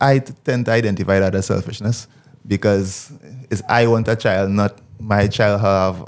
I 0.00 0.18
t- 0.18 0.34
tend 0.44 0.66
to 0.66 0.72
identify 0.72 1.20
that 1.20 1.34
as 1.34 1.46
selfishness 1.46 2.06
because 2.46 3.12
it's 3.50 3.62
I 3.68 3.86
want 3.86 4.08
a 4.08 4.16
child, 4.16 4.50
not 4.50 4.72
my 5.00 5.26
child 5.28 5.60
have 5.62 6.04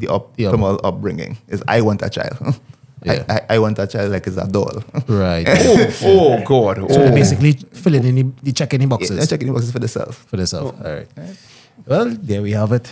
the 0.00 0.06
optimal 0.08 0.80
upbringing. 0.82 1.36
Is 1.48 1.62
I 1.68 1.80
want 1.82 2.02
a 2.02 2.10
child. 2.10 2.36
Yeah. 3.04 3.22
I, 3.28 3.34
I, 3.34 3.40
I 3.54 3.58
want 3.60 3.78
a 3.78 3.86
child 3.86 4.10
like 4.10 4.26
it's 4.26 4.36
a 4.36 4.48
doll. 4.48 4.82
Right. 5.06 5.46
Oh, 5.48 5.94
oh 6.02 6.42
God. 6.44 6.80
Oh. 6.80 6.88
so 6.88 6.98
they're 6.98 7.12
basically 7.14 7.52
filling 7.82 8.02
in 8.04 8.14
the, 8.16 8.24
the 8.42 8.52
checking 8.52 8.82
in 8.82 8.88
boxes 8.88 9.16
Yeah, 9.16 9.24
checking 9.24 9.46
the 9.46 9.52
boxes 9.54 9.70
for 9.70 9.78
themselves. 9.78 10.16
for 10.26 10.36
themselves. 10.36 10.74
All 10.84 10.92
right. 10.96 11.06
Well, 11.86 12.06
there 12.10 12.42
we 12.42 12.50
have 12.58 12.72
it. 12.72 12.90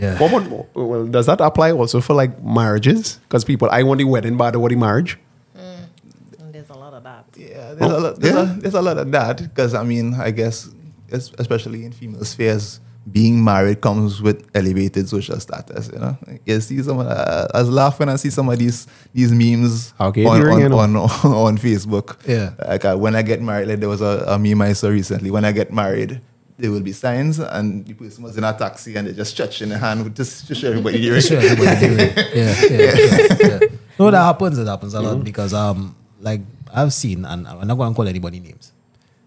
Yeah. 0.00 0.18
What 0.18 0.32
would- 0.32 0.66
well, 0.74 1.06
does 1.06 1.26
that 1.26 1.40
apply 1.40 1.72
also 1.72 2.00
for 2.00 2.14
like 2.14 2.42
marriages? 2.42 3.18
Because 3.28 3.44
people, 3.44 3.68
I 3.70 3.82
want 3.82 3.98
the 3.98 4.04
wedding, 4.04 4.36
but 4.36 4.44
I 4.44 4.50
don't 4.52 4.62
want 4.62 4.72
the 4.72 4.78
marriage. 4.78 5.18
And 5.54 6.52
there's 6.54 6.70
a 6.70 6.74
lot 6.74 6.94
of 6.94 7.02
that. 7.04 7.24
Yeah, 7.36 7.74
there's, 7.74 7.92
a, 7.92 7.98
lot, 7.98 8.20
there's, 8.20 8.34
Yeah. 8.34 8.42
a, 8.56 8.60
there's 8.60 8.74
a 8.74 8.82
lot 8.82 8.98
of 8.98 9.10
that 9.12 9.38
because 9.42 9.74
I 9.74 9.82
mean, 9.84 10.14
I 10.14 10.30
guess, 10.30 10.68
es- 11.12 11.32
especially 11.38 11.84
in 11.84 11.92
female 11.92 12.24
spheres, 12.24 12.80
being 13.12 13.42
married 13.44 13.80
comes 13.80 14.20
with 14.20 14.44
elevated 14.54 15.08
social 15.08 15.38
status. 15.38 15.88
You 15.92 16.00
know, 16.00 16.18
you 16.44 16.60
see 16.60 16.82
some. 16.82 16.98
Of 16.98 17.06
the, 17.06 17.50
I 17.54 17.60
was 17.60 17.68
laughing. 17.70 18.08
I 18.08 18.16
see 18.16 18.30
some 18.30 18.48
of 18.48 18.58
these 18.58 18.88
these 19.14 19.30
memes 19.30 19.94
Okay, 20.00 20.24
on, 20.26 20.40
you're 20.40 20.50
on, 20.74 20.96
on, 20.96 20.96
on 21.24 21.56
Facebook. 21.58 22.16
Yeah. 22.26 22.50
like 22.66 22.84
uh, 22.84 22.96
when 22.96 23.14
I 23.14 23.22
get 23.22 23.40
married, 23.40 23.68
like 23.68 23.78
there 23.80 23.88
was 23.88 24.00
a, 24.00 24.24
a 24.26 24.38
meme 24.38 24.60
I 24.62 24.72
saw 24.72 24.88
recently. 24.88 25.30
When 25.30 25.44
I 25.44 25.52
get 25.52 25.72
married. 25.72 26.20
There 26.58 26.70
will 26.70 26.80
be 26.80 26.92
signs, 26.92 27.38
and 27.38 27.84
the 27.84 27.92
person 27.92 28.24
was 28.24 28.36
in 28.36 28.44
a 28.44 28.52
taxi, 28.56 28.96
and 28.96 29.06
they 29.06 29.12
just 29.12 29.32
stretching 29.32 29.68
the 29.68 29.78
hand 29.78 30.14
just 30.16 30.46
to 30.46 30.54
show 30.54 30.68
everybody 30.68 30.98
here. 31.02 31.20
Sure, 31.20 31.38
everybody 31.38 31.86
do 31.86 31.96
it. 31.98 32.16
Yeah, 32.34 32.54
yeah, 32.70 33.48
yeah, 33.48 33.58
yeah. 33.60 33.76
No, 33.98 34.10
that 34.10 34.22
happens. 34.22 34.58
It 34.58 34.66
happens 34.66 34.94
a 34.94 35.02
lot 35.02 35.14
mm-hmm. 35.14 35.24
because 35.24 35.52
um, 35.52 35.94
like 36.20 36.40
I've 36.72 36.92
seen, 36.92 37.24
and 37.24 37.46
I'm 37.46 37.66
not 37.66 37.76
going 37.76 37.92
to 37.92 37.96
call 37.96 38.08
anybody 38.08 38.40
names, 38.40 38.72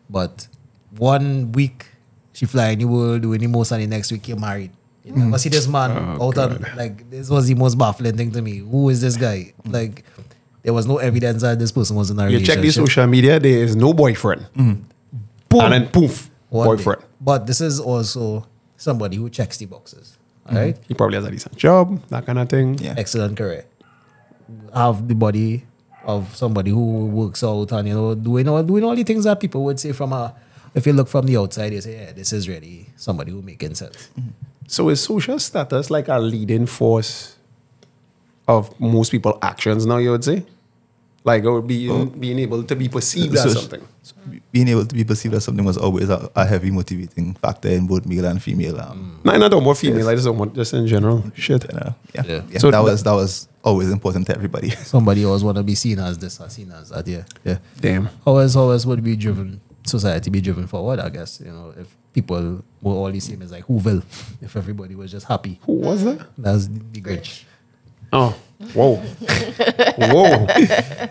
but 0.10 0.48
one 0.98 1.52
week 1.52 1.86
she 2.34 2.46
fly 2.46 2.70
in 2.70 2.80
the 2.80 2.86
world 2.86 3.22
doing 3.22 3.40
the 3.40 3.48
most, 3.48 3.72
and 3.72 3.84
the 3.84 3.88
next 3.88 4.12
week 4.12 4.28
you're 4.28 4.38
married. 4.38 4.72
You 5.04 5.14
never 5.14 5.38
mm. 5.38 5.40
see 5.40 5.50
this 5.50 5.68
man 5.68 6.18
oh, 6.20 6.28
out 6.28 6.38
on 6.38 6.66
like 6.76 7.10
this 7.10 7.30
was 7.30 7.48
the 7.48 7.56
most 7.56 7.78
baffling 7.78 8.18
thing 8.18 8.32
to 8.32 8.42
me. 8.42 8.58
Who 8.58 8.90
is 8.90 9.02
this 9.02 9.18
guy? 9.18 9.54
Mm. 9.64 9.74
Like 9.74 10.04
there 10.62 10.74
was 10.74 10.86
no 10.86 10.98
evidence 10.98 11.42
that 11.42 11.58
this 11.58 11.72
person 11.72 11.96
was 11.96 12.10
in 12.12 12.20
a 12.20 12.24
You 12.24 12.38
relationship. 12.38 12.56
check 12.56 12.64
the 12.64 12.72
social 12.72 13.08
media, 13.08 13.40
there 13.40 13.64
is 13.64 13.76
no 13.76 13.94
boyfriend. 13.94 14.46
Mm. 14.56 14.84
Boom. 15.48 15.62
And 15.62 15.74
then 15.74 15.88
poof, 15.88 16.30
One 16.50 16.68
day. 16.68 16.76
boyfriend. 16.76 17.04
But 17.22 17.48
this 17.48 17.62
is 17.62 17.80
also 17.80 18.46
somebody 18.78 19.18
who 19.18 19.30
checks 19.30 19.58
the 19.58 19.66
boxes. 19.66 20.18
All 20.48 20.56
right. 20.56 20.78
He 20.88 20.94
probably 20.94 21.16
has 21.16 21.26
a 21.26 21.32
decent 21.32 21.58
job, 21.58 22.02
that 22.10 22.26
kind 22.26 22.40
of 22.40 22.50
thing. 22.50 22.78
Yeah. 22.80 22.96
excellent 22.98 23.38
career. 23.38 23.66
Have 24.74 25.08
the 25.08 25.16
body 25.16 25.66
of 26.04 26.36
somebody 26.36 26.72
who 26.72 27.06
works 27.08 27.44
out 27.44 27.72
and 27.72 27.88
you 27.88 27.94
know 27.94 28.16
doing 28.16 28.48
all 28.48 28.64
doing 28.64 28.84
all 28.84 28.96
the 28.96 29.04
things 29.04 29.26
that 29.26 29.40
people 29.40 29.64
would 29.66 29.80
say 29.80 29.92
from 29.92 30.14
a 30.14 30.34
if 30.74 30.86
you 30.86 30.94
look 30.94 31.08
from 31.08 31.26
the 31.26 31.38
outside, 31.38 31.74
you 31.74 31.82
say, 31.82 32.00
yeah, 32.00 32.12
this 32.12 32.34
is 32.34 32.48
really 32.48 32.88
somebody 32.96 33.32
who 33.32 33.42
making 33.42 33.76
sense. 33.76 34.10
Mm-hmm. 34.20 34.30
So 34.68 34.90
is 34.90 35.02
social 35.02 35.40
status 35.40 35.90
like 35.90 36.08
a 36.08 36.20
leading 36.20 36.66
force 36.66 37.36
of 38.48 38.80
most 38.80 39.12
people 39.12 39.38
actions 39.42 39.86
now, 39.86 39.98
you 39.98 40.12
would 40.12 40.24
say? 40.24 40.46
Like 41.24 41.44
or 41.46 41.62
being 41.62 42.10
being 42.20 42.40
able 42.40 42.64
to 42.64 42.76
be 42.76 42.88
perceived 42.90 43.36
as 43.36 43.44
So- 43.44 43.50
something. 43.60 43.82
Being 44.52 44.68
able 44.70 44.86
to 44.86 44.96
be 44.96 45.04
perceived 45.04 45.36
as 45.36 45.44
something 45.44 45.64
was 45.66 45.78
always 45.78 46.10
a, 46.10 46.30
a 46.36 46.46
heavy 46.46 46.72
motivating 46.72 47.36
factor 47.36 47.70
in 47.70 47.86
both 47.88 48.06
male 48.08 48.26
and 48.26 48.42
female. 48.42 48.80
Um, 48.82 49.20
No, 49.24 49.38
not 49.38 49.54
about 49.54 49.78
female, 49.78 50.08
I 50.10 50.14
just 50.16 50.26
don't 50.26 50.38
want 50.38 50.56
just 50.56 50.74
in 50.74 50.88
general. 50.88 51.24
Shit. 51.36 51.66
you 51.72 51.78
know, 51.80 51.96
yeah, 52.16 52.24
Yeah. 52.26 52.42
yeah. 52.50 52.58
So 52.60 52.72
that 52.72 52.78
that- 52.78 52.84
was 52.84 53.04
that 53.04 53.12
was 53.14 53.48
always 53.64 53.92
important 53.92 54.26
to 54.28 54.36
everybody. 54.36 54.70
Somebody 54.96 55.26
always 55.26 55.44
want 55.44 55.58
to 55.58 55.64
be 55.64 55.76
seen 55.76 56.00
as 56.00 56.18
this 56.18 56.40
or 56.40 56.50
seen 56.50 56.72
as 56.72 56.90
that. 56.90 57.06
Yeah, 57.08 57.24
yeah. 57.44 57.58
Damn. 57.80 58.10
Always, 58.26 58.56
always 58.56 58.86
would 58.86 59.04
be 59.04 59.16
driven 59.16 59.62
society 59.86 60.30
be 60.30 60.42
driven 60.42 60.68
forward? 60.68 61.00
I 61.00 61.10
guess 61.10 61.40
you 61.44 61.52
know 61.52 61.74
if 61.78 61.96
people 62.14 62.64
were 62.82 62.94
all 62.94 63.12
the 63.12 63.20
same 63.20 63.42
as 63.42 63.52
like 63.52 63.66
Whoville, 63.68 64.04
if 64.42 64.56
everybody 64.56 64.96
was 64.96 65.12
just 65.12 65.26
happy. 65.28 65.60
Who 65.64 65.74
was 65.74 66.04
that? 66.06 66.26
That's 66.38 66.68
the, 66.68 66.80
the 66.94 67.02
Grinch. 67.02 67.44
Oh. 68.12 68.36
Whoa. 68.74 68.96
Whoa. 69.98 70.48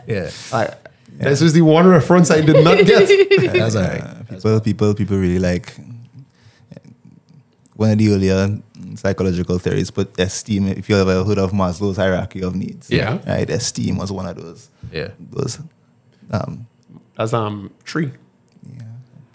Yeah, 0.07 0.31
I, 0.53 0.75
This 1.19 1.41
is 1.43 1.53
the 1.55 1.63
one 1.63 1.87
reference 1.87 2.31
I 2.31 2.41
did 2.43 2.63
not 2.63 2.79
get. 2.85 3.09
that's 3.53 3.75
all 3.77 3.83
right. 3.83 4.03
Uh, 4.03 4.15
people, 4.31 4.61
people, 4.61 4.95
people 4.95 5.17
really 5.17 5.39
like 5.39 5.75
one 7.75 7.91
of 7.93 7.99
the 7.99 8.13
earlier 8.13 8.59
psychological 8.97 9.59
theories 9.59 9.91
put 9.91 10.19
esteem. 10.19 10.67
If 10.69 10.89
you 10.89 10.97
ever 10.97 11.25
heard 11.25 11.39
of 11.39 11.53
Maslow's 11.53 11.97
hierarchy 11.97 12.43
of 12.43 12.55
needs, 12.55 12.91
Yeah. 12.91 13.19
right, 13.27 13.49
esteem 13.49 13.97
was 13.99 14.11
one 14.13 14.27
of 14.27 14.37
those. 14.37 14.69
Yeah. 14.93 15.09
those. 15.31 15.61
Um, 16.31 16.67
That's 17.17 17.33
um 17.33 17.71
three. 17.85 18.13
yeah. 18.77 18.83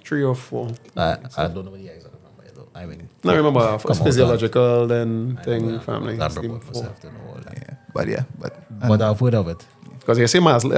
Three 0.04 0.24
or 0.24 0.36
four. 0.36 0.72
I, 0.96 1.18
I 1.38 1.48
don't 1.48 1.66
know 1.66 1.72
what 1.72 1.80
the 1.82 1.88
exact 1.88 2.14
number 2.24 2.44
is. 2.46 2.52
though. 2.54 2.63
I 2.76 2.86
mean, 2.86 3.08
No, 3.24 3.32
I 3.34 3.36
remember 3.36 3.60
come 3.60 3.80
first 3.80 4.02
out 4.02 4.06
physiological, 4.06 4.88
then 4.88 5.38
I 5.40 5.44
thing, 5.44 5.72
know, 5.74 5.80
family. 5.80 6.20
I 6.20 6.26
esteem, 6.28 6.44
report 6.54 6.64
four. 6.64 6.82
myself 6.84 7.00
to 7.02 7.08
know 7.08 7.20
all 7.30 7.36
that. 7.46 7.54
yeah, 7.58 7.76
but 7.94 8.08
yeah, 8.08 8.24
but 8.40 8.52
But 8.88 9.02
I've 9.02 9.20
heard 9.20 9.36
of 9.36 9.48
it. 9.48 9.66
Because 10.00 10.20
you 10.20 10.28
say 10.28 10.40
Maslow, 10.40 10.74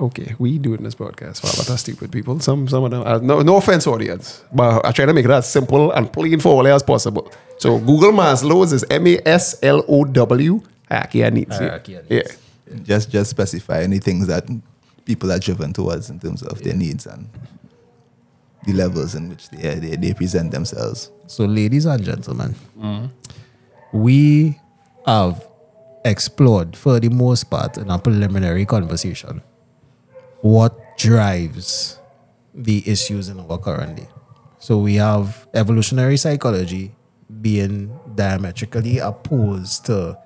uh, 0.00 0.04
okay, 0.06 0.34
we 0.38 0.56
do 0.58 0.72
it 0.72 0.78
in 0.78 0.84
this 0.84 0.94
podcast. 0.94 1.44
Wow, 1.44 1.50
but 1.56 1.66
that's 1.66 1.82
stupid 1.82 2.10
people. 2.10 2.40
Some 2.40 2.66
some 2.68 2.84
of 2.84 2.90
them, 2.90 3.02
uh, 3.06 3.18
no, 3.18 3.42
no 3.42 3.56
offense, 3.56 3.86
audience, 3.86 4.42
but 4.54 4.86
I 4.86 4.92
try 4.92 5.04
to 5.04 5.12
make 5.12 5.26
it 5.26 5.30
as 5.30 5.50
simple 5.50 5.90
and 5.92 6.10
plain 6.10 6.40
for 6.40 6.48
all 6.54 6.66
as 6.66 6.82
possible. 6.82 7.30
So 7.58 7.78
Google 7.78 8.12
Maslow's 8.12 8.72
is 8.72 8.84
M 8.88 9.06
A 9.06 9.20
S 9.26 9.56
L 9.62 9.84
O 9.86 10.04
W 10.04 10.62
hierarchy 10.88 11.22
of 11.22 11.34
needs. 11.34 11.58
Hierarchy 11.58 11.94
of 11.96 12.06
Yeah. 12.08 12.22
needs. 12.22 12.86
just 12.88 13.10
just 13.10 13.28
specify 13.30 13.82
any 13.82 13.98
things 13.98 14.28
that 14.28 14.48
people 15.04 15.30
are 15.30 15.38
driven 15.40 15.72
towards 15.74 16.08
in 16.08 16.18
terms 16.20 16.40
of 16.42 16.62
their 16.62 16.74
needs 16.74 17.04
and 17.04 17.26
the 18.64 18.72
levels 18.72 19.14
in 19.14 19.28
which 19.28 19.48
they, 19.50 19.74
they, 19.74 19.96
they 19.96 20.14
present 20.14 20.50
themselves. 20.50 21.10
So, 21.26 21.44
ladies 21.44 21.86
and 21.86 22.02
gentlemen, 22.02 22.54
hmm. 22.78 23.06
we 23.92 24.60
have 25.06 25.46
explored 26.04 26.76
for 26.76 27.00
the 27.00 27.08
most 27.08 27.44
part 27.50 27.78
in 27.78 27.90
a 27.90 27.98
preliminary 27.98 28.64
conversation 28.64 29.42
what 30.40 30.96
drives 30.96 31.98
the 32.54 32.82
issues 32.90 33.28
in 33.28 33.38
our 33.40 33.58
current 33.58 33.96
day. 33.96 34.08
So 34.58 34.78
we 34.78 34.96
have 34.96 35.48
evolutionary 35.54 36.16
psychology 36.16 36.92
being 37.40 37.98
diametrically 38.14 38.98
opposed 38.98 39.86
to 39.86 40.18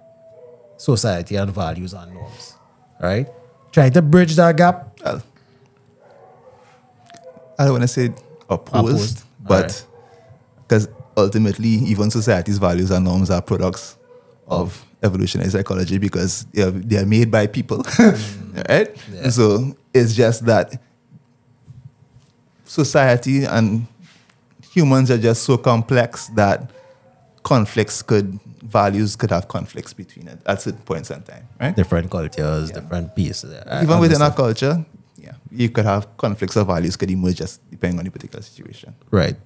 society 0.77 1.37
and 1.37 1.51
values 1.51 1.93
and 1.93 2.15
norms. 2.15 2.55
Right? 3.01 3.29
Trying 3.73 3.93
to 3.93 4.03
bridge 4.03 4.37
that 4.37 4.57
gap. 4.57 4.99
Well, 5.05 5.23
I 7.59 7.65
don't 7.65 7.73
want 7.73 7.83
to 7.83 7.89
say 7.89 8.13
opposed, 8.49 9.19
Opposed. 9.19 9.25
but 9.41 9.87
because 10.63 10.89
ultimately, 11.17 11.69
even 11.69 12.11
society's 12.11 12.59
values 12.59 12.91
and 12.91 13.05
norms 13.05 13.31
are 13.31 13.43
products 13.43 13.97
of 14.49 14.85
evolutionary 15.03 15.51
psychology 15.51 15.99
because 15.99 16.45
they 16.53 16.63
are, 16.63 16.71
they 16.71 16.97
are 16.97 17.07
made 17.07 17.31
by 17.31 17.47
people, 17.47 17.79
mm. 17.83 18.69
right? 18.69 18.97
Yeah. 19.13 19.29
So 19.31 19.77
it's 19.93 20.15
just 20.15 20.47
that 20.47 20.81
society 22.65 23.45
and 23.45 23.87
humans 24.73 25.11
are 25.11 25.19
just 25.19 25.45
so 25.45 25.57
complex 25.57 26.29
that 26.29 26.71
conflicts 27.43 28.03
could 28.03 28.41
values 28.63 29.15
could 29.15 29.31
have 29.31 29.47
conflicts 29.47 29.93
between 29.93 30.27
it 30.27 30.39
at 30.47 30.63
certain 30.63 30.81
points 30.81 31.11
in 31.11 31.23
time, 31.23 31.47
right? 31.61 31.77
Different 31.77 32.11
cultures, 32.11 32.71
different 32.71 33.15
pieces. 33.15 33.55
I 33.67 33.83
Even 33.83 34.01
within 34.01 34.23
our 34.23 34.33
culture, 34.33 34.85
yeah, 35.25 35.35
you 35.51 35.69
could 35.71 35.85
have 35.85 36.05
conflicts 36.17 36.57
of 36.57 36.67
values 36.67 36.97
could 36.97 37.11
emerge 37.11 37.37
just 37.37 37.61
depending 37.71 37.99
on 37.99 38.05
the 38.05 38.11
particular 38.11 38.43
situation. 38.43 38.95
Right. 39.11 39.37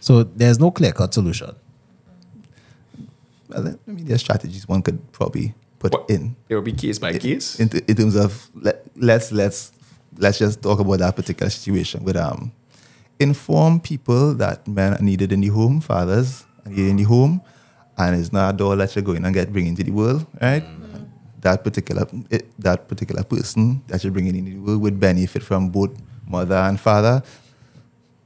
So 0.00 0.22
there's 0.22 0.58
no 0.58 0.70
clear 0.70 0.92
cut 0.92 1.12
solution. 1.14 1.54
Well, 3.48 3.68
I 3.68 3.90
mean, 3.90 4.04
there's 4.06 4.20
strategies 4.20 4.68
one 4.68 4.82
could 4.82 4.98
probably 5.12 5.54
put 5.78 5.92
What- 5.92 6.10
in. 6.10 6.36
It 6.48 6.54
will 6.54 6.62
be 6.62 6.72
case 6.72 6.98
by 6.98 7.12
case. 7.18 7.60
in, 7.60 7.68
in 7.88 7.94
terms 7.96 8.16
of 8.16 8.50
let, 8.54 8.84
let's 8.96 9.32
let's 9.32 9.72
let's 10.18 10.38
just 10.38 10.62
talk 10.62 10.78
about 10.80 10.98
that 11.00 11.16
particular 11.16 11.50
situation 11.50 12.04
with 12.04 12.16
um 12.16 12.52
inform 13.20 13.80
people 13.80 14.34
that 14.34 14.66
men 14.66 14.94
are 14.94 15.02
needed 15.02 15.32
in 15.32 15.40
the 15.40 15.48
home, 15.48 15.80
fathers 15.80 16.44
are 16.66 16.70
needed 16.70 16.88
in 16.90 16.96
the 16.96 17.02
home, 17.04 17.40
and 17.98 18.16
it's 18.20 18.32
not 18.32 18.54
a 18.54 18.56
door 18.56 18.76
that 18.76 18.94
you're 18.94 19.04
going 19.04 19.24
and 19.24 19.34
get 19.34 19.52
bring 19.52 19.66
into 19.66 19.84
the 19.84 19.90
world, 19.92 20.26
right? 20.40 20.64
That 21.44 21.60
particular 21.62 22.08
it, 22.30 22.48
that 22.58 22.88
particular 22.88 23.22
person 23.22 23.82
that 23.88 24.02
you're 24.02 24.12
bringing 24.16 24.34
in 24.36 24.44
the 24.46 24.56
world 24.64 24.80
would 24.80 24.98
benefit 24.98 25.42
from 25.44 25.68
both 25.68 25.92
mother 26.26 26.56
and 26.56 26.80
father. 26.80 27.22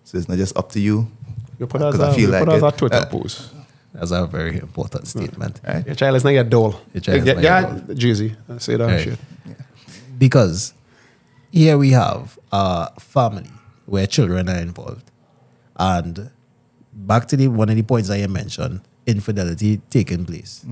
So 0.04 0.18
it's 0.18 0.28
not 0.30 0.38
just 0.38 0.56
up 0.56 0.70
to 0.72 0.80
you. 0.80 1.08
You 1.58 1.66
put 1.66 1.82
as 1.82 1.94
'Cause 1.96 2.00
I 2.00 2.10
a, 2.10 2.14
feel 2.14 2.30
you 2.30 2.38
put 2.38 2.48
like 2.48 2.56
as 2.56 2.62
a 2.62 2.66
it. 2.68 2.78
Twitter 2.78 3.02
Uh, 3.02 3.06
post. 3.06 3.50
That's 3.92 4.12
a 4.12 4.26
very 4.26 4.58
important 4.60 5.08
statement. 5.08 5.60
Right? 5.66 5.84
Your 5.84 5.96
child 5.96 6.14
is 6.16 6.22
not 6.22 6.30
your 6.30 6.44
doll. 6.44 6.78
Your 6.94 7.00
child 7.00 7.18
is 7.18 7.26
yeah, 7.26 7.32
not 7.34 7.42
your 7.42 7.52
yeah, 7.52 7.62
doll. 7.86 7.94
Jersey. 7.96 8.36
I 8.48 8.58
say 8.58 8.76
that 8.76 8.86
Right. 8.86 9.02
shit. 9.02 9.18
Because 10.18 10.72
here 11.50 11.76
we 11.76 11.90
have 11.90 12.38
a 12.52 12.88
family 13.00 13.50
where 13.86 14.06
children 14.06 14.48
are 14.48 14.60
involved. 14.60 15.10
And 15.76 16.30
back 16.92 17.26
to 17.28 17.36
the 17.36 17.48
one 17.48 17.68
of 17.68 17.74
the 17.76 17.82
points 17.82 18.10
I 18.10 18.24
mentioned, 18.28 18.80
infidelity 19.06 19.80
taking 19.90 20.24
place. 20.24 20.64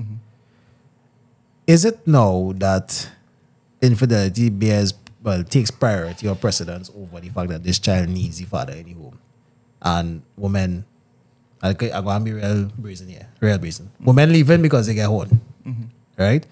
Is 1.67 1.83
it 1.85 2.07
now 2.07 2.53
that 2.55 3.09
infidelity 3.81 4.49
bears 4.49 4.93
well 5.21 5.43
takes 5.43 5.69
priority 5.69 6.27
or 6.27 6.35
precedence 6.35 6.89
over 6.95 7.19
the 7.19 7.29
fact 7.29 7.49
that 7.49 7.63
this 7.63 7.77
child 7.77 8.09
needs 8.09 8.37
the 8.39 8.45
father 8.45 8.73
in 8.73 8.85
the 8.85 8.93
home? 8.93 9.19
And 9.81 10.21
women 10.37 10.85
I 11.61 11.69
I'm 11.69 12.05
gonna 12.05 12.23
be 12.23 12.33
real 12.33 12.71
brazen 12.77 13.09
here, 13.09 13.27
real 13.39 13.57
brazen. 13.57 13.87
Mm-hmm. 13.87 14.05
Women 14.05 14.31
leaving 14.31 14.61
because 14.61 14.87
they 14.87 14.93
get 14.93 15.07
horn. 15.07 15.41
Mm-hmm. 15.65 15.83
Right? 16.17 16.45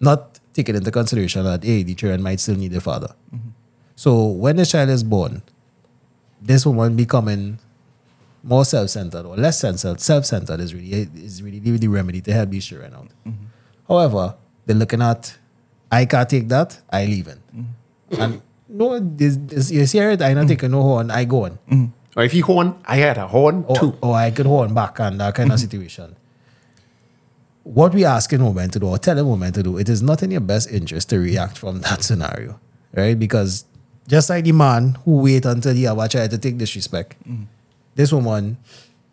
Not 0.00 0.40
taking 0.52 0.74
into 0.76 0.90
consideration 0.90 1.44
that 1.44 1.62
hey, 1.62 1.82
the 1.82 1.94
children 1.94 2.22
might 2.22 2.40
still 2.40 2.56
need 2.56 2.72
their 2.72 2.80
father. 2.80 3.14
Mm-hmm. 3.34 3.50
So 3.96 4.26
when 4.26 4.56
the 4.56 4.66
child 4.66 4.90
is 4.90 5.04
born, 5.04 5.42
this 6.42 6.66
woman 6.66 6.96
becoming 6.96 7.58
more 8.42 8.64
self-centered 8.64 9.24
or 9.24 9.36
less 9.36 9.60
self- 9.60 10.00
self-centered 10.00 10.60
is 10.60 10.74
really 10.74 11.08
is 11.14 11.42
really 11.42 11.60
the, 11.60 11.78
the 11.78 11.88
remedy 11.88 12.20
to 12.22 12.32
help 12.32 12.50
these 12.50 12.66
children 12.66 12.94
out. 12.94 13.08
However, 13.88 14.36
they're 14.66 14.76
looking 14.76 15.02
at 15.02 15.36
I 15.94 16.06
can't 16.06 16.28
take 16.28 16.48
that, 16.48 16.80
I 16.90 17.06
leave 17.06 17.28
it. 17.28 17.38
Mm. 17.54 17.66
And 18.18 18.42
no, 18.68 18.98
this, 18.98 19.36
this, 19.36 19.70
you 19.70 19.86
see 19.86 19.98
it, 19.98 20.20
I 20.22 20.34
not 20.34 20.48
taking 20.48 20.72
no 20.72 20.82
horn, 20.82 21.10
I 21.10 21.24
go 21.24 21.44
on. 21.44 21.58
Mm. 21.70 21.92
Or 22.16 22.24
if 22.24 22.32
he 22.32 22.40
horn, 22.40 22.74
I 22.84 22.96
had 22.96 23.18
a 23.18 23.28
horn 23.28 23.64
Or, 23.68 23.76
too. 23.76 23.96
or 24.00 24.14
I 24.14 24.30
could 24.30 24.46
horn 24.46 24.74
back 24.74 24.98
and 24.98 25.20
that 25.20 25.34
kind 25.34 25.50
of 25.52 25.58
mm-hmm. 25.58 25.62
situation. 25.62 26.16
What 27.62 27.94
we 27.94 28.04
asking 28.04 28.44
women 28.44 28.70
to 28.70 28.78
do 28.78 28.88
or 28.88 28.98
telling 28.98 29.28
women 29.28 29.52
to 29.52 29.62
do, 29.62 29.78
it 29.78 29.88
is 29.88 30.02
not 30.02 30.22
in 30.22 30.30
your 30.32 30.40
best 30.40 30.70
interest 30.70 31.10
to 31.10 31.18
react 31.18 31.58
from 31.58 31.80
that 31.82 32.02
scenario, 32.02 32.58
right? 32.92 33.18
Because 33.18 33.64
just 34.08 34.28
like 34.30 34.44
the 34.44 34.52
man 34.52 34.96
who 35.04 35.22
wait 35.22 35.44
until 35.44 35.74
he 35.74 35.84
have 35.84 35.98
a 35.98 36.08
child 36.08 36.30
to 36.32 36.38
take 36.38 36.58
disrespect, 36.58 37.16
mm-hmm. 37.22 37.44
this 37.94 38.12
woman 38.12 38.58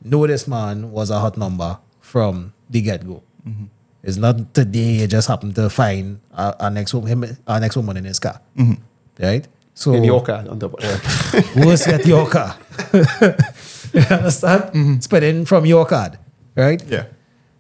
know 0.04 0.26
this 0.28 0.48
man 0.48 0.92
was 0.92 1.12
a 1.12 1.20
hot 1.20 1.38
number 1.38 1.78
from 2.02 2.54
the 2.70 2.82
get 2.82 3.06
go. 3.06 3.24
Mm-hmm. 3.48 3.66
It's 4.04 4.18
not 4.18 4.54
today 4.54 5.02
you 5.02 5.08
just 5.08 5.28
happen 5.28 5.54
to 5.54 5.70
find 5.70 6.20
our, 6.34 6.56
our 6.60 6.70
next 6.70 6.94
woman, 6.94 7.08
him, 7.08 7.38
our 7.48 7.60
next 7.60 7.76
woman 7.76 7.98
in 7.98 8.06
his 8.06 8.20
car, 8.20 8.42
mm-hmm. 8.58 8.82
right? 9.24 9.48
So 9.74 9.94
In 9.94 10.04
your 10.04 10.22
car 10.24 10.44
on 10.50 10.60
the 10.60 10.68
of 10.68 11.56
Worse 11.56 11.86
get 11.86 12.06
your 12.06 12.28
car. 12.28 12.58
you 12.94 14.02
understand? 14.10 14.64
Mm-hmm. 14.74 15.00
Spending 15.00 15.46
from 15.46 15.66
your 15.66 15.86
card, 15.86 16.20
right? 16.56 16.82
Yeah. 16.88 17.06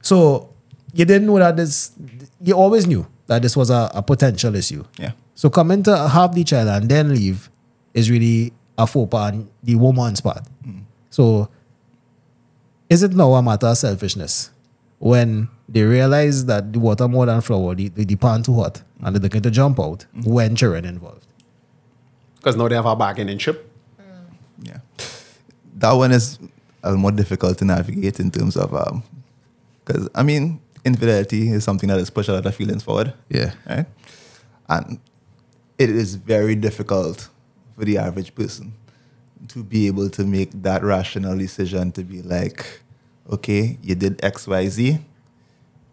So 0.02 0.50
you 0.94 1.06
didn't 1.06 1.28
know 1.28 1.40
that 1.40 1.58
this, 1.58 1.92
you 2.42 2.54
always 2.54 2.88
knew 2.88 3.08
that 3.28 3.42
this 3.42 3.56
was 3.56 3.70
a, 3.70 3.90
a 3.94 4.02
potential 4.02 4.56
issue. 4.56 4.84
Yeah. 4.98 5.12
So 5.36 5.50
coming 5.50 5.84
to 5.84 6.08
have 6.10 6.36
the 6.36 6.44
child 6.44 6.68
and 6.70 6.90
then 6.90 7.14
leave 7.14 7.50
is 7.94 8.10
really 8.10 8.54
a 8.78 8.88
faux 8.88 9.10
pas 9.10 9.32
on 9.32 9.50
the 9.64 9.76
woman's 9.76 10.22
part. 10.22 10.44
Mm. 10.66 10.84
So 11.10 11.50
is 12.90 13.04
it 13.04 13.14
now 13.14 13.34
a 13.34 13.42
matter 13.42 13.68
of 13.68 13.78
selfishness 13.78 14.52
when 15.00 15.50
they 15.72 15.84
realize 15.84 16.46
that 16.46 16.74
the 16.74 16.80
water 16.80 17.08
more 17.08 17.26
than 17.26 17.40
flour, 17.42 17.76
the, 17.76 17.88
the, 17.88 18.04
the 18.04 18.16
pan 18.16 18.44
too 18.44 18.56
hot, 18.56 18.82
and 19.02 19.16
they're 19.16 19.22
looking 19.22 19.42
to 19.42 19.52
jump 19.52 19.80
out 19.80 20.06
when 20.24 20.56
children 20.56 20.86
involved? 20.86 21.26
Because 22.38 22.56
now 22.56 22.68
they 22.68 22.76
have 22.76 22.86
a 22.86 22.96
bargaining 22.96 23.38
chip. 23.38 23.72
Yeah. 24.62 24.80
That 25.78 25.94
one 25.94 26.12
is 26.12 26.40
uh, 26.84 26.94
more 26.94 27.12
difficult 27.12 27.58
to 27.60 27.66
navigate 27.66 28.20
in 28.20 28.32
terms 28.32 28.58
of, 28.58 28.72
because 29.86 30.10
I 30.14 30.24
mean, 30.24 30.60
infidelity 30.84 31.50
is 31.50 31.64
something 31.64 31.88
that 31.90 32.00
has 32.00 32.10
pushed 32.10 32.30
a 32.30 32.34
lot 32.34 32.46
of 32.46 32.56
feelings 32.56 32.84
forward. 32.84 33.14
Yeah. 33.30 33.54
Right? 33.70 33.86
And 34.68 35.00
it 35.78 35.90
is 35.90 36.16
very 36.16 36.56
difficult 36.56 37.30
for 37.76 37.86
the 37.86 37.98
average 37.98 38.36
person 38.36 38.74
to 39.48 39.64
be 39.64 39.88
able 39.88 40.10
to 40.10 40.24
make 40.24 40.52
that 40.62 40.84
rational 40.84 41.38
decision 41.38 41.92
to 41.94 42.04
be 42.04 42.22
like, 42.22 42.82
okay, 43.32 43.78
you 43.82 43.96
did 43.96 44.24
X, 44.24 44.48
Y, 44.48 44.68
Z, 44.68 45.00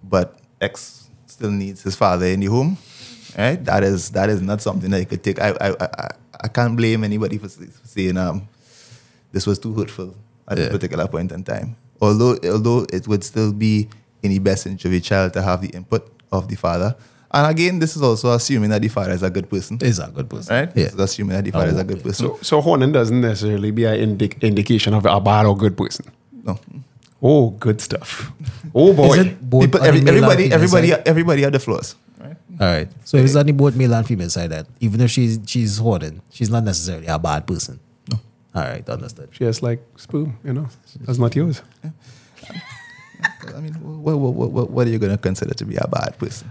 but 0.03 0.39
X 0.61 1.09
still 1.27 1.51
needs 1.51 1.83
his 1.83 1.97
father 1.97 2.27
in 2.27 2.41
the 2.41 2.47
home. 2.47 2.77
Right? 3.37 3.63
That 3.65 3.85
is 3.85 4.11
that 4.11 4.29
is 4.31 4.41
not 4.43 4.61
something 4.61 4.91
that 4.91 5.01
you 5.01 5.07
could 5.07 5.23
take. 5.23 5.41
I 5.41 5.51
I 5.61 5.69
I, 5.81 6.09
I 6.45 6.49
can't 6.49 6.77
blame 6.77 7.05
anybody 7.05 7.39
for, 7.39 7.49
for 7.49 7.67
saying 7.87 8.17
um 8.17 8.49
this 9.33 9.47
was 9.47 9.59
too 9.59 9.75
hurtful 9.75 10.15
at 10.49 10.59
Yeah. 10.59 10.65
a 10.65 10.71
particular 10.71 11.07
point 11.07 11.31
in 11.33 11.45
time. 11.45 11.77
Although 12.01 12.39
although 12.51 12.87
it 12.93 13.07
would 13.07 13.23
still 13.25 13.53
be 13.53 13.89
in 14.23 14.31
the 14.31 14.39
best 14.39 14.67
interest 14.67 14.87
of 14.87 14.91
the 14.93 15.01
child 15.01 15.33
to 15.35 15.43
have 15.43 15.61
the 15.63 15.69
input 15.69 16.11
of 16.33 16.49
the 16.49 16.57
father. 16.57 16.97
And 17.31 17.47
again, 17.47 17.79
this 17.79 17.95
is 17.95 18.01
also 18.03 18.33
assuming 18.33 18.71
that 18.71 18.81
the 18.81 18.89
father 18.89 19.13
is 19.13 19.23
a 19.23 19.29
good 19.29 19.51
person. 19.51 19.77
Is 19.83 19.99
a 19.99 20.09
good 20.09 20.31
person. 20.31 20.55
Right? 20.57 20.69
Yeah. 20.75 20.85
This 20.85 20.95
is 20.95 21.01
assuming 21.01 21.37
that 21.37 21.45
the 21.45 21.51
father 21.53 21.69
is 21.69 21.77
a 21.79 21.85
good 21.85 22.03
person. 22.03 22.27
So, 22.27 22.39
so 22.41 22.61
horning 22.63 22.91
doesn't 22.91 23.21
necessarily 23.21 23.71
be 23.71 23.85
an 23.85 24.17
indic- 24.17 24.41
indication 24.41 24.95
of 24.95 25.05
a 25.05 25.21
bad 25.21 25.45
or 25.45 25.55
good 25.57 25.77
person. 25.77 26.07
no. 26.43 26.59
Oh, 27.21 27.51
good 27.51 27.81
stuff. 27.81 28.31
Oh 28.75 28.93
boy. 28.93 29.15
Is 29.15 29.27
it 29.27 29.51
both 29.51 29.63
People, 29.65 29.83
every, 29.83 30.01
everybody, 30.01 30.53
everybody, 30.53 30.89
side? 30.91 31.03
everybody 31.07 31.43
had 31.43 31.53
the 31.53 31.59
flaws. 31.59 31.97
Right? 32.21 32.37
All 32.61 32.67
right. 32.67 32.89
So 33.05 33.17
if 33.17 33.25
it's 33.25 33.35
only 33.37 33.53
both 33.53 33.75
male 33.77 33.95
and 33.95 34.07
female 34.07 34.31
side, 34.31 34.51
that 34.51 34.67
even 34.81 35.01
if 35.01 35.11
she's 35.11 35.39
she's 35.47 35.79
hoarding, 35.79 36.23
she's 36.31 36.51
not 36.51 36.65
necessarily 36.65 37.07
a 37.07 37.19
bad 37.19 37.47
person. 37.47 37.81
No. 38.11 38.19
All 38.55 38.63
right, 38.63 38.89
understood. 38.89 39.31
She 39.33 39.45
has 39.45 39.63
like 39.63 39.83
sperm, 39.97 40.39
you 40.45 40.53
know. 40.53 40.69
That's 41.01 41.19
not 41.19 41.35
yours. 41.35 41.63
I 43.57 43.61
mean, 43.61 43.73
what, 43.75 44.17
what, 44.19 44.35
what, 44.35 44.51
what, 44.51 44.71
what 44.71 44.87
are 44.87 44.91
you 44.91 44.99
going 44.99 45.11
to 45.13 45.19
consider 45.19 45.53
to 45.55 45.65
be 45.65 45.77
a 45.77 45.89
bad 45.89 46.17
person? 46.19 46.51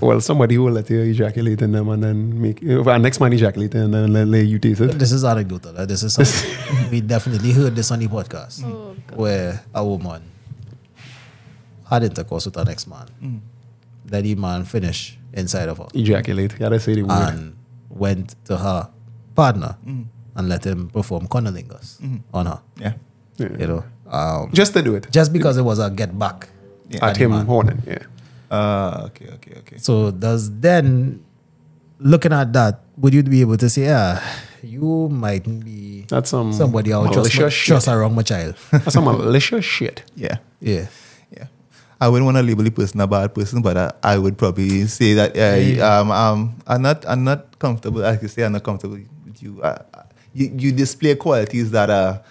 Well, 0.00 0.20
somebody 0.20 0.56
who 0.56 0.64
will 0.64 0.72
let 0.72 0.90
you 0.90 1.00
ejaculate 1.00 1.62
in 1.62 1.72
them 1.72 1.88
and 1.88 2.02
then 2.02 2.40
make 2.40 2.62
uh, 2.66 2.82
our 2.90 2.98
next 2.98 3.20
man 3.20 3.32
ejaculate 3.32 3.74
and 3.74 3.92
then 3.94 4.12
let, 4.12 4.26
let 4.26 4.46
you 4.46 4.58
taste 4.58 4.80
it. 4.80 4.98
This 4.98 5.12
is 5.12 5.24
anecdotal. 5.24 5.76
uh, 5.78 5.86
This 5.86 6.02
is 6.02 6.14
something 6.14 6.90
we 6.90 7.00
definitely 7.00 7.52
heard 7.52 7.76
this 7.76 7.90
on 7.92 8.00
the 8.00 8.08
podcast 8.08 8.64
where 9.14 9.62
a 9.74 9.84
woman 9.84 10.22
had 11.88 12.02
intercourse 12.04 12.46
with 12.46 12.54
her 12.56 12.64
next 12.64 12.86
man. 12.86 13.42
That 14.06 14.22
the 14.24 14.34
man 14.34 14.64
finished 14.64 15.18
inside 15.32 15.68
of 15.68 15.78
her 15.78 15.86
Ejaculate. 15.94 16.52
You 16.54 16.58
gotta 16.58 16.80
say 16.80 16.94
the 16.94 17.02
word. 17.02 17.12
and 17.34 17.56
went 17.88 18.34
to 18.46 18.56
her 18.56 18.88
partner 19.36 19.76
and 20.34 20.48
let 20.48 20.64
him 20.66 20.88
perform 20.90 21.26
cunnilingus 21.28 22.00
on 22.34 22.46
her. 22.46 22.60
Yeah. 22.78 22.94
You 23.38 23.66
know, 23.66 23.84
um, 24.10 24.50
Just 24.52 24.72
to 24.74 24.82
do 24.82 24.94
it. 24.96 25.06
just 25.10 25.32
because 25.32 25.56
it 25.56 25.62
was 25.62 25.78
a 25.78 25.88
get 25.90 26.18
back. 26.18 26.48
Yeah. 26.90 27.06
At 27.06 27.16
him 27.16 27.30
man. 27.30 27.46
horning, 27.46 27.82
yeah. 27.86 28.02
Uh, 28.50 29.06
okay, 29.06 29.28
okay, 29.34 29.54
okay. 29.58 29.76
So 29.78 30.10
does 30.10 30.50
then 30.58 31.22
looking 32.00 32.32
at 32.32 32.52
that, 32.52 32.80
would 32.96 33.14
you 33.14 33.22
be 33.22 33.40
able 33.42 33.56
to 33.58 33.70
say, 33.70 33.82
yeah, 33.84 34.18
you 34.62 35.08
might 35.08 35.44
be 35.64 36.04
That's 36.08 36.30
some 36.30 36.52
somebody 36.52 36.92
out 36.92 37.06
just, 37.14 37.16
malicious 37.16 37.54
just 37.54 37.86
shit. 37.86 37.94
around 37.94 38.14
my 38.16 38.22
child? 38.22 38.56
That's 38.72 38.92
some 38.92 39.04
malicious 39.04 39.64
shit. 39.64 40.02
Yeah. 40.16 40.38
yeah. 40.60 40.86
Yeah. 41.30 41.46
I 42.00 42.08
wouldn't 42.08 42.24
want 42.26 42.38
to 42.38 42.42
label 42.42 42.64
the 42.64 42.72
person 42.72 43.00
a 43.00 43.06
bad 43.06 43.32
person, 43.34 43.62
but 43.62 43.76
I, 43.76 43.92
I 44.02 44.18
would 44.18 44.36
probably 44.36 44.86
say 44.86 45.14
that 45.14 45.36
uh, 45.36 46.00
um, 46.00 46.10
um, 46.10 46.56
I'm 46.66 46.82
not 46.82 47.06
I'm 47.06 47.22
not 47.22 47.56
comfortable. 47.60 48.04
I 48.04 48.16
could 48.16 48.30
say 48.30 48.42
I'm 48.42 48.52
not 48.52 48.64
comfortable 48.64 48.98
with 49.24 49.42
you. 49.42 49.62
Uh, 49.62 49.78
you, 50.34 50.50
you 50.58 50.72
display 50.72 51.14
qualities 51.14 51.70
that 51.70 51.88
are 51.90 52.22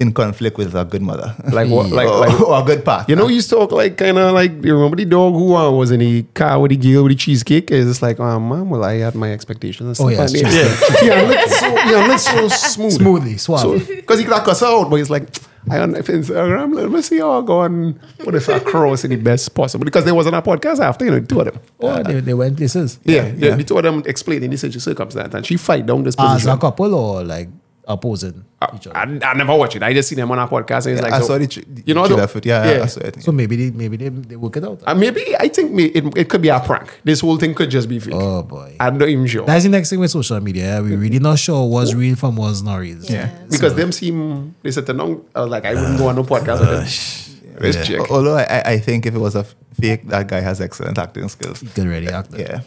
in 0.00 0.12
conflict 0.12 0.56
with 0.56 0.74
a 0.76 0.84
good 0.84 1.02
mother, 1.02 1.34
Like 1.52 1.68
what? 1.68 1.90
Like 1.98 2.06
or, 2.08 2.18
like 2.20 2.40
or 2.40 2.60
a 2.60 2.62
good 2.64 2.84
partner. 2.84 3.06
You 3.12 3.16
know, 3.16 3.26
you 3.28 3.34
used 3.36 3.48
to 3.50 3.56
talk 3.56 3.72
like 3.72 3.96
kind 3.96 4.16
of 4.16 4.32
like 4.32 4.52
you 4.64 4.74
remember 4.74 4.96
the 4.96 5.04
dog 5.04 5.32
who 5.34 5.56
uh, 5.56 5.70
was 5.72 5.90
in 5.90 5.98
the 6.00 6.22
car 6.34 6.60
with 6.60 6.70
the 6.70 6.76
girl 6.76 7.02
with 7.02 7.12
the 7.12 7.16
cheesecake. 7.16 7.70
Is 7.72 7.90
it's 7.90 8.00
like, 8.02 8.20
oh 8.20 8.38
man, 8.38 8.68
well 8.70 8.84
I 8.84 8.94
had 8.98 9.14
my 9.16 9.32
expectations. 9.32 9.98
And 9.98 10.08
Oh, 10.08 10.12
stuff 10.14 10.30
yes, 10.30 10.42
like 10.42 10.52
that. 10.52 11.02
yeah, 11.02 11.30
yeah, 11.30 11.42
it's 11.42 11.58
so 11.58 11.66
yeah, 11.66 12.14
it's 12.14 12.24
so 12.24 12.48
smooth, 12.48 12.92
Smoothly, 12.92 13.36
suave. 13.38 13.86
because 13.88 14.18
he 14.20 14.24
could 14.24 14.44
cuss 14.44 14.60
her 14.60 14.66
out, 14.66 14.88
but 14.88 14.96
he's 14.96 15.10
like, 15.10 15.28
I 15.70 15.80
on 15.80 15.94
Instagram, 15.94 16.74
let 16.74 16.90
me 16.90 17.02
see 17.02 17.18
how 17.18 17.42
I 17.42 17.44
go 17.44 17.62
and 17.62 17.98
put 18.20 18.32
this 18.32 18.48
across 18.48 19.02
in 19.04 19.10
the 19.10 19.16
best 19.16 19.52
possible. 19.54 19.84
Because 19.84 20.04
there 20.04 20.14
wasn't 20.14 20.36
a 20.36 20.42
podcast 20.42 20.78
after, 20.78 21.04
you 21.04 21.10
know, 21.10 21.18
the 21.18 21.26
two 21.26 21.40
of 21.40 21.46
them. 21.46 21.60
Oh, 21.80 22.02
they, 22.04 22.20
they 22.20 22.34
went 22.34 22.56
places. 22.56 22.98
Yeah, 23.04 23.28
the, 23.30 23.50
the 23.56 23.64
two 23.64 23.76
of 23.76 23.82
them 23.82 24.02
explaining 24.06 24.48
the 24.50 24.56
situ- 24.56 24.78
circumstance. 24.78 25.34
And 25.34 25.44
she 25.44 25.56
fight 25.58 25.84
down 25.84 26.04
this 26.04 26.14
As 26.18 26.24
position. 26.34 26.50
a 26.50 26.58
couple 26.58 26.94
or 26.94 27.22
like 27.24 27.48
opposing 27.88 28.44
each 28.74 28.86
other. 28.86 28.96
I, 28.96 29.02
I 29.30 29.34
never 29.34 29.56
watch 29.56 29.74
it. 29.74 29.82
I 29.82 29.92
just 29.94 30.08
see 30.08 30.14
them 30.14 30.30
on 30.30 30.38
a 30.38 30.46
podcast. 30.46 30.86
And 30.86 30.92
it's 30.98 31.00
Yeah, 31.00 31.08
like, 31.08 31.12
I 31.14 31.20
so- 31.20 31.26
saw 31.26 31.38
the, 31.38 31.46
tr- 31.46 31.60
you 31.86 31.94
know, 31.94 32.06
trailer 32.06 32.22
the- 32.22 32.28
for 32.28 32.38
it. 32.38 32.46
Yeah, 32.46 32.70
yeah. 32.76 32.82
I 32.82 32.86
saw 32.86 33.00
it. 33.00 33.22
So 33.22 33.32
maybe 33.32 33.56
they 33.56 33.70
maybe 33.76 33.96
they, 33.96 34.08
they 34.10 34.36
work 34.36 34.56
it 34.58 34.64
out. 34.64 34.82
Uh, 34.86 34.94
maybe 34.94 35.34
I 35.40 35.48
think 35.48 35.72
me, 35.72 35.86
it, 35.86 36.16
it 36.16 36.28
could 36.28 36.42
be 36.42 36.48
a 36.50 36.60
prank. 36.60 37.00
This 37.04 37.20
whole 37.20 37.38
thing 37.38 37.54
could 37.54 37.70
just 37.70 37.88
be 37.88 37.98
fake. 37.98 38.14
oh 38.14 38.42
boy. 38.42 38.76
I'm 38.78 38.98
not 38.98 39.08
even 39.08 39.26
sure. 39.26 39.46
That's 39.46 39.64
the 39.64 39.70
next 39.70 39.90
thing 39.90 40.00
with 40.00 40.10
social 40.10 40.40
media. 40.40 40.64
yeah. 40.76 40.80
We 40.80 40.94
really 40.96 41.18
not 41.18 41.38
sure 41.38 41.68
what's 41.68 41.94
real 41.94 42.14
from 42.16 42.36
what's 42.36 42.62
not 42.62 42.76
real. 42.76 42.98
Yeah. 43.04 43.30
because 43.50 43.74
them 43.74 43.90
seem 43.92 44.54
they 44.62 44.70
said 44.70 44.86
no. 44.94 45.24
I 45.34 45.40
was 45.40 45.50
like, 45.50 45.64
I 45.64 45.74
wouldn't 45.74 45.98
go 45.98 46.08
on 46.08 46.16
no 46.16 46.24
podcast 46.24 46.60
with 46.60 46.70
them. 46.70 47.60
Where's 47.60 47.88
yeah. 47.88 48.04
Although 48.10 48.36
I, 48.36 48.42
I- 48.44 48.62
I 48.74 48.78
think 48.78 49.06
if 49.06 49.14
it 49.14 49.18
was 49.18 49.34
a 49.34 49.44
fake, 49.80 50.06
that 50.08 50.28
guy 50.28 50.40
has 50.40 50.60
excellent 50.60 50.98
acting 50.98 51.28
skills. 51.28 51.62
You 51.62 51.70
can 51.70 51.88
really 51.88 52.08
act. 52.08 52.30
Yeah. 52.36 52.60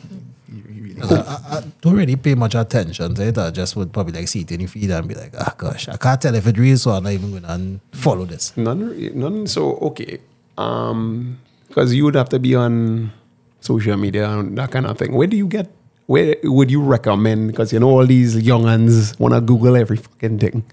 I, 1.04 1.58
I, 1.58 1.64
don't 1.82 1.96
really 1.96 2.16
pay 2.16 2.36
much 2.36 2.56
attention 2.56 3.16
to 3.16 3.28
it. 3.28 3.38
I 3.38 3.52
just 3.52 3.76
would 3.76 3.92
probably 3.92 4.14
like 4.14 4.28
see 4.28 4.42
it 4.42 4.52
in 4.52 4.60
the 4.60 4.68
feed 4.68 4.92
and 4.92 5.08
be 5.08 5.16
like, 5.16 5.34
ah, 5.38 5.54
gosh, 5.58 5.90
I 5.90 5.98
can't 5.98 6.22
tell 6.22 6.36
if 6.36 6.48
it's 6.48 6.58
real, 6.58 6.78
so 6.78 6.92
I'm 6.92 7.04
not 7.04 7.14
even 7.14 7.32
going 7.32 7.44
to 7.44 7.98
follow 7.98 8.26
this. 8.26 8.56
None, 8.58 9.18
none. 9.18 9.48
So 9.48 9.78
okay, 9.78 10.20
um, 10.58 11.40
because 11.68 11.94
you 11.94 12.06
would 12.06 12.16
have 12.16 12.30
to 12.30 12.40
be 12.40 12.56
on 12.56 13.12
social 13.60 13.98
media 13.98 14.30
and 14.30 14.58
that 14.58 14.72
kind 14.72 14.86
of 14.86 14.98
thing. 14.98 15.14
Where 15.14 15.28
do 15.28 15.38
you 15.38 15.48
get? 15.48 15.72
Where 16.08 16.36
would 16.44 16.70
you 16.70 16.82
recommend? 16.82 17.52
Because 17.52 17.72
you 17.72 17.80
know 17.80 17.90
all 17.90 18.06
these 18.06 18.36
younguns 18.36 19.18
want 19.20 19.34
to 19.34 19.42
Google 19.42 19.76
every 19.76 19.98
fucking 19.98 20.40
thing. 20.40 20.64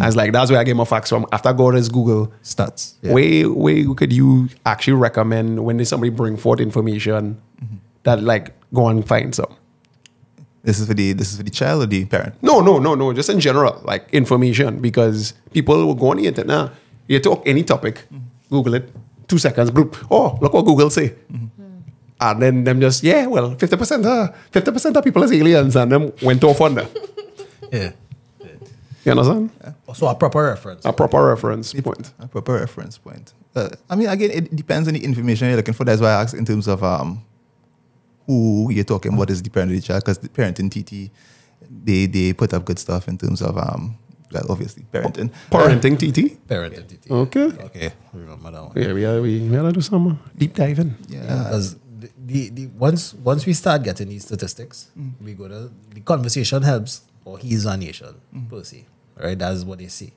I 0.00 0.06
was 0.06 0.16
like, 0.16 0.32
that's 0.32 0.50
where 0.50 0.60
I 0.60 0.64
get 0.64 0.76
my 0.76 0.84
facts 0.84 1.08
from. 1.08 1.24
After 1.32 1.48
I 1.48 1.52
go 1.54 1.70
to 1.70 1.80
Google, 1.90 2.32
Stats. 2.42 2.94
Yeah. 3.00 3.12
where 3.14 3.50
where 3.50 3.94
could 3.94 4.12
you 4.12 4.50
actually 4.66 4.94
recommend 4.94 5.64
when 5.64 5.82
somebody 5.84 6.10
bring 6.10 6.36
forth 6.36 6.60
information 6.60 7.40
that 8.02 8.22
like 8.22 8.52
go 8.74 8.88
and 8.88 9.06
find 9.06 9.34
some? 9.34 9.54
This 10.62 10.78
is 10.78 10.86
for 10.86 10.94
the 10.94 11.12
this 11.12 11.32
is 11.32 11.36
for 11.38 11.42
the 11.42 11.50
child 11.50 11.82
or 11.82 11.86
the 11.86 12.04
parent. 12.04 12.34
No, 12.42 12.60
no, 12.60 12.78
no, 12.78 12.94
no. 12.94 13.12
Just 13.12 13.30
in 13.30 13.40
general, 13.40 13.80
like 13.84 14.08
information, 14.12 14.80
because 14.80 15.34
people 15.52 15.74
will 15.86 15.94
go 15.94 16.10
on 16.10 16.18
the 16.18 16.26
internet 16.26 16.46
now. 16.46 16.70
You 17.08 17.18
talk 17.18 17.42
any 17.46 17.64
topic, 17.64 18.06
Google 18.48 18.74
it, 18.74 18.88
two 19.26 19.38
seconds, 19.38 19.70
bloop. 19.70 20.06
Oh, 20.10 20.38
look 20.40 20.52
what 20.54 20.64
Google 20.64 20.90
say. 20.90 21.14
And 22.20 22.40
then 22.40 22.62
them 22.62 22.80
just, 22.80 23.02
yeah, 23.02 23.26
well, 23.26 23.56
50%, 23.56 24.06
uh, 24.06 24.32
50% 24.52 24.96
of 24.96 25.02
people 25.02 25.24
is 25.24 25.32
aliens, 25.32 25.74
and 25.74 25.90
them 25.90 26.12
went 26.22 26.44
off 26.44 26.60
on 26.60 26.76
that. 26.76 26.88
Yeah. 27.72 27.92
You 29.04 29.12
understand? 29.12 29.50
So 29.94 30.06
a 30.06 30.14
proper 30.14 30.44
reference. 30.44 30.84
A 30.84 30.92
proper 30.92 31.24
reference 31.26 31.72
point. 31.72 32.12
A 32.20 32.28
proper 32.28 32.54
reference 32.54 32.98
point. 32.98 33.32
Uh, 33.56 33.70
I 33.90 33.96
mean, 33.96 34.08
again, 34.08 34.30
it 34.30 34.54
depends 34.54 34.86
on 34.86 34.94
the 34.94 35.02
information 35.02 35.48
you're 35.48 35.56
looking 35.56 35.74
for. 35.74 35.84
That's 35.84 36.00
why 36.00 36.10
I 36.10 36.22
asked 36.22 36.34
in 36.34 36.44
terms 36.44 36.68
of 36.68 36.84
um, 36.84 37.24
who 38.32 38.72
you're 38.72 38.84
talking 38.84 39.14
about 39.14 39.30
is 39.30 39.42
the 39.42 39.50
parent 39.50 39.72
of 39.72 39.76
the 39.80 39.86
child, 39.86 40.02
because 40.02 40.18
the 40.18 40.28
parenting 40.28 40.70
TT, 40.70 41.10
they 41.84 42.06
they 42.06 42.32
put 42.32 42.52
up 42.54 42.64
good 42.64 42.78
stuff 42.78 43.08
in 43.08 43.18
terms 43.18 43.42
of 43.42 43.56
um, 43.56 43.98
well, 44.32 44.46
obviously 44.50 44.84
parenting. 44.92 45.30
Parenting 45.50 45.96
TT. 45.98 46.48
Parent 46.48 46.74
entity. 46.74 47.10
Okay. 47.10 47.44
Okay. 47.44 47.92
Remember 48.12 48.50
that 48.50 48.62
one. 48.62 48.72
Yeah, 48.74 48.92
we, 48.92 49.04
are, 49.04 49.20
we, 49.20 49.40
we 49.40 49.56
gotta 49.56 49.72
do 49.72 49.80
some 49.80 50.18
deep 50.36 50.54
diving. 50.54 50.96
Yeah. 51.08 51.20
Because 51.20 51.74
the, 51.74 52.10
the, 52.18 52.48
the 52.48 52.66
once 52.78 53.14
once 53.14 53.46
we 53.46 53.52
start 53.52 53.82
getting 53.82 54.08
these 54.08 54.24
statistics, 54.24 54.90
mm. 54.98 55.12
we 55.20 55.34
go 55.34 55.48
to 55.48 55.70
the 55.90 56.00
conversation 56.00 56.62
helps 56.62 57.02
or 57.24 57.38
he's 57.38 57.66
a 57.66 57.76
nation 57.76 58.14
mm. 58.34 58.48
per 58.48 58.64
se. 58.64 58.86
Right? 59.20 59.38
That's 59.38 59.64
what 59.64 59.78
they 59.78 59.88
see. 59.88 60.12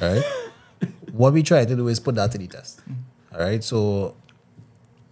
Right? 0.00 0.22
what 1.12 1.32
we 1.32 1.42
try 1.42 1.64
to 1.64 1.76
do 1.76 1.88
is 1.88 2.00
put 2.00 2.16
that 2.16 2.32
to 2.32 2.38
the 2.38 2.46
test. 2.46 2.80
Mm. 2.88 2.96
All 3.32 3.40
right. 3.40 3.62
So 3.62 4.16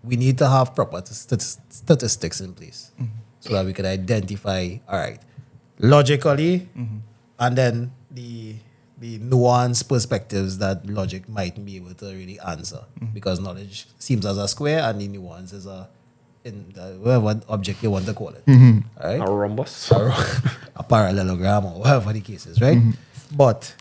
we 0.05 0.17
need 0.17 0.39
to 0.39 0.49
have 0.49 0.75
proper 0.75 1.03
st- 1.05 1.43
statistics 1.69 2.41
in 2.41 2.55
place. 2.55 2.93
Mm-hmm. 2.95 3.13
So 3.41 3.53
that 3.55 3.65
we 3.65 3.73
can 3.73 3.87
identify, 3.87 4.77
all 4.89 4.99
right, 4.99 5.21
logically, 5.79 6.69
mm-hmm. 6.77 6.99
and 7.39 7.57
then 7.57 7.93
the 8.11 8.57
the 8.99 9.19
nuanced 9.21 9.89
perspectives 9.89 10.59
that 10.59 10.85
logic 10.87 11.29
might 11.29 11.65
be 11.65 11.77
able 11.77 11.95
to 11.95 12.07
really 12.07 12.39
answer. 12.41 12.85
Mm-hmm. 13.01 13.15
Because 13.15 13.39
knowledge 13.39 13.87
seems 13.99 14.27
as 14.27 14.39
a 14.39 14.49
square 14.49 14.81
and 14.81 15.01
the 15.01 15.07
nuance 15.07 15.53
is 15.53 15.67
a 15.67 15.89
in 16.45 16.73
the, 16.75 16.99
whatever 16.99 17.41
object 17.49 17.83
you 17.83 17.91
want 17.91 18.07
to 18.07 18.15
call 18.15 18.31
it. 18.31 18.43
All 18.49 19.09
right 19.11 19.21
A 19.21 19.31
rhombus. 19.31 19.93
or 19.93 20.13
a 20.77 20.83
parallelogram 20.83 21.67
or 21.67 21.81
whatever 21.81 22.13
the 22.13 22.21
case 22.21 22.47
is, 22.47 22.61
right? 22.61 22.79
But 23.31 23.75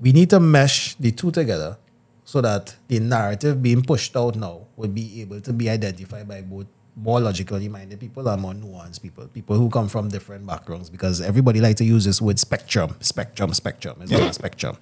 we 0.00 0.12
need 0.12 0.30
to 0.30 0.40
mesh 0.40 0.96
the 0.96 1.12
two 1.12 1.30
together 1.30 1.78
so 2.24 2.40
that 2.40 2.76
the 2.88 3.00
narrative 3.00 3.62
being 3.62 3.82
pushed 3.82 4.16
out 4.16 4.34
now 4.36 4.63
would 4.76 4.94
be 4.94 5.20
able 5.20 5.40
to 5.40 5.52
be 5.52 5.70
identified 5.70 6.28
by 6.28 6.42
both 6.42 6.66
more 6.96 7.20
logically 7.20 7.68
minded 7.68 7.98
people 7.98 8.28
and 8.28 8.40
more 8.40 8.52
nuanced 8.52 9.02
people, 9.02 9.26
people 9.28 9.56
who 9.56 9.68
come 9.68 9.88
from 9.88 10.08
different 10.08 10.46
backgrounds, 10.46 10.90
because 10.90 11.20
everybody 11.20 11.60
like 11.60 11.76
to 11.76 11.84
use 11.84 12.04
this 12.04 12.20
word 12.22 12.38
spectrum, 12.38 12.94
spectrum, 13.00 13.52
spectrum. 13.52 13.96
It's 14.00 14.10
not 14.10 14.22
a 14.22 14.32
spectrum. 14.32 14.76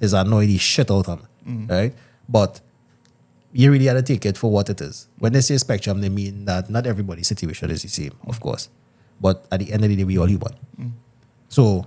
It's 0.00 0.14
annoy 0.14 0.46
the 0.46 0.58
shit 0.58 0.90
out 0.90 1.08
of 1.08 1.20
me, 1.20 1.26
mm. 1.66 1.70
right? 1.70 1.94
But 2.28 2.60
you 3.52 3.70
really 3.70 3.86
to 3.86 4.02
take 4.02 4.24
it 4.24 4.38
for 4.38 4.50
what 4.50 4.70
it 4.70 4.80
is. 4.80 5.08
When 5.18 5.32
they 5.32 5.40
say 5.40 5.58
spectrum, 5.58 6.00
they 6.00 6.08
mean 6.08 6.44
that 6.46 6.70
not 6.70 6.86
everybody's 6.86 7.28
situation 7.28 7.70
is 7.70 7.82
the 7.82 7.88
same, 7.88 8.12
of 8.26 8.40
course. 8.40 8.68
But 9.20 9.44
at 9.52 9.60
the 9.60 9.72
end 9.72 9.84
of 9.84 9.90
the 9.90 9.96
day, 9.96 10.04
we 10.04 10.18
all 10.18 10.26
human. 10.26 10.54
Mm. 10.80 10.92
So 11.48 11.86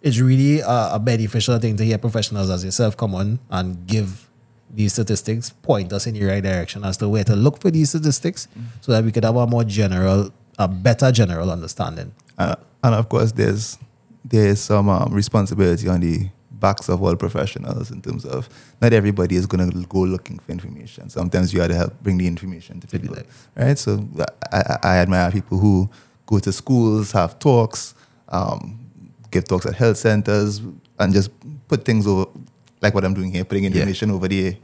it's 0.00 0.18
really 0.18 0.60
a, 0.60 0.94
a 0.94 0.98
beneficial 0.98 1.58
thing 1.58 1.76
to 1.76 1.84
hear 1.84 1.98
professionals 1.98 2.50
as 2.50 2.64
yourself 2.64 2.96
come 2.96 3.14
on 3.14 3.38
and 3.50 3.86
give 3.86 4.28
these 4.72 4.92
statistics, 4.92 5.50
point 5.50 5.92
us 5.92 6.06
in 6.06 6.14
the 6.14 6.24
right 6.24 6.42
direction 6.42 6.84
as 6.84 6.96
to 6.98 7.08
where 7.08 7.24
to 7.24 7.36
look 7.36 7.60
for 7.60 7.70
these 7.70 7.90
statistics 7.90 8.48
so 8.80 8.92
that 8.92 9.04
we 9.04 9.12
could 9.12 9.24
have 9.24 9.36
a 9.36 9.46
more 9.46 9.64
general, 9.64 10.30
a 10.58 10.66
better 10.68 11.12
general 11.12 11.50
understanding. 11.50 12.12
Uh, 12.38 12.54
and 12.82 12.94
of 12.94 13.08
course, 13.08 13.32
there's 13.32 13.78
there's 14.24 14.60
some 14.60 14.88
um, 14.88 15.12
responsibility 15.12 15.88
on 15.88 16.00
the 16.00 16.28
backs 16.52 16.88
of 16.88 17.02
all 17.02 17.16
professionals 17.16 17.90
in 17.90 18.00
terms 18.00 18.24
of 18.24 18.48
not 18.80 18.92
everybody 18.92 19.34
is 19.34 19.46
going 19.46 19.68
to 19.68 19.86
go 19.88 19.98
looking 20.00 20.38
for 20.38 20.52
information. 20.52 21.10
Sometimes 21.10 21.52
you 21.52 21.60
have 21.60 21.70
to 21.70 21.76
help 21.76 22.00
bring 22.02 22.18
the 22.18 22.26
information 22.26 22.78
to 22.80 22.86
people, 22.86 23.14
like- 23.16 23.26
right? 23.56 23.76
So 23.76 24.06
I, 24.52 24.56
I, 24.58 24.78
I 24.84 24.96
admire 24.98 25.30
people 25.32 25.58
who 25.58 25.90
go 26.26 26.38
to 26.38 26.52
schools, 26.52 27.10
have 27.12 27.38
talks, 27.40 27.94
um, 28.28 28.78
give 29.32 29.44
talks 29.44 29.66
at 29.66 29.74
health 29.74 29.96
centers, 29.96 30.62
and 31.00 31.12
just 31.12 31.30
put 31.66 31.84
things 31.84 32.06
over, 32.06 32.30
like 32.82 32.94
what 32.94 33.04
I'm 33.04 33.14
doing 33.14 33.32
here, 33.32 33.44
putting 33.44 33.64
information 33.64 34.10
over 34.10 34.28
the 34.28 34.56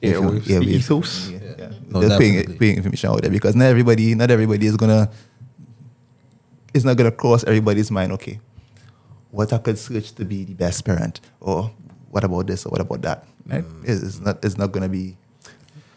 Airwaves, 0.00 0.44
the 0.44 0.64
ethos. 0.64 1.28
Yeah, 1.28 1.38
yeah. 1.58 1.70
No, 1.88 2.00
just 2.00 2.16
putting, 2.16 2.34
definitely. 2.34 2.54
putting 2.54 2.76
information 2.76 3.10
out 3.10 3.20
there 3.20 3.30
because 3.30 3.56
not 3.56 3.66
everybody, 3.66 4.14
not 4.14 4.30
everybody 4.30 4.66
is 4.66 4.76
gonna, 4.76 5.10
it's 6.72 6.84
not 6.84 6.96
gonna 6.96 7.10
cross 7.10 7.42
everybody's 7.44 7.90
mind. 7.90 8.12
Okay, 8.12 8.38
what 9.32 9.52
I 9.52 9.58
could 9.58 9.78
search 9.78 10.12
to 10.12 10.24
be 10.24 10.44
the 10.44 10.54
best 10.54 10.84
parent, 10.84 11.20
or 11.40 11.72
what 12.10 12.22
about 12.22 12.46
this, 12.46 12.64
or 12.64 12.70
what 12.70 12.80
about 12.80 13.02
that? 13.02 13.26
Mm. 13.48 13.52
Right? 13.52 13.64
It's 13.84 14.02
it's 14.02 14.20
not, 14.20 14.44
it's 14.44 14.56
not 14.56 14.70
gonna 14.70 14.88
be. 14.88 15.16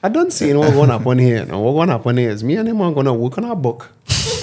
I 0.03 0.09
don't 0.09 0.33
see 0.33 0.51
what's 0.55 0.73
going 0.73 0.89
to 0.89 0.97
happen 0.97 1.19
here. 1.19 1.45
Now, 1.45 1.59
what's 1.61 1.75
going 1.75 1.89
to 1.89 1.93
happen 1.93 2.17
here 2.17 2.31
is 2.31 2.43
me 2.43 2.55
and 2.55 2.67
him 2.67 2.81
are 2.81 2.91
going 2.91 3.05
to 3.05 3.13
work 3.13 3.37
on 3.37 3.45
our 3.45 3.55
book. 3.55 3.91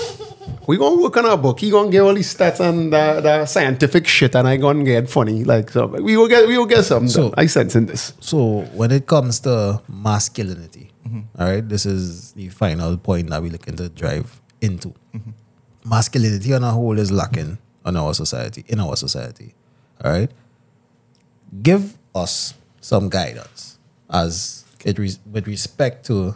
we 0.68 0.76
going 0.76 0.98
to 0.98 1.02
work 1.02 1.16
on 1.16 1.24
our 1.24 1.38
book. 1.38 1.60
He 1.60 1.70
going 1.70 1.86
to 1.86 1.90
get 1.90 2.02
all 2.02 2.12
these 2.12 2.32
stats 2.32 2.60
and 2.60 2.92
the, 2.92 3.22
the 3.22 3.46
scientific 3.46 4.06
shit, 4.06 4.34
and 4.34 4.46
I 4.46 4.58
going 4.58 4.80
to 4.80 4.84
get 4.84 5.08
funny. 5.08 5.42
Like, 5.42 5.70
so 5.70 5.86
we 5.86 6.14
will 6.18 6.28
get, 6.28 6.46
we 6.46 6.58
will 6.58 6.66
get 6.66 6.84
something. 6.84 7.08
So- 7.08 7.32
I 7.38 7.46
sense 7.46 7.74
in 7.74 7.86
this. 7.86 8.12
So 8.20 8.60
when 8.74 8.90
it 8.90 9.06
comes 9.06 9.40
to 9.40 9.80
masculinity, 9.88 10.92
mm-hmm. 11.06 11.20
all 11.40 11.48
right, 11.48 11.66
this 11.66 11.86
is 11.86 12.32
the 12.32 12.50
final 12.50 12.98
point 12.98 13.30
that 13.30 13.40
we're 13.40 13.50
looking 13.50 13.76
to 13.76 13.88
drive 13.88 14.42
into. 14.60 14.88
Mm-hmm. 15.14 15.30
Masculinity 15.86 16.52
on 16.52 16.62
a 16.62 16.70
whole 16.70 16.98
is 16.98 17.10
lacking 17.10 17.56
on 17.86 17.96
our 17.96 18.12
society, 18.12 18.62
in 18.68 18.78
our 18.78 18.94
society. 18.94 19.54
All 20.04 20.12
right. 20.12 20.30
Give 21.62 21.96
us 22.14 22.52
some 22.82 23.08
guidance 23.08 23.78
as 24.10 24.66
it 24.84 24.98
res- 24.98 25.18
with 25.32 25.46
respect 25.46 26.04
to 26.08 26.34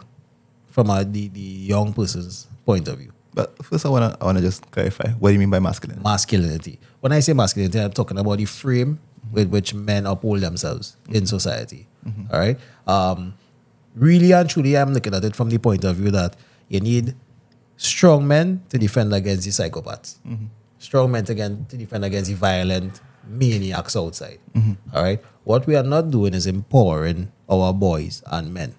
from 0.69 0.89
a, 0.89 1.03
the, 1.05 1.27
the 1.27 1.39
young 1.39 1.93
person's 1.93 2.47
point 2.65 2.87
of 2.87 2.97
view. 2.97 3.12
But 3.33 3.63
first, 3.63 3.85
I 3.85 3.89
wanna 3.89 4.15
I 4.19 4.25
wanna 4.25 4.41
just 4.41 4.69
clarify. 4.71 5.09
What 5.19 5.29
do 5.29 5.33
you 5.33 5.39
mean 5.39 5.49
by 5.49 5.59
masculine? 5.59 6.01
masculinity. 6.01 6.79
When 6.99 7.11
I 7.11 7.19
say 7.19 7.33
masculinity, 7.33 7.79
I'm 7.79 7.91
talking 7.91 8.17
about 8.17 8.37
the 8.37 8.45
frame 8.45 8.99
with 9.31 9.49
which 9.49 9.73
men 9.73 10.05
uphold 10.05 10.41
themselves 10.41 10.97
in 11.07 11.15
mm-hmm. 11.15 11.25
society. 11.25 11.87
Mm-hmm. 12.07 12.33
All 12.33 12.39
right. 12.39 12.59
Um, 12.87 13.33
really 13.95 14.31
and 14.31 14.49
truly, 14.49 14.77
I'm 14.77 14.93
looking 14.93 15.13
at 15.13 15.23
it 15.23 15.35
from 15.35 15.49
the 15.49 15.57
point 15.57 15.83
of 15.83 15.95
view 15.95 16.11
that 16.11 16.35
you 16.69 16.79
need 16.79 17.15
strong 17.77 18.27
men 18.27 18.63
to 18.69 18.77
defend 18.77 19.13
against 19.13 19.45
the 19.45 19.51
psychopaths, 19.51 20.17
mm-hmm. 20.27 20.45
strong 20.77 21.11
men 21.11 21.25
to, 21.25 21.31
again, 21.31 21.65
to 21.69 21.77
defend 21.77 22.05
against 22.05 22.29
the 22.29 22.35
violent 22.35 23.01
maniacs 23.27 23.95
outside. 23.95 24.39
All 24.93 25.03
right. 25.03 25.21
What 25.43 25.65
we 25.65 25.75
are 25.75 25.83
not 25.83 26.11
doing 26.11 26.33
is 26.33 26.45
empowering 26.45 27.31
our 27.49 27.73
boys 27.73 28.21
and 28.27 28.53
men 28.53 28.75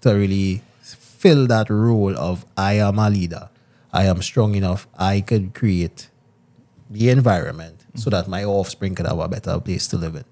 to 0.00 0.10
really 0.10 0.62
fill 0.82 1.46
that 1.46 1.68
role 1.70 2.16
of 2.16 2.44
I 2.56 2.74
am 2.74 2.98
a 2.98 3.10
leader. 3.10 3.48
I 3.92 4.06
am 4.06 4.22
strong 4.22 4.54
enough. 4.54 4.86
I 4.98 5.20
could 5.20 5.54
create 5.54 6.08
the 6.90 7.10
environment 7.10 7.84
so 7.94 8.10
that 8.10 8.28
my 8.28 8.44
offspring 8.44 8.94
could 8.94 9.06
have 9.06 9.18
a 9.18 9.28
better 9.28 9.58
place 9.60 9.86
to 9.88 9.96
live 9.96 10.14
in. 10.16 10.24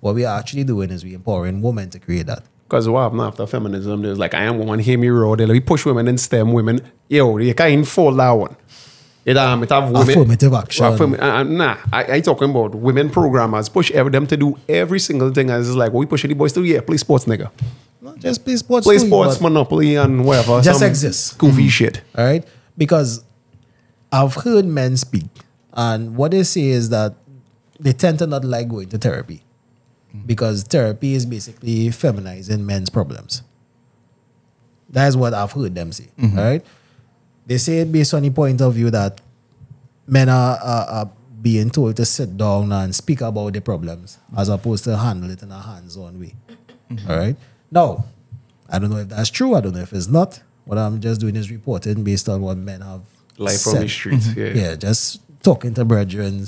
What 0.00 0.14
we 0.14 0.24
are 0.24 0.38
actually 0.38 0.64
doing 0.64 0.90
is 0.90 1.02
we 1.04 1.14
empowering 1.14 1.62
women 1.62 1.90
to 1.90 1.98
create 1.98 2.26
that. 2.26 2.44
Because 2.68 2.88
what 2.88 3.02
happened 3.02 3.20
after 3.22 3.46
feminism, 3.46 4.02
there's 4.02 4.18
like, 4.18 4.34
I 4.34 4.44
am 4.44 4.58
woman, 4.58 4.78
hear 4.78 4.98
me 4.98 5.08
roar. 5.08 5.36
They 5.36 5.46
like, 5.46 5.52
we 5.54 5.60
push 5.60 5.86
women 5.86 6.08
and 6.08 6.18
STEM 6.18 6.52
women. 6.52 6.80
Yo, 7.08 7.38
you 7.38 7.54
can't 7.54 7.86
fold 7.86 8.18
that 8.18 8.30
one. 8.32 8.56
It, 9.24 9.38
um, 9.38 9.62
it 9.62 9.70
have 9.70 9.90
women. 9.90 10.10
Affirmative 10.10 10.52
action. 10.52 10.84
Affirm- 10.84 11.14
uh, 11.14 11.16
uh, 11.16 11.42
nah, 11.44 11.78
I, 11.90 12.14
I 12.16 12.20
talking 12.20 12.50
about 12.50 12.74
women 12.74 13.08
programmers 13.08 13.70
push 13.70 13.90
every, 13.92 14.12
them 14.12 14.26
to 14.26 14.36
do 14.36 14.58
every 14.68 14.98
single 15.00 15.30
thing. 15.30 15.48
As 15.48 15.68
it's 15.68 15.76
like, 15.76 15.92
what 15.92 16.00
we 16.00 16.06
pushing 16.06 16.28
the 16.28 16.34
boys 16.34 16.52
to? 16.54 16.64
Yeah, 16.64 16.80
play 16.80 16.98
sports, 16.98 17.24
nigga. 17.24 17.50
Not 18.02 18.18
just 18.18 18.44
play 18.44 18.56
sports. 18.56 18.86
Play 18.86 18.98
too, 18.98 19.06
sports, 19.06 19.40
Monopoly, 19.40 19.96
and 19.96 20.26
whatever. 20.26 20.60
Just 20.60 20.80
some 20.80 20.88
exists. 20.88 21.32
Goofy 21.34 21.68
shit. 21.68 22.02
All 22.16 22.24
right. 22.24 22.44
Because 22.76 23.24
I've 24.10 24.34
heard 24.34 24.64
men 24.64 24.96
speak, 24.96 25.28
and 25.72 26.16
what 26.16 26.32
they 26.32 26.42
say 26.42 26.66
is 26.66 26.90
that 26.90 27.14
they 27.78 27.92
tend 27.92 28.18
to 28.20 28.26
not 28.26 28.44
like 28.44 28.68
going 28.68 28.88
to 28.90 28.98
therapy 28.98 29.42
because 30.26 30.62
therapy 30.62 31.14
is 31.14 31.26
basically 31.26 31.88
feminizing 31.88 32.64
men's 32.64 32.88
problems. 32.90 33.42
That 34.90 35.08
is 35.08 35.16
what 35.16 35.34
I've 35.34 35.52
heard 35.52 35.74
them 35.74 35.90
say. 35.92 36.08
All 36.22 36.28
right. 36.28 36.64
They 37.46 37.58
say 37.58 37.78
it 37.78 37.90
based 37.90 38.14
on 38.14 38.22
the 38.22 38.30
point 38.30 38.60
of 38.60 38.74
view 38.74 38.90
that 38.90 39.20
men 40.06 40.28
are, 40.28 40.56
are, 40.56 40.86
are 40.86 41.10
being 41.42 41.68
told 41.68 41.96
to 41.96 42.04
sit 42.04 42.36
down 42.36 42.72
and 42.72 42.94
speak 42.94 43.20
about 43.20 43.52
the 43.52 43.60
problems 43.60 44.18
as 44.36 44.48
opposed 44.48 44.84
to 44.84 44.96
handle 44.96 45.30
it 45.30 45.42
in 45.42 45.50
a 45.50 45.60
hands 45.60 45.96
on 45.96 46.18
way. 46.20 46.34
Mm-hmm. 46.90 47.10
All 47.10 47.18
right. 47.18 47.36
Now, 47.70 48.04
I 48.68 48.78
don't 48.78 48.90
know 48.90 48.98
if 48.98 49.08
that's 49.08 49.30
true. 49.30 49.54
I 49.54 49.60
don't 49.60 49.74
know 49.74 49.82
if 49.82 49.92
it's 49.92 50.08
not. 50.08 50.40
What 50.64 50.78
I'm 50.78 51.00
just 51.00 51.20
doing 51.20 51.36
is 51.36 51.50
reporting 51.50 52.02
based 52.04 52.28
on 52.28 52.40
what 52.42 52.56
men 52.56 52.80
have 52.80 53.02
Life 53.38 53.66
on 53.66 53.72
said. 53.74 53.82
the 53.82 53.88
streets. 53.88 54.34
Yeah. 54.36 54.46
Yeah, 54.54 54.74
just 54.76 55.20
talking 55.42 55.74
to 55.74 55.84
brethren. 55.84 56.46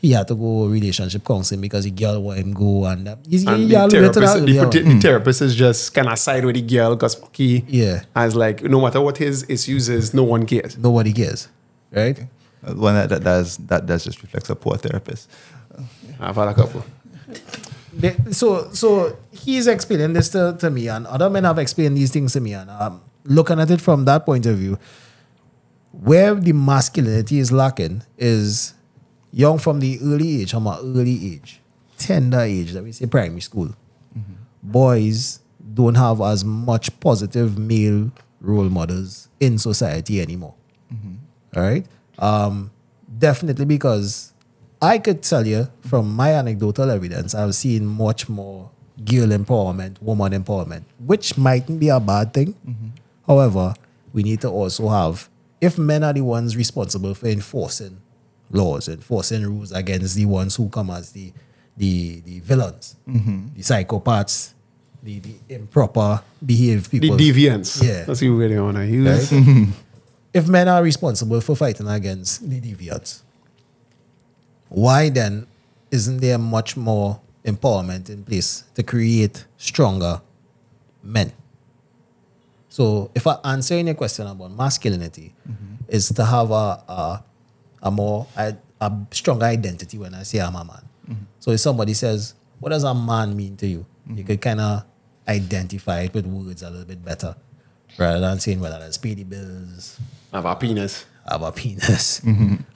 He 0.00 0.12
had 0.12 0.28
to 0.28 0.36
go 0.36 0.66
relationship 0.66 1.24
counseling 1.24 1.60
because 1.60 1.82
the 1.84 1.90
girl 1.90 2.22
want 2.22 2.38
him 2.38 2.52
go 2.52 2.84
and 2.86 3.04
that. 3.08 3.18
He's, 3.28 3.44
And 3.44 3.62
he 3.62 3.66
the 3.66 3.88
therapist, 3.90 4.14
that 4.14 4.46
the, 4.46 4.58
earlier 4.60 4.82
the 4.94 5.00
therapist 5.00 5.42
is 5.42 5.56
just 5.56 5.92
kind 5.92 6.08
of 6.08 6.16
side 6.20 6.44
with 6.44 6.54
the 6.54 6.62
girl 6.62 6.94
because 6.94 7.20
he, 7.32 7.64
Yeah. 7.66 8.04
as 8.14 8.36
like, 8.36 8.62
no 8.62 8.80
matter 8.80 9.00
what 9.00 9.18
his 9.18 9.44
issues 9.48 9.88
is, 9.88 10.14
no 10.14 10.22
one 10.22 10.46
cares. 10.46 10.78
Nobody 10.78 11.12
cares. 11.12 11.48
Right? 11.90 12.16
Uh, 12.64 12.74
One 12.74 12.94
that, 12.94 13.08
that 13.08 13.24
does 13.24 13.56
that 13.66 13.86
does 13.86 14.04
just 14.04 14.22
reflects 14.22 14.48
a 14.50 14.54
poor 14.54 14.76
therapist. 14.76 15.28
I've 16.20 16.36
had 16.36 16.48
a 16.48 16.54
couple. 16.54 16.84
So 18.30 18.70
so 18.72 19.16
he's 19.32 19.66
explaining 19.66 20.12
this 20.12 20.28
to, 20.30 20.56
to 20.60 20.70
me 20.70 20.88
and 20.88 21.06
other 21.06 21.28
men 21.28 21.42
have 21.44 21.58
explained 21.58 21.96
these 21.96 22.12
things 22.12 22.32
to 22.34 22.40
me 22.40 22.52
and 22.54 22.70
um, 22.70 23.00
looking 23.24 23.60
at 23.60 23.70
it 23.70 23.80
from 23.80 24.04
that 24.04 24.24
point 24.24 24.46
of 24.46 24.56
view 24.56 24.78
where 25.92 26.34
the 26.34 26.52
masculinity 26.52 27.38
is 27.38 27.50
lacking 27.50 28.02
is 28.16 28.74
young 29.32 29.58
from 29.58 29.80
the 29.80 29.98
early 30.02 30.42
age 30.42 30.50
from 30.50 30.66
an 30.66 30.78
early 30.82 31.34
age 31.34 31.60
tender 31.96 32.40
age 32.40 32.72
that 32.72 32.82
we 32.82 32.92
say 32.92 33.06
primary 33.06 33.40
school. 33.40 33.68
Mm-hmm. 34.16 34.34
Boys 34.62 35.40
don't 35.74 35.96
have 35.96 36.20
as 36.20 36.44
much 36.44 36.98
positive 37.00 37.58
male 37.58 38.10
role 38.40 38.68
models 38.68 39.28
in 39.40 39.58
society 39.58 40.20
anymore. 40.20 40.54
Mm-hmm. 40.92 41.14
All 41.56 41.62
right 41.62 41.86
um 42.18 42.70
definitely 43.18 43.64
because 43.64 44.32
I 44.80 44.98
could 44.98 45.22
tell 45.22 45.46
you 45.46 45.68
from 45.82 46.14
my 46.14 46.34
anecdotal 46.34 46.90
evidence, 46.90 47.34
I've 47.34 47.54
seen 47.54 47.84
much 47.84 48.28
more 48.28 48.70
girl 49.04 49.28
empowerment, 49.28 50.00
woman 50.00 50.32
empowerment, 50.32 50.84
which 50.98 51.36
mightn't 51.36 51.80
be 51.80 51.88
a 51.88 51.98
bad 51.98 52.32
thing. 52.32 52.54
Mm-hmm. 52.66 52.87
However, 53.28 53.74
we 54.12 54.22
need 54.22 54.40
to 54.40 54.48
also 54.48 54.88
have, 54.88 55.28
if 55.60 55.78
men 55.78 56.02
are 56.02 56.12
the 56.12 56.22
ones 56.22 56.56
responsible 56.56 57.14
for 57.14 57.26
enforcing 57.26 58.00
laws, 58.50 58.88
enforcing 58.88 59.42
rules 59.44 59.70
against 59.70 60.16
the 60.16 60.24
ones 60.24 60.56
who 60.56 60.68
come 60.68 60.90
as 60.90 61.12
the 61.12 61.32
the, 61.78 62.20
the 62.22 62.40
villains, 62.40 62.96
mm-hmm. 63.08 63.54
the 63.54 63.62
psychopaths, 63.62 64.52
the, 65.02 65.20
the 65.20 65.34
improper 65.48 66.20
behaved 66.44 66.90
people, 66.90 67.16
The 67.16 67.30
deviants. 67.30 67.82
Yeah. 67.82 68.04
That's 68.04 68.20
what 68.20 68.22
we 68.22 68.28
really 68.30 68.58
want 68.58 68.76
to 68.76 68.86
use. 68.86 69.32
Right? 69.32 69.42
Mm-hmm. 69.44 69.70
if 70.34 70.48
men 70.48 70.68
are 70.68 70.82
responsible 70.82 71.40
for 71.40 71.54
fighting 71.54 71.88
against 71.88 72.48
the 72.48 72.60
deviants, 72.60 73.22
why 74.68 75.08
then 75.08 75.46
isn't 75.90 76.18
there 76.18 76.36
much 76.38 76.76
more 76.76 77.20
empowerment 77.44 78.10
in 78.10 78.24
place 78.24 78.64
to 78.74 78.82
create 78.82 79.46
stronger 79.56 80.20
men? 81.02 81.32
So, 82.68 83.10
if 83.14 83.26
I 83.26 83.38
answering 83.44 83.86
your 83.86 83.94
question 83.94 84.26
about 84.26 84.50
masculinity, 84.50 85.34
mm-hmm. 85.48 85.74
is 85.88 86.08
to 86.10 86.24
have 86.24 86.50
a 86.50 86.82
a, 86.88 87.24
a 87.82 87.90
more 87.90 88.26
a, 88.36 88.54
a 88.80 88.92
stronger 89.10 89.46
identity 89.46 89.96
when 89.98 90.14
I 90.14 90.22
say 90.22 90.40
I'm 90.40 90.54
a 90.54 90.64
man. 90.64 90.82
Mm-hmm. 91.08 91.24
So, 91.40 91.50
if 91.52 91.60
somebody 91.60 91.94
says, 91.94 92.34
"What 92.60 92.70
does 92.70 92.84
a 92.84 92.94
man 92.94 93.36
mean 93.36 93.56
to 93.58 93.66
you?" 93.66 93.86
you 94.06 94.14
mm-hmm. 94.14 94.26
could 94.26 94.40
kind 94.40 94.60
of 94.60 94.84
identify 95.26 96.02
it 96.02 96.14
with 96.14 96.26
words 96.26 96.62
a 96.62 96.70
little 96.70 96.86
bit 96.86 97.04
better, 97.04 97.34
rather 97.96 98.20
than 98.20 98.38
saying 98.40 98.60
whether 98.60 98.78
that's 98.78 98.98
pay 98.98 99.14
the 99.14 99.24
bills, 99.24 99.98
Have 100.32 100.44
a 100.44 100.54
penis. 100.54 101.06
have 101.28 101.42
a 101.42 101.52
penis, 101.52 102.20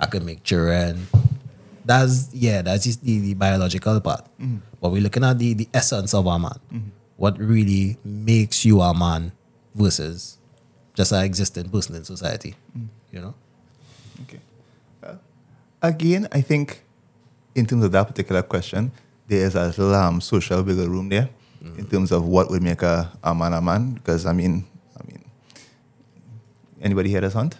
I 0.00 0.06
could 0.06 0.24
make 0.24 0.42
children. 0.42 1.06
That's 1.84 2.32
yeah, 2.32 2.62
that's 2.62 2.84
just 2.84 3.02
the, 3.04 3.18
the 3.18 3.34
biological 3.34 4.00
part. 4.00 4.24
But 4.80 4.90
we're 4.90 5.02
looking 5.02 5.24
at 5.24 5.38
the, 5.38 5.54
the 5.54 5.68
essence 5.74 6.14
of 6.14 6.26
a 6.26 6.38
man. 6.38 6.58
What 7.16 7.38
really 7.38 7.98
makes 8.04 8.64
you 8.64 8.80
a 8.80 8.94
man 8.94 9.32
versus 9.74 10.38
just 10.94 11.12
an 11.12 11.24
existing 11.24 11.68
person 11.70 11.94
in 11.96 12.04
society. 12.04 12.54
You 13.10 13.20
know? 13.20 13.34
Okay. 14.22 14.40
Uh, 15.02 15.14
again, 15.80 16.28
I 16.32 16.40
think 16.40 16.82
in 17.54 17.66
terms 17.66 17.84
of 17.84 17.92
that 17.92 18.06
particular 18.06 18.42
question, 18.42 18.92
there 19.28 19.46
is 19.46 19.54
a 19.54 19.66
little 19.66 19.94
um, 19.94 20.20
social 20.20 20.62
wiggle 20.62 20.88
room 20.88 21.08
there 21.08 21.28
in 21.78 21.86
terms 21.86 22.10
of 22.10 22.26
what 22.26 22.50
would 22.50 22.62
make 22.62 22.82
a, 22.82 23.10
a 23.22 23.34
man 23.34 23.52
a 23.52 23.60
man. 23.60 23.94
Because 23.94 24.26
I 24.26 24.32
mean, 24.32 24.64
I 24.98 25.06
mean, 25.06 25.24
anybody 26.80 27.10
here 27.10 27.20
does 27.20 27.34
hunt? 27.34 27.56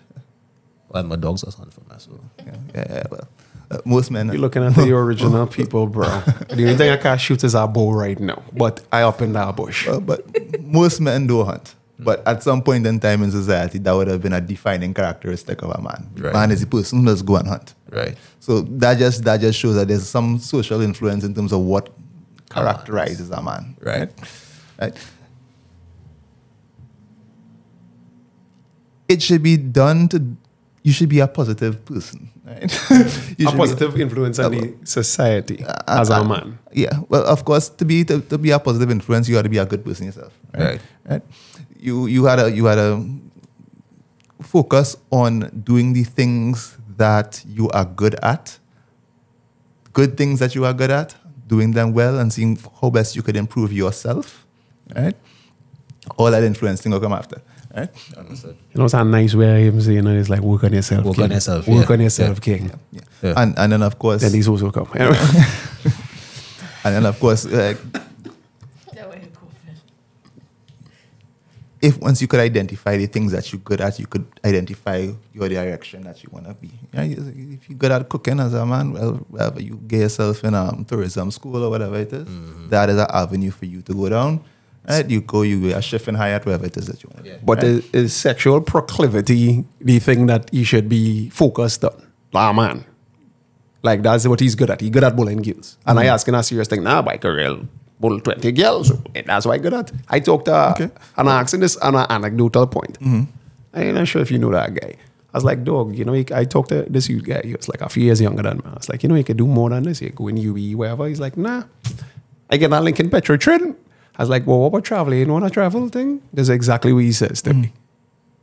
Well, 0.89 1.05
my 1.05 1.17
dogs 1.17 1.45
are 1.45 1.51
son 1.51 1.71
for 1.71 1.81
me, 1.81 1.97
so 1.99 2.21
Yeah, 2.45 2.55
yeah, 2.75 2.87
yeah, 2.91 3.03
well, 3.11 3.29
uh, 3.71 3.79
most 3.87 4.11
men. 4.11 4.27
You're 4.27 4.39
looking 4.39 4.63
at 4.63 4.75
the 4.75 4.93
original 4.97 5.47
people, 5.47 5.87
bro. 5.87 6.05
the 6.49 6.63
only 6.65 6.77
thing 6.77 6.91
I 6.91 6.99
can 6.99 7.17
shoot 7.17 7.43
is 7.45 7.55
a 7.55 7.67
bow 7.67 7.93
right 7.93 8.19
now. 8.21 8.43
But 8.53 8.83
I 8.93 9.03
up 9.03 9.23
in 9.23 9.33
that 9.33 9.57
bush. 9.57 9.87
Well, 9.87 10.01
but 10.01 10.21
most 10.63 11.01
men 11.01 11.27
do 11.27 11.45
hunt. 11.45 11.75
Mm. 12.03 12.05
But 12.05 12.27
at 12.27 12.43
some 12.43 12.63
point 12.63 12.87
in 12.87 13.01
time 13.01 13.23
in 13.23 13.31
society, 13.31 13.79
that 13.79 13.93
would 13.93 14.09
have 14.09 14.21
been 14.21 14.33
a 14.33 14.41
defining 14.41 14.93
characteristic 14.95 15.63
of 15.63 15.71
a 15.71 15.81
man. 15.81 16.11
Right. 16.17 16.33
Man 16.33 16.51
is 16.51 16.61
the 16.61 16.67
person 16.67 17.01
who 17.01 17.07
does 17.07 17.23
go 17.23 17.37
and 17.37 17.49
hunt. 17.49 17.75
right. 17.91 18.17
So 18.41 18.63
that 18.63 18.99
just 18.99 19.25
that 19.25 19.41
just 19.41 19.59
shows 19.59 19.77
that 19.77 19.89
there's 19.89 20.09
some 20.09 20.39
social 20.39 20.81
influence 20.81 21.23
in 21.25 21.33
terms 21.35 21.53
of 21.53 21.61
what 21.61 21.91
characterizes 22.51 23.31
a 23.31 23.41
man. 23.43 23.77
Right. 23.81 24.11
Right. 24.81 24.97
It 29.09 29.23
should 29.23 29.43
be 29.43 29.57
done 29.57 30.09
to. 30.09 30.37
You 30.85 30.93
should 30.93 31.09
be 31.09 31.21
a 31.21 31.29
positive 31.29 31.85
person. 31.85 32.31
Right. 32.45 32.63
You 33.39 33.47
a 33.47 33.51
should 33.51 33.53
be- 33.53 33.57
positive 33.57 34.01
influence 34.01 34.39
on 34.41 34.51
the 34.53 34.75
society 34.85 35.65
uh, 35.65 35.75
as 36.01 36.11
a 36.11 36.17
uh, 36.17 36.25
man. 36.25 36.59
yeah. 36.73 36.99
Well, 37.09 37.25
of 37.25 37.45
course, 37.45 37.69
to 37.69 37.85
be 37.85 38.05
to, 38.05 38.21
to 38.21 38.39
be 38.39 38.51
a 38.51 38.59
positive 38.59 38.91
influence, 38.91 39.29
you 39.29 39.35
got 39.37 39.43
to 39.43 39.49
be 39.49 39.59
a 39.59 39.67
good 39.67 39.85
person 39.85 40.07
yourself. 40.07 40.33
Right. 40.53 40.65
Right. 40.65 40.81
Right. 41.09 41.23
You 41.83 42.07
you 42.07 42.25
had 42.27 42.39
a 42.39 42.47
you 42.51 42.67
had 42.67 42.79
a 42.79 43.05
focus 44.41 44.97
on 45.11 45.51
doing 45.65 45.93
the 45.95 46.05
things 46.05 46.79
that 46.97 47.43
you 47.45 47.69
are 47.71 47.85
good 47.85 48.15
at. 48.23 48.59
Good 49.93 50.17
things 50.17 50.39
that 50.39 50.55
you 50.55 50.65
are 50.65 50.73
good 50.73 50.91
at, 50.93 51.15
doing 51.49 51.73
them 51.73 51.93
well, 51.93 52.19
and 52.21 52.33
seeing 52.33 52.57
how 52.81 52.91
best 52.91 53.17
you 53.17 53.23
could 53.23 53.37
improve 53.37 53.73
yourself. 53.73 54.47
Right. 54.95 55.17
All 56.17 56.31
that 56.31 56.45
influence 56.45 56.81
thing 56.83 56.93
will 56.93 57.01
come 57.01 57.13
after. 57.13 57.43
Right. 57.75 57.89
Understood. 58.17 58.57
You 58.73 58.79
know, 58.79 58.85
it's 58.85 58.95
a 58.95 59.03
nice 59.05 59.35
way 59.35 59.67
of 59.67 59.83
saying 59.83 60.07
it. 60.07 60.17
It's 60.21 60.29
like 60.31 60.41
work 60.41 60.63
on 60.65 60.73
yourself. 60.73 61.05
Work 61.05 61.17
king. 61.17 61.25
on 61.25 61.31
yourself, 61.33 61.67
Work 61.67 61.89
yeah. 61.89 61.93
on 61.95 62.01
yourself, 62.01 62.39
Yeah. 62.39 62.45
king. 62.59 62.71
Yeah. 62.93 63.01
Yeah. 63.23 63.35
And 63.37 63.59
and 63.59 63.73
then 63.73 63.83
of 63.83 63.99
course 63.99 64.21
Then 64.23 64.33
these 64.33 64.47
also 64.49 64.71
come. 64.71 64.89
Anyway. 64.95 65.19
and 66.85 66.95
then 66.95 67.07
of 67.07 67.19
course 67.19 67.45
like 67.47 67.79
if 71.83 71.99
once 72.01 72.23
you 72.23 72.29
could 72.29 72.41
identify 72.41 72.97
the 72.97 73.07
things 73.07 73.33
that 73.33 73.53
you're 73.53 73.61
good 73.61 73.81
at, 73.81 73.99
you 73.99 74.07
could 74.07 74.25
identify 74.45 75.09
your 75.35 75.49
direction 75.49 76.05
that 76.05 76.23
you 76.23 76.29
want 76.33 76.47
to 76.47 76.55
be. 76.55 76.71
Yeah, 76.95 77.03
if 77.03 77.69
you're 77.69 77.77
good 77.77 77.91
at 77.91 78.09
cooking 78.09 78.39
as 78.41 78.55
a 78.55 78.65
man, 78.65 78.93
well, 78.93 79.15
wherever 79.29 79.61
you 79.61 79.77
get 79.89 80.01
yourself 80.01 80.45
in 80.45 80.55
um, 80.55 80.85
tourism 80.85 81.31
school 81.33 81.63
or 81.65 81.71
whatever 81.71 81.99
it 81.99 82.13
is, 82.13 82.29
that 82.71 82.89
is 82.89 82.97
an 82.99 83.07
avenue 83.13 83.51
for 83.51 83.67
you 83.67 83.83
to 83.83 83.93
go 83.95 84.09
down. 84.09 84.45
Right? 84.89 85.09
You 85.09 85.21
go, 85.21 85.43
you 85.43 85.71
go 85.71 85.77
a 85.77 85.83
chef 85.83 86.09
in 86.09 86.15
Hyatt, 86.15 86.45
wherever 86.47 86.67
it 86.67 86.77
is 86.77 86.87
that 86.87 87.03
you 87.03 87.11
want 87.13 87.25
to 87.25 87.31
Yeah. 87.31 87.37
be. 87.39 87.43
But 87.45 87.59
right? 87.59 87.67
is, 87.67 87.91
is 87.93 88.13
sexual 88.15 88.61
proclivity 88.61 89.65
the 89.81 89.99
thing 89.99 90.27
that 90.27 90.53
you 90.53 90.65
should 90.65 90.89
be 90.89 91.31
focused 91.31 91.85
on? 91.85 92.01
Ah, 92.35 92.53
man. 92.53 92.85
Like, 93.83 94.03
that's 94.03 94.27
what 94.29 94.39
he's 94.41 94.55
good 94.55 94.71
at. 94.71 94.81
He's 94.81 94.91
good 94.91 95.05
at 95.05 95.17
bullying 95.17 95.43
girls. 95.43 95.79
And 95.87 95.99
I 95.99 96.05
asking 96.07 96.35
a 96.35 96.43
serious 96.43 96.69
thing, 96.69 96.83
nah, 96.85 97.03
biker 97.03 97.35
girl, 97.37 97.67
bull 98.03 98.21
20 98.21 98.53
girls. 98.53 98.91
And 99.15 99.27
that's 99.27 99.47
why 99.47 99.55
I 99.55 99.59
got 99.59 99.73
at. 99.73 99.93
I 100.09 100.21
talked 100.21 100.47
to 100.47 100.71
Okay. 100.73 100.91
and 101.17 101.29
I 101.31 101.41
asking 101.41 101.61
this 101.61 101.77
on 101.79 101.95
an 101.95 102.07
anecdotal 102.11 102.67
point. 102.67 102.99
Mm-hmm. 103.01 103.23
I 103.73 103.85
ain't 103.85 103.95
not 103.97 104.09
sure 104.09 104.21
if 104.21 104.31
you 104.31 104.39
know 104.39 104.51
that 104.51 104.75
guy. 104.75 104.97
I 105.33 105.39
was 105.39 105.45
like, 105.45 105.65
dog, 105.65 105.97
you 105.97 106.05
know, 106.05 106.13
he, 106.13 106.27
I 106.35 106.45
talked 106.45 106.69
to 106.69 106.83
this 106.83 107.09
youth 107.09 107.25
guy. 107.25 107.41
He 107.43 107.55
was 107.55 107.69
like 107.69 107.81
a 107.81 107.89
few 107.89 108.05
years 108.05 108.21
younger 108.21 108.43
than 108.43 108.59
me. 108.59 108.65
I 108.67 108.75
was 108.75 108.91
like, 108.91 109.03
you 109.03 109.09
know, 109.09 109.15
he 109.15 109.25
could 109.25 109.39
do 109.39 109.47
more 109.47 109.71
than 109.71 109.85
this. 109.85 110.03
You 110.03 110.11
go 110.11 110.29
in 110.29 110.37
UWI, 110.37 110.75
wherever. 110.75 111.09
He's 111.09 111.21
like, 111.21 111.39
nah. 111.39 111.63
I 112.51 112.59
get 112.59 112.69
that 112.69 112.83
Lincoln 112.83 113.09
Petrotrin. 113.09 113.75
I 114.17 114.23
was 114.23 114.29
like, 114.29 114.47
well, 114.47 114.59
what 114.59 114.67
about 114.67 114.85
traveling? 114.85 115.21
You 115.21 115.25
know 115.25 115.35
what 115.35 115.45
a 115.45 115.49
travel 115.49 115.89
thing? 115.89 116.21
That's 116.35 116.51
exactly 116.51 116.93
what 116.93 117.05
he 117.05 117.13
says 117.13 117.41
to 117.43 117.51
mm. 117.51 117.63
me. 117.63 117.73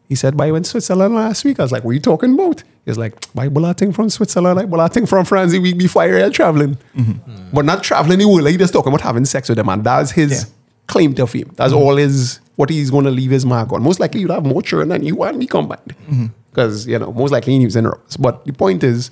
He 0.09 0.15
said, 0.15 0.35
but 0.35 0.47
I 0.47 0.51
went 0.51 0.65
to 0.65 0.71
Switzerland 0.71 1.13
last 1.13 1.45
week. 1.45 1.59
I 1.59 1.63
was 1.63 1.71
like, 1.71 1.83
what 1.83 1.91
are 1.91 1.93
you 1.93 1.99
talking 1.99 2.33
about? 2.33 2.63
He's 2.83 2.97
like, 2.97 3.13
why 3.33 3.73
thing 3.73 3.93
from 3.93 4.09
Switzerland, 4.09 4.59
I 4.59 4.65
bought 4.65 5.07
from 5.07 5.23
France 5.23 5.51
the 5.51 5.59
week 5.59 5.77
before 5.77 6.01
I 6.01 6.07
real 6.07 6.31
traveling. 6.31 6.77
Mm-hmm. 6.97 7.51
But 7.53 7.65
not 7.65 7.83
traveling 7.83 8.17
the 8.17 8.27
world. 8.27 8.41
Like, 8.41 8.53
he 8.53 8.57
just 8.57 8.73
talking 8.73 8.91
about 8.91 9.01
having 9.01 9.25
sex 9.25 9.47
with 9.49 9.57
them. 9.59 9.69
And 9.69 9.83
that's 9.83 10.09
his 10.09 10.31
Yeah. 10.31 10.49
claim 10.87 11.13
to 11.13 11.27
fame. 11.27 11.51
That's 11.55 11.73
mm-hmm. 11.73 11.81
all 11.83 11.95
his, 11.97 12.39
what 12.55 12.71
he's 12.71 12.89
going 12.89 13.05
to 13.05 13.11
leave 13.11 13.29
his 13.29 13.45
mark 13.45 13.71
on. 13.71 13.83
Most 13.83 13.99
likely 13.99 14.21
you'll 14.21 14.33
have 14.33 14.45
more 14.45 14.63
children 14.63 14.89
than 14.89 15.03
you 15.03 15.21
and 15.23 15.37
me 15.37 15.45
combined. 15.45 15.95
Mm-hmm. 16.09 16.25
Because, 16.49 16.87
you 16.87 16.97
know, 16.97 17.13
most 17.13 17.29
likely 17.31 17.59
he 17.59 17.65
was 17.65 17.75
in 17.75 17.83
Europe. 17.83 18.03
But 18.19 18.43
the 18.45 18.53
point 18.53 18.83
is, 18.83 19.11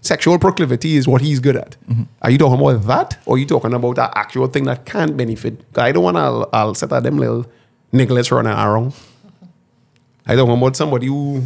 sexual 0.00 0.38
proclivity 0.38 0.96
is 0.96 1.06
what 1.06 1.20
he's 1.20 1.40
good 1.40 1.56
at. 1.56 1.76
Are 2.22 2.30
you 2.30 2.38
talking 2.38 2.58
about 2.58 2.86
that? 2.86 3.18
Or 3.26 3.34
are 3.34 3.38
you 3.38 3.44
talking 3.44 3.74
about 3.74 3.96
that 3.96 4.12
actual 4.16 4.46
thing 4.46 4.64
that 4.64 4.86
can 4.86 5.14
benefit? 5.14 5.60
I 5.76 5.92
don't 5.92 6.04
want 6.04 6.16
to, 6.16 6.20
I'll, 6.20 6.48
I'll 6.54 6.74
set 6.74 6.90
at 6.94 7.02
them 7.02 7.18
little 7.18 7.44
Nicholas 7.92 8.32
running 8.32 8.52
around. 8.52 8.94
I 10.28 10.36
don't 10.36 10.48
want 10.48 10.60
about 10.60 10.76
somebody 10.76 11.06
who 11.08 11.42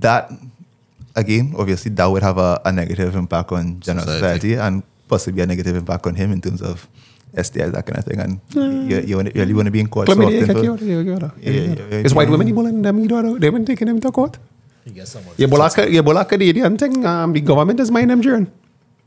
that 0.00 0.30
again, 1.16 1.54
obviously, 1.58 1.90
that 1.94 2.06
would 2.06 2.22
have 2.22 2.38
a, 2.38 2.60
a 2.64 2.72
negative 2.72 3.14
impact 3.14 3.52
on 3.52 3.80
general 3.80 4.06
Society. 4.06 4.50
society. 4.50 4.54
and 4.54 4.82
possibly 5.08 5.42
a 5.42 5.46
negative 5.46 5.76
impact 5.76 6.06
on 6.06 6.14
him 6.14 6.32
in 6.32 6.40
terms 6.40 6.62
of 6.62 6.88
STIs, 7.34 7.72
that 7.72 7.84
kind 7.86 7.98
of 7.98 8.04
thing. 8.04 8.18
And 8.20 8.40
you, 8.90 9.00
you, 9.00 9.16
wanna- 9.16 9.30
you 9.34 9.40
really 9.42 9.54
want 9.54 9.66
to 9.66 9.70
be 9.74 9.80
in 9.80 9.88
court 9.88 10.06
so 10.08 10.14
often. 10.14 10.46
kaki, 10.46 10.66
for- 10.66 11.34
yeah, 11.42 12.00
It's 12.06 12.14
white 12.14 12.30
women, 12.30 12.46
you 12.46 12.54
bullying 12.54 12.82
them, 12.82 12.98
you 12.98 13.08
know, 13.08 13.38
they've 13.38 13.52
been 13.52 13.64
taking 13.66 13.88
them 13.88 14.00
to 14.00 14.10
court. 14.10 14.38
You 14.84 14.92
get 14.92 15.08
someone. 15.08 15.34
Yeah, 15.36 15.46
but 15.48 15.58
like, 15.58 15.76
yeah, 15.90 16.02
but 16.02 16.14
like 16.14 16.28
Canadian 16.28 16.76
thing, 16.78 17.04
um, 17.06 17.32
the 17.32 17.40
government 17.40 17.80
is 17.80 17.90
minding 17.90 18.08
them 18.10 18.20
during. 18.20 18.46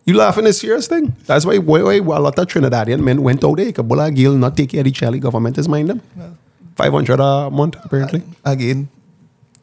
You 0.06 0.16
laughing 0.16 0.46
is 0.46 0.60
serious 0.60 0.88
thing. 0.88 1.16
That's 1.26 1.46
why, 1.46 1.58
why, 1.60 2.00
why 2.00 2.16
a 2.16 2.20
lot 2.20 2.38
of 2.40 2.48
Trinidadian 2.48 3.02
men 3.02 3.22
went 3.22 3.44
out 3.44 3.58
there. 3.58 3.72
Kabula 3.72 4.14
Gill 4.16 4.34
not 4.36 4.56
take 4.58 4.70
care 4.72 4.80
of 4.82 4.86
the 4.86 4.92
child. 4.92 5.16
The 5.16 5.20
government 5.20 5.58
is 5.58 5.68
mind 5.68 5.90
them. 5.90 6.02
500 6.76 7.20
a 7.20 7.50
month, 7.52 7.76
apparently. 7.84 8.24
Again, 8.46 8.88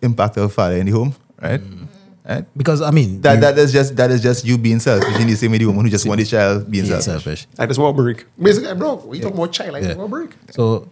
impact 0.04 0.36
of 0.36 0.52
father 0.52 0.76
in 0.76 0.86
the 0.86 0.92
home, 0.92 1.14
right? 1.40 1.60
Mm. 1.60 1.78
Mm. 1.80 1.86
Right? 2.26 2.44
Because 2.56 2.80
I 2.80 2.90
mean, 2.90 3.20
That, 3.20 3.40
that 3.40 3.58
is 3.58 3.72
just 3.72 3.96
that 3.96 4.10
is 4.10 4.22
just 4.22 4.46
you 4.46 4.56
being 4.56 4.80
selfish 4.80 5.14
in 5.20 5.26
the 5.28 5.36
same 5.36 5.52
way 5.52 5.58
the 5.58 5.66
woman 5.66 5.84
who 5.84 5.90
just 5.90 6.06
want 6.06 6.20
the 6.20 6.24
child 6.26 6.70
being 6.70 6.84
being 6.86 7.00
selfish. 7.00 7.44
selfish. 7.44 7.46
I 7.58 7.66
just 7.66 7.78
want 7.78 7.98
a 7.98 8.02
break. 8.02 8.24
Basically, 8.40 8.72
bro, 8.74 8.94
we 9.04 9.20
talk 9.20 9.34
about 9.34 9.52
child, 9.52 9.74
I 9.76 9.80
Yeah. 9.80 9.86
just 9.88 9.98
want 9.98 10.08
a 10.08 10.14
break. 10.16 10.30
So 10.56 10.88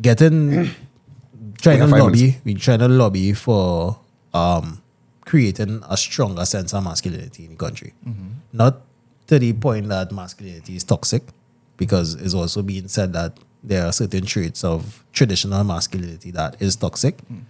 getting 0.00 0.70
trying 1.60 1.78
to 1.80 1.86
lobby, 1.86 2.20
minutes. 2.20 2.44
we 2.44 2.54
trying 2.54 2.78
to 2.80 2.88
lobby 2.88 3.32
for 3.34 3.98
um 4.32 4.80
creating 5.26 5.82
a 5.88 5.96
stronger 5.96 6.44
sense 6.44 6.72
of 6.74 6.82
masculinity 6.84 7.44
in 7.44 7.50
the 7.50 7.56
country. 7.56 7.92
Mm-hmm. 8.08 8.28
Not 8.52 8.80
to 9.28 9.38
the 9.38 9.52
point 9.52 9.88
that 9.88 10.10
masculinity 10.10 10.74
is 10.76 10.84
toxic, 10.84 11.22
because 11.76 12.14
it's 12.14 12.34
also 12.34 12.62
being 12.62 12.88
said 12.88 13.12
that 13.12 13.36
there 13.62 13.84
are 13.86 13.92
certain 13.92 14.24
traits 14.24 14.64
of 14.64 15.04
traditional 15.12 15.62
masculinity 15.64 16.30
that 16.32 16.56
is 16.60 16.76
toxic. 16.76 17.18
Mm. 17.30 17.42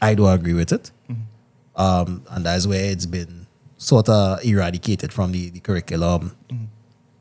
I 0.00 0.14
do 0.14 0.26
agree 0.26 0.54
with 0.54 0.72
it. 0.72 0.90
Um, 1.76 2.22
and 2.30 2.46
that's 2.46 2.66
where 2.66 2.84
it's 2.84 3.06
been 3.06 3.46
sort 3.76 4.08
of 4.08 4.44
eradicated 4.44 5.12
from 5.12 5.32
the, 5.32 5.50
the 5.50 5.60
curriculum. 5.60 6.36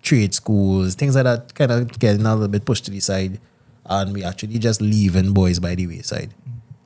Trade 0.02 0.34
schools, 0.34 0.95
things 0.95 1.16
like 1.16 1.24
that, 1.24 1.56
kind 1.56 1.72
of 1.72 1.98
getting 1.98 2.26
a 2.26 2.34
little 2.34 2.50
bit 2.50 2.66
pushed 2.66 2.86
to 2.86 2.91
the 2.91 3.00
side. 3.00 3.40
And 3.86 4.14
we 4.14 4.24
actually 4.24 4.60
just 4.60 4.82
leaving 4.82 5.34
boys 5.34 5.60
by 5.60 5.76
the 5.76 5.88
wayside. 5.88 6.34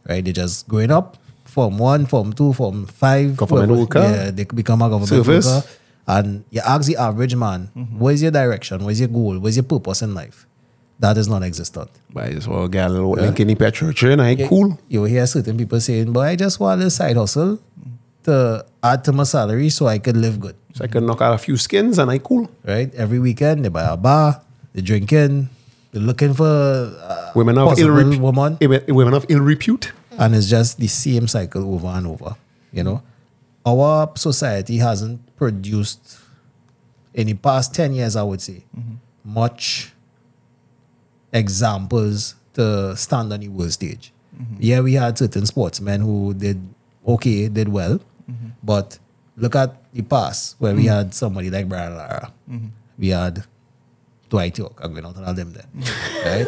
Right? 0.08 0.24
They're 0.24 0.34
just 0.34 0.68
growing 0.68 0.92
up, 0.92 1.18
form 1.46 1.78
one, 1.78 2.06
form 2.06 2.34
two, 2.34 2.54
form 2.54 2.86
five. 2.86 3.36
Government 3.36 3.72
worker. 3.72 4.00
Yeah, 4.00 4.32
they 4.32 4.46
become 4.46 4.82
a 4.82 4.90
government 4.90 5.10
Service. 5.10 5.46
worker. 5.46 5.68
And 6.08 6.46
you 6.52 6.62
ask 6.66 6.88
the 6.88 6.96
average 6.96 7.36
man, 7.36 7.70
what 7.98 8.14
is 8.14 8.22
your 8.22 8.32
direction? 8.32 8.84
What 8.84 8.92
is 8.92 9.00
your 9.02 9.10
goal? 9.10 9.38
What 9.40 9.50
is 9.50 9.58
your 9.58 9.64
purpose 9.64 10.02
in 10.02 10.14
life? 10.14 10.47
That 11.00 11.18
is 11.18 11.28
non 11.28 11.44
existent. 11.44 11.90
But 12.12 12.26
I 12.26 12.32
just 12.34 12.48
want 12.48 12.66
to 12.66 12.70
get 12.70 12.90
a 12.90 12.94
little 12.94 13.12
link 13.12 13.40
in 13.40 13.50
eh? 13.50 13.54
the 13.54 13.66
Petrotrin. 13.66 14.20
I 14.20 14.48
cool. 14.48 14.80
You 14.88 15.04
hear 15.04 15.28
certain 15.28 15.58
people 15.58 15.80
saying, 15.80 16.12
but 16.12 16.22
I 16.22 16.36
just 16.36 16.60
want 16.60 16.82
a 16.82 16.90
side 16.90 17.16
hustle 17.16 17.60
to 18.24 18.66
add 18.84 19.04
to 19.06 19.12
my 19.14 19.24
salary 19.24 19.70
so 19.70 19.88
I 19.88 20.00
could 20.00 20.18
live 20.18 20.40
good. 20.40 20.56
So 20.74 20.84
I 20.84 20.88
can 20.88 21.06
knock 21.06 21.22
out 21.22 21.34
a 21.34 21.38
few 21.38 21.58
skins 21.58 22.00
and 22.00 22.10
I 22.10 22.18
cool. 22.18 22.50
Right? 22.66 22.94
Every 22.96 23.20
weekend 23.20 23.64
they 23.64 23.70
buy 23.70 23.86
a 23.94 23.98
bar, 23.98 24.42
they're 24.74 24.84
drinking, 24.84 25.50
they're 25.92 26.02
looking 26.02 26.34
for 26.34 26.46
uh, 26.46 27.32
Women 27.36 27.58
of 27.58 27.78
ill 27.80 27.92
repute. 27.92 28.22
woman. 28.22 28.58
Eh, 28.60 28.80
women 28.88 29.14
of 29.14 29.26
ill 29.30 29.42
repute. 29.42 29.92
and 30.18 30.36
it's 30.36 30.50
just 30.50 30.80
the 30.80 30.88
same 30.88 31.28
cycle 31.28 31.74
over 31.74 31.88
and 31.88 32.08
over. 32.08 32.36
You 32.72 32.84
know, 32.84 33.04
our 33.66 34.12
society 34.16 34.78
hasn't 34.78 35.36
produced 35.36 36.20
in 37.14 37.28
the 37.28 37.34
past 37.36 37.74
ten 37.74 37.94
years, 37.94 38.16
I 38.16 38.24
would 38.24 38.42
say, 38.42 38.64
mm-hmm. 38.78 38.96
much 39.24 39.94
examples 41.34 42.36
to 42.54 42.96
stand 42.96 43.32
on 43.34 43.40
the 43.40 43.48
world 43.48 43.72
stage. 43.72 44.12
Mm-hmm. 44.36 44.56
Yeah, 44.60 44.80
we 44.82 44.94
had 44.94 45.18
certain 45.18 45.46
sportsmen 45.46 46.02
who 46.02 46.34
did 46.34 46.62
okay, 47.08 47.48
did 47.48 47.70
well, 47.70 48.00
mm-hmm. 48.30 48.50
but 48.64 49.00
look 49.36 49.56
at 49.56 49.76
the 49.94 50.02
past 50.04 50.56
where 50.60 50.76
we 50.76 50.86
mm-hmm. 50.86 50.94
had 50.94 51.14
somebody 51.14 51.50
like 51.50 51.70
Brian 51.70 51.96
Lara, 51.96 52.32
we 52.98 53.10
had 53.10 53.46
Dwight 54.30 54.58
Yorke. 54.58 54.80
I'm 54.84 54.94
going 54.94 55.06
to 55.06 55.20
tell 55.20 55.34
them 55.34 55.54
there, 55.54 55.66
right? 56.26 56.48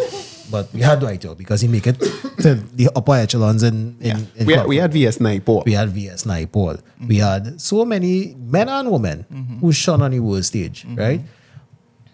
But 0.51 0.73
we 0.73 0.81
had 0.81 0.99
Dwight 0.99 1.23
Yorke 1.23 1.38
because 1.38 1.61
he 1.61 1.68
make 1.68 1.88
it 1.88 1.99
to 2.41 2.56
the 2.56 2.89
upper 2.95 3.14
echelons 3.14 3.64
in 3.64 3.97
in, 4.01 4.27
in 4.35 4.45
We 4.45 4.53
had, 4.53 4.68
we 4.68 4.77
had 4.77 4.91
VS 4.91 5.19
Naipaul. 5.19 5.65
We 5.65 5.73
had 5.73 5.89
VS 5.89 6.23
Naipaul. 6.26 6.81
We 7.07 7.18
had 7.18 7.61
so 7.61 7.85
many 7.85 8.35
men 8.38 8.68
and 8.68 8.91
women 8.91 9.26
who 9.61 9.72
shone 9.72 10.01
on 10.01 10.11
the 10.11 10.19
world 10.19 10.45
stage, 10.45 10.85
right? 10.95 11.22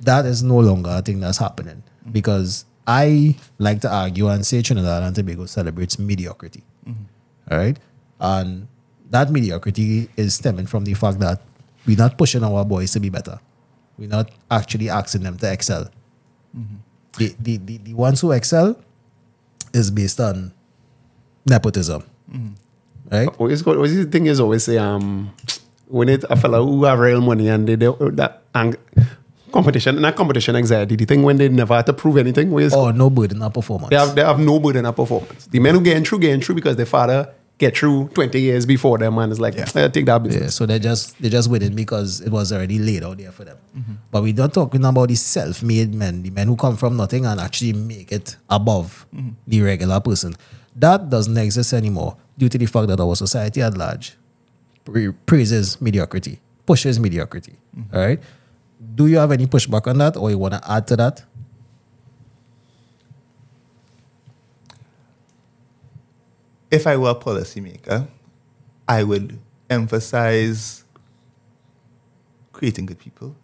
That 0.02 0.26
is 0.26 0.44
no 0.44 0.60
longer 0.60 0.92
a 0.92 1.02
thing 1.02 1.22
that's 1.22 1.38
happening 1.40 1.82
because 2.12 2.66
I 2.88 3.36
like 3.58 3.82
to 3.82 3.94
argue 3.94 4.28
and 4.28 4.46
say 4.46 4.62
Trinidad 4.62 5.04
and 5.04 5.16
Tobago 5.16 5.46
celebrates 5.46 5.98
mediocrity, 5.98 6.64
mm-hmm. 6.88 7.04
all 7.52 7.58
right? 7.58 7.78
And 8.20 8.68
that 9.10 9.32
mediocrity 9.32 10.10
is 10.18 10.36
stemming 10.36 10.68
from 10.68 10.86
the 10.86 10.94
fact 10.94 11.20
that 11.20 11.42
we're 11.86 11.98
not 11.98 12.18
pushing 12.18 12.44
our 12.44 12.66
boys 12.66 12.92
to 12.94 13.00
be 13.00 13.10
better. 13.10 13.40
We're 13.98 14.10
not 14.10 14.32
actually 14.52 14.90
asking 14.90 15.24
them 15.24 15.38
to 15.38 15.52
excel. 15.52 15.90
Mm-hmm. 16.58 16.76
The, 17.18 17.36
the, 17.40 17.58
the, 17.58 17.78
the 17.78 17.94
ones 17.94 18.22
who 18.22 18.32
excel 18.32 18.78
is 19.74 19.92
based 19.92 20.20
on 20.20 20.54
nepotism, 21.46 22.04
mm-hmm. 22.32 22.54
right? 23.12 23.30
Always 23.38 23.62
go, 23.62 23.74
always 23.74 23.96
the 23.96 24.06
thing 24.06 24.26
is 24.26 24.40
always 24.40 24.64
say 24.64 24.78
um 24.78 25.34
when 25.88 26.10
it 26.10 26.26
a 26.30 26.36
fellow 26.36 26.66
who 26.66 26.84
have 26.84 27.00
real 27.00 27.22
money 27.22 27.48
and 27.48 27.68
they 27.68 27.76
do 27.76 27.96
that 28.14 28.42
ang- 28.54 28.78
competition 29.56 30.02
not 30.06 30.16
competition 30.22 30.54
anxiety 30.56 30.96
the 31.02 31.06
thing 31.12 31.22
when 31.28 31.38
they 31.38 31.48
never 31.62 31.76
had 31.80 31.86
to 31.86 31.94
prove 32.02 32.18
anything 32.26 32.52
where 32.52 32.66
it's- 32.66 32.78
or 32.80 32.90
oh, 32.90 32.92
no 33.04 33.10
burden 33.10 33.42
of 33.42 33.54
performance. 33.60 33.90
they 33.90 34.00
have 34.04 34.14
they 34.18 34.26
have 34.32 34.40
no 34.52 34.60
burden 34.60 34.86
of 34.86 34.96
performance. 34.96 35.42
The 35.48 35.60
men 35.66 35.74
who 35.76 35.82
getting 35.82 36.06
through 36.08 36.20
getting 36.20 36.42
through 36.42 36.56
because 36.56 36.76
their 36.76 36.92
father 36.98 37.20
get 37.58 37.78
through 37.78 38.10
twenty 38.18 38.42
years 38.48 38.66
before 38.66 38.98
them 38.98 39.18
and 39.18 39.32
it's 39.32 39.40
like 39.46 39.56
"Eh, 39.58 39.88
take 39.88 40.06
that 40.06 40.14
Yeah, 40.14 40.18
business. 40.28 40.56
so 40.56 40.66
they 40.66 40.80
just 40.90 41.04
they 41.22 41.30
just 41.30 41.50
winning 41.50 41.76
because 41.84 42.10
it 42.28 42.32
was 42.38 42.52
already 42.52 42.80
laid 42.80 43.04
out 43.04 43.18
there 43.18 43.32
for 43.32 43.46
them. 43.46 43.58
Mm-hmm. 43.78 43.94
But 44.12 44.24
we're 44.24 44.34
not 44.44 44.54
talking 44.54 44.84
about 44.84 45.08
the 45.08 45.16
self-made 45.16 45.94
men, 45.94 46.22
the 46.24 46.32
men 46.32 46.48
who 46.48 46.58
come 46.58 46.76
from 46.76 46.98
nothing 46.98 47.26
and 47.26 47.40
actually 47.40 47.74
make 47.74 48.12
it 48.12 48.36
above 48.50 49.06
mm-hmm. 49.16 49.30
the 49.48 49.62
regular 49.62 50.00
person. 50.02 50.36
That 50.76 51.10
doesn't 51.10 51.38
exist 51.38 51.72
anymore 51.74 52.18
due 52.38 52.50
to 52.50 52.58
the 52.58 52.66
fact 52.66 52.88
that 52.90 53.00
our 53.00 53.16
society 53.16 53.62
at 53.62 53.78
large 53.78 54.18
pra- 54.84 55.14
praises 55.26 55.80
mediocrity, 55.82 56.40
pushes 56.66 57.00
mediocrity. 57.00 57.56
Mm-hmm. 57.78 57.96
All 57.96 58.02
right. 58.06 58.20
Do 58.96 59.08
you 59.08 59.18
have 59.18 59.32
any 59.32 59.46
pushback 59.46 59.88
on 59.88 59.98
that, 60.00 60.16
or 60.16 60.32
you 60.32 60.38
want 60.38 60.54
to 60.54 60.72
add 60.72 60.88
to 60.88 60.96
that? 60.96 61.26
if 66.76 66.86
I 66.86 66.98
were 66.98 67.12
a 67.12 67.16
policymaker, 67.16 68.08
I 68.88 69.04
would 69.04 69.40
emphasize 69.70 70.84
creating 72.52 72.86
good 72.88 73.00
people. 73.00 73.36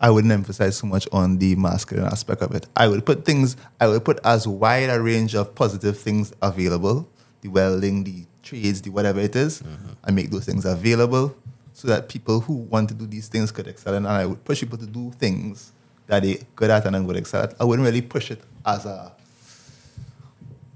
I 0.00 0.10
wouldn't 0.10 0.32
emphasize 0.32 0.78
so 0.78 0.86
much 0.86 1.06
on 1.12 1.38
the 1.38 1.54
masculine 1.56 2.06
aspect 2.06 2.40
of 2.40 2.54
it. 2.54 2.66
I 2.74 2.88
would 2.88 3.04
put 3.04 3.26
things, 3.26 3.56
I 3.80 3.86
would 3.88 4.04
put 4.04 4.18
as 4.24 4.48
wide 4.48 4.88
a 4.88 5.00
range 5.00 5.34
of 5.34 5.54
positive 5.54 5.98
things 5.98 6.32
available 6.40 7.08
the 7.42 7.48
welding, 7.48 8.04
the 8.04 8.24
trades, 8.42 8.82
the 8.82 8.90
whatever 8.90 9.18
it 9.18 9.34
is, 9.34 9.62
mm-hmm. 9.62 9.92
I 10.04 10.10
make 10.10 10.30
those 10.30 10.44
things 10.44 10.66
available 10.66 11.34
so 11.80 11.88
that 11.88 12.10
people 12.10 12.40
who 12.40 12.52
want 12.52 12.90
to 12.90 12.94
do 12.94 13.06
these 13.06 13.28
things 13.28 13.50
could 13.50 13.66
excel. 13.66 13.94
And 13.94 14.06
I 14.06 14.26
would 14.26 14.44
push 14.44 14.60
people 14.60 14.76
to 14.76 14.86
do 14.86 15.12
things 15.12 15.72
that 16.08 16.22
they 16.22 16.42
good 16.54 16.68
at 16.68 16.84
and 16.84 16.94
then 16.94 17.06
would 17.06 17.16
excel 17.16 17.44
at. 17.44 17.54
I 17.58 17.64
wouldn't 17.64 17.86
really 17.86 18.02
push 18.02 18.30
it 18.30 18.42
as 18.66 18.84
a 18.84 19.10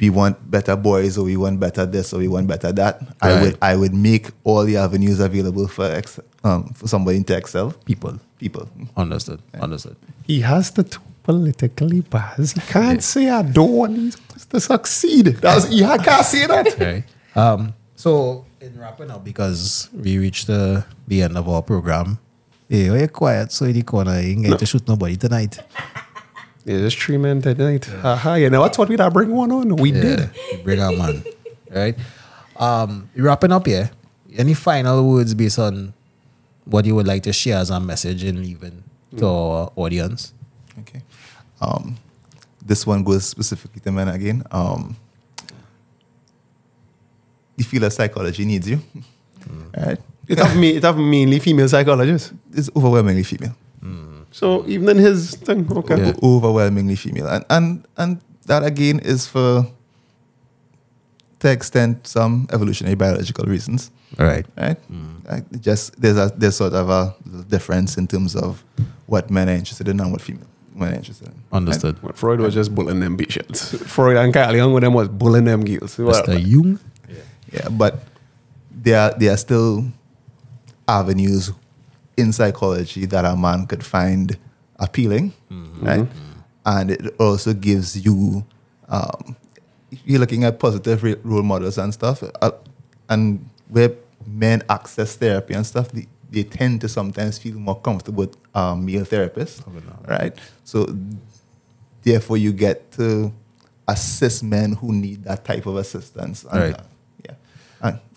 we 0.00 0.08
want 0.08 0.50
better 0.50 0.76
boys 0.76 1.18
or 1.18 1.26
we 1.26 1.36
want 1.36 1.60
better 1.60 1.84
this 1.84 2.14
or 2.14 2.18
we 2.20 2.28
want 2.28 2.46
better 2.46 2.72
that. 2.72 3.02
I 3.20 3.38
would 3.42 3.58
I 3.60 3.76
would 3.76 3.92
make 3.92 4.28
all 4.44 4.64
the 4.64 4.78
avenues 4.78 5.20
available 5.20 5.68
for 5.68 5.84
ex, 5.84 6.18
um, 6.42 6.72
for 6.72 6.88
somebody 6.88 7.22
to 7.22 7.36
excel. 7.36 7.72
People. 7.84 8.18
People. 8.38 8.66
Understood. 8.96 9.42
Understood. 9.60 9.96
He 10.26 10.40
has 10.40 10.70
the 10.70 10.84
two 10.84 11.00
politically 11.22 12.00
bars. 12.00 12.52
He 12.52 12.60
can't 12.60 13.02
say 13.02 13.28
I 13.28 13.42
don't 13.42 13.72
want 13.72 13.96
these 13.96 14.16
to 14.46 14.58
succeed. 14.58 15.26
That's 15.26 15.68
he 15.68 15.80
can't 15.80 16.26
say 16.26 16.46
that. 16.46 16.66
Okay. 16.68 17.04
Um, 17.36 17.74
so 17.94 18.46
in 18.64 18.78
wrapping 18.80 19.10
up, 19.10 19.22
because 19.24 19.90
we 19.92 20.18
reached 20.18 20.46
the, 20.46 20.84
the 21.06 21.22
end 21.22 21.36
of 21.36 21.48
our 21.48 21.62
program. 21.62 22.18
Hey, 22.68 22.90
why 22.90 23.00
you 23.00 23.08
quiet? 23.08 23.52
So 23.52 23.66
in 23.66 23.74
the 23.74 23.82
corner, 23.82 24.18
you 24.20 24.30
ain't 24.30 24.46
going 24.46 24.58
to 24.58 24.66
shoot 24.66 24.86
nobody 24.88 25.16
tonight. 25.16 25.60
Yeah, 26.66 26.78
just 26.78 26.98
three 26.98 27.18
men 27.18 27.42
tonight. 27.42 27.86
Aha, 28.02 28.36
you 28.36 28.48
know, 28.48 28.62
I 28.62 28.70
thought 28.70 28.88
we'd 28.88 28.98
have 28.98 29.12
bring 29.12 29.28
one 29.28 29.52
on. 29.52 29.76
We 29.76 29.92
did. 29.92 30.30
Yeah, 30.50 30.62
bring 30.62 30.80
our 30.80 30.92
man. 30.92 31.22
Right? 31.70 31.94
Um, 32.56 33.10
wrapping 33.14 33.52
up 33.52 33.66
here. 33.66 33.90
Any 34.34 34.54
final 34.54 35.06
words 35.10 35.34
based 35.34 35.58
on 35.58 35.92
what 36.64 36.86
you 36.86 36.94
would 36.94 37.06
like 37.06 37.22
to 37.24 37.34
share 37.34 37.58
as 37.58 37.68
a 37.68 37.78
message 37.80 38.24
in 38.24 38.40
leaving 38.40 38.82
to 39.18 39.26
our 39.26 39.72
audience? 39.76 40.32
Okay. 40.80 41.02
Um, 41.60 41.98
this 42.64 42.86
one 42.86 43.04
goes 43.04 43.26
specifically 43.26 43.80
to 43.80 43.92
men 43.92 44.08
again. 44.08 44.42
Um, 44.50 44.96
you 47.56 47.64
feel 47.64 47.84
of 47.84 47.92
psychology 47.92 48.44
needs 48.44 48.68
you, 48.68 48.80
right? 49.76 49.98
It 50.28 50.38
have 50.38 50.56
me. 50.56 50.70
It 50.76 50.82
have 50.84 50.96
mainly 50.96 51.38
female 51.38 51.68
psychologists. 51.68 52.32
It's 52.52 52.70
overwhelmingly 52.74 53.24
female. 53.24 53.54
Mm. 53.82 54.24
So 54.32 54.66
even 54.66 54.88
in 54.88 54.98
his 54.98 55.34
thing, 55.36 55.70
okay. 55.70 55.98
Yeah. 55.98 56.12
O- 56.22 56.36
overwhelmingly 56.36 56.96
female, 56.96 57.28
and 57.28 57.44
and 57.50 57.86
and 57.96 58.20
that 58.46 58.64
again 58.64 59.00
is 59.00 59.26
for 59.26 59.66
to 61.40 61.50
extent 61.50 62.06
some 62.06 62.48
evolutionary 62.52 62.94
biological 62.94 63.44
reasons, 63.44 63.90
All 64.18 64.24
right. 64.26 64.46
right? 64.56 64.78
Mm. 64.90 65.30
Like 65.30 65.60
just 65.60 66.00
there's 66.00 66.16
a 66.16 66.32
there's 66.36 66.56
sort 66.56 66.72
of 66.72 66.88
a 66.88 67.14
difference 67.48 67.98
in 67.98 68.06
terms 68.06 68.34
of 68.34 68.64
what 69.06 69.30
men 69.30 69.48
are 69.48 69.52
interested 69.52 69.88
in 69.88 70.00
and 70.00 70.10
what 70.10 70.22
female 70.22 70.46
men 70.74 70.94
are 70.94 70.96
interested 70.96 71.28
in. 71.28 71.34
Understood. 71.52 72.02
Well, 72.02 72.12
Freud 72.14 72.40
was 72.40 72.54
just 72.54 72.74
bullying 72.74 73.00
them 73.00 73.16
bitches. 73.18 73.78
Freud 73.86 74.16
and 74.16 74.32
Carl 74.32 74.56
Jung 74.56 74.72
with 74.72 74.82
them 74.82 74.94
was 74.94 75.08
bullying 75.08 75.44
them 75.44 75.64
girls. 75.64 75.98
Well, 75.98 76.22
Mr. 76.22 76.40
Jung. 76.40 76.80
Yeah, 77.54 77.68
but 77.70 78.02
there 78.70 78.98
are, 79.00 79.14
there 79.18 79.32
are 79.32 79.36
still 79.38 79.84
avenues 80.88 81.52
in 82.16 82.32
psychology 82.32 83.06
that 83.06 83.24
a 83.24 83.36
man 83.36 83.66
could 83.66 83.84
find 83.84 84.36
appealing, 84.78 85.32
right? 85.80 86.08
And 86.66 86.90
it 86.90 87.14
also 87.20 87.52
gives 87.54 88.04
you, 88.04 88.44
um, 88.88 89.36
if 89.90 90.00
you're 90.04 90.18
looking 90.20 90.44
at 90.44 90.58
positive 90.58 91.02
role 91.24 91.42
models 91.42 91.78
and 91.78 91.92
stuff, 91.92 92.22
uh, 92.22 92.50
and 93.08 93.48
where 93.68 93.92
men 94.26 94.62
access 94.68 95.16
therapy 95.16 95.54
and 95.54 95.64
stuff, 95.66 95.90
they, 95.92 96.06
they 96.30 96.42
tend 96.42 96.80
to 96.80 96.88
sometimes 96.88 97.38
feel 97.38 97.54
more 97.54 97.78
comfortable 97.80 98.24
with 98.24 98.36
um, 98.54 98.84
male 98.84 99.04
therapists, 99.04 99.62
right? 100.08 100.34
So 100.64 100.86
therefore, 102.02 102.36
you 102.38 102.52
get 102.52 102.90
to 102.92 103.32
assist 103.86 104.42
men 104.42 104.72
who 104.72 104.92
need 104.92 105.24
that 105.24 105.44
type 105.44 105.66
of 105.66 105.76
assistance. 105.76 106.44
Right. 106.52 106.76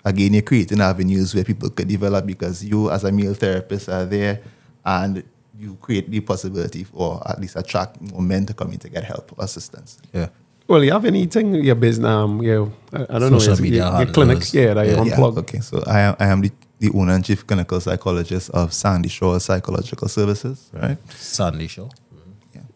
Again, 0.07 0.33
you're 0.33 0.41
creating 0.41 0.81
avenues 0.81 1.35
where 1.35 1.43
people 1.43 1.69
could 1.69 1.87
develop 1.87 2.25
because 2.25 2.63
you, 2.63 2.89
as 2.91 3.03
a 3.03 3.11
male 3.11 3.33
therapist, 3.33 3.89
are 3.89 4.05
there 4.05 4.41
and 4.85 5.23
you 5.59 5.75
create 5.81 6.09
the 6.09 6.19
possibility 6.21 6.83
for 6.83 7.21
at 7.29 7.39
least 7.41 7.55
attract 7.55 7.99
more 8.01 8.21
men 8.21 8.45
to 8.45 8.53
come 8.53 8.71
in 8.71 8.79
to 8.79 8.89
get 8.89 9.03
help 9.03 9.31
or 9.37 9.43
assistance. 9.43 9.97
Yeah. 10.13 10.29
well, 10.67 10.83
you 10.83 10.91
have 10.91 11.05
anything 11.05 11.53
your 11.55 11.75
business? 11.75 12.07
Um, 12.07 12.41
your 12.41 12.71
I, 12.93 13.03
I 13.09 13.19
don't 13.19 13.31
Social 13.39 13.55
know. 13.55 13.61
media 13.61 13.89
your, 13.89 14.03
your 14.03 14.13
clinic, 14.13 14.53
yeah, 14.53 14.73
that 14.75 14.87
you 14.87 15.05
Yeah. 15.05 15.21
Okay, 15.43 15.59
so 15.59 15.83
I 15.87 15.99
am, 16.01 16.15
I 16.19 16.27
am 16.27 16.41
the, 16.41 16.51
the 16.79 16.89
owner 16.93 17.13
and 17.13 17.25
chief 17.25 17.45
clinical 17.47 17.79
psychologist 17.81 18.49
of 18.51 18.71
Sandy 18.73 19.09
Shore 19.09 19.39
Psychological 19.39 20.07
Services, 20.07 20.69
right? 20.73 20.97
Sandy 21.11 21.67
Show. 21.67 21.89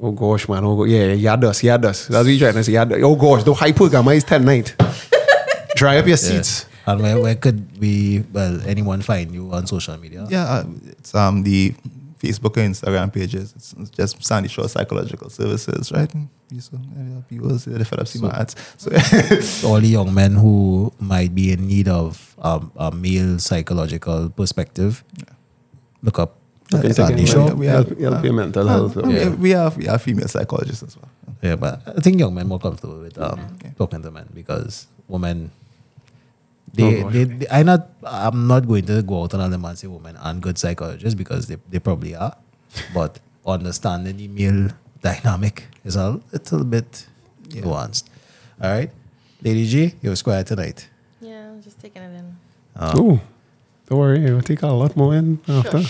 Oh 0.03 0.11
gosh, 0.11 0.49
man. 0.49 0.63
Oh, 0.65 0.75
go- 0.77 0.85
yeah, 0.85 1.13
yeah, 1.13 1.35
yadas, 1.35 1.61
yadas. 1.61 2.07
That's 2.07 2.25
what 2.25 2.25
you're 2.25 2.39
trying 2.39 2.55
to 2.55 2.63
say. 2.63 2.71
Yadas. 2.73 3.03
Oh 3.03 3.15
gosh, 3.15 3.43
the 3.43 3.53
hypergamma 3.53 4.15
is 4.15 4.23
10 4.23 4.43
night. 4.43 4.75
Dry 5.75 5.97
up 5.97 6.07
your 6.07 6.17
seats. 6.17 6.65
And 6.87 7.01
where, 7.01 7.19
where 7.19 7.35
could 7.35 7.77
we, 7.79 8.23
well, 8.33 8.59
anyone 8.67 9.01
find 9.01 9.31
you 9.33 9.51
on 9.53 9.67
social 9.67 9.97
media? 9.97 10.25
Yeah, 10.29 10.43
uh, 10.45 10.63
it's 10.97 11.13
um 11.15 11.43
the 11.43 11.73
Facebook 12.21 12.57
and 12.57 12.73
Instagram 12.73 13.11
pages. 13.13 13.53
It's, 13.55 13.73
it's 13.79 13.89
just 13.89 14.23
Sandy 14.23 14.49
Shore 14.49 14.67
Psychological 14.69 15.29
Services, 15.29 15.91
right? 15.91 16.11
You 16.51 16.59
so 16.61 16.77
yeah, 16.77 17.21
people 17.29 17.57
see 17.59 17.71
the 17.71 17.85
fed 17.85 17.99
up 17.99 18.33
ads. 18.39 18.55
So 19.61 19.67
all 19.69 19.79
the 19.79 19.87
young 19.87 20.13
men 20.13 20.33
who 20.35 20.91
might 20.99 21.33
be 21.33 21.51
in 21.51 21.67
need 21.67 21.87
of 21.87 22.35
um, 22.39 22.71
a 22.75 22.91
male 22.91 23.39
psychological 23.39 24.29
perspective, 24.29 25.03
look 26.03 26.19
up 26.19 26.37
Okay, 26.73 26.93
Sandy 26.93 27.25
second, 27.25 27.27
Show. 27.27 27.45
like, 27.45 27.55
we 27.57 27.65
have- 27.67 27.87
help, 27.87 27.99
help 27.99 28.23
your 28.23 28.33
mental 28.33 28.63
Uh, 28.69 28.71
health. 28.71 28.97
I 28.97 29.09
Yeah. 29.09 29.29
we 29.35 29.49
have 29.51 29.75
we 29.77 29.85
have 29.91 30.01
female 30.01 30.27
psychologists 30.27 30.83
as 30.83 30.95
well. 30.95 31.09
Yeah, 31.43 31.55
but 31.57 31.81
I 31.85 31.99
think 31.99 32.17
young 32.19 32.33
men 32.33 32.47
more 32.47 32.59
comfortable 32.59 32.99
with 32.99 33.17
um, 33.19 33.57
talking 33.77 34.01
to 34.03 34.11
men 34.11 34.27
because 34.33 34.87
women. 35.07 35.51
They, 36.73 37.03
Oh, 37.03 37.10
they, 37.10 37.23
they, 37.26 37.48
I 37.49 37.64
not 37.64 37.89
I'm 38.03 38.48
not 38.48 38.68
going 38.68 38.85
to 38.85 39.02
go 39.03 39.23
out 39.23 39.34
on 39.34 39.52
them 39.52 39.65
and 39.65 39.77
say 39.77 39.88
women 39.88 40.15
aren't 40.18 40.41
good 40.41 40.57
psychologists 40.57 41.15
because 41.15 41.48
they, 41.48 41.57
they 41.69 41.80
probably 41.80 42.15
are, 42.15 42.35
but 42.93 43.19
understanding 43.45 44.15
the 44.18 44.27
male 44.30 44.69
dynamic 45.02 45.68
is 45.84 45.95
a 45.98 46.19
little 46.31 46.64
bit 46.64 47.07
nuanced. 47.49 48.06
All 48.61 48.72
right, 48.72 48.89
Lady 49.41 49.65
G, 49.68 49.95
you're 50.02 50.15
square 50.15 50.43
tonight. 50.43 50.88
Yeah, 51.19 51.49
I'm 51.49 51.61
just 51.61 51.80
taking 51.81 52.03
it 52.03 52.15
in. 52.18 52.35
Oh, 52.80 53.19
don't 53.88 53.99
worry. 53.99 54.26
It 54.26 54.31
will 54.31 54.41
take 54.41 54.61
a 54.61 54.68
lot 54.68 54.95
more 54.95 55.14
in 55.15 55.39
after. 55.49 55.81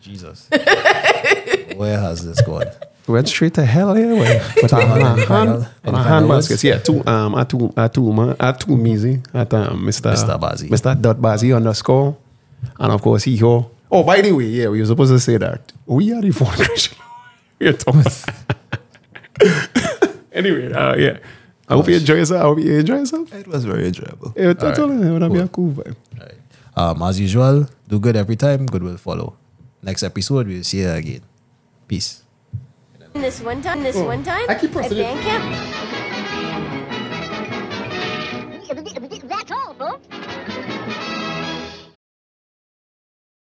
Jesus, 0.00 0.48
where 1.76 1.98
has 1.98 2.24
this 2.24 2.40
gone? 2.42 2.70
Went 3.08 3.26
straight 3.28 3.54
to 3.54 3.64
hell 3.64 3.96
anyway. 3.96 4.40
But 4.60 4.72
I 4.72 4.82
Any 4.82 5.02
hand, 5.02 5.20
final- 5.22 5.60
hand, 5.62 5.68
any 5.84 5.96
hand 5.98 6.28
baskets. 6.28 6.62
Yeah, 6.62 6.78
two 6.78 7.02
um 7.06 7.34
at 7.34 7.48
two 7.48 7.72
at 7.76 7.94
two 7.94 8.12
ma- 8.12 8.34
at 8.38 8.60
two 8.60 8.72
measy 8.76 9.24
at 9.34 9.52
um 9.54 9.80
Mr. 9.86 10.12
Mr. 10.12 10.38
Bazzi. 10.38 10.68
Mr. 10.68 11.00
Dot 11.00 11.16
Bazzi 11.16 11.56
underscore. 11.56 12.16
And 12.78 12.92
of 12.92 13.00
course 13.02 13.22
he 13.24 13.36
ho. 13.38 13.70
Oh, 13.90 14.02
by 14.02 14.20
the 14.20 14.32
way, 14.32 14.44
yeah, 14.44 14.68
we 14.68 14.80
were 14.80 14.86
supposed 14.86 15.12
to 15.12 15.18
say 15.20 15.38
that. 15.38 15.72
We 15.86 16.12
are 16.12 16.20
the 16.20 16.30
phone 16.32 16.48
Christian. 16.52 16.98
We're 17.58 17.72
Thomas. 17.72 18.26
anyway, 20.32 20.72
uh, 20.72 20.94
yeah. 20.96 21.18
I 21.68 21.74
hope 21.74 21.88
you 21.88 21.96
enjoy 21.96 22.14
yourself. 22.14 22.40
I 22.40 22.44
hope 22.44 22.58
you 22.60 22.74
enjoy 22.78 22.98
yourself. 22.98 23.32
It 23.34 23.46
was 23.46 23.64
very 23.64 23.86
enjoyable. 23.86 24.32
Yeah, 24.36 24.52
that's 24.54 24.78
all. 24.78 24.90
It 24.90 25.10
would 25.20 25.32
be 25.32 25.38
a 25.38 25.48
cool 25.48 25.72
vibe. 25.72 25.96
Right. 26.18 26.34
Um, 26.76 27.02
as 27.02 27.18
usual, 27.20 27.66
do 27.88 27.98
good 27.98 28.16
every 28.16 28.36
time. 28.36 28.66
Good 28.66 28.82
will 28.82 28.96
follow. 28.96 29.36
Next 29.82 30.02
episode, 30.02 30.46
we'll 30.46 30.64
see 30.64 30.80
you 30.80 30.90
again. 30.90 31.22
Peace. 31.86 32.22
This 33.20 33.40
one 33.40 33.60
time, 33.60 33.82
this 33.82 33.96
oh. 33.96 34.04
one 34.04 34.22
time, 34.22 34.46
I 34.48 34.54
keep 34.54 34.70
pressing 34.70 35.00
at 35.00 35.04
band 35.04 35.20
camp. 35.22 35.88